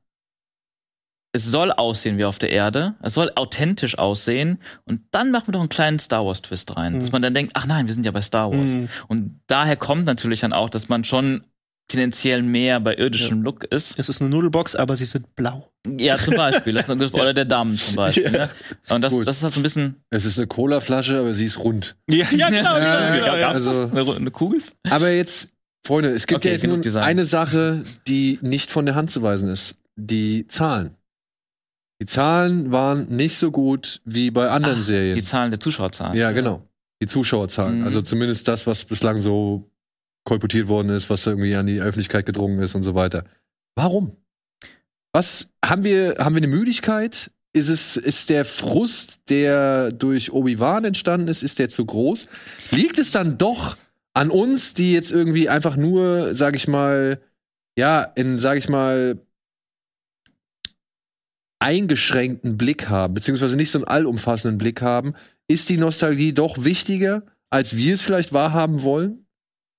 es 1.37 1.45
soll 1.45 1.71
aussehen 1.71 2.17
wie 2.17 2.25
auf 2.25 2.39
der 2.39 2.51
Erde, 2.51 2.95
es 3.01 3.13
soll 3.13 3.31
authentisch 3.35 3.97
aussehen 3.97 4.59
und 4.85 5.01
dann 5.11 5.31
machen 5.31 5.47
wir 5.47 5.53
doch 5.53 5.59
einen 5.61 5.69
kleinen 5.69 5.99
Star 5.99 6.25
Wars 6.25 6.41
Twist 6.41 6.75
rein, 6.75 6.95
Mhm. 6.95 6.99
dass 6.99 7.11
man 7.11 7.21
dann 7.21 7.33
denkt, 7.33 7.53
ach 7.55 7.65
nein, 7.65 7.87
wir 7.87 7.93
sind 7.93 8.05
ja 8.05 8.11
bei 8.11 8.21
Star 8.21 8.51
Wars. 8.51 8.71
Mhm. 8.71 8.89
Und 9.07 9.39
daher 9.47 9.75
kommt 9.77 10.05
natürlich 10.05 10.41
dann 10.41 10.53
auch, 10.53 10.69
dass 10.69 10.89
man 10.89 11.03
schon 11.03 11.41
tendenziell 11.89 12.41
mehr 12.41 12.81
bei 12.81 12.95
irdischem 12.97 13.41
Look 13.43 13.63
ist. 13.63 13.97
Es 13.97 14.09
ist 14.09 14.19
eine 14.19 14.29
Nudelbox, 14.29 14.75
aber 14.75 14.97
sie 14.97 15.05
sind 15.05 15.33
blau. 15.37 15.71
Ja, 15.97 16.17
zum 16.17 16.35
Beispiel. 16.35 16.73
Das 16.73 16.89
ist, 16.89 17.13
oder 17.13 17.33
der 17.33 17.45
Damm 17.45 17.77
zum 17.77 17.95
Beispiel. 17.95 18.25
Ja. 18.25 18.31
Ne? 18.31 18.49
Und 18.89 19.01
das, 19.01 19.13
Gut. 19.13 19.25
das 19.25 19.37
ist 19.37 19.43
halt 19.43 19.53
so 19.53 19.61
ein 19.61 19.63
bisschen 19.63 19.95
Es 20.09 20.25
ist 20.25 20.37
eine 20.37 20.47
Colaflasche, 20.47 21.17
aber 21.17 21.33
sie 21.33 21.45
ist 21.45 21.59
rund. 21.59 21.95
Ja, 22.09 22.25
ja 22.31 22.49
genau, 22.49 22.77
Ja, 22.77 23.09
genau, 23.11 23.23
genau. 23.23 23.35
Ja. 23.37 23.49
also- 23.51 23.89
eine, 23.89 24.15
eine 24.17 24.31
Kugel. 24.31 24.61
Aber 24.89 25.11
jetzt, 25.11 25.47
Freunde, 25.85 26.09
es 26.09 26.27
gibt 26.27 26.39
Okay, 26.39 26.49
ja 26.49 26.53
jetzt 26.61 26.85
Design. 26.85 27.03
eine 27.03 27.23
Sache, 27.23 27.83
die 28.05 28.37
nicht 28.41 28.69
von 28.69 28.85
der 28.85 28.95
Hand 28.95 29.09
zu 29.09 29.21
weisen 29.21 29.47
ist. 29.47 29.75
Die 29.95 30.45
Zahlen. 30.47 30.91
Die 32.01 32.05
Zahlen 32.05 32.71
waren 32.71 33.07
nicht 33.07 33.37
so 33.37 33.51
gut 33.51 34.01
wie 34.05 34.29
bei 34.29 34.49
anderen 34.49 34.79
Ach, 34.79 34.83
Serien. 34.83 35.15
Die 35.15 35.23
Zahlen 35.23 35.51
der 35.51 35.59
Zuschauerzahlen. 35.59 36.15
Ja, 36.15 36.31
genau. 36.31 36.61
Die 37.01 37.07
Zuschauerzahlen. 37.07 37.79
Mhm. 37.79 37.85
Also 37.85 38.01
zumindest 38.01 38.47
das, 38.47 38.67
was 38.67 38.85
bislang 38.85 39.19
so 39.19 39.69
kolportiert 40.25 40.67
worden 40.67 40.89
ist, 40.89 41.09
was 41.09 41.25
irgendwie 41.25 41.55
an 41.55 41.67
die 41.67 41.79
Öffentlichkeit 41.79 42.25
gedrungen 42.25 42.59
ist 42.59 42.75
und 42.75 42.83
so 42.83 42.93
weiter. 42.95 43.23
Warum? 43.75 44.15
Was 45.13 45.51
haben 45.65 45.83
wir, 45.83 46.17
haben 46.19 46.35
wir 46.35 46.43
eine 46.43 46.47
Müdigkeit 46.47 47.31
ist 47.57 47.69
es, 47.69 47.97
ist 47.97 48.29
der 48.29 48.45
Frust, 48.45 49.21
der 49.29 49.91
durch 49.91 50.31
Obi-Wan 50.31 50.85
entstanden 50.85 51.27
ist, 51.27 51.43
ist 51.43 51.59
der 51.59 51.69
zu 51.69 51.85
groß? 51.85 52.27
Liegt 52.71 52.99
es 52.99 53.11
dann 53.11 53.37
doch 53.37 53.77
an 54.13 54.29
uns, 54.29 54.73
die 54.73 54.93
jetzt 54.93 55.11
irgendwie 55.11 55.49
einfach 55.49 55.75
nur, 55.75 56.35
sag 56.35 56.55
ich 56.55 56.67
mal, 56.67 57.19
ja, 57.77 58.01
in, 58.03 58.39
sag 58.39 58.57
ich 58.57 58.69
mal, 58.69 59.19
eingeschränkten 61.59 62.57
Blick 62.57 62.89
haben, 62.89 63.13
beziehungsweise 63.13 63.57
nicht 63.57 63.71
so 63.71 63.79
einen 63.79 63.87
allumfassenden 63.87 64.57
Blick 64.57 64.81
haben, 64.81 65.13
ist 65.47 65.69
die 65.69 65.77
Nostalgie 65.77 66.33
doch 66.33 66.63
wichtiger, 66.63 67.23
als 67.49 67.77
wir 67.77 67.93
es 67.93 68.01
vielleicht 68.01 68.33
wahrhaben 68.33 68.83
wollen? 68.83 69.25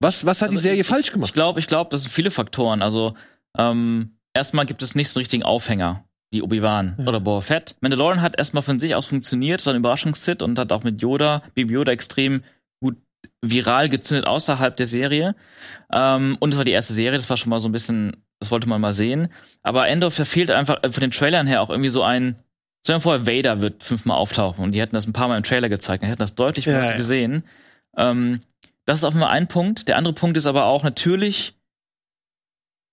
Was, 0.00 0.24
was 0.24 0.42
hat 0.42 0.48
Also 0.50 0.58
die 0.58 0.62
Serie 0.62 0.80
ich- 0.82 0.86
falsch 0.86 1.12
gemacht? 1.12 1.28
Ich 1.30 1.34
glaube, 1.34 1.60
ich 1.60 1.66
glaube, 1.66 1.90
das 1.90 2.02
sind 2.02 2.10
viele 2.10 2.30
Faktoren. 2.30 2.82
Also 2.82 3.14
ähm, 3.58 4.16
erstmal 4.34 4.66
gibt 4.66 4.82
es 4.82 4.94
nicht 4.94 5.08
so 5.08 5.18
einen 5.18 5.22
richtigen 5.22 5.42
Aufhänger 5.42 6.04
wie 6.30 6.42
Obi-Wan 6.42 6.94
Ja. 6.98 7.06
oder 7.06 7.20
Boba 7.20 7.40
Fett. 7.40 7.74
Mandalorian 7.80 8.22
hat 8.22 8.36
erstmal 8.38 8.62
von 8.62 8.78
sich 8.80 8.94
aus 8.94 9.06
funktioniert, 9.06 9.64
war 9.66 9.72
ein 9.72 9.78
Überraschungshit 9.78 10.42
und 10.42 10.58
hat 10.58 10.72
auch 10.72 10.84
mit 10.84 11.00
Yoda, 11.02 11.42
Baby 11.54 11.74
Yoda 11.74 11.92
extrem 11.92 12.42
gut 12.82 12.96
viral 13.42 13.88
gezündet 13.88 14.26
außerhalb 14.26 14.76
der 14.76 14.86
Serie. 14.86 15.34
Ähm, 15.92 16.36
und 16.40 16.50
es 16.52 16.56
war 16.58 16.64
die 16.64 16.70
erste 16.72 16.92
Serie, 16.92 17.18
das 17.18 17.28
war 17.30 17.36
schon 17.36 17.50
mal 17.50 17.60
so 17.60 17.68
ein 17.68 17.72
bisschen, 17.72 18.16
das 18.40 18.50
wollte 18.50 18.68
man 18.68 18.80
mal 18.80 18.92
sehen. 18.92 19.28
Aber 19.62 19.88
Endor 19.88 20.10
verfehlt 20.10 20.50
einfach 20.50 20.82
äh, 20.82 20.90
von 20.90 21.00
den 21.00 21.10
Trailern 21.10 21.46
her 21.46 21.62
auch 21.62 21.70
irgendwie 21.70 21.90
so 21.90 22.02
ein. 22.02 22.36
Stell 22.84 22.96
dir 22.96 23.00
vor, 23.00 23.26
Vader 23.26 23.60
wird 23.60 23.82
fünfmal 23.82 24.16
auftauchen 24.16 24.64
und 24.64 24.72
die 24.72 24.80
hätten 24.80 24.94
das 24.94 25.06
ein 25.06 25.12
paar 25.12 25.28
Mal 25.28 25.36
im 25.36 25.42
Trailer 25.42 25.68
gezeigt, 25.68 26.02
die 26.02 26.06
hätten 26.06 26.20
das 26.20 26.36
deutlich 26.36 26.66
Ja, 26.66 26.90
ja. 26.92 26.96
gesehen. 26.96 27.42
Ähm, 27.96 28.40
das 28.86 28.98
ist 28.98 29.04
auf 29.04 29.14
einmal 29.14 29.30
ein 29.30 29.48
Punkt. 29.48 29.88
Der 29.88 29.96
andere 29.98 30.14
Punkt 30.14 30.36
ist 30.36 30.46
aber 30.46 30.64
auch 30.66 30.84
natürlich, 30.84 31.54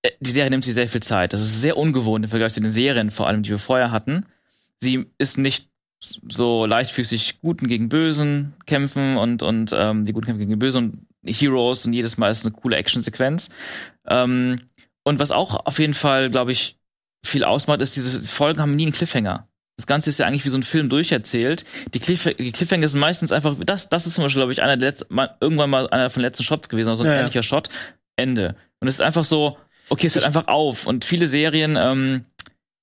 äh, 0.02 0.10
die 0.20 0.32
Serie 0.32 0.50
nimmt 0.50 0.66
sich 0.66 0.74
sehr 0.74 0.90
viel 0.90 1.04
Zeit. 1.04 1.34
Das 1.34 1.42
ist 1.42 1.62
sehr 1.62 1.78
ungewohnt 1.78 2.26
im 2.26 2.30
Vergleich 2.30 2.54
zu 2.54 2.62
den 2.62 2.72
Serien, 2.72 3.12
vor 3.12 3.28
allem, 3.28 3.44
die 3.44 3.52
wir 3.52 3.60
vorher 3.60 3.92
hatten. 3.92 4.26
Sie 4.80 5.06
ist 5.18 5.38
nicht 5.38 5.70
so 6.28 6.66
leichtfüßig 6.66 7.42
Guten 7.42 7.68
gegen 7.68 7.88
Bösen 7.88 8.54
kämpfen 8.66 9.18
und, 9.18 9.44
und 9.44 9.72
ähm, 9.74 10.04
die 10.04 10.12
Guten 10.14 10.26
kämpfen 10.26 10.40
gegen 10.40 10.52
die 10.52 10.58
Bösen 10.58 11.06
und 11.24 11.32
Heroes 11.34 11.86
und 11.86 11.94
jedes 11.94 12.18
Mal 12.18 12.32
ist 12.32 12.46
eine 12.46 12.54
coole 12.54 12.76
Actionsequenz. 12.76 13.50
Ähm, 14.08 14.60
und 15.06 15.20
was 15.20 15.32
auch 15.32 15.66
auf 15.66 15.80
jeden 15.80 15.94
Fall, 15.94 16.30
glaube 16.30 16.52
ich, 16.52 16.78
viel 17.26 17.44
ausmacht, 17.44 17.82
ist, 17.82 17.96
diese 17.96 18.22
Folgen 18.24 18.60
haben 18.60 18.76
nie 18.76 18.84
einen 18.84 18.92
Cliffhanger. 18.92 19.48
Das 19.78 19.88
Ganze 19.88 20.10
ist 20.10 20.20
ja 20.20 20.26
eigentlich 20.26 20.46
wie 20.46 20.50
so 20.50 20.58
ein 20.58 20.64
Film 20.64 20.90
durcherzählt. 20.90 21.66
Die, 21.94 22.00
Cliff 22.00 22.24
die 22.38 22.52
Cliffhanger 22.52 22.88
sind 22.88 23.00
meistens 23.00 23.32
einfach, 23.32 23.56
das, 23.66 23.90
das 23.90 24.06
ist 24.06 24.16
zum 24.16 24.24
Beispiel, 24.24 24.40
glaube 24.40 24.54
ich, 24.54 24.62
einer 24.62 24.78
der 24.78 24.90
letzten, 24.92 25.14
mal, 25.14 25.36
irgendwann 25.42 25.70
mal 25.70 25.90
einer 25.90 26.10
von 26.10 26.22
den 26.22 26.28
letzten 26.28 26.44
Shots 26.44 26.70
gewesen, 26.70 26.90
also 26.90 27.04
ein 27.04 27.08
Ja, 27.08 27.16
ja. 27.16 27.20
ähnlicher 27.22 27.44
Shot. 27.44 27.70
Ende. 28.16 28.56
Und 28.80 28.88
es 28.88 28.96
ist 28.96 29.02
einfach 29.02 29.26
so, 29.26 29.58
okay, 29.90 30.08
es 30.08 30.16
hört 30.16 30.26
einfach 30.26 30.48
auf. 30.48 30.88
Und 30.88 31.04
viele 31.04 31.28
Serien 31.28 31.76
ähm, 31.78 32.24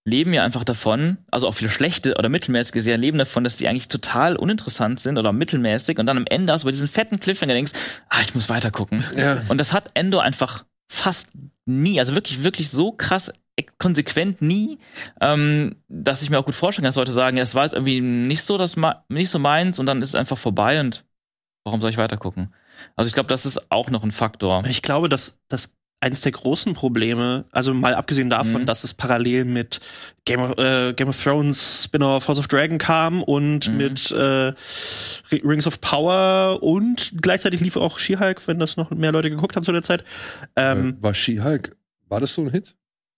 leben 0.05 0.35
ja 0.35 0.45
einfach 0.45 0.65
davon, 0.65 1.17
also 1.31 1.49
auch 1.49 1.55
viele 1.55 1.71
schlechte 1.71 2.17
oder 2.17 2.29
mittelmäßige 2.29 2.83
Serien 2.83 3.01
leben 3.01 3.19
davon, 3.19 3.45
dass 3.45 3.57
die 3.57 3.69
eigentlich 3.69 3.89
total 3.89 4.37
uninteressant 4.37 5.01
sind 5.01 5.17
oder 5.17 5.33
mittelmäßig 5.33 5.99
und 5.99 6.07
dann 6.07 6.19
am 6.19 6.27
Ende 6.29 6.53
hast 6.53 6.63
du 6.63 6.67
bei 6.67 6.73
diesen 6.73 6.89
fetten 6.89 7.21
Cliffhanger 7.21 7.55
denkst, 7.55 7.73
ah, 8.11 8.21
ich 8.23 8.35
muss 8.35 8.49
weiter 8.49 8.71
gucken. 8.71 9.05
Ja. 9.17 9.41
Und 9.49 9.59
das 9.59 9.73
hat 9.73 9.91
Endo 9.95 10.19
einfach 10.19 10.65
fast 10.93 11.29
nie, 11.65 11.99
also 12.01 12.15
wirklich, 12.15 12.45
wirklich 12.45 12.71
so 12.71 12.93
krass 12.93 13.33
e- 13.57 13.65
konsequent 13.79 14.43
nie, 14.43 14.79
ähm, 15.21 15.77
dass 15.89 16.23
ich 16.23 16.31
mir 16.31 16.39
auch 16.39 16.45
gut 16.45 16.55
vorstellen 16.55 16.85
kann, 16.85 16.89
dass 16.91 16.97
Leute 16.97 17.13
sagen, 17.13 17.39
es 17.39 17.55
war 17.55 17.65
jetzt 17.65 17.73
irgendwie 17.75 18.01
nicht 18.01 18.43
so, 18.43 18.59
das 18.59 18.77
nicht 19.09 19.31
so 19.31 19.39
meins 19.39 19.79
und 19.79 19.87
dann 19.87 20.03
ist 20.03 20.11
es 20.11 20.15
einfach 20.15 20.39
vorbei 20.39 20.81
und 20.81 21.05
warum 21.65 21.81
soll 21.81 21.91
ich 21.91 21.99
weiter 21.99 22.17
gucken? 22.19 22.55
Also 22.97 23.09
ich 23.09 23.15
glaube, 23.15 23.29
das 23.29 23.47
ist 23.47 23.71
auch 23.73 23.91
noch 23.91 24.05
ein 24.05 24.13
Faktor. 24.13 24.65
Ich 24.67 24.83
glaube, 24.83 25.09
dass 25.09 25.41
das 25.49 25.75
eines 26.03 26.21
der 26.21 26.33
großen 26.33 26.75
Probleme, 26.75 27.45
also 27.53 27.73
mal 27.73 27.95
abgesehen 27.95 28.29
davon, 28.29 28.63
Mhm. 28.63 28.67
dass 28.67 28.83
es 28.83 28.93
parallel 28.93 29.45
mit 29.45 29.81
Game 30.25 30.41
of, 30.41 30.59
äh, 30.59 30.93
Game 30.95 31.09
of 31.09 31.23
Thrones 31.23 31.85
Spin-off 31.85 32.27
House 32.27 32.39
of 32.41 32.49
Dragon 32.49 32.77
kam 32.79 33.23
und 33.23 33.69
Mhm. 33.69 33.77
mit 33.77 34.11
äh, 34.11 34.53
Rings 35.31 35.67
of 35.67 35.81
Power 35.81 36.63
und 36.63 37.13
gleichzeitig 37.23 37.61
lief 37.61 37.77
auch 37.77 37.99
She-Hulk, 37.99 38.47
wenn 38.49 38.59
das 38.59 38.77
noch 38.77 38.91
mehr 38.91 39.13
Leute 39.13 39.31
geguckt 39.31 39.55
haben 39.55 39.63
zu 39.65 39.73
der 39.73 39.83
Zeit. 39.83 40.03
Ähm, 40.57 40.97
War 41.01 41.15
She-Hulk, 41.15 41.77
war 42.09 42.21
das 42.21 42.35
so 42.35 42.43
ein 42.43 42.51
Hit? 42.51 42.75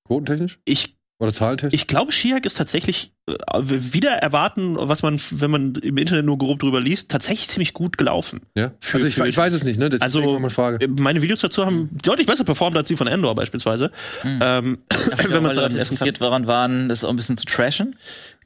Quotentechnisch? 0.07 0.59
ich 0.67 0.97
Oder 1.25 1.33
zahlentechnisch? 1.33 1.75
Ich 1.81 1.87
glaube, 1.87 2.13
She-Hulk 2.13 2.47
ist 2.47 2.55
tatsächlich 2.57 3.13
äh, 3.27 3.33
wieder 3.61 4.13
erwarten, 4.13 4.77
was 4.79 5.03
man, 5.03 5.21
wenn 5.31 5.51
man 5.51 5.75
im 5.77 5.97
Internet 5.97 6.25
nur 6.25 6.39
grob 6.39 6.61
drüber 6.61 6.81
liest, 6.81 7.11
tatsächlich 7.11 7.49
ziemlich 7.49 7.73
gut 7.73 7.99
gelaufen. 7.99 8.43
ja. 8.55 8.73
für- 8.81 8.99
also 8.99 9.07
ich, 9.07 9.19
ich 9.19 9.37
weiß 9.37 9.53
es 9.55 9.65
nicht, 9.65 9.79
ne? 9.81 9.91
Also, 10.01 10.21
Deswegen 10.21 10.43
mal 10.43 10.51
Frage. 10.51 10.85
Äh, 10.85 10.89
Meine 10.89 11.21
Videos 11.23 11.41
dazu 11.41 11.67
haben 11.67 11.91
deutlich 12.03 12.27
besser 12.27 12.45
performt 12.45 12.77
als 12.77 12.89
die 12.89 12.97
von 12.97 13.07
Endor 13.07 13.35
beispielsweise. 13.35 13.91
Mhm. 14.23 14.41
Ähm, 14.43 14.79
Wenn 15.29 15.43
man 15.43 15.51
es 15.51 15.57
dann 15.57 15.73
interessiert 15.77 16.21
daran 16.21 16.47
waren, 16.47 16.89
das 16.89 17.03
auch 17.05 17.11
ein 17.11 17.17
bisschen 17.17 17.37
zu 17.37 17.47
trashen. 17.47 17.97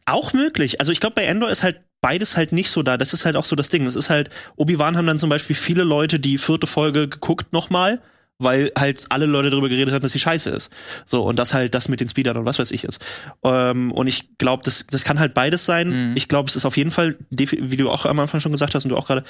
Auch 0.07 0.33
möglich. 0.33 0.81
Also 0.81 0.91
ich 0.91 1.01
glaube, 1.01 1.17
bei 1.17 1.25
Endor 1.25 1.51
ist 1.51 1.63
halt 1.63 1.81
beides 2.01 2.37
halt 2.37 2.53
nicht 2.53 2.71
so 2.71 2.83
da. 2.83 2.97
Das 2.97 3.13
ist 3.13 3.25
halt 3.25 3.37
auch 3.37 3.45
so 3.45 3.57
das 3.57 3.69
Ding. 3.69 3.87
Es 3.87 3.97
ist 3.97 4.09
halt, 4.09 4.31
Obi-Wan 4.57 4.97
haben 4.97 5.07
dann 5.07 5.19
zum 5.19 5.29
Beispiel 5.29 5.55
viele 5.57 5.83
Leute 5.83 6.19
die 6.21 6.39
vierte 6.39 6.67
Folge 6.67 7.09
geguckt 7.09 7.53
nochmal, 7.53 8.01
weil 8.39 8.73
halt 8.79 9.05
alle 9.11 9.27
Leute 9.27 9.51
darüber 9.51 9.69
geredet 9.69 9.93
haben, 9.93 10.03
dass 10.03 10.13
sie 10.13 10.19
scheiße 10.19 10.51
ist. 10.51 10.71
So, 11.07 11.23
und 11.25 11.39
das 11.39 11.55
halt 11.55 11.75
das 11.75 11.89
mit 11.89 12.01
den 12.01 12.09
Speedern 12.09 12.37
und 12.37 12.45
was 12.45 12.59
weiß 12.59 12.71
ich 12.71 12.85
ist. 12.85 13.05
Ähm, 13.43 13.93
und 13.93 14.07
ich 14.07 14.39
glaube, 14.39 14.63
das, 14.65 14.87
das 14.87 15.05
kann 15.05 15.19
halt 15.19 15.35
beides 15.35 15.65
sein. 15.65 16.11
Mhm. 16.11 16.17
Ich 16.17 16.29
glaube, 16.29 16.49
es 16.49 16.57
ist 16.57 16.65
auf 16.65 16.77
jeden 16.77 16.91
Fall, 16.91 17.17
wie 17.31 17.77
du 17.77 17.91
auch 17.91 18.07
am 18.07 18.19
Anfang 18.21 18.41
schon 18.41 18.53
gesagt 18.53 18.75
hast 18.75 18.85
und 18.85 18.91
du 18.91 18.97
auch 18.97 19.07
gerade, 19.07 19.25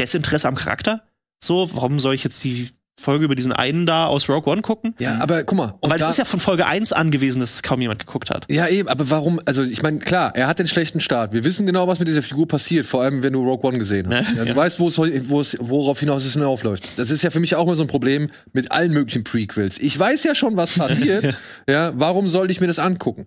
Desinteresse 0.00 0.48
am 0.48 0.54
Charakter. 0.54 1.02
So, 1.42 1.70
warum 1.74 1.98
soll 1.98 2.14
ich 2.14 2.24
jetzt 2.24 2.42
die 2.44 2.70
Folge 3.02 3.24
über 3.26 3.34
diesen 3.34 3.52
einen 3.52 3.84
da 3.84 4.06
aus 4.06 4.28
Rogue 4.28 4.50
One 4.50 4.62
gucken? 4.62 4.94
Ja, 4.98 5.18
aber 5.20 5.42
guck 5.44 5.58
mal. 5.58 5.74
und 5.80 5.90
Weil 5.90 6.00
es 6.00 6.08
ist 6.08 6.16
ja 6.16 6.24
von 6.24 6.40
Folge 6.40 6.64
1 6.66 6.92
an 6.92 7.10
gewesen, 7.10 7.40
dass 7.40 7.54
es 7.56 7.62
kaum 7.62 7.80
jemand 7.82 7.98
geguckt 8.06 8.30
hat. 8.30 8.46
Ja, 8.50 8.68
eben, 8.68 8.88
aber 8.88 9.10
warum? 9.10 9.40
Also, 9.44 9.62
ich 9.62 9.82
meine, 9.82 9.98
klar, 9.98 10.32
er 10.34 10.46
hat 10.46 10.58
den 10.58 10.66
schlechten 10.66 11.00
Start. 11.00 11.32
Wir 11.34 11.44
wissen 11.44 11.66
genau, 11.66 11.86
was 11.88 11.98
mit 11.98 12.08
dieser 12.08 12.22
Figur 12.22 12.48
passiert, 12.48 12.86
vor 12.86 13.02
allem 13.02 13.22
wenn 13.22 13.32
du 13.34 13.42
Rogue 13.42 13.68
One 13.68 13.78
gesehen 13.78 14.06
hast. 14.14 14.30
Ne? 14.30 14.36
Ja, 14.38 14.44
du 14.44 14.50
Ja. 14.50 14.56
weißt, 14.56 14.80
wo 14.80 14.88
es, 14.88 14.98
wo 14.98 15.40
es, 15.40 15.56
worauf 15.60 16.00
hinaus 16.00 16.24
es 16.24 16.32
hinaufläuft. 16.32 16.98
Das 16.98 17.10
ist 17.10 17.22
ja 17.22 17.30
für 17.30 17.40
mich 17.40 17.54
auch 17.56 17.64
immer 17.66 17.76
so 17.76 17.82
ein 17.82 17.88
Problem 17.88 18.30
mit 18.52 18.72
allen 18.72 18.92
möglichen 18.92 19.24
Prequels. 19.24 19.78
Ich 19.78 19.98
weiß 19.98 20.24
ja 20.24 20.34
schon, 20.34 20.56
was 20.56 20.74
passiert. 20.78 21.34
ja, 21.68 21.92
warum 21.96 22.28
soll 22.28 22.50
ich 22.50 22.60
mir 22.60 22.68
das 22.68 22.78
angucken? 22.78 23.24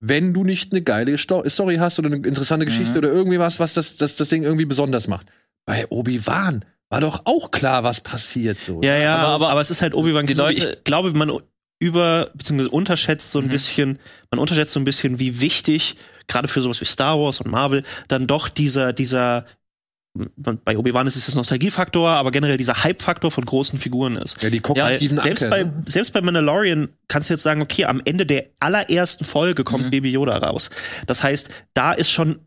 Wenn 0.00 0.34
du 0.34 0.44
nicht 0.44 0.72
eine 0.72 0.82
geile 0.82 1.16
Sto 1.16 1.42
Story 1.48 1.76
hast 1.76 1.98
oder 1.98 2.08
eine 2.12 2.16
interessante 2.26 2.66
Geschichte 2.66 2.92
Mhm. 2.92 2.98
oder 2.98 3.08
irgendwie 3.08 3.38
was, 3.38 3.58
was 3.58 3.72
das, 3.72 3.96
das, 3.96 4.16
das 4.16 4.28
Ding 4.28 4.42
irgendwie 4.42 4.66
besonders 4.66 5.08
macht. 5.08 5.26
Bei 5.64 5.86
Obi-Wan 5.88 6.64
war 6.94 7.00
doch 7.00 7.22
auch 7.24 7.50
klar, 7.50 7.84
was 7.84 8.00
passiert 8.00 8.58
so. 8.58 8.80
Ja, 8.82 8.96
ja, 8.96 9.16
Aber- 9.16 9.28
aber, 9.34 9.48
aber 9.50 9.60
es 9.60 9.70
ist 9.70 9.82
halt 9.82 9.94
Obi-Wan 9.94 10.26
Kenobi. 10.26 10.54
Leute- 10.54 10.76
Ich 10.78 10.84
glaube, 10.84 11.12
man 11.12 11.32
über 11.80 12.30
bzw. 12.34 12.66
unterschätzt 12.66 13.32
so 13.32 13.40
ein 13.40 13.46
Mhm. 13.46 13.50
bisschen, 13.50 13.98
man 14.30 14.38
unterschätzt 14.38 14.72
so 14.72 14.80
ein 14.80 14.84
bisschen, 14.84 15.18
wie 15.18 15.40
wichtig 15.40 15.96
gerade 16.28 16.48
für 16.48 16.60
sowas 16.62 16.80
wie 16.80 16.84
Star 16.86 17.18
Wars 17.18 17.40
und 17.40 17.50
Marvel 17.50 17.82
dann 18.08 18.26
doch 18.26 18.48
dieser 18.48 18.92
dieser 18.92 19.44
bei 20.36 20.78
Obi-Wan 20.78 21.08
ist 21.08 21.16
es 21.16 21.26
das 21.26 21.34
Nostalgiefaktor, 21.34 22.08
aber 22.08 22.30
generell 22.30 22.56
dieser 22.56 22.84
Hype-Faktor 22.84 23.32
von 23.32 23.44
großen 23.44 23.80
Figuren 23.80 24.16
ist. 24.16 24.40
Ja, 24.44 24.48
die 24.48 24.60
kognitiven 24.60 25.18
Selbst 25.20 25.42
Anker, 25.42 25.56
bei, 25.56 25.64
ne? 25.64 25.84
selbst 25.88 26.12
bei 26.12 26.20
Mandalorian 26.20 26.88
kannst 27.08 27.28
du 27.28 27.34
jetzt 27.34 27.42
sagen, 27.42 27.60
okay, 27.60 27.84
am 27.86 28.00
Ende 28.04 28.24
der 28.24 28.44
allerersten 28.60 29.24
Folge 29.24 29.64
kommt 29.64 29.86
Mhm. 29.86 29.90
Baby 29.90 30.12
Yoda 30.12 30.38
raus. 30.38 30.70
Das 31.08 31.24
heißt, 31.24 31.50
da 31.74 31.92
ist 31.92 32.12
schon 32.12 32.38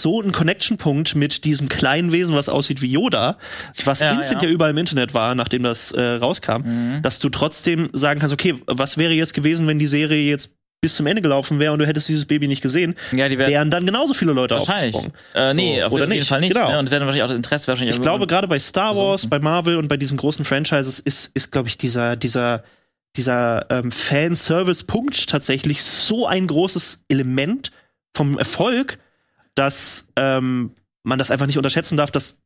so 0.00 0.20
ein 0.20 0.32
Connection-Punkt 0.32 1.14
mit 1.14 1.44
diesem 1.44 1.68
kleinen 1.68 2.12
Wesen, 2.12 2.34
was 2.34 2.48
aussieht 2.48 2.82
wie 2.82 2.90
Yoda, 2.92 3.38
was 3.84 4.00
Ja, 4.00 4.12
instant 4.12 4.42
ja. 4.42 4.48
ja. 4.48 4.54
überall 4.54 4.70
im 4.72 4.78
Internet 4.78 5.14
war, 5.14 5.34
nachdem 5.34 5.62
das 5.62 5.92
äh, 5.92 6.02
rauskam, 6.02 6.62
Mhm. 6.64 7.02
dass 7.02 7.18
du 7.18 7.28
trotzdem 7.28 7.90
sagen 7.92 8.20
kannst, 8.20 8.32
okay, 8.32 8.54
was 8.66 8.98
wäre 8.98 9.12
jetzt 9.12 9.34
gewesen, 9.34 9.66
wenn 9.66 9.78
die 9.78 9.86
Serie 9.86 10.28
jetzt 10.28 10.50
bis 10.80 10.96
zum 10.96 11.06
Ende 11.06 11.22
gelaufen 11.22 11.60
wäre 11.60 11.72
und 11.72 11.78
du 11.78 11.86
hättest 11.86 12.08
dieses 12.10 12.26
Baby 12.26 12.46
nicht 12.46 12.60
gesehen, 12.60 12.94
Ja, 13.12 13.26
die 13.30 13.38
werden 13.38 13.50
wären 13.50 13.70
dann 13.70 13.86
genauso 13.86 14.12
viele 14.12 14.32
Leute 14.34 14.54
wahrscheinlich. 14.56 14.94
aufgesprungen. 14.94 15.18
Äh, 15.34 15.54
nee, 15.54 15.78
So, 15.80 15.86
auf 15.86 15.92
oder 15.92 16.04
jeden 16.04 16.18
nicht. 16.18 16.28
Fall 16.28 16.40
nicht. 16.40 16.52
Genau. 16.52 16.70
Ne? 16.72 16.78
Und 16.78 16.90
werden 16.90 17.04
wahrscheinlich 17.06 17.22
auch 17.22 17.28
das 17.28 17.36
Interesse 17.36 17.68
wahrscheinlich 17.68 17.96
Ich 17.96 18.02
glaube, 18.02 18.26
gerade 18.26 18.48
bei 18.48 18.58
Star 18.58 18.94
Wars, 18.94 19.22
gesunken. 19.22 19.30
bei 19.30 19.38
Marvel 19.38 19.78
und 19.78 19.88
bei 19.88 19.96
diesen 19.96 20.18
großen 20.18 20.44
Franchises 20.44 20.98
ist, 20.98 21.30
ist 21.32 21.50
glaube 21.52 21.68
ich, 21.68 21.78
dieser, 21.78 22.16
dieser, 22.16 22.64
dieser 23.16 23.64
ähm, 23.70 23.90
Fanservice-Punkt 23.92 25.28
tatsächlich 25.28 25.82
so 25.82 26.26
ein 26.26 26.46
großes 26.46 27.04
Element 27.08 27.70
vom 28.14 28.38
Erfolg, 28.38 28.98
dass 29.54 30.08
ähm, 30.16 30.72
man 31.02 31.18
das 31.18 31.30
einfach 31.30 31.46
nicht 31.46 31.58
unterschätzen 31.58 31.96
darf, 31.96 32.10
dass 32.10 32.38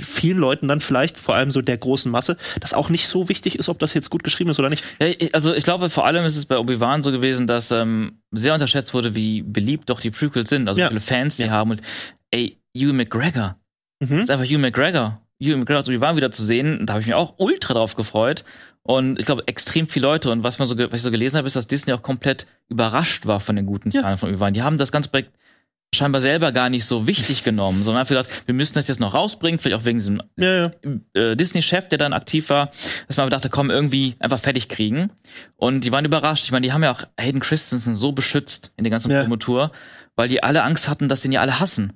vielen 0.00 0.38
Leuten 0.38 0.68
dann 0.68 0.80
vielleicht, 0.80 1.18
vor 1.18 1.34
allem 1.34 1.50
so 1.50 1.62
der 1.62 1.76
großen 1.76 2.10
Masse, 2.10 2.36
das 2.60 2.72
auch 2.74 2.88
nicht 2.90 3.08
so 3.08 3.28
wichtig 3.28 3.58
ist, 3.58 3.68
ob 3.68 3.78
das 3.80 3.92
jetzt 3.92 4.08
gut 4.08 4.22
geschrieben 4.22 4.50
ist 4.50 4.58
oder 4.58 4.70
nicht. 4.70 4.84
Ja, 5.00 5.08
also 5.32 5.52
ich 5.52 5.64
glaube, 5.64 5.90
vor 5.90 6.06
allem 6.06 6.24
ist 6.24 6.36
es 6.36 6.46
bei 6.46 6.56
Obi-Wan 6.58 7.02
so 7.02 7.10
gewesen, 7.10 7.46
dass 7.46 7.70
ähm, 7.70 8.20
sehr 8.30 8.54
unterschätzt 8.54 8.94
wurde, 8.94 9.14
wie 9.14 9.42
beliebt 9.42 9.90
doch 9.90 10.00
die 10.00 10.10
Prequels 10.10 10.48
sind. 10.48 10.68
Also 10.68 10.80
Ja. 10.80 10.86
wie 10.86 10.90
viele 10.90 11.00
Fans 11.00 11.36
die 11.36 11.42
Ja. 11.44 11.50
haben. 11.50 11.72
Und 11.72 11.82
ey, 12.30 12.56
Ewan 12.72 12.96
McGregor. 12.96 13.56
Mhm. 13.98 14.08
Das 14.10 14.20
ist 14.24 14.30
einfach 14.30 14.46
Ewan 14.46 14.62
McGregor. 14.62 15.20
Ewan 15.40 15.58
McGregor 15.60 15.78
als 15.78 15.88
Obi-Wan 15.88 16.16
wieder 16.16 16.30
zu 16.30 16.46
sehen, 16.46 16.86
da 16.86 16.92
habe 16.94 17.00
ich 17.00 17.06
mich 17.08 17.14
auch 17.16 17.34
ultra 17.38 17.74
drauf 17.74 17.96
gefreut. 17.96 18.44
Und 18.82 19.18
ich 19.18 19.26
glaube, 19.26 19.46
extrem 19.48 19.88
viele 19.88 20.06
Leute. 20.06 20.30
Und 20.30 20.42
was, 20.44 20.58
man 20.58 20.68
so, 20.68 20.78
was 20.78 20.92
ich 20.92 21.02
so 21.02 21.10
gelesen 21.10 21.36
habe, 21.36 21.46
ist, 21.46 21.56
dass 21.56 21.66
Disney 21.66 21.92
auch 21.92 22.02
komplett 22.02 22.46
überrascht 22.68 23.26
war 23.26 23.40
von 23.40 23.56
den 23.56 23.66
guten 23.66 23.90
Ja. 23.90 24.02
Zahlen 24.02 24.18
von 24.18 24.30
Obi-Wan. 24.30 24.54
Die 24.54 24.62
haben 24.62 24.78
das 24.78 24.92
ganze 24.92 25.10
Projekt 25.10 25.32
scheinbar 25.94 26.20
selber 26.20 26.52
gar 26.52 26.68
nicht 26.68 26.84
so 26.84 27.06
wichtig 27.06 27.42
genommen, 27.44 27.82
sondern 27.84 28.00
einfach 28.02 28.14
gedacht, 28.16 28.46
wir 28.46 28.54
müssen 28.54 28.74
das 28.74 28.88
jetzt 28.88 29.00
noch 29.00 29.12
rausbringen, 29.14 29.58
vielleicht 29.58 29.80
auch 29.82 29.84
wegen 29.84 29.98
diesem 29.98 30.22
Ja, 30.36 30.58
ja. 30.66 30.72
äh, 31.14 31.36
Disney-Chef, 31.36 31.88
der 31.88 31.98
dann 31.98 32.12
aktiv 32.12 32.48
war, 32.50 32.70
dass 33.08 33.16
man 33.16 33.28
dachte, 33.30 33.50
komm, 33.50 33.70
irgendwie 33.70 34.14
einfach 34.20 34.38
fertig 34.38 34.68
kriegen. 34.68 35.10
Und 35.56 35.82
die 35.84 35.92
waren 35.92 36.04
überrascht. 36.04 36.44
Ich 36.44 36.52
meine, 36.52 36.64
die 36.66 36.72
haben 36.72 36.82
ja 36.84 36.92
auch 36.92 37.04
Hayden 37.18 37.40
Christensen 37.40 37.96
so 37.96 38.12
beschützt 38.12 38.72
in 38.76 38.84
der 38.84 38.90
ganzen 38.90 39.10
Ja. 39.10 39.20
Promotour, 39.22 39.72
weil 40.16 40.28
die 40.28 40.42
alle 40.42 40.62
Angst 40.62 40.88
hatten, 40.88 41.08
dass 41.08 41.22
den 41.22 41.32
ja 41.32 41.40
alle 41.40 41.58
hassen. 41.60 41.94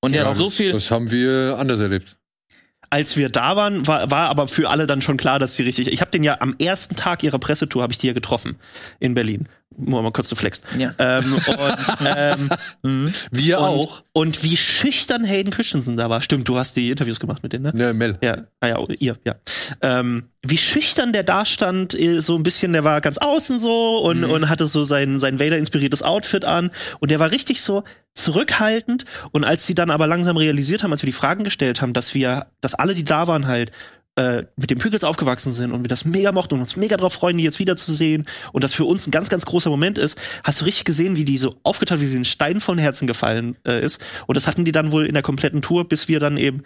Und 0.00 0.12
der 0.14 0.22
Ja, 0.22 0.28
hat 0.30 0.36
so 0.36 0.46
das- 0.46 0.54
viel. 0.54 0.72
Das 0.72 0.90
haben 0.90 1.10
wir 1.10 1.56
anders 1.58 1.80
erlebt. 1.80 2.16
als 2.90 3.18
wir 3.18 3.28
da 3.28 3.54
waren, 3.54 3.86
war, 3.86 4.10
war 4.10 4.30
aber 4.30 4.48
für 4.48 4.70
alle 4.70 4.86
dann 4.86 5.02
schon 5.02 5.18
klar, 5.18 5.38
dass 5.38 5.54
sie 5.54 5.62
richtig. 5.64 5.88
Ich 5.88 6.00
habe 6.00 6.10
den 6.10 6.24
ja 6.24 6.40
am 6.40 6.54
ersten 6.58 6.96
Tag 6.96 7.22
ihrer 7.22 7.38
Pressetour 7.38 7.82
habe 7.82 7.92
ich 7.92 7.98
die 7.98 8.06
ja 8.06 8.14
getroffen 8.14 8.56
in 9.00 9.12
Berlin. 9.14 9.46
Nur 9.78 10.02
mal 10.02 10.10
kurz 10.10 10.28
zu 10.28 10.36
flex. 10.36 10.60
Ja. 10.76 10.92
Ähm, 10.98 11.34
und, 11.34 11.76
ähm, 12.04 12.50
mhm. 12.82 13.14
Wir 13.30 13.58
und, 13.58 13.64
auch. 13.64 14.02
Und 14.12 14.42
wie 14.42 14.56
schüchtern 14.56 15.24
Hayden 15.24 15.52
Christensen 15.52 15.96
da 15.96 16.10
war. 16.10 16.20
Stimmt, 16.20 16.48
du 16.48 16.58
hast 16.58 16.76
die 16.76 16.90
Interviews 16.90 17.20
gemacht 17.20 17.42
mit 17.42 17.52
denen, 17.52 17.64
ne? 17.64 17.72
Ne, 17.74 17.94
Mel. 17.94 18.18
Ja, 18.22 18.38
ah 18.60 18.66
ja, 18.66 18.84
ihr, 18.98 19.16
ja. 19.24 19.34
Ähm, 19.80 20.24
wie 20.42 20.58
schüchtern 20.58 21.12
der 21.12 21.22
da 21.22 21.44
stand, 21.44 21.94
eh, 21.94 22.20
so 22.20 22.34
ein 22.36 22.42
bisschen, 22.42 22.72
der 22.72 22.84
war 22.84 23.00
ganz 23.00 23.18
außen 23.18 23.60
so 23.60 23.98
und, 23.98 24.24
und 24.24 24.48
hatte 24.48 24.66
so 24.66 24.84
sein, 24.84 25.18
sein 25.18 25.38
Vader-inspiriertes 25.38 26.02
Outfit 26.02 26.44
an. 26.44 26.70
Und 26.98 27.10
der 27.10 27.20
war 27.20 27.30
richtig 27.30 27.60
so 27.60 27.84
zurückhaltend. 28.14 29.04
Und 29.30 29.44
als 29.44 29.66
sie 29.66 29.74
dann 29.74 29.90
aber 29.90 30.06
langsam 30.06 30.36
realisiert 30.36 30.82
haben, 30.82 30.92
als 30.92 31.02
wir 31.02 31.08
die 31.08 31.12
Fragen 31.12 31.44
gestellt 31.44 31.80
haben, 31.80 31.92
dass 31.92 32.14
wir, 32.14 32.46
dass 32.60 32.74
alle, 32.74 32.94
die 32.94 33.04
da 33.04 33.28
waren, 33.28 33.46
halt 33.46 33.70
äh, 34.18 34.44
mit 34.56 34.70
den 34.70 34.78
Pügels 34.78 35.04
aufgewachsen 35.04 35.52
sind 35.52 35.72
und 35.72 35.82
wir 35.84 35.88
das 35.88 36.04
mega 36.04 36.32
mochten 36.32 36.54
und 36.54 36.60
uns 36.60 36.76
mega 36.76 36.96
drauf 36.96 37.12
freuen, 37.12 37.38
die 37.38 37.44
jetzt 37.44 37.58
wiederzusehen 37.60 38.26
und 38.52 38.64
das 38.64 38.74
für 38.74 38.84
uns 38.84 39.06
ein 39.06 39.10
ganz, 39.12 39.28
ganz 39.28 39.46
großer 39.46 39.70
Moment 39.70 39.96
ist, 39.96 40.18
hast 40.44 40.60
du 40.60 40.64
richtig 40.64 40.84
gesehen, 40.84 41.16
wie 41.16 41.24
die 41.24 41.38
so 41.38 41.54
aufgeteilt, 41.62 42.00
wie 42.00 42.06
sie 42.06 42.16
in 42.16 42.24
Stein 42.24 42.60
von 42.60 42.78
Herzen 42.78 43.06
gefallen 43.06 43.56
äh, 43.66 43.82
ist. 43.84 44.00
Und 44.26 44.36
das 44.36 44.46
hatten 44.46 44.64
die 44.64 44.72
dann 44.72 44.90
wohl 44.92 45.06
in 45.06 45.14
der 45.14 45.22
kompletten 45.22 45.62
Tour, 45.62 45.88
bis 45.88 46.08
wir 46.08 46.18
dann 46.20 46.36
eben 46.36 46.62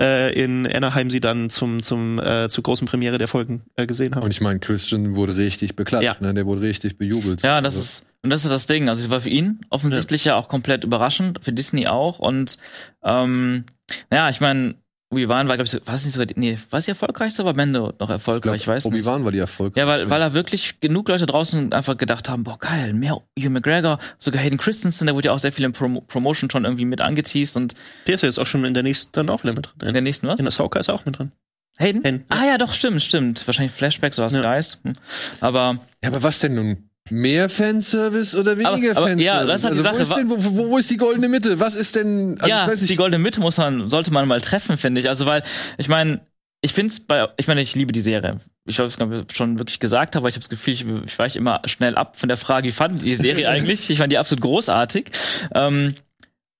äh, 0.00 0.32
in 0.34 0.66
Anaheim 0.66 1.08
sie 1.10 1.20
dann 1.20 1.48
zum, 1.48 1.80
zum, 1.80 2.18
äh, 2.18 2.48
zur 2.48 2.64
großen 2.64 2.86
Premiere 2.86 3.18
der 3.18 3.28
Folgen 3.28 3.62
äh, 3.76 3.86
gesehen 3.86 4.14
haben. 4.14 4.24
Und 4.24 4.30
ich 4.30 4.40
meine, 4.40 4.58
Christian 4.58 5.16
wurde 5.16 5.36
richtig 5.36 5.76
beklatscht, 5.76 6.04
Ja. 6.04 6.16
ne? 6.20 6.34
Der 6.34 6.44
wurde 6.44 6.60
richtig 6.62 6.98
bejubelt. 6.98 7.42
Ja, 7.42 7.60
das 7.60 7.74
Also, 7.76 7.80
ist 7.84 8.06
und 8.22 8.30
das 8.30 8.44
ist 8.44 8.50
das 8.50 8.66
Ding. 8.66 8.88
Also 8.88 9.04
es 9.04 9.10
war 9.10 9.20
für 9.20 9.30
ihn 9.30 9.60
offensichtlich 9.70 10.24
ja, 10.24 10.34
auch 10.34 10.48
komplett 10.48 10.82
überraschend, 10.82 11.38
für 11.42 11.52
Disney 11.52 11.86
auch. 11.86 12.18
Und 12.18 12.58
ähm, 13.04 13.64
ja, 14.12 14.28
ich 14.30 14.40
meine, 14.40 14.74
Obi-Wan 15.12 15.46
war, 15.46 15.56
glaube 15.56 15.68
ich, 15.72 15.86
war 15.86 15.94
es 15.94 16.04
nicht 16.04 16.14
sogar, 16.14 16.26
nee, 16.34 16.58
war 16.70 16.78
es 16.80 16.86
die 16.86 16.90
erfolgreichste, 16.90 17.44
war 17.44 17.54
Mendo 17.54 17.92
noch 18.00 18.10
erfolgreich, 18.10 18.62
ich, 18.62 18.66
weiß 18.66 18.84
nicht. 18.86 18.92
Obi-Wan 18.92 19.24
war 19.24 19.30
die 19.30 19.38
Erfolg. 19.38 19.76
Ja, 19.76 19.86
weil, 19.86 20.10
weil 20.10 20.18
da 20.18 20.34
wirklich 20.34 20.80
genug 20.80 21.08
Leute 21.08 21.26
draußen 21.26 21.72
einfach 21.72 21.96
gedacht 21.96 22.28
haben, 22.28 22.42
boah, 22.42 22.58
geil, 22.58 22.92
mehr 22.92 23.12
Hugh 23.38 23.48
McGregor, 23.50 24.00
sogar 24.18 24.42
Hayden 24.42 24.58
Christensen, 24.58 25.06
der 25.06 25.14
wurde 25.14 25.26
ja 25.26 25.32
auch 25.32 25.38
sehr 25.38 25.52
viel 25.52 25.64
in 25.64 25.72
Prom 25.72 26.04
Promotion 26.08 26.50
schon 26.50 26.64
irgendwie 26.64 26.84
mit 26.84 27.00
angeteased 27.00 27.56
und 27.56 27.74
Der 28.08 28.16
ist 28.16 28.22
ja 28.22 28.26
jetzt 28.28 28.38
auch 28.38 28.48
schon 28.48 28.64
in 28.64 28.74
der 28.74 28.82
nächsten 28.82 29.12
dann 29.12 29.30
auch 29.30 29.44
wieder 29.44 29.52
mit 29.54 29.66
drin. 29.78 29.88
in 29.88 29.94
der 29.94 30.02
nächsten 30.02 30.26
was? 30.26 30.40
In 30.40 30.46
Ahsoka 30.48 30.80
ist 30.80 30.88
er 30.88 30.94
auch 30.94 31.04
mit 31.06 31.16
drin. 31.18 31.30
Hayden? 31.78 32.02
Hayden. 32.04 32.24
Ah 32.28 32.44
ja, 32.46 32.58
doch, 32.58 32.72
stimmt, 32.72 33.00
stimmt. 33.02 33.46
Wahrscheinlich 33.46 33.72
Flashbacks 33.72 34.18
oder 34.18 34.26
was 34.26 34.32
Ja. 34.32 34.42
Geist. 34.42 34.80
Hm. 34.82 34.94
Aber 35.40 35.78
Ja, 36.02 36.10
aber 36.10 36.22
was 36.24 36.40
denn 36.40 36.54
nun? 36.56 36.90
Mehr 37.10 37.48
Fanservice 37.48 38.34
oder 38.38 38.58
weniger 38.58 38.68
Aber- 38.68 38.76
aber- 38.76 39.08
Fanservice? 39.08 39.24
ja, 39.24 39.44
das 39.44 39.60
ist 39.60 39.64
halt 39.64 39.74
die 39.74 39.78
also, 39.78 39.90
wo, 39.90 39.92
Sache, 39.92 40.02
ist 40.02 40.14
denn, 40.16 40.30
wo, 40.30 40.70
wo, 40.70 40.78
ist 40.78 40.90
die 40.90 40.96
goldene 40.96 41.28
Mitte? 41.28 41.60
Was 41.60 41.76
ist 41.76 41.96
denn. 41.96 42.36
Also 42.40 42.48
ja, 42.48 42.74
die 42.74 42.96
goldene 42.96 43.22
Mitte 43.22 43.40
muss 43.40 43.58
man, 43.58 43.88
sollte 43.88 44.12
man 44.12 44.26
mal 44.26 44.40
treffen, 44.40 44.76
finde 44.76 45.00
ich. 45.00 45.08
Also, 45.08 45.26
weil, 45.26 45.42
ich 45.78 45.88
meine, 45.88 46.20
ich 46.62 46.72
finde 46.72 46.92
es 46.92 47.00
bei, 47.00 47.28
ich 47.36 47.46
meine, 47.46 47.60
ich 47.62 47.74
liebe 47.74 47.92
die 47.92 48.00
Serie. 48.00 48.38
Ich 48.66 48.78
habe 48.80 48.88
es 48.88 48.96
schon 49.36 49.58
wirklich 49.58 49.78
gesagt, 49.78 50.16
aber 50.16 50.28
ich 50.28 50.34
habe 50.34 50.40
das 50.40 50.48
Gefühl, 50.48 50.74
ich, 50.74 50.84
ich 51.04 51.18
weiche 51.18 51.38
immer 51.38 51.62
schnell 51.66 51.94
ab 51.94 52.16
von 52.18 52.28
der 52.28 52.36
Frage, 52.36 52.66
wie 52.66 52.72
fand 52.72 53.04
die 53.04 53.14
Serie 53.14 53.48
eigentlich? 53.50 53.88
Ich 53.88 53.98
fand 53.98 54.12
die 54.12 54.18
absolut 54.18 54.42
großartig. 54.42 55.10
Ähm, 55.54 55.94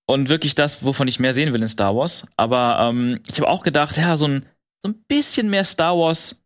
und 0.09 0.29
wirklich 0.29 0.55
das, 0.55 0.85
wovon 0.85 1.09
ich 1.09 1.19
mehr 1.19 1.35
sehen 1.35 1.53
will 1.53 1.61
in 1.63 1.67
Star 1.69 1.97
Wars. 1.97 2.25
Aber 2.37 2.79
ähm, 2.81 3.19
ich 3.27 3.41
habe 3.41 3.49
auch 3.49 3.65
gedacht, 3.65 3.97
ja, 3.97 4.17
so 4.17 4.27
ein, 4.29 4.47
so 4.81 4.91
ein 4.91 4.95
bisschen 5.09 5.51
mehr 5.51 5.65
Star 5.65 5.99
Wars, 5.99 6.37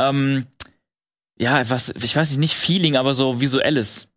ähm, 0.00 0.46
ja, 1.38 1.68
was, 1.70 1.90
ich 1.90 2.16
weiß 2.16 2.30
nicht, 2.30 2.38
nicht 2.38 2.54
Feeling, 2.54 2.96
aber 2.96 3.14
so 3.14 3.40
visuelles. 3.40 4.08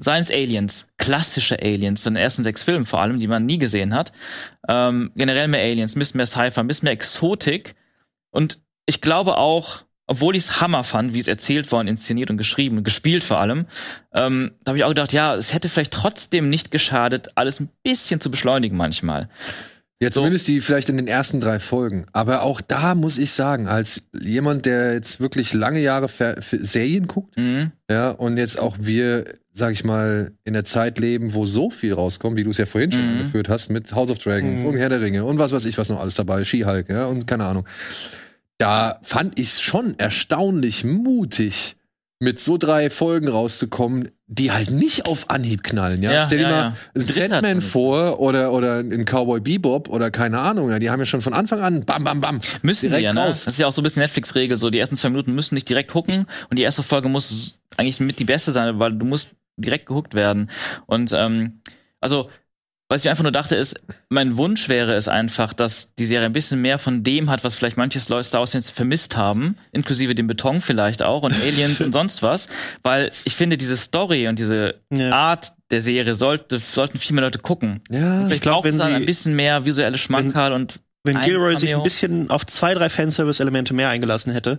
Science 0.00 0.30
Aliens, 0.30 0.86
klassische 0.96 1.60
Aliens, 1.60 2.06
in 2.06 2.14
den 2.14 2.22
ersten 2.22 2.44
sechs 2.44 2.62
Filmen 2.62 2.84
vor 2.84 3.00
allem, 3.00 3.18
die 3.18 3.26
man 3.26 3.46
nie 3.46 3.58
gesehen 3.58 3.94
hat. 3.94 4.12
Ähm, 4.68 5.10
generell 5.16 5.48
mehr 5.48 5.60
Aliens, 5.60 5.96
ein 5.96 5.98
bisschen 5.98 6.18
mehr 6.18 6.26
Sci-Fi, 6.26 6.60
ein 6.60 6.68
bisschen 6.68 6.86
mehr 6.86 6.92
Exotik. 6.92 7.74
Und 8.30 8.60
ich 8.86 9.00
glaube 9.00 9.36
auch, 9.38 9.82
obwohl 10.06 10.36
ich 10.36 10.44
es 10.44 10.60
Hammer 10.60 10.84
fand, 10.84 11.14
wie 11.14 11.18
es 11.18 11.26
erzählt 11.26 11.72
worden, 11.72 11.88
inszeniert 11.88 12.30
und 12.30 12.38
geschrieben, 12.38 12.84
gespielt 12.84 13.24
vor 13.24 13.40
allem, 13.40 13.66
ähm, 14.14 14.52
da 14.62 14.70
habe 14.70 14.78
ich 14.78 14.84
auch 14.84 14.90
gedacht, 14.90 15.12
ja, 15.12 15.34
es 15.34 15.52
hätte 15.52 15.68
vielleicht 15.68 15.92
trotzdem 15.92 16.48
nicht 16.48 16.70
geschadet, 16.70 17.28
alles 17.34 17.58
ein 17.58 17.68
bisschen 17.82 18.20
zu 18.20 18.30
beschleunigen 18.30 18.76
manchmal. 18.76 19.28
Ja, 20.00 20.12
zumindest 20.12 20.46
die 20.46 20.60
vielleicht 20.60 20.88
in 20.90 20.96
den 20.96 21.08
ersten 21.08 21.40
drei 21.40 21.58
Folgen. 21.58 22.06
Aber 22.12 22.42
auch 22.42 22.60
da 22.60 22.94
muss 22.94 23.18
ich 23.18 23.32
sagen, 23.32 23.66
als 23.66 24.02
jemand, 24.20 24.64
der 24.64 24.94
jetzt 24.94 25.18
wirklich 25.18 25.52
lange 25.54 25.80
Jahre 25.80 26.08
Fer 26.08 26.36
Serien 26.40 27.08
guckt, 27.08 27.36
Mhm. 27.36 27.72
ja, 27.90 28.10
und 28.10 28.36
jetzt 28.36 28.60
auch 28.60 28.76
wir, 28.78 29.24
sag 29.54 29.72
ich 29.72 29.82
mal, 29.82 30.30
in 30.44 30.52
der 30.54 30.64
Zeit 30.64 31.00
leben, 31.00 31.34
wo 31.34 31.46
so 31.46 31.70
viel 31.70 31.92
rauskommt, 31.94 32.36
wie 32.36 32.44
du 32.44 32.50
es 32.50 32.58
ja 32.58 32.66
vorhin 32.66 32.92
schon 32.92 33.02
Mhm. 33.02 33.18
angeführt 33.18 33.48
hast, 33.48 33.70
mit 33.70 33.92
House 33.92 34.10
of 34.10 34.20
Dragons 34.20 34.60
Mhm. 34.62 34.68
und 34.68 34.76
Herr 34.76 34.88
der 34.88 35.00
Ringe 35.00 35.24
und 35.24 35.38
was 35.40 35.50
weiß 35.50 35.64
ich, 35.64 35.76
was 35.78 35.88
noch 35.88 35.98
alles 35.98 36.14
dabei, 36.14 36.44
She-Hulk, 36.44 36.88
ja, 36.90 37.06
und 37.06 37.26
keine 37.26 37.46
Ahnung. 37.46 37.66
Da 38.58 39.00
fand 39.02 39.38
ich 39.40 39.48
es 39.54 39.60
schon 39.60 39.98
erstaunlich 39.98 40.84
mutig, 40.84 41.74
mit 42.20 42.40
so 42.40 42.56
drei 42.56 42.90
Folgen 42.90 43.28
rauszukommen, 43.28 44.10
die 44.26 44.50
halt 44.50 44.70
nicht 44.70 45.06
auf 45.06 45.30
Anhieb 45.30 45.62
knallen, 45.62 46.02
ja. 46.02 46.12
Ja, 46.12 46.26
Stell 46.26 46.38
dir 46.38 46.44
ja, 46.44 46.50
mal 46.50 46.74
ja. 46.94 47.02
Sandman 47.02 47.42
Teil. 47.42 47.60
vor 47.60 48.20
oder, 48.20 48.52
oder 48.52 48.78
einen 48.78 49.04
Cowboy 49.04 49.40
Bebop 49.40 49.88
oder 49.88 50.10
keine 50.10 50.40
Ahnung, 50.40 50.70
ja. 50.70 50.80
Die 50.80 50.90
haben 50.90 50.98
ja 50.98 51.06
schon 51.06 51.22
von 51.22 51.32
Anfang 51.32 51.60
an 51.60 51.84
bam, 51.84 52.02
bam, 52.02 52.20
bam. 52.20 52.40
Müssen 52.62 52.86
direkt 52.86 53.02
die 53.02 53.04
ja, 53.04 53.14
ne? 53.14 53.20
raus. 53.20 53.44
Das 53.44 53.54
ist 53.54 53.60
ja 53.60 53.68
auch 53.68 53.72
so 53.72 53.80
ein 53.80 53.84
bisschen 53.84 54.02
Netflix-Regel, 54.02 54.56
so 54.56 54.68
die 54.68 54.78
ersten 54.78 54.96
zwei 54.96 55.10
Minuten 55.10 55.34
müssen 55.34 55.54
nicht 55.54 55.68
direkt 55.68 55.92
gucken 55.92 56.26
und 56.50 56.58
die 56.58 56.62
erste 56.62 56.82
Folge 56.82 57.08
muss 57.08 57.58
eigentlich 57.76 58.00
mit 58.00 58.18
die 58.18 58.24
beste 58.24 58.50
sein, 58.50 58.78
weil 58.80 58.92
du 58.94 59.06
musst 59.06 59.30
direkt 59.56 59.86
gehuckt 59.86 60.14
werden. 60.14 60.50
Und 60.86 61.12
ähm, 61.14 61.60
also, 62.00 62.30
was 62.88 63.04
ich 63.04 63.10
einfach 63.10 63.22
nur 63.22 63.32
dachte, 63.32 63.54
ist, 63.54 63.80
mein 64.08 64.36
Wunsch 64.38 64.68
wäre 64.68 64.94
es 64.94 65.08
einfach, 65.08 65.52
dass 65.52 65.94
die 65.98 66.06
Serie 66.06 66.26
ein 66.26 66.32
bisschen 66.32 66.60
mehr 66.62 66.78
von 66.78 67.04
dem 67.04 67.28
hat, 67.30 67.44
was 67.44 67.54
vielleicht 67.54 67.76
manches 67.76 68.08
Leute 68.08 68.24
Star 68.24 68.40
Wars 68.40 68.54
jetzt 68.54 68.70
vermisst 68.70 69.16
haben, 69.16 69.56
inklusive 69.72 70.14
dem 70.14 70.26
Beton 70.26 70.60
vielleicht 70.60 71.02
auch 71.02 71.22
und 71.22 71.34
Aliens 71.34 71.82
und 71.82 71.92
sonst 71.92 72.22
was, 72.22 72.48
weil 72.82 73.10
ich 73.24 73.36
finde, 73.36 73.58
diese 73.58 73.76
Story 73.76 74.26
und 74.28 74.38
diese 74.38 74.76
Ja. 74.90 75.12
Art 75.12 75.52
der 75.70 75.82
Serie 75.82 76.14
sollte, 76.14 76.58
sollten 76.58 76.98
viel 76.98 77.14
mehr 77.14 77.24
Leute 77.24 77.38
gucken. 77.38 77.80
Ja, 77.90 78.24
Vielleicht 78.24 78.40
glaub, 78.42 78.62
braucht 78.62 78.66
es 78.68 78.72
wenn 78.72 78.78
dann 78.78 78.88
sie- 78.88 78.94
ein 78.96 79.04
bisschen 79.04 79.36
mehr 79.36 79.66
visuelle 79.66 79.98
Schmankerl 79.98 80.52
und 80.54 80.80
Wenn 81.08 81.16
ein 81.16 81.28
Gilroy 81.28 81.56
sich 81.56 81.70
Cameo. 81.70 81.80
ein 81.80 81.82
bisschen 81.82 82.30
auf 82.30 82.46
zwei, 82.46 82.74
drei 82.74 82.88
Fanservice-Elemente 82.88 83.74
mehr 83.74 83.88
eingelassen 83.88 84.32
hätte, 84.32 84.58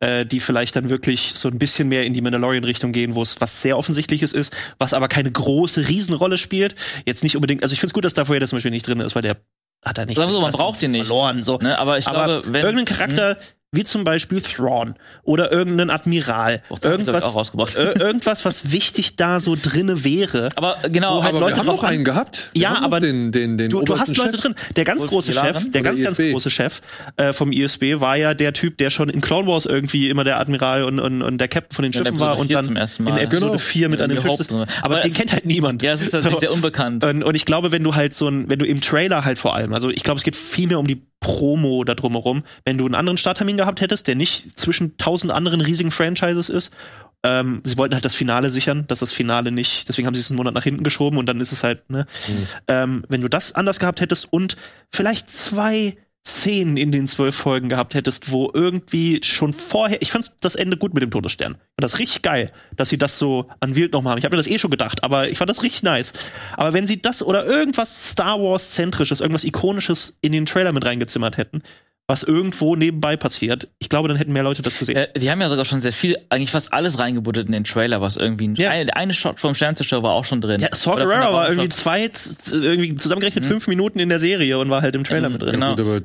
äh, 0.00 0.26
die 0.26 0.40
vielleicht 0.40 0.76
dann 0.76 0.90
wirklich 0.90 1.32
so 1.34 1.48
ein 1.48 1.58
bisschen 1.58 1.88
mehr 1.88 2.04
in 2.04 2.14
die 2.14 2.20
Mandalorian-Richtung 2.20 2.92
gehen, 2.92 3.14
wo 3.14 3.22
es 3.22 3.40
was 3.40 3.62
sehr 3.62 3.78
Offensichtliches 3.78 4.32
ist, 4.32 4.56
was 4.78 4.94
aber 4.94 5.08
keine 5.08 5.30
große 5.30 5.88
Riesenrolle 5.88 6.38
spielt. 6.38 6.74
Jetzt 7.06 7.22
nicht 7.22 7.36
unbedingt, 7.36 7.62
also 7.62 7.72
ich 7.72 7.80
finde 7.80 7.90
es 7.90 7.94
gut, 7.94 8.04
dass 8.04 8.14
Darth 8.14 8.28
Vader 8.28 8.46
zum 8.46 8.56
Beispiel 8.56 8.70
nicht 8.70 8.86
drin 8.86 9.00
ist, 9.00 9.14
weil 9.14 9.22
der 9.22 9.36
hat 9.84 9.96
da 9.96 10.04
nicht. 10.04 10.16
Sagen 10.16 10.30
wir 10.30 10.34
so, 10.34 10.40
man 10.40 10.52
braucht 10.52 10.82
ihn 10.82 10.90
nicht. 10.90 11.06
Verloren, 11.06 11.42
so. 11.42 11.58
Ne, 11.58 11.78
aber 11.78 11.98
ich 11.98 12.06
aber 12.06 12.24
glaube, 12.24 12.52
wenn 12.52 12.64
irgendein 12.64 12.84
Charakter, 12.84 13.38
wie 13.72 13.84
zum 13.84 14.02
Beispiel 14.02 14.40
Thrawn 14.40 14.96
oder 15.22 15.52
irgendein 15.52 15.90
Admiral, 15.90 16.60
Oh, 16.70 16.76
irgendwas, 16.82 17.22
auch 17.22 17.36
rausgebracht. 17.36 17.74
ir- 17.78 18.00
irgendwas, 18.00 18.44
was 18.44 18.72
wichtig 18.72 19.14
da 19.14 19.38
so 19.38 19.56
drinne 19.60 20.02
wäre. 20.02 20.48
aber 20.56 20.76
genau, 20.88 21.18
Wo 21.18 21.22
halt 21.22 21.30
aber 21.34 21.40
Leute 21.40 21.54
wir 21.54 21.58
haben 21.60 21.66
noch 21.66 21.84
einen 21.84 22.02
gehabt. 22.02 22.50
Wir 22.52 22.62
Ja, 22.62 22.82
aber 22.82 22.98
den, 22.98 23.30
den, 23.30 23.58
den 23.58 23.70
Du, 23.70 23.82
du 23.82 23.96
hast 23.96 24.16
Leute 24.16 24.32
Chef. 24.32 24.40
drin. 24.40 24.54
Der 24.74 24.84
ganz 24.84 25.06
große 25.06 25.32
Chef, 25.32 25.70
der 25.70 25.82
ganz, 25.82 26.02
ganz 26.02 26.18
ISB. 26.18 26.32
große 26.32 26.50
Chef 26.50 26.80
äh, 27.16 27.32
vom 27.32 27.52
ISB 27.52 28.00
war 28.00 28.16
ja 28.16 28.34
der 28.34 28.52
Typ, 28.54 28.76
der 28.78 28.90
schon 28.90 29.08
in 29.08 29.20
Clone 29.20 29.46
Wars 29.46 29.66
irgendwie 29.66 30.08
immer 30.10 30.24
der 30.24 30.40
Admiral 30.40 30.82
und, 30.82 30.98
und, 30.98 31.22
und 31.22 31.38
der 31.38 31.46
Captain 31.46 31.72
von 31.76 31.84
den 31.84 31.92
Ja, 31.92 31.98
Schiffen 31.98 32.16
Episode 32.16 32.30
war 32.32 32.38
und 32.40 32.46
4 32.48 32.56
dann 32.56 32.64
zum 32.64 32.76
ersten 32.76 33.06
in. 33.06 33.16
Episode 33.18 33.46
Genau. 33.52 33.58
4 33.58 33.88
mit 33.88 34.00
Ja, 34.00 34.08
Schiff. 34.10 34.24
Haupt- 34.24 34.52
Aber, 34.52 34.66
aber 34.82 35.00
den 35.00 35.14
kennt 35.14 35.32
halt 35.32 35.46
niemand. 35.46 35.80
ja, 35.82 35.92
es 35.92 36.02
ist 36.02 36.10
tatsächlich 36.10 36.34
So. 36.34 36.40
sehr 36.40 36.52
unbekannt. 36.52 37.04
Und, 37.04 37.22
und 37.22 37.36
ich 37.36 37.44
glaube, 37.44 37.70
wenn 37.70 37.84
du 37.84 37.94
halt 37.94 38.14
so 38.14 38.26
ein, 38.26 38.50
wenn 38.50 38.58
du 38.58 38.64
im 38.66 38.80
Trailer 38.80 39.24
halt 39.24 39.38
vor 39.38 39.54
allem, 39.54 39.72
also 39.74 39.90
ich 39.90 40.02
glaube, 40.02 40.18
es 40.18 40.24
geht 40.24 40.34
viel 40.34 40.66
mehr 40.66 40.80
um 40.80 40.88
die 40.88 41.00
Promo 41.20 41.84
da 41.84 41.94
drumherum, 41.94 42.42
wenn 42.64 42.78
du 42.78 42.86
einen 42.86 42.94
anderen 42.94 43.18
Starttermin 43.18 43.56
gehabt 43.56 43.80
hättest, 43.80 44.08
der 44.08 44.16
nicht 44.16 44.58
zwischen 44.58 44.96
tausend 44.96 45.32
anderen 45.32 45.60
riesigen 45.60 45.90
Franchises 45.90 46.48
ist. 46.48 46.72
Ähm, 47.22 47.60
sie 47.64 47.76
wollten 47.76 47.94
halt 47.94 48.04
das 48.04 48.14
Finale 48.14 48.50
sichern, 48.50 48.86
dass 48.86 49.00
das 49.00 49.12
Finale 49.12 49.52
nicht, 49.52 49.88
deswegen 49.88 50.06
haben 50.06 50.14
sie 50.14 50.20
es 50.20 50.30
einen 50.30 50.38
Monat 50.38 50.54
nach 50.54 50.64
hinten 50.64 50.82
geschoben 50.82 51.18
und 51.18 51.26
dann 51.26 51.40
ist 51.40 51.52
es 51.52 51.62
halt, 51.62 51.90
ne, 51.90 52.06
ähm, 52.66 53.04
wenn 53.08 53.20
du 53.20 53.28
das 53.28 53.54
anders 53.54 53.78
gehabt 53.78 54.00
hättest 54.00 54.32
und 54.32 54.56
vielleicht 54.90 55.28
zwei 55.28 55.98
Szenen 56.26 56.76
in 56.76 56.92
den 56.92 57.06
zwölf 57.06 57.34
Folgen 57.34 57.68
gehabt 57.68 57.94
hättest, 57.94 58.30
wo 58.30 58.50
irgendwie 58.52 59.20
schon 59.24 59.52
vorher, 59.52 60.02
ich 60.02 60.12
fand 60.12 60.30
das 60.40 60.54
Ende 60.54 60.76
gut 60.76 60.92
mit 60.92 61.02
dem 61.02 61.10
Todesstern. 61.10 61.54
Ich 61.54 61.58
fand 61.58 61.84
das 61.84 61.98
richtig 61.98 62.22
geil, 62.22 62.52
dass 62.76 62.90
sie 62.90 62.98
das 62.98 63.18
so 63.18 63.48
an 63.60 63.74
Wild 63.74 63.92
nochmal 63.92 64.12
haben. 64.12 64.18
Ich 64.18 64.24
habe 64.24 64.36
mir 64.36 64.42
das 64.42 64.50
eh 64.50 64.58
schon 64.58 64.70
gedacht, 64.70 65.02
aber 65.02 65.30
ich 65.30 65.38
fand 65.38 65.48
das 65.48 65.62
richtig 65.62 65.82
nice. 65.82 66.12
Aber 66.56 66.74
wenn 66.74 66.86
sie 66.86 67.00
das 67.00 67.22
oder 67.22 67.46
irgendwas 67.46 68.10
Star 68.10 68.38
Wars 68.40 68.72
zentrisches, 68.72 69.20
irgendwas 69.20 69.44
ikonisches 69.44 70.18
in 70.20 70.32
den 70.32 70.46
Trailer 70.46 70.72
mit 70.72 70.84
reingezimmert 70.84 71.38
hätten, 71.38 71.62
was 72.10 72.24
irgendwo 72.24 72.74
nebenbei 72.74 73.16
passiert, 73.16 73.68
ich 73.78 73.88
glaube, 73.88 74.08
dann 74.08 74.16
hätten 74.16 74.32
mehr 74.32 74.42
Leute 74.42 74.62
das 74.62 74.76
gesehen. 74.78 74.96
Äh, 74.96 75.08
die 75.16 75.30
haben 75.30 75.40
ja 75.40 75.48
sogar 75.48 75.64
schon 75.64 75.80
sehr 75.80 75.92
viel, 75.92 76.16
eigentlich 76.28 76.50
fast 76.50 76.72
alles 76.72 76.98
reingebuddelt 76.98 77.46
in 77.46 77.52
den 77.52 77.62
Trailer, 77.64 78.00
was 78.00 78.16
irgendwie 78.16 78.48
ein, 78.48 78.56
Ja. 78.56 78.70
eine, 78.70 78.94
eine 78.96 79.14
Shot 79.14 79.38
vom 79.38 79.54
Sternzerstörer 79.54 80.02
war 80.02 80.12
auch 80.14 80.24
schon 80.24 80.40
drin. 80.40 80.60
ja, 80.60 80.68
Saw 80.72 80.96
Gerrera 80.96 81.32
war 81.32 81.48
irgendwie 81.48 81.68
zwei, 81.68 82.10
irgendwie 82.50 82.96
zusammengerechnet 82.96 83.44
fünf 83.44 83.68
Minuten 83.68 84.00
in 84.00 84.08
der 84.08 84.18
Serie 84.18 84.58
und 84.58 84.70
war 84.70 84.82
halt 84.82 84.96
im 84.96 85.04
Trailer 85.04 85.28
Mhm, 85.28 85.32
mit 85.34 85.42
drin. 85.42 85.52
genau. 85.52 85.76
Gut, 85.76 86.04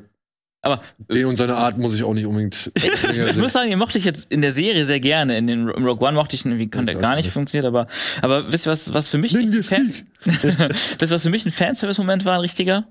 aber 0.61 0.81
den 1.11 1.25
und 1.25 1.37
seine 1.37 1.55
Art 1.55 1.77
muss 1.77 1.93
ich 1.93 2.03
auch 2.03 2.13
nicht 2.13 2.25
unbedingt. 2.25 2.71
ich 2.75 3.35
muss 3.35 3.53
sagen, 3.53 3.69
den 3.69 3.77
mochte 3.79 3.97
ich 3.99 4.05
jetzt 4.05 4.31
in 4.31 4.41
der 4.41 4.51
Serie 4.51 4.83
sehr 4.85 4.99
gerne. 4.99 5.37
In 5.37 5.47
den 5.47 5.69
im 5.69 5.85
Rogue 5.85 6.07
One 6.07 6.15
mochte 6.15 6.35
ich 6.35 6.43
ihn 6.45 6.51
irgendwie, 6.51 6.69
konnte 6.69 6.95
gar 6.95 7.15
nicht 7.15 7.29
funktioniert, 7.29 7.65
aber, 7.65 7.87
aber 8.21 8.51
wisst 8.51 8.65
ihr 8.67 8.71
was, 8.71 8.93
was 8.93 9.07
für 9.07 9.17
mich 9.19 9.33
Ninja 9.33 9.61
Fan, 9.61 9.93
ihr, 10.43 11.09
was 11.11 11.21
für 11.23 11.29
mich 11.29 11.45
ein 11.45 11.51
Fanservice-Moment 11.51 12.25
war, 12.25 12.35
ein 12.35 12.41
richtiger? 12.41 12.87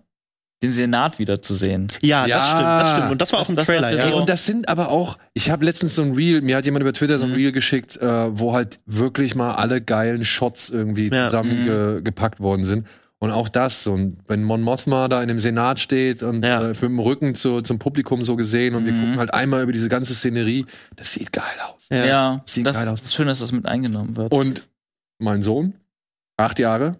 Den 0.62 0.72
Senat 0.72 1.18
wiederzusehen. 1.18 1.88
Ja, 2.00 2.26
Ja. 2.26 2.36
das 2.38 2.48
stimmt, 2.50 2.62
das 2.64 2.90
stimmt. 2.92 3.10
Und 3.10 3.20
das 3.20 3.32
war 3.32 3.38
Das- 3.40 3.46
auch 3.46 3.50
im 3.50 3.56
das 3.56 3.66
Trailer, 3.66 3.90
ja. 3.92 4.04
Ey, 4.04 4.10
so- 4.10 4.16
und 4.16 4.28
das 4.28 4.46
sind 4.46 4.68
aber 4.68 4.88
auch, 4.88 5.18
ich 5.34 5.50
habe 5.50 5.64
letztens 5.64 5.94
so 5.94 6.02
ein 6.02 6.12
Reel, 6.14 6.40
mir 6.40 6.56
hat 6.56 6.64
jemand 6.64 6.82
über 6.82 6.92
Twitter 6.92 7.18
so 7.18 7.24
ein 7.24 7.30
Mhm. 7.30 7.36
Reel 7.36 7.52
geschickt, 7.52 7.96
äh, 7.98 8.38
wo 8.38 8.54
halt 8.54 8.80
wirklich 8.86 9.34
mal 9.34 9.54
alle 9.56 9.82
geilen 9.82 10.24
Shots 10.24 10.70
irgendwie 10.70 11.10
Ja. 11.12 11.26
zusammengepackt 11.26 12.40
worden 12.40 12.64
sind. 12.64 12.86
Und 13.18 13.30
auch 13.30 13.48
das, 13.48 13.84
so, 13.84 13.94
ein- 13.94 14.18
wenn 14.26 14.42
Mon 14.44 14.60
Mothma 14.62 15.08
da 15.08 15.22
in 15.22 15.28
dem 15.28 15.38
Senat 15.38 15.80
steht 15.80 16.22
und 16.22 16.44
Ja. 16.44 16.62
äh, 16.62 16.68
mit 16.68 16.82
dem 16.82 16.98
Rücken 16.98 17.34
zu, 17.34 17.60
zum 17.62 17.78
Publikum 17.78 18.22
so 18.24 18.36
gesehen 18.36 18.74
und 18.74 18.84
wir 18.86 18.92
Mhm. 18.92 19.00
gucken 19.00 19.18
halt 19.18 19.34
einmal 19.34 19.62
über 19.62 19.72
diese 19.72 19.88
ganze 19.88 20.14
Szenerie, 20.14 20.66
das 20.96 21.12
sieht 21.12 21.32
geil 21.32 21.44
aus. 21.66 21.74
Ja. 21.90 22.04
Ja, 22.04 22.42
Sieht 22.46 22.66
das 22.66 22.76
geil 22.76 22.88
aus. 22.88 23.02
ist 23.02 23.14
schön, 23.14 23.26
dass 23.26 23.38
das 23.40 23.52
mit 23.52 23.66
eingenommen 23.66 24.16
wird. 24.16 24.32
Und 24.32 24.66
mein 25.18 25.42
Sohn, 25.42 25.74
acht 26.36 26.58
Jahre, 26.58 26.96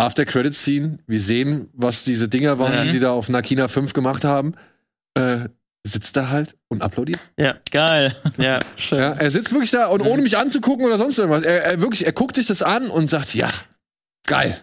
After 0.00 0.24
Credit 0.24 0.54
Scene, 0.54 0.98
wir 1.06 1.20
sehen, 1.20 1.68
was 1.72 2.04
diese 2.04 2.28
Dinger 2.28 2.58
waren, 2.58 2.78
Mhm. 2.78 2.82
die 2.84 2.90
sie 2.90 3.00
da 3.00 3.12
auf 3.12 3.28
Nakina 3.28 3.68
5 3.68 3.92
gemacht 3.92 4.24
haben, 4.24 4.54
äh, 5.14 5.48
sitzt 5.86 6.16
da 6.16 6.28
halt 6.28 6.56
und 6.68 6.82
applaudiert. 6.82 7.18
Geil. 7.70 8.14
Ja. 8.38 8.58
Schön. 8.76 8.98
Ja, 9.00 9.12
er 9.12 9.30
sitzt 9.30 9.52
wirklich 9.52 9.70
da 9.70 9.86
und 9.86 10.02
Mhm. 10.02 10.08
ohne 10.08 10.22
mich 10.22 10.36
anzugucken 10.36 10.84
oder 10.86 10.98
sonst 10.98 11.18
irgendwas. 11.18 11.42
Er, 11.42 11.64
er 11.64 11.80
wirklich, 11.80 12.04
er 12.06 12.12
guckt 12.12 12.36
sich 12.36 12.46
das 12.46 12.62
an 12.62 12.88
und 12.90 13.08
sagt, 13.08 13.34
ja, 13.34 13.48
geil. 14.26 14.56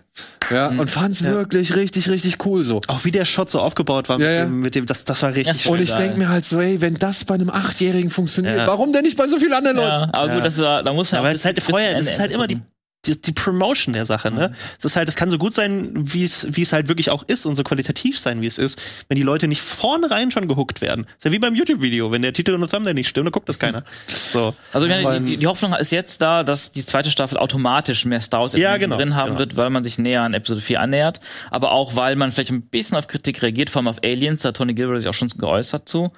Ja, 0.52 0.70
Mhm. 0.70 0.80
und 0.80 0.90
fand's 0.90 1.20
Ja. 1.20 1.32
wirklich 1.32 1.76
richtig, 1.76 2.10
richtig 2.10 2.46
cool 2.46 2.64
so. 2.64 2.80
Auch 2.88 3.04
wie 3.04 3.12
der 3.12 3.26
Shot 3.26 3.50
so 3.50 3.60
aufgebaut 3.60 4.08
war 4.10 4.20
Ja, 4.20 4.26
mit, 4.28 4.36
ja. 4.38 4.46
Dem, 4.46 4.60
mit 4.62 4.76
dem, 4.76 4.86
das, 4.86 5.04
das 5.06 5.22
war 5.24 5.36
richtig 5.36 5.66
Ja, 5.66 5.72
Und 5.72 5.82
ich 5.82 5.90
geil. 5.92 6.04
denk 6.08 6.18
mir 6.18 6.30
halt 6.30 6.46
so, 6.46 6.60
ey, 6.62 6.80
wenn 6.82 6.94
das 6.96 7.26
bei 7.26 7.36
einem 7.36 7.50
Achtjährigen 7.50 8.10
funktioniert, 8.10 8.58
Ja. 8.58 8.68
warum 8.68 8.94
denn 8.94 9.04
nicht 9.04 9.18
bei 9.18 9.28
so 9.28 9.38
vielen 9.40 9.54
anderen 9.54 9.78
Leuten? 9.78 9.90
Ja, 9.90 10.10
aber 10.14 10.28
Ja. 10.28 10.36
gut, 10.36 10.46
das 10.46 10.58
war, 10.60 10.84
da 10.84 10.94
muss 10.94 11.12
man 11.12 11.20
Aber 11.20 11.28
auch 11.30 11.32
es 11.32 11.40
ist 11.40 11.46
halt 11.46 11.62
vorher, 11.62 11.94
das 11.96 12.08
ist 12.08 12.20
halt 12.20 12.32
immer 12.32 12.48
die. 12.48 12.60
Die, 13.08 13.20
die 13.22 13.32
Promotion 13.32 13.94
der 13.94 14.06
Sache, 14.06 14.32
ne? 14.32 14.54
Es 14.78 14.86
ist 14.86 14.96
halt, 14.96 15.10
es 15.10 15.16
kann 15.16 15.30
so 15.30 15.38
gut 15.38 15.54
sein, 15.54 15.92
wie 15.94 16.24
es, 16.24 16.48
wie 16.50 16.62
es 16.62 16.74
halt 16.74 16.88
wirklich 16.88 17.10
auch 17.10 17.24
ist 17.24 17.46
und 17.46 17.56
so 17.56 17.64
qualitativ 17.64 18.20
sein, 18.20 18.42
wie 18.42 18.48
es 18.48 18.58
ist, 18.58 18.80
wenn 19.08 19.16
die 19.16 19.24
Leute 19.24 19.48
nicht 19.48 19.62
vornherein 19.62 20.32
schon 20.32 20.48
gehuckt 20.48 20.82
werden. 20.82 21.06
ist 21.18 21.26
ja 21.26 21.32
wie 21.32 21.40
beim 21.40 21.56
YouTube-Video, 21.56 22.12
wenn 22.12 22.22
der 22.22 22.34
Titel 22.34 22.54
und 22.54 22.62
das 22.62 22.72
Thumbnail 22.72 22.94
nicht 22.94 23.08
stimmt, 23.08 23.26
dann 23.28 23.32
guckt 23.32 23.50
das 23.50 23.60
keiner. 23.60 23.84
So. 24.08 24.54
Also 24.74 24.88
ich 24.88 24.94
meine, 24.94 25.06
Weil- 25.06 25.20
die, 25.22 25.38
die 25.38 25.48
Hoffnung 25.48 25.74
ist 25.74 25.92
jetzt 25.92 26.22
da, 26.22 26.44
dass 26.44 26.72
die 26.72 26.86
zweite 26.86 27.10
Staffel 27.12 27.38
automatisch 27.38 28.06
mehr 28.06 28.22
Star 28.22 28.42
Wars 28.42 28.54
Ja, 28.54 28.78
genau, 28.78 28.98
drin 28.98 29.16
haben 29.16 29.30
genau. 29.30 29.40
wird, 29.40 29.58
weil 29.58 29.70
man 29.70 29.84
sich 29.84 29.98
näher 29.98 30.22
an 30.24 30.34
Episode 30.34 30.62
4 30.62 30.82
annähert. 30.82 31.20
Aber 31.52 31.72
auch, 31.72 31.96
weil 31.96 32.16
man 32.16 32.32
vielleicht 32.32 32.52
ein 32.52 32.64
bisschen 32.64 32.98
auf 32.98 33.08
Kritik 33.08 33.42
reagiert, 33.42 33.70
vor 33.70 33.80
allem 33.80 33.88
auf 33.88 34.00
Aliens, 34.04 34.42
da 34.42 34.50
hat 34.50 34.58
Tony 34.58 34.74
Gilbert 34.74 35.00
sich 35.02 35.10
auch 35.10 35.14
schon 35.14 35.30
geäußert 35.30 35.88
zu. 35.88 36.12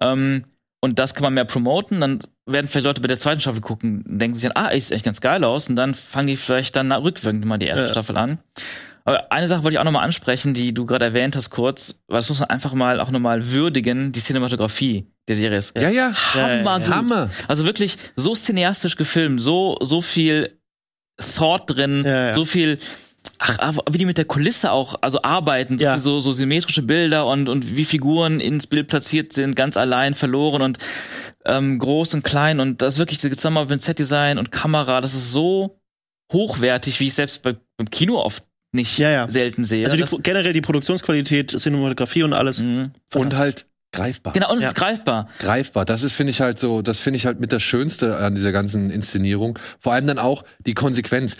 Ähm, 0.00 0.44
und 0.80 0.98
das 0.98 1.14
kann 1.14 1.22
man 1.22 1.34
mehr 1.34 1.44
promoten, 1.46 2.00
dann 2.00 2.18
werden 2.46 2.68
vielleicht 2.68 2.84
Leute 2.86 3.00
bei 3.00 3.08
der 3.08 3.18
zweiten 3.18 3.40
Staffel 3.40 3.60
gucken, 3.60 4.04
denken 4.06 4.36
sich 4.36 4.48
dann, 4.50 4.62
ah, 4.64 4.68
ist 4.68 4.92
echt 4.92 5.04
ganz 5.04 5.20
geil 5.20 5.44
aus, 5.44 5.68
und 5.68 5.76
dann 5.76 5.94
fangen 5.94 6.26
die 6.28 6.36
vielleicht 6.36 6.76
dann 6.76 6.92
rückwirkend 6.92 7.44
mal 7.44 7.58
die 7.58 7.66
erste 7.66 7.86
Ja. 7.86 7.90
Staffel 7.92 8.16
an. 8.16 8.38
Aber 9.06 9.30
eine 9.32 9.46
Sache 9.48 9.62
wollte 9.64 9.74
ich 9.74 9.78
auch 9.78 9.84
nochmal 9.84 10.04
ansprechen, 10.04 10.54
die 10.54 10.72
du 10.72 10.86
gerade 10.86 11.04
erwähnt 11.04 11.36
hast 11.36 11.50
kurz, 11.50 12.00
weil 12.08 12.16
das 12.18 12.28
muss 12.30 12.40
man 12.40 12.48
einfach 12.48 12.72
mal 12.72 13.00
auch 13.00 13.10
nochmal 13.10 13.50
würdigen, 13.52 14.12
die 14.12 14.20
Cinematografie 14.20 15.06
der 15.28 15.36
Serie 15.36 15.58
ist 15.58 15.76
Ja, 15.76 15.90
ja. 15.90 16.12
hammergut. 16.34 16.88
Hammer. 16.88 17.30
Also 17.48 17.64
wirklich 17.66 17.96
so 18.16 18.34
cineastisch 18.34 18.96
gefilmt, 18.96 19.40
so, 19.42 19.76
so 19.82 20.00
viel 20.00 20.58
Thought 21.36 21.64
drin, 21.76 22.02
Ja, 22.04 22.28
ja. 22.28 22.34
so 22.34 22.44
viel, 22.46 22.78
ach, 23.38 23.58
ah, 23.58 23.72
wie 23.90 23.98
die 23.98 24.06
mit 24.06 24.16
der 24.18 24.24
Kulisse 24.24 24.72
auch, 24.72 24.96
also 25.02 25.20
arbeiten, 25.22 25.78
so, 25.78 25.84
Ja. 25.84 26.00
so, 26.00 26.20
so 26.20 26.32
symmetrische 26.32 26.82
Bilder 26.82 27.26
und, 27.26 27.48
und 27.50 27.76
wie 27.76 27.84
Figuren 27.84 28.40
ins 28.40 28.66
Bild 28.66 28.88
platziert 28.88 29.32
sind, 29.34 29.54
ganz 29.54 29.76
allein 29.76 30.14
verloren 30.14 30.62
und 30.62 30.78
ähm, 31.46 31.78
groß 31.78 32.14
und 32.14 32.24
klein 32.24 32.60
und 32.60 32.80
das 32.82 32.94
ist 32.94 32.98
wirklich 33.00 33.20
diese 33.20 33.34
Zusammenarbeit 33.36 33.70
mit 33.70 33.82
Set-Design 33.82 34.38
und 34.38 34.50
Kamera, 34.52 35.00
das 35.00 35.14
ist 35.14 35.30
so 35.32 35.78
hochwertig, 36.32 37.00
wie 37.00 37.06
ich 37.08 37.14
selbst 37.14 37.42
bei, 37.42 37.56
beim 37.76 37.90
Kino 37.90 38.16
oft 38.20 38.44
nicht 38.72 38.98
Ja, 38.98 39.10
ja. 39.10 39.30
selten 39.30 39.64
sehe. 39.64 39.84
Also 39.84 39.96
die, 39.96 40.02
Das- 40.02 40.16
generell 40.22 40.52
die 40.52 40.60
Produktionsqualität, 40.60 41.50
Cinematografie 41.58 42.22
und 42.24 42.32
alles. 42.32 42.60
Mhm. 42.60 42.90
Und 43.14 43.36
halt 43.36 43.66
greifbar. 43.92 44.32
Genau, 44.32 44.50
und 44.50 44.56
es 44.56 44.62
Ja. 44.64 44.68
ist 44.70 44.74
greifbar. 44.74 45.28
greifbar. 45.38 45.84
Das 45.84 46.02
ist, 46.02 46.14
finde 46.14 46.30
ich 46.30 46.40
halt 46.40 46.58
so, 46.58 46.82
das 46.82 46.98
finde 46.98 47.18
ich 47.18 47.26
halt 47.26 47.38
mit 47.38 47.52
das 47.52 47.62
Schönste 47.62 48.16
an 48.16 48.34
dieser 48.34 48.50
ganzen 48.50 48.90
Inszenierung. 48.90 49.58
Vor 49.78 49.92
allem 49.92 50.06
dann 50.08 50.18
auch 50.18 50.42
die 50.66 50.74
Konsequenz. 50.74 51.36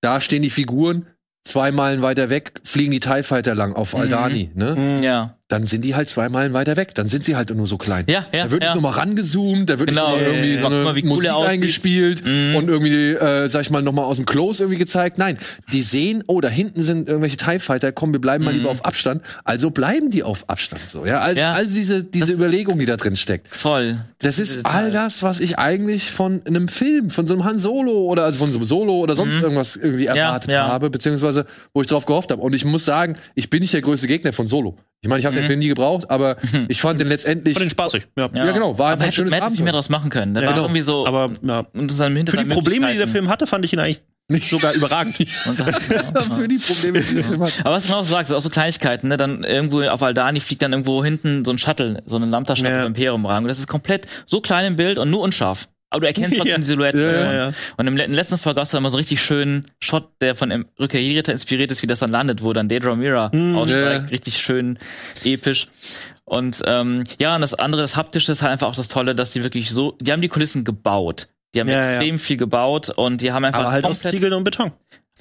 Da 0.00 0.20
stehen 0.20 0.42
die 0.42 0.50
Figuren, 0.50 1.06
zwei 1.44 1.70
Meilen 1.70 2.02
weiter 2.02 2.28
weg, 2.30 2.54
fliegen 2.64 2.90
die 2.90 2.98
TIE 2.98 3.22
Fighter 3.22 3.54
lang 3.54 3.74
auf 3.74 3.94
Aldani, 3.94 4.50
ne? 4.54 4.74
Mhm. 4.74 5.02
Ja. 5.04 5.38
Dann 5.52 5.64
sind 5.66 5.84
die 5.84 5.94
halt 5.94 6.08
zwei 6.08 6.30
Meilen 6.30 6.54
weiter 6.54 6.76
weg. 6.78 6.94
Dann 6.94 7.08
sind 7.08 7.24
sie 7.24 7.36
halt 7.36 7.54
nur 7.54 7.66
so 7.66 7.76
klein. 7.76 8.06
Ja, 8.08 8.24
ja. 8.32 8.44
Da 8.44 8.50
wird 8.50 8.62
ja. 8.62 8.70
nicht 8.74 8.82
nochmal 8.82 8.98
rangezoomt, 8.98 9.68
da 9.68 9.78
wird 9.78 9.90
Genau, 9.90 10.16
nicht 10.16 10.26
irgendwie 10.26 10.56
so 10.56 10.64
eine 10.66 10.76
mal, 10.76 10.94
cool 10.96 11.02
Musik 11.04 11.30
aussieht. 11.30 11.50
eingespielt 11.50 12.24
Mhm. 12.24 12.54
und 12.56 12.68
irgendwie, 12.68 13.12
äh, 13.12 13.48
sag 13.50 13.60
ich 13.60 13.68
mal, 13.70 13.82
nochmal 13.82 14.06
aus 14.06 14.16
dem 14.16 14.24
Close 14.24 14.62
irgendwie 14.62 14.78
gezeigt. 14.78 15.18
Nein, 15.18 15.36
die 15.70 15.82
sehen, 15.82 16.24
oh, 16.26 16.40
da 16.40 16.48
hinten 16.48 16.82
sind 16.82 17.06
irgendwelche 17.06 17.36
TIE 17.36 17.58
Fighter, 17.58 17.92
komm, 17.92 18.12
wir 18.12 18.20
bleiben 18.20 18.44
mal 18.44 18.52
Mhm. 18.52 18.60
lieber 18.60 18.70
auf 18.70 18.84
Abstand. 18.86 19.20
Also 19.44 19.70
bleiben 19.70 20.10
die 20.10 20.22
auf 20.22 20.48
Abstand 20.48 20.80
so. 20.88 21.04
Ja, 21.04 21.20
all, 21.20 21.36
Ja. 21.36 21.52
all 21.52 21.66
diese, 21.66 22.02
diese 22.02 22.26
Das- 22.28 22.34
Überlegung, 22.34 22.78
die 22.78 22.86
da 22.86 22.96
drin 22.96 23.14
steckt. 23.16 23.48
Voll. 23.54 24.00
Das 24.20 24.38
ist 24.38 24.64
all 24.64 24.90
das, 24.90 25.22
was 25.22 25.38
ich 25.38 25.58
eigentlich 25.58 26.10
von 26.10 26.40
einem 26.46 26.68
Film, 26.68 27.10
von 27.10 27.26
so 27.26 27.34
einem 27.34 27.44
Han 27.44 27.58
Solo 27.58 27.92
oder 28.06 28.24
also 28.24 28.38
von 28.38 28.50
so 28.50 28.56
einem 28.58 28.64
Solo 28.64 28.94
oder 29.00 29.16
sonst 29.16 29.34
Mhm. 29.34 29.42
irgendwas 29.42 29.76
irgendwie 29.76 30.06
erwartet 30.06 30.50
ja. 30.52 30.66
habe, 30.66 30.88
beziehungsweise 30.88 31.44
wo 31.74 31.82
ich 31.82 31.88
drauf 31.88 32.06
gehofft 32.06 32.30
habe. 32.30 32.40
Und 32.40 32.54
ich 32.54 32.64
muss 32.64 32.86
sagen, 32.86 33.16
ich 33.34 33.50
bin 33.50 33.60
nicht 33.60 33.74
der 33.74 33.82
größte 33.82 34.06
Gegner 34.06 34.32
von 34.32 34.46
Solo. 34.46 34.78
Ich 35.02 35.08
meine, 35.08 35.18
ich 35.18 35.26
habe 35.26 35.34
den 35.34 35.42
Mhm. 35.42 35.48
Film 35.48 35.58
nie 35.58 35.68
gebraucht, 35.68 36.08
aber 36.10 36.36
ich 36.68 36.80
fand 36.80 37.00
den 37.00 37.08
letztlich. 37.08 37.54
Von 37.54 37.62
den 37.64 37.70
spaßig. 37.70 38.06
Ja. 38.16 38.30
Ja, 38.34 38.52
genau, 38.52 38.78
war 38.78 38.92
einfach 38.92 38.92
Aber 38.92 38.92
ein 38.92 39.00
hätte, 39.06 39.12
schönes 39.16 39.34
hätte 39.34 39.44
Abenteuer. 39.44 39.64
mehr 39.64 39.72
draus 39.72 39.88
machen 39.88 40.10
können. 40.10 40.32
Der 40.34 40.42
Ja, 40.44 40.48
war 40.50 40.54
genau. 40.54 40.66
irgendwie 40.66 40.80
so 40.82 41.06
Aber 41.06 41.30
ja. 41.42 41.66
unter 41.74 41.94
seinem 41.94 42.16
hinter 42.16 42.32
für 42.32 42.38
die 42.38 42.44
Probleme, 42.54 42.90
die 42.92 42.98
der. 42.98 43.08
Film 43.08 43.28
hatte, 43.28 43.46
fand 43.48 43.64
ich 43.64 43.72
ihn 43.72 43.80
eigentlich 43.80 44.00
sogar 44.48 44.72
überragend. 44.74 45.16
Und 45.46 45.58
das, 45.58 45.88
ja, 45.88 46.20
Für 46.22 46.46
die 46.46 46.58
Probleme, 46.58 47.00
die 47.00 47.14
der 47.16 47.24
Film 47.24 47.42
hat. 47.42 47.52
Aber 47.64 47.74
was 47.74 47.86
du 47.86 47.92
noch 47.92 48.04
sagst, 48.04 48.32
auch 48.32 48.40
so 48.40 48.48
Kleinigkeiten, 48.48 49.08
ne? 49.08 49.16
Dann 49.16 49.42
irgendwo 49.42 49.82
auf 49.82 50.02
Aldani 50.04 50.38
fliegt 50.38 50.62
dann 50.62 50.72
irgendwo 50.72 51.04
hinten 51.04 51.44
so 51.44 51.50
ein 51.50 51.58
Shuttle, 51.58 52.00
so 52.06 52.16
ein 52.16 52.30
Lambda-Shuttle 52.30 52.70
Ja. 52.70 52.80
im 52.82 52.86
Imperium 52.86 53.26
rein. 53.26 53.42
Und 53.42 53.48
das 53.48 53.58
ist 53.58 53.66
komplett 53.66 54.06
so 54.24 54.40
klein 54.40 54.66
im 54.66 54.76
Bild 54.76 54.98
und 54.98 55.10
nur 55.10 55.20
unscharf. 55.22 55.68
Aber 55.92 56.00
du 56.00 56.06
erkennst 56.06 56.36
trotzdem 56.36 56.46
Ja. 56.52 56.58
die 56.58 56.64
Silhouette. 56.64 56.98
Ja, 56.98 57.32
ja. 57.32 57.52
Und 57.76 57.86
im 57.86 57.96
le- 57.96 58.06
letzten 58.06 58.38
Folge 58.38 58.60
hast 58.60 58.72
du 58.72 58.80
mal 58.80 58.88
so 58.88 58.96
einen 58.96 59.00
richtig 59.02 59.22
schönen 59.22 59.70
Shot, 59.80 60.08
der 60.20 60.34
von 60.34 60.64
Rückkehr 60.80 61.00
Jedi-Ritter 61.02 61.32
inspiriert 61.32 61.70
ist, 61.70 61.82
wie 61.82 61.86
das 61.86 61.98
dann 62.00 62.10
landet, 62.10 62.42
wo 62.42 62.52
dann 62.52 62.68
Daedra 62.68 62.94
Mira 62.96 63.30
Hm, 63.32 63.56
aussteigt. 63.56 64.10
Richtig 64.10 64.38
schön 64.38 64.78
episch. 65.24 65.68
Und 66.24 66.62
ähm, 66.66 67.04
ja, 67.18 67.34
und 67.34 67.40
das 67.42 67.54
andere, 67.54 67.82
das 67.82 67.96
Haptische 67.96 68.32
ist 68.32 68.42
halt 68.42 68.52
einfach 68.52 68.68
auch 68.68 68.74
das 68.76 68.88
Tolle, 68.88 69.14
dass 69.14 69.32
die 69.32 69.42
wirklich 69.42 69.70
so, 69.70 69.96
die 70.00 70.12
haben 70.12 70.22
die 70.22 70.28
Kulissen 70.28 70.64
gebaut. 70.64 71.28
Die 71.54 71.60
haben 71.60 71.68
extrem 71.68 72.18
viel 72.18 72.38
gebaut 72.38 72.88
und 72.88 73.20
die 73.20 73.30
haben 73.32 73.44
einfach 73.44 73.60
Aber 73.60 73.70
halt 73.72 73.84
aus 73.84 74.00
Ziegeln 74.00 74.32
und 74.32 74.44
Beton. 74.44 74.72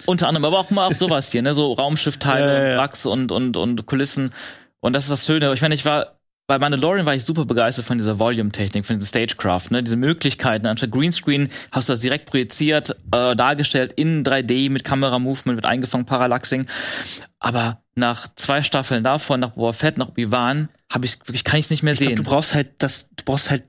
unter 0.05 0.29
anderem, 0.29 0.45
aber 0.45 0.59
auch 0.59 0.69
mal 0.69 0.87
auf 0.87 0.97
sowas 0.97 1.29
hier, 1.31 1.41
ne, 1.41 1.53
so 1.53 1.73
Raumschiffteile, 1.73 2.71
und 2.71 2.77
Wracks 2.77 3.05
und, 3.05 3.33
und, 3.33 3.57
und 3.57 3.85
Kulissen. 3.85 4.31
Und 4.79 4.93
das 4.93 5.03
ist 5.05 5.11
das 5.11 5.25
Schöne. 5.25 5.51
Ich 5.53 5.61
meine, 5.61 5.75
ich 5.75 5.83
war, 5.83 6.15
bei 6.47 6.59
Mandalorian 6.59 7.05
war 7.05 7.15
ich 7.15 7.23
super 7.23 7.45
begeistert 7.45 7.85
von 7.85 7.97
dieser 7.97 8.19
Volume-Technik, 8.19 8.85
von 8.85 8.99
dieser 8.99 9.07
Stagecraft, 9.07 9.71
ne, 9.71 9.83
diese 9.83 9.95
Möglichkeiten. 9.95 10.65
Anstatt 10.67 10.91
Greenscreen 10.91 11.47
hast 11.71 11.87
du 11.87 11.93
das 11.93 12.01
direkt 12.01 12.25
projiziert, 12.29 12.91
äh, 13.13 13.35
dargestellt 13.35 13.93
in 13.93 14.23
3D 14.23 14.69
mit 14.69 14.83
Kamera-Movement, 14.83 15.55
mit 15.55 15.65
eingefangen 15.65 16.05
Parallaxing. 16.05 16.67
Aber 17.39 17.81
nach 17.95 18.27
zwei 18.35 18.63
Staffeln 18.63 19.03
davon, 19.03 19.39
nach 19.39 19.51
Boba 19.51 19.73
Fett, 19.73 19.97
nach 19.97 20.09
Obi-Wan, 20.09 20.69
habe 20.91 21.05
ich 21.05 21.19
wirklich, 21.19 21.43
kann 21.43 21.59
ich 21.59 21.65
es 21.65 21.69
nicht 21.71 21.83
mehr 21.83 21.93
Ich 21.93 21.99
sehen. 21.99 22.15
du 22.17 22.23
brauchst 22.23 22.53
halt 22.53 22.69
das, 22.79 23.09
du 23.15 23.23
brauchst 23.23 23.49
halt, 23.49 23.63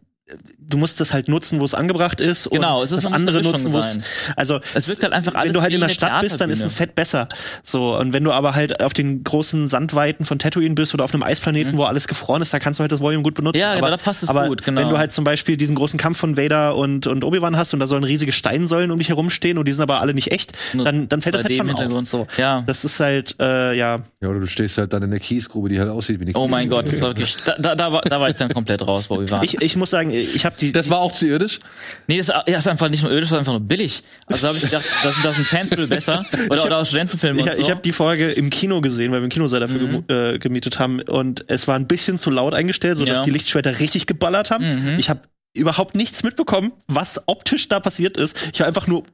du 0.69 0.77
musst 0.79 1.01
das 1.01 1.13
halt 1.13 1.29
nutzen, 1.29 1.61
wo 1.61 1.65
es 1.65 1.75
angebracht 1.75 2.21
ist. 2.21 2.49
Genau, 2.51 2.79
und 2.79 2.85
es 2.85 2.93
ist- 2.93 3.05
das 3.05 3.13
andere 3.13 3.43
nutzen, 3.43 3.73
wo 3.73 3.79
es, 3.79 3.99
also 4.37 4.61
Es 4.75 4.89
wirkt 4.89 5.03
halt 5.03 5.13
einfach 5.13 5.35
alles 5.35 5.49
wenn 5.49 5.55
du 5.55 5.63
halt 5.63 5.73
in 5.75 5.81
der 5.81 5.89
Stadt 5.89 6.21
bist, 6.23 6.41
dann 6.41 6.51
ist 6.51 6.63
ein. 6.63 6.69
Set 6.69 6.95
besser. 6.95 7.29
So 7.63 7.97
und 7.99 8.13
wenn 8.13 8.25
du 8.25 8.33
aber 8.33 8.55
halt 8.55 8.81
auf 8.81 8.93
den 8.93 9.25
großen 9.25 9.69
Sandweiten 9.69 10.25
von 10.25 10.39
Tatooine 10.39 10.75
bist 10.75 10.95
oder 10.95 11.05
auf 11.05 11.13
einem 11.15 11.23
Eisplaneten, 11.23 11.77
wo 11.79 11.85
alles 11.85 12.09
gefroren 12.09 12.43
ist, 12.43 12.53
da 12.55 12.59
kannst 12.59 12.79
du 12.79 12.83
halt 12.83 12.93
das 12.93 13.01
Volume 13.01 13.23
gut 13.23 13.35
benutzen. 13.35 13.59
Mhm. 13.59 13.61
Ja, 13.61 13.69
aber, 13.73 13.77
genau, 13.81 13.91
da 13.91 13.97
passt 13.97 14.23
es 14.23 14.29
aber 14.29 14.47
gut, 14.49 14.63
genau. 14.65 14.81
Wenn 14.81 14.89
du 14.91 14.99
halt 14.99 15.13
zum 15.13 15.25
Beispiel 15.25 15.57
diesen 15.57 15.77
großen 15.77 15.99
Kampf 15.99 16.19
von 16.19 16.37
Vader 16.37 16.77
und 16.77 17.07
und 17.07 17.25
Obi-Wan 17.25 17.57
hast 17.57 17.75
und 17.75 17.81
da 17.81 17.87
sollen 17.87 18.05
riesige 18.05 18.33
Steinsäulen 18.33 18.91
um 18.91 18.99
dich 18.99 19.09
herumstehen 19.09 19.59
und 19.59 19.67
die 19.67 19.73
sind 19.73 19.83
aber 19.83 20.01
alle 20.01 20.15
nicht 20.15 20.31
echt, 20.33 20.53
Nur 20.75 20.85
dann 20.85 21.09
dann 21.09 21.23
fällt 21.23 21.35
das 21.35 21.45
halt 21.45 21.53
2D 21.53 21.57
im 21.57 21.59
schon 21.59 21.69
Hintergrund. 21.77 22.03
auf. 22.07 22.09
So. 22.09 22.27
Ja. 22.39 22.63
Das 22.67 22.85
ist 22.85 22.99
halt 23.01 23.37
äh, 23.41 23.75
ja 23.77 24.01
Ja, 24.21 24.29
oder 24.29 24.41
du 24.41 24.47
stehst 24.47 24.79
halt 24.79 24.93
dann 24.93 25.03
in 25.03 25.11
der 25.11 25.21
Kiesgrube, 25.21 25.69
die 25.69 25.79
halt 25.81 25.91
aussieht 25.91 26.19
wie 26.21 26.25
eine 26.25 26.33
Oh 26.35 26.49
mein 26.49 26.69
Kiesgrube. 26.69 26.85
Gott, 26.85 26.93
das 26.93 27.01
war 27.01 27.09
wirklich, 27.11 27.37
da, 27.45 27.55
da, 27.59 27.75
da, 27.75 27.93
war, 27.93 28.03
da 28.03 28.21
war 28.21 28.29
ich 28.29 28.37
dann 28.37 28.53
komplett 28.53 28.87
raus, 28.87 29.11
wo 29.11 29.21
wir 29.21 29.31
waren. 29.31 29.45
Ich, 29.45 29.61
ich 29.61 29.77
muss 29.77 29.91
sagen, 29.91 30.11
ich 30.11 30.45
habe 30.45 30.52
die. 30.61 30.73
Das 30.73 30.89
war 30.91 30.99
auch 31.01 31.13
zu 31.13 31.27
irdisch. 31.27 31.59
Nee, 32.07 32.19
das 32.19 32.29
ist 32.47 32.67
einfach 32.69 32.89
nicht 32.89 33.03
nur 33.03 33.11
irdisch, 33.13 33.29
sondern 33.31 33.41
einfach 33.43 33.53
nur 33.59 33.67
billig. 33.67 34.03
Also 34.27 34.49
habe 34.49 34.57
ich 34.57 34.65
gedacht, 34.65 34.85
das, 35.03 35.15
das 35.23 35.33
ist 35.33 35.39
ein 35.39 35.45
Fanfilm 35.45 35.89
besser. 35.89 36.25
Oder, 36.51 36.65
oder 36.65 36.79
auch 36.79 36.87
Studentenfilme 36.87 37.41
Ich, 37.41 37.47
und 37.47 37.57
so. 37.57 37.63
ich 37.63 37.71
habe 37.71 37.81
die 37.83 37.93
Folge 37.93 38.31
im 38.31 38.51
Kino 38.51 38.81
gesehen, 38.81 39.13
weil 39.13 39.19
wir 39.21 39.25
einen 39.25 39.31
Kinosaal 39.31 39.61
dafür 39.61 39.81
Mhm. 39.81 40.05
äh, 40.09 40.39
gemietet 40.39 40.79
haben 40.79 41.01
und 41.03 41.45
es 41.49 41.67
war 41.69 41.77
ein 41.77 41.87
bisschen 41.87 42.17
zu 42.19 42.31
laut 42.31 42.55
eingestellt, 42.55 42.97
sodass 42.99 43.19
Ja. 43.19 43.25
die 43.25 43.31
Lichtschwerter 43.31 43.79
richtig 43.81 44.07
geballert 44.07 44.51
haben. 44.51 44.93
Mhm. 44.93 44.99
Ich 44.99 45.09
habe 45.11 45.21
überhaupt 45.55 45.95
nichts 45.95 46.23
mitbekommen, 46.23 46.73
was 46.89 47.23
optisch 47.27 47.69
da 47.69 47.81
passiert 47.81 48.17
ist. 48.17 48.37
Ich 48.53 48.61
war 48.61 48.67
einfach 48.67 48.87
nur 48.87 49.05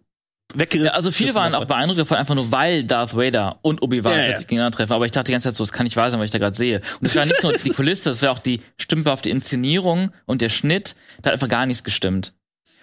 weggeritten. 0.54 0.86
Ja, 0.86 0.92
also 0.92 1.10
viele 1.10 1.34
waren 1.34 1.54
auch 1.54 1.64
beeindruckt 1.66 2.00
davon, 2.00 2.16
einfach 2.16 2.34
nur 2.34 2.50
weil 2.50 2.84
Darth 2.84 3.14
Vader 3.16 3.58
und 3.62 3.82
Obi-Wan 3.82 4.12
Ja, 4.12 4.18
ja. 4.18 4.28
jetzt 4.28 4.48
gegeneinander 4.48 4.76
treffen. 4.76 4.92
Aber 4.92 5.04
ich 5.04 5.12
dachte 5.12 5.26
die 5.26 5.32
ganze 5.32 5.48
Zeit 5.48 5.56
so, 5.56 5.64
das 5.64 5.72
kann 5.72 5.84
nicht 5.84 5.96
wahr 5.96 6.10
sein, 6.10 6.20
was 6.20 6.26
ich 6.26 6.30
da 6.30 6.38
gerade 6.38 6.56
sehe. 6.56 6.80
Und 7.00 7.06
es 7.06 7.16
war 7.16 7.26
nicht 7.26 7.42
nur 7.42 7.52
die 7.52 7.70
Kulisse, 7.70 8.10
es 8.10 8.22
war 8.22 8.32
auch 8.32 8.38
die 8.38 8.60
stümperhafte 8.78 9.30
Inszenierung 9.30 10.12
und 10.26 10.40
der 10.40 10.48
Schnitt. 10.48 10.94
Da 11.22 11.28
hat 11.28 11.34
einfach 11.34 11.48
gar 11.48 11.66
nichts 11.66 11.84
gestimmt. 11.84 12.34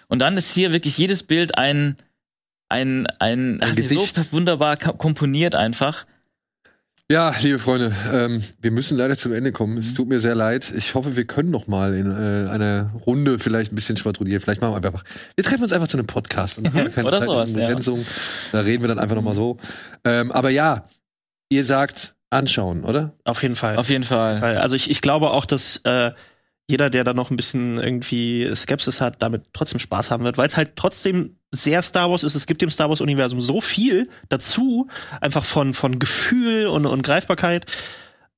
Und 0.08 0.20
dann 0.20 0.36
ist 0.36 0.52
hier 0.52 0.72
wirklich 0.72 0.96
jedes 0.96 1.22
Bild 1.24 1.58
ein, 1.58 1.96
ein, 2.68 3.06
ein, 3.18 3.60
Ein 3.60 3.74
nee, 3.74 3.84
so 3.84 4.04
wunderbar 4.32 4.76
komponiert 4.76 5.54
einfach. 5.54 6.06
Ja, 7.08 7.32
liebe 7.40 7.60
Freunde, 7.60 7.94
ähm, 8.12 8.42
wir 8.60 8.72
müssen 8.72 8.98
leider 8.98 9.16
zum 9.16 9.32
Ende 9.32 9.52
kommen. 9.52 9.78
Es 9.78 9.94
tut 9.94 10.08
mir 10.08 10.18
sehr 10.18 10.34
leid. 10.34 10.72
Ich 10.76 10.96
hoffe, 10.96 11.14
wir 11.14 11.24
können 11.24 11.50
noch 11.50 11.68
mal 11.68 11.94
in 11.94 12.10
äh, 12.10 12.50
einer 12.50 12.90
Runde 13.06 13.38
vielleicht 13.38 13.70
ein 13.70 13.76
bisschen 13.76 13.96
schwadronieren. 13.96 14.40
Vielleicht 14.40 14.60
machen 14.60 14.72
wir 14.72 14.84
einfach. 14.84 15.04
Wir 15.36 15.44
treffen 15.44 15.62
uns 15.62 15.72
einfach 15.72 15.86
zu 15.86 15.98
einem 15.98 16.08
Podcast 16.08 16.58
und 16.58 16.64
dann 16.64 16.74
haben 16.74 16.84
wir 16.86 16.90
keine 16.90 17.06
Oder 17.06 17.22
sowas, 17.24 17.52
ja. 17.54 17.68
Begrenzung. 17.68 18.04
Da 18.50 18.58
reden 18.58 18.82
wir 18.82 18.88
dann 18.88 18.98
einfach 18.98 19.14
noch 19.14 19.22
mal 19.22 19.36
so. 19.36 19.56
Ähm, 20.04 20.32
aber 20.32 20.50
ja, 20.50 20.88
ihr 21.48 21.64
sagt 21.64 22.16
anschauen, 22.30 22.84
oder? 22.84 23.12
Auf 23.22 23.40
jeden 23.40 23.54
Fall. 23.54 23.76
Auf 23.76 23.88
jeden 23.88 24.02
Fall. 24.02 24.38
Fall. 24.38 24.58
Also 24.58 24.74
ich, 24.74 24.90
ich 24.90 25.00
glaube 25.00 25.30
auch, 25.30 25.46
dass 25.46 25.80
äh, 25.84 26.10
jeder, 26.68 26.90
der 26.90 27.04
da 27.04 27.14
noch 27.14 27.30
ein 27.30 27.36
bisschen 27.36 27.78
irgendwie 27.78 28.48
Skepsis 28.54 29.00
hat, 29.00 29.22
damit 29.22 29.44
trotzdem 29.52 29.78
Spaß 29.78 30.10
haben 30.10 30.24
wird, 30.24 30.36
weil 30.36 30.46
es 30.46 30.56
halt 30.56 30.74
trotzdem 30.76 31.38
sehr 31.52 31.80
Star 31.80 32.10
Wars 32.10 32.24
ist. 32.24 32.34
Es 32.34 32.46
gibt 32.46 32.60
dem 32.60 32.70
Star 32.70 32.88
Wars 32.88 33.00
Universum 33.00 33.40
so 33.40 33.60
viel 33.60 34.08
dazu, 34.28 34.88
einfach 35.20 35.44
von 35.44 35.74
von 35.74 35.98
Gefühl 35.98 36.66
und, 36.66 36.86
und 36.86 37.02
Greifbarkeit. 37.02 37.66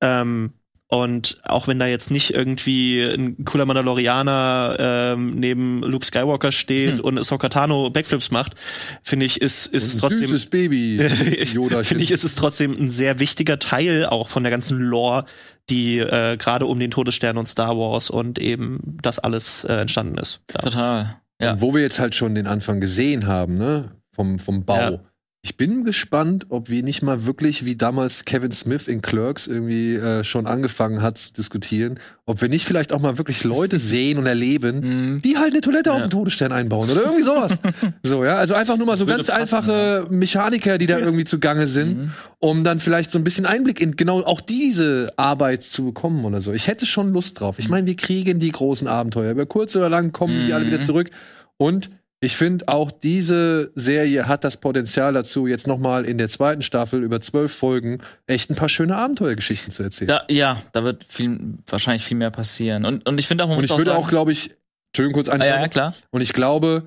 Ähm, 0.01 0.53
und 0.91 1.39
auch 1.43 1.67
wenn 1.67 1.77
da 1.77 1.85
jetzt 1.85 2.09
nicht 2.09 2.33
irgendwie 2.33 2.99
ein 3.03 3.45
cooler 3.45 3.65
Mandalorianer 3.65 4.75
ähm, 4.79 5.35
neben 5.35 5.83
Luke 5.83 6.03
Skywalker 6.03 6.51
steht 6.51 6.97
Hm. 6.97 7.01
und 7.01 7.19
Ahsoka 7.19 7.47
Tano 7.47 7.91
Backflips 7.91 8.31
macht, 8.31 8.55
finde 9.03 9.27
ich, 9.27 9.39
ist, 9.39 9.67
ist 9.67 9.85
es 9.85 9.97
trotzdem 9.97 10.23
süßes 10.25 10.47
Baby. 10.47 10.97
Finde 11.83 12.03
ich, 12.03 12.09
ist 12.11 12.23
es 12.23 12.33
trotzdem 12.33 12.71
ein 12.71 12.89
sehr 12.89 13.19
wichtiger 13.19 13.59
Teil 13.59 14.05
auch 14.07 14.29
von 14.29 14.41
der 14.43 14.49
ganzen 14.49 14.79
Lore, 14.79 15.25
die 15.69 15.99
äh, 15.99 16.37
gerade 16.37 16.65
um 16.65 16.79
den 16.79 16.89
Todesstern 16.89 17.37
und 17.37 17.45
Star 17.45 17.77
Wars 17.77 18.09
und 18.09 18.39
eben 18.39 18.97
das 19.03 19.19
alles 19.19 19.65
äh, 19.65 19.73
entstanden 19.73 20.17
ist. 20.17 20.41
Ja. 20.51 20.59
Total. 20.59 21.15
Ja. 21.39 21.51
Und 21.53 21.61
wo 21.61 21.73
wir 21.73 21.81
jetzt 21.83 21.99
halt 21.99 22.15
schon 22.15 22.33
den 22.33 22.47
Anfang 22.47 22.81
gesehen 22.81 23.27
haben, 23.27 23.59
ne, 23.59 23.91
vom, 24.11 24.39
vom 24.39 24.65
Bau. 24.65 24.75
Ja. 24.75 24.99
Ich 25.41 25.55
bin 25.55 25.85
gespannt, 25.85 26.47
ob 26.49 26.69
wir 26.69 26.83
nicht 26.83 27.01
mal 27.01 27.25
wirklich, 27.25 27.63
wie 27.63 27.77
damals 27.77 28.25
Kevin 28.25 28.51
Smith 28.51 28.89
in 28.89 29.01
Clerks 29.01 29.47
irgendwie 29.47 29.95
äh, 29.95 30.25
schon 30.25 30.45
angefangen 30.47 31.01
hat 31.01 31.17
zu 31.17 31.31
diskutieren, 31.31 31.97
ob 32.25 32.41
wir 32.41 32.49
nicht 32.49 32.65
vielleicht 32.65 32.91
auch 32.91 32.99
mal 32.99 33.17
wirklich 33.17 33.45
Leute 33.45 33.79
sehen 33.79 34.17
und 34.17 34.25
erleben, 34.25 34.79
Mhm. 35.15 35.21
die 35.21 35.37
halt 35.37 35.53
eine 35.53 35.61
Toilette 35.61 35.93
auf 35.93 35.99
Ja. 35.99 36.07
den 36.07 36.11
Todesstern 36.11 36.51
einbauen 36.51 36.89
oder 36.89 37.03
irgendwie 37.03 37.23
sowas. 37.23 37.53
so, 38.03 38.25
ja, 38.25 38.35
also 38.35 38.53
einfach 38.53 38.75
nur 38.75 38.85
mal 38.85 38.97
so 38.97 39.05
ganz 39.05 39.27
passen, 39.27 39.39
einfache 39.39 40.07
Mechaniker, 40.09 40.77
die 40.77 40.87
da 40.87 40.99
irgendwie 40.99 41.23
zugange 41.23 41.67
sind, 41.67 41.97
Mhm. 41.97 42.11
um 42.39 42.65
dann 42.65 42.81
vielleicht 42.81 43.09
so 43.09 43.17
ein 43.17 43.23
bisschen 43.23 43.45
Einblick 43.45 43.79
in 43.79 43.95
genau 43.95 44.19
auch 44.19 44.41
diese 44.41 45.13
Arbeit 45.15 45.63
zu 45.63 45.85
bekommen 45.85 46.25
oder 46.25 46.41
so. 46.41 46.51
Ich 46.51 46.67
hätte 46.67 46.85
schon 46.85 47.13
Lust 47.13 47.39
drauf. 47.39 47.59
Ich 47.59 47.69
meine, 47.69 47.87
wir 47.87 47.95
kriegen 47.95 48.39
die 48.39 48.51
großen 48.51 48.89
Abenteuer. 48.89 49.31
Über 49.31 49.45
kurz 49.45 49.73
oder 49.77 49.87
lang 49.89 50.11
kommen 50.11 50.37
sie 50.41 50.51
alle 50.53 50.65
Mhm. 50.65 50.71
wieder 50.71 50.81
zurück. 50.81 51.11
Und 51.55 51.91
ich 52.21 52.35
finde 52.35 52.67
auch 52.67 52.91
diese 52.91 53.71
Serie 53.75 54.27
hat 54.27 54.43
das 54.43 54.57
Potenzial 54.57 55.13
dazu, 55.13 55.47
jetzt 55.47 55.67
noch 55.67 55.77
mal 55.77 56.03
in 56.05 56.17
der 56.17 56.27
zweiten 56.27 56.61
Staffel 56.61 57.01
über 57.03 57.21
zwölf 57.21 57.53
Folgen 57.53 57.99
echt 58.27 58.49
ein 58.49 58.55
paar 58.55 58.67
schöne 58.69 58.95
Abenteuergeschichten 58.97 59.71
zu 59.71 59.83
erzählen. 59.83 60.09
Da, 60.09 60.23
ja, 60.29 60.61
da 60.73 60.83
wird 60.83 61.05
viel, 61.07 61.39
wahrscheinlich 61.67 62.03
viel 62.03 62.17
mehr 62.17 62.31
passieren. 62.31 62.85
Und, 62.85 63.07
und 63.07 63.19
ich 63.19 63.27
finde 63.27 63.43
auch, 63.45 63.47
man 63.47 63.57
Und 63.57 63.63
muss 63.63 63.71
ich 63.71 63.77
würde 63.77 63.91
sagen- 63.91 64.03
auch, 64.03 64.09
glaube 64.09 64.31
ich, 64.33 64.51
Entschuldigung, 64.91 65.23
kurz 65.23 65.29
Ah, 65.29 65.37
ja, 65.37 65.61
ja, 65.61 65.67
klar. 65.67 65.93
Und 66.11 66.21
ich 66.21 66.33
glaube, 66.33 66.83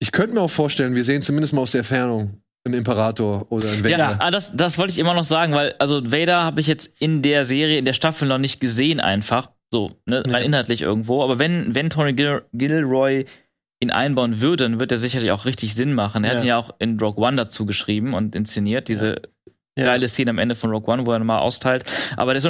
ich 0.00 0.12
könnte 0.12 0.34
mir 0.34 0.42
auch 0.42 0.50
vorstellen, 0.50 0.94
wir 0.94 1.04
sehen 1.04 1.22
zumindest 1.22 1.54
mal 1.54 1.62
aus 1.62 1.72
der 1.72 1.80
Entfernung 1.80 2.40
einen 2.64 2.74
Imperator 2.74 3.50
oder 3.50 3.68
einen 3.70 3.82
Vader. 3.82 3.90
Ja, 3.98 4.16
ah, 4.20 4.30
das, 4.30 4.52
das 4.54 4.78
wollte 4.78 4.92
ich 4.92 4.98
immer 4.98 5.14
noch 5.14 5.24
sagen, 5.24 5.54
weil, 5.54 5.74
also 5.78 6.12
Vader 6.12 6.44
habe 6.44 6.60
ich 6.60 6.66
jetzt 6.68 6.90
in 7.00 7.22
der 7.22 7.44
Serie, 7.44 7.78
in 7.78 7.84
der 7.84 7.94
Staffel 7.94 8.28
noch 8.28 8.38
nicht 8.38 8.60
gesehen, 8.60 9.00
einfach. 9.00 9.50
So, 9.72 9.90
ne, 10.06 10.22
Ja. 10.26 10.32
rein 10.34 10.44
inhaltlich 10.44 10.82
irgendwo. 10.82 11.22
Aber 11.24 11.38
wenn, 11.38 11.74
wenn 11.74 11.90
Tony 11.90 12.12
Gil 12.12 12.42
Gilroy 12.52 13.24
ihn 13.80 13.90
einbauen 13.90 14.40
würde, 14.40 14.64
dann 14.64 14.80
wird 14.80 14.90
er 14.92 14.98
sicherlich 14.98 15.30
auch 15.30 15.44
richtig 15.44 15.74
Sinn 15.74 15.92
machen. 15.94 16.24
Er 16.24 16.32
Ja. 16.32 16.36
hat 16.38 16.44
ihn 16.44 16.48
ja 16.48 16.56
auch 16.58 16.74
in 16.78 16.98
Rogue 16.98 17.24
One 17.24 17.36
dazu 17.36 17.64
geschrieben 17.66 18.14
und 18.14 18.34
inszeniert, 18.34 18.88
diese 18.88 19.22
Ja. 19.78 19.84
geile 19.84 20.08
Szene 20.08 20.30
am 20.30 20.38
Ende 20.38 20.56
von 20.56 20.70
Rogue 20.70 20.92
One, 20.92 21.06
wo 21.06 21.12
er 21.12 21.20
mal 21.20 21.38
austeilt. 21.38 21.84
Aber 22.16 22.34
der, 22.34 22.42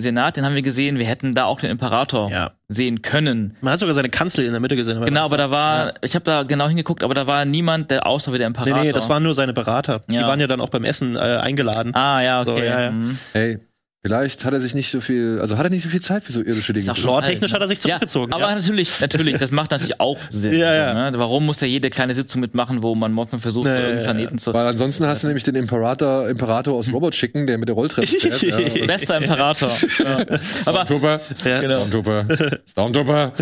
Senat, 0.00 0.36
den 0.36 0.44
haben 0.44 0.54
wir 0.54 0.62
gesehen, 0.62 0.96
wir 1.00 1.06
hätten 1.06 1.34
da 1.34 1.46
auch 1.46 1.58
den 1.58 1.70
Imperator 1.72 2.30
Ja. 2.30 2.52
sehen 2.68 3.02
können. 3.02 3.56
Man 3.62 3.72
hat 3.72 3.80
sogar 3.80 3.94
seine 3.94 4.10
Kanzel 4.10 4.44
in 4.44 4.52
der 4.52 4.60
Mitte 4.60 4.76
gesehen. 4.76 4.96
aber- 4.98 5.06
Genau, 5.06 5.24
aber 5.24 5.36
da 5.36 5.50
war, 5.50 5.86
Ja. 5.88 5.94
ich 6.02 6.14
habe 6.14 6.24
da 6.24 6.44
genau 6.44 6.68
hingeguckt, 6.68 7.02
aber 7.02 7.14
da 7.14 7.26
war 7.26 7.44
niemand, 7.44 7.90
der 7.90 8.06
außer 8.06 8.32
wie 8.32 8.38
der 8.38 8.48
Nee, 8.48 8.56
Imperator. 8.56 8.84
nee, 8.84 8.92
das 8.92 9.08
waren 9.08 9.24
nur 9.24 9.34
seine 9.34 9.52
Berater. 9.52 10.04
Die 10.08 10.14
waren 10.20 10.38
ja 10.38 10.46
dann 10.46 10.60
auch 10.60 10.68
beim 10.68 10.84
Essen 10.84 11.16
äh, 11.16 11.18
eingeladen. 11.18 11.92
Ah, 11.96 12.20
ja, 12.22 12.42
okay. 12.42 12.50
So, 12.50 12.58
ja, 12.58 12.80
ja. 12.82 12.90
Mhm. 12.92 13.18
Hey, 13.32 13.58
vielleicht 14.02 14.44
hat 14.44 14.54
er 14.54 14.60
sich 14.60 14.74
nicht 14.74 14.90
so 14.90 15.00
viel, 15.00 15.38
also 15.40 15.58
hat 15.58 15.64
er 15.66 15.70
nicht 15.70 15.82
so 15.82 15.88
viel 15.88 16.00
Zeit 16.00 16.24
für 16.24 16.32
so 16.32 16.40
irdische 16.40 16.72
Dinge. 16.72 16.92
Lore-technisch 17.02 17.52
hat 17.52 17.60
er 17.60 17.68
sich 17.68 17.80
zurückgezogen. 17.80 18.30
Ja, 18.30 18.36
aber 18.36 18.48
ja. 18.48 18.54
natürlich, 18.54 19.00
natürlich, 19.00 19.36
das 19.38 19.50
macht 19.50 19.70
natürlich 19.72 20.00
auch 20.00 20.18
Sinn. 20.30 20.54
Ja, 20.54 20.74
ja. 20.74 20.88
So, 20.90 21.10
ne? 21.10 21.18
Warum 21.18 21.46
muss 21.46 21.60
er 21.62 21.68
jede 21.68 21.90
kleine 21.90 22.14
Sitzung 22.14 22.40
mitmachen, 22.40 22.82
wo 22.82 22.94
man 22.94 23.12
Mothman 23.12 23.40
versucht, 23.40 23.66
Nee, 23.66 23.72
so 23.72 23.76
irgendeinen 23.78 23.98
ja, 23.98 24.04
Planeten 24.12 24.38
zu. 24.38 24.54
Weil 24.54 24.66
ansonsten 24.66 25.06
hast 25.06 25.24
du 25.24 25.26
nämlich 25.26 25.44
den 25.44 25.56
Imperator, 25.56 26.28
Imperator 26.28 26.74
aus 26.74 26.92
Robot 26.92 27.14
schicken, 27.14 27.46
der 27.46 27.58
mit 27.58 27.68
der 27.68 27.74
Rolltreppe 27.74 28.06
fährt. 28.20 28.42
ja. 28.42 28.86
Bester 28.86 29.16
Imperator. 29.18 29.70
ja. 29.98 30.18
Aber 30.66 30.86
Stormtrooper, 30.86 31.20
Ja. 31.44 31.60
Genau. 31.60 31.76
Stormtrooper, 31.86 32.26
Stormtrooper. 32.70 33.32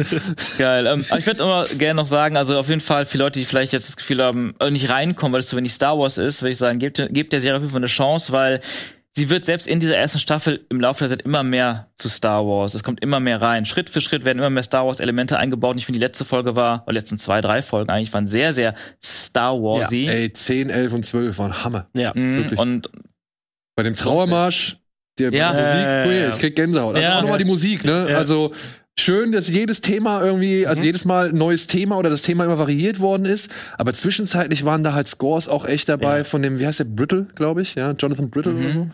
geil. 0.58 0.86
Ähm, 0.86 1.04
aber 1.10 1.18
ich 1.18 1.26
würde 1.26 1.42
immer 1.42 1.64
gerne 1.78 1.94
noch 2.00 2.06
sagen, 2.06 2.36
also 2.36 2.56
auf 2.58 2.68
jeden 2.68 2.80
Fall 2.80 3.04
für 3.06 3.18
Leute, 3.18 3.38
die 3.38 3.44
vielleicht 3.44 3.72
jetzt 3.72 3.88
das 3.88 3.96
Gefühl 3.96 4.22
haben, 4.22 4.54
äh, 4.60 4.70
nicht 4.70 4.88
reinkommen, 4.88 5.32
weil 5.32 5.40
es 5.40 5.46
zu 5.48 5.56
wenig 5.56 5.72
Star 5.72 5.98
Wars 5.98 6.18
ist, 6.18 6.42
würde 6.42 6.52
ich 6.52 6.58
sagen, 6.58 6.78
gebt, 6.78 7.02
gebt 7.10 7.32
der 7.32 7.40
Serie 7.40 7.56
auf 7.56 7.62
jeden 7.62 7.72
Fall 7.72 7.80
eine 7.80 7.86
Chance, 7.86 8.32
weil 8.32 8.60
sie 9.16 9.30
wird 9.30 9.44
selbst 9.46 9.66
in 9.66 9.80
dieser 9.80 9.96
ersten 9.96 10.18
Staffel 10.18 10.66
im 10.68 10.80
Laufe 10.80 11.00
der 11.00 11.08
Zeit 11.08 11.22
immer 11.22 11.42
mehr 11.42 11.88
zu 11.96 12.08
Star 12.08 12.44
Wars. 12.46 12.74
Es 12.74 12.84
kommt 12.84 13.00
immer 13.02 13.18
mehr 13.18 13.40
rein. 13.40 13.64
Schritt 13.66 13.88
für 13.90 14.00
Schritt 14.00 14.24
werden 14.24 14.38
immer 14.38 14.50
mehr 14.50 14.62
Star 14.62 14.86
Wars 14.86 15.00
Elemente 15.00 15.38
eingebaut. 15.38 15.72
Und 15.72 15.78
ich 15.78 15.86
finde, 15.86 15.98
die 15.98 16.04
letzte 16.04 16.24
Folge 16.24 16.54
war, 16.56 16.82
oder 16.84 16.92
die 16.92 16.98
letzten 16.98 17.18
zwei, 17.18 17.40
drei 17.40 17.62
Folgen 17.62 17.90
eigentlich 17.90 18.12
waren 18.12 18.28
sehr, 18.28 18.52
sehr 18.52 18.74
Star 19.02 19.54
Warsy. 19.54 20.06
Ey, 20.06 20.32
10, 20.32 20.68
11 20.70 20.92
und 20.92 21.04
12 21.06 21.38
waren 21.38 21.64
Hammer. 21.64 21.88
Ja. 21.94 22.12
Mhm, 22.14 22.36
wirklich. 22.36 22.60
und 22.60 22.90
Bei 23.74 23.82
dem 23.82 23.96
Trauermarsch, 23.96 24.76
der 25.18 25.32
Ja. 25.32 25.48
Musik, 25.52 25.64
Ja, 25.66 26.04
ja, 26.04 26.12
ja. 26.12 26.28
ich 26.30 26.38
krieg 26.38 26.54
Gänsehaut. 26.56 26.94
Also 26.94 27.02
Ja. 27.06 27.18
auch 27.18 27.22
nochmal 27.22 27.38
die 27.38 27.44
Musik, 27.46 27.84
ne? 27.84 28.06
Ja. 28.10 28.16
Also 28.18 28.52
schön, 28.98 29.32
dass 29.32 29.48
jedes 29.48 29.80
Thema 29.80 30.22
irgendwie, 30.22 30.60
Mhm. 30.62 30.66
also 30.68 30.82
jedes 30.82 31.04
Mal 31.04 31.28
ein 31.28 31.34
neues 31.34 31.66
Thema 31.66 31.98
oder 31.98 32.10
das 32.10 32.22
Thema 32.22 32.44
immer 32.44 32.58
variiert 32.58 33.00
worden 33.00 33.26
ist. 33.26 33.50
Aber 33.78 33.92
zwischenzeitlich 33.92 34.64
waren 34.64 34.82
da 34.84 34.94
halt 34.94 35.06
Scores 35.08 35.48
auch 35.48 35.66
echt 35.66 35.88
dabei 35.88 36.18
Ja. 36.18 36.24
von 36.24 36.42
dem, 36.42 36.58
wie 36.58 36.66
heißt 36.66 36.78
der, 36.80 36.84
Brittle, 36.84 37.26
glaube 37.34 37.62
ich, 37.62 37.74
ja, 37.74 37.92
Jonathan 37.92 38.30
Brittle 38.30 38.52
Mhm. 38.54 38.60
oder 38.64 38.70
so. 38.72 38.88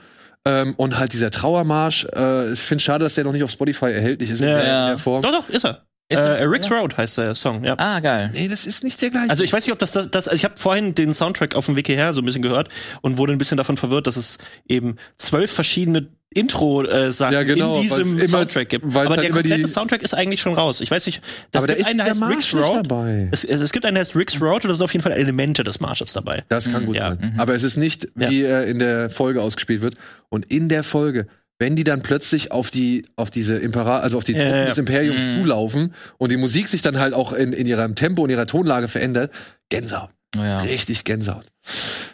Ähm, 0.45 0.75
und 0.77 0.99
halt 0.99 1.13
dieser 1.13 1.31
Trauermarsch, 1.31 2.07
äh, 2.17 2.53
ich 2.53 2.59
finde 2.61 2.83
schade, 2.83 3.05
dass 3.05 3.15
der 3.15 3.23
noch 3.25 3.33
nicht 3.33 3.45
auf 3.45 3.51
Spotify 3.53 3.87
erhältlich 3.93 4.31
ist 4.31 4.41
in, 4.41 4.49
Ja. 4.49 4.55
der, 4.55 4.63
in 4.83 4.87
der 4.89 4.99
Form. 4.99 5.23
Doch, 5.23 5.31
doch, 5.31 5.49
ist 5.49 5.65
er. 5.65 5.83
Äh? 6.09 6.45
Rick's 6.45 6.71
Road 6.71 6.99
heißt 6.99 7.17
der 7.17 7.35
Song, 7.35 7.65
ja. 7.65 7.75
ah, 7.79 7.99
geil. 8.01 8.31
Nee, 8.35 8.47
das 8.49 8.67
ist 8.67 8.85
nicht 8.85 9.01
der 9.01 9.09
gleiche. 9.09 9.31
Also 9.31 9.45
ich 9.45 9.53
weiß 9.53 9.65
nicht, 9.65 9.73
ob 9.73 9.79
das 9.79 9.93
das, 9.93 10.11
das 10.11 10.29
also 10.29 10.35
ich 10.37 10.45
habe 10.45 10.55
vorhin 10.59 10.95
den 10.95 11.15
Soundtrack 11.15 11.55
auf 11.55 11.65
dem 11.67 11.77
Weg 11.77 11.87
hierher 11.87 12.13
so 12.13 12.21
ein 12.21 12.27
bisschen 12.27 12.43
gehört 12.43 12.69
und 13.01 13.17
wurde 13.17 13.33
ein 13.33 13.39
bisschen 13.39 13.57
davon 13.57 13.79
verwirrt, 13.79 14.07
dass 14.07 14.17
es 14.19 14.37
eben 14.69 14.97
zwölf 15.17 15.51
verschiedene 15.51 16.09
Intro-Sachen 16.33 17.33
Ja, 17.35 17.43
genau, 17.43 17.75
in 17.77 17.83
diesem 17.83 18.19
immer- 18.19 18.29
Soundtrack 18.29 18.69
gibt. 18.69 18.85
Aber 18.85 19.01
halt 19.09 19.21
der 19.21 19.29
immer 19.31 19.43
die- 19.43 19.51
komplette 19.51 19.69
Soundtrack 19.73 20.03
ist 20.03 20.15
eigentlich 20.15 20.41
schon 20.41 20.55
raus. 20.55 20.81
Ich 20.81 20.91
weiß 20.91 21.07
nicht, 21.07 21.23
das 21.51 21.63
aber 21.65 21.69
da 21.69 21.75
gibt 21.75 21.81
ist 21.83 21.89
einen, 21.89 21.99
der 21.99 22.07
heißt 22.07 22.23
Rick's 22.23 22.55
Road. 22.55 22.87
dabei. 22.87 23.29
Es, 23.31 23.45
es, 23.45 23.61
es 23.61 23.73
gibt 23.73 23.85
einen, 23.87 23.95
der 23.95 24.01
heißt 24.03 24.17
Rick's 24.17 24.41
Road 24.41 24.65
und 24.65 24.69
da 24.71 24.75
sind 24.75 24.85
auf 24.85 24.93
jeden 24.93 25.03
Fall 25.03 25.13
Elemente 25.13 25.65
des 25.65 25.81
Marsches 25.81 26.13
dabei. 26.13 26.45
Das 26.49 26.71
kann 26.71 26.87
gut 26.87 26.97
Ja. 26.97 27.11
sein. 27.11 27.35
Aber 27.39 27.55
es 27.55 27.63
ist 27.63 27.77
nicht, 27.77 28.07
Ja. 28.19 28.31
wie 28.31 28.43
er 28.43 28.67
in 28.67 28.79
der 28.79 29.11
Folge 29.11 29.43
ausgespielt 29.43 29.83
wird. 29.83 29.95
Und 30.29 30.51
in 30.53 30.69
der 30.69 30.83
Folge, 30.83 31.27
wenn 31.59 31.77
die 31.77 31.85
dann 31.85 32.03
plötzlich 32.03 32.51
auf 32.51 32.71
die, 32.71 33.03
auf 33.17 33.31
diese 33.31 33.57
Impera 33.57 33.99
also 33.99 34.17
auf 34.19 34.25
die 34.25 34.33
Ja, 34.33 34.39
Truppen 34.39 34.55
ja, 34.55 34.61
ja. 34.63 34.69
des 34.69 34.79
Imperiums 34.79 35.23
Mhm. 35.35 35.41
zulaufen 35.43 35.95
und 36.19 36.33
die 36.33 36.37
Musik 36.37 36.67
sich 36.69 36.83
dann 36.83 36.99
halt 36.99 37.15
auch 37.15 37.33
in, 37.33 37.53
in 37.53 37.67
ihrem 37.67 37.95
Tempo 37.95 38.23
und 38.25 38.31
ihrer 38.31 38.47
Tonlage 38.47 38.89
verändert, 38.89 39.31
Gänsehaut. 39.69 40.11
Ja. 40.35 40.59
Richtig 40.59 41.05
Gänsehaut. 41.05 41.45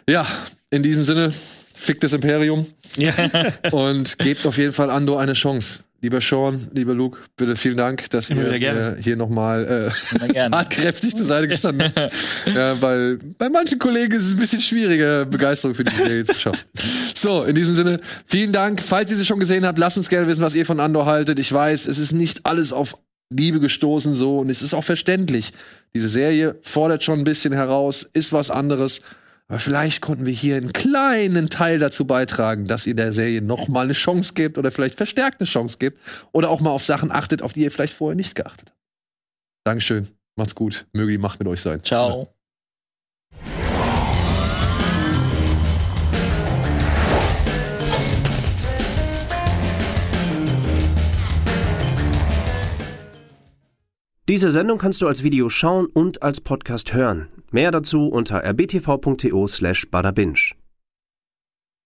Ja, 0.07 0.25
in 0.71 0.83
diesem 0.83 1.03
Sinne, 1.03 1.31
fick 1.79 1.99
das 2.01 2.13
Imperium 2.13 2.65
Ja. 2.97 3.13
und 3.71 4.17
gebt 4.19 4.45
auf 4.45 4.57
jeden 4.57 4.73
Fall 4.73 4.89
Andor 4.89 5.19
eine 5.19 5.33
Chance. 5.33 5.79
Lieber 6.01 6.21
Sean, 6.21 6.69
lieber 6.73 6.93
Luke, 6.93 7.19
bitte 7.35 7.57
vielen 7.57 7.75
Dank, 7.75 8.09
dass 8.11 8.29
Immer 8.29 8.55
ihr 8.55 8.73
mir 8.73 8.97
hier 9.01 9.17
nochmal 9.17 9.91
äh, 10.23 10.33
tatkräftig 10.49 11.13
zur 11.13 11.25
Seite 11.25 11.49
gestanden 11.49 11.91
habt. 11.93 12.13
ja, 12.45 12.81
weil 12.81 13.17
bei 13.37 13.49
manchen 13.49 13.79
Kollegen 13.79 14.13
ist 14.13 14.23
es 14.23 14.31
ein 14.31 14.37
bisschen 14.37 14.61
schwieriger, 14.61 15.25
Begeisterung 15.25 15.75
für 15.75 15.83
die 15.83 15.93
Serie 15.93 16.23
zu 16.23 16.35
schaffen. 16.35 16.63
So, 17.15 17.43
in 17.43 17.53
diesem 17.53 17.75
Sinne, 17.75 17.99
vielen 18.27 18.53
Dank. 18.53 18.81
Falls 18.81 19.11
ihr 19.11 19.17
sie 19.17 19.25
schon 19.25 19.41
gesehen 19.41 19.65
habt, 19.65 19.77
lasst 19.77 19.97
uns 19.97 20.07
gerne 20.07 20.25
wissen, 20.27 20.41
was 20.41 20.55
ihr 20.55 20.65
von 20.65 20.79
Andor 20.79 21.05
haltet. 21.05 21.37
Ich 21.37 21.51
weiß, 21.51 21.85
es 21.85 21.97
ist 21.97 22.13
nicht 22.13 22.45
alles 22.45 22.71
auf 22.71 22.95
Liebe 23.29 23.59
gestoßen 23.59 24.15
so 24.15 24.39
und 24.39 24.49
es 24.49 24.61
ist 24.61 24.73
auch 24.73 24.85
verständlich. 24.85 25.51
Diese 25.93 26.07
Serie 26.07 26.55
fordert 26.61 27.03
schon 27.03 27.19
ein 27.19 27.25
bisschen 27.25 27.51
heraus, 27.51 28.07
ist 28.13 28.31
was 28.31 28.49
anderes. 28.49 29.01
Aber 29.49 29.57
vielleicht 29.57 30.01
konnten 30.01 30.27
wir 30.27 30.33
hier 30.33 30.57
einen 30.57 30.73
kleinen 30.73 31.49
Teil 31.49 31.79
dazu 31.79 32.05
beitragen, 32.05 32.65
dass 32.65 32.85
ihr 32.85 32.95
der 32.95 33.13
Serie 33.13 33.41
noch 33.41 33.67
mal 33.67 33.85
eine 33.85 33.93
Chance 33.93 34.35
gebt 34.35 34.59
oder 34.59 34.71
vielleicht 34.71 34.95
verstärkt 34.95 35.41
eine 35.41 35.47
Chance 35.47 35.79
gebt 35.79 35.99
oder 36.31 36.51
auch 36.51 36.61
mal 36.61 36.69
auf 36.69 36.83
Sachen 36.83 37.11
achtet, 37.11 37.41
auf 37.41 37.53
die 37.53 37.63
ihr 37.63 37.71
vielleicht 37.71 37.95
vorher 37.95 38.15
nicht 38.15 38.35
geachtet 38.35 38.69
habt. 38.69 38.79
Dankeschön. 39.65 40.07
Macht's 40.35 40.53
gut. 40.53 40.85
Möge 40.93 41.11
die 41.11 41.17
Macht 41.17 41.39
mit 41.39 41.47
euch 41.47 41.61
sein. 41.61 41.83
Ciao. 41.83 42.31
Diese 54.29 54.51
Sendung 54.51 54.77
kannst 54.77 55.01
du 55.01 55.07
als 55.07 55.23
Video 55.23 55.49
schauen 55.49 55.87
und 55.87 56.21
als 56.21 56.39
Podcast 56.39 56.93
hören. 56.93 57.38
Mehr 57.51 57.71
dazu 57.71 58.07
unter 58.07 58.43
rbtv.to 58.43 59.47
slash 59.47 59.85
badabinch. 59.89 60.58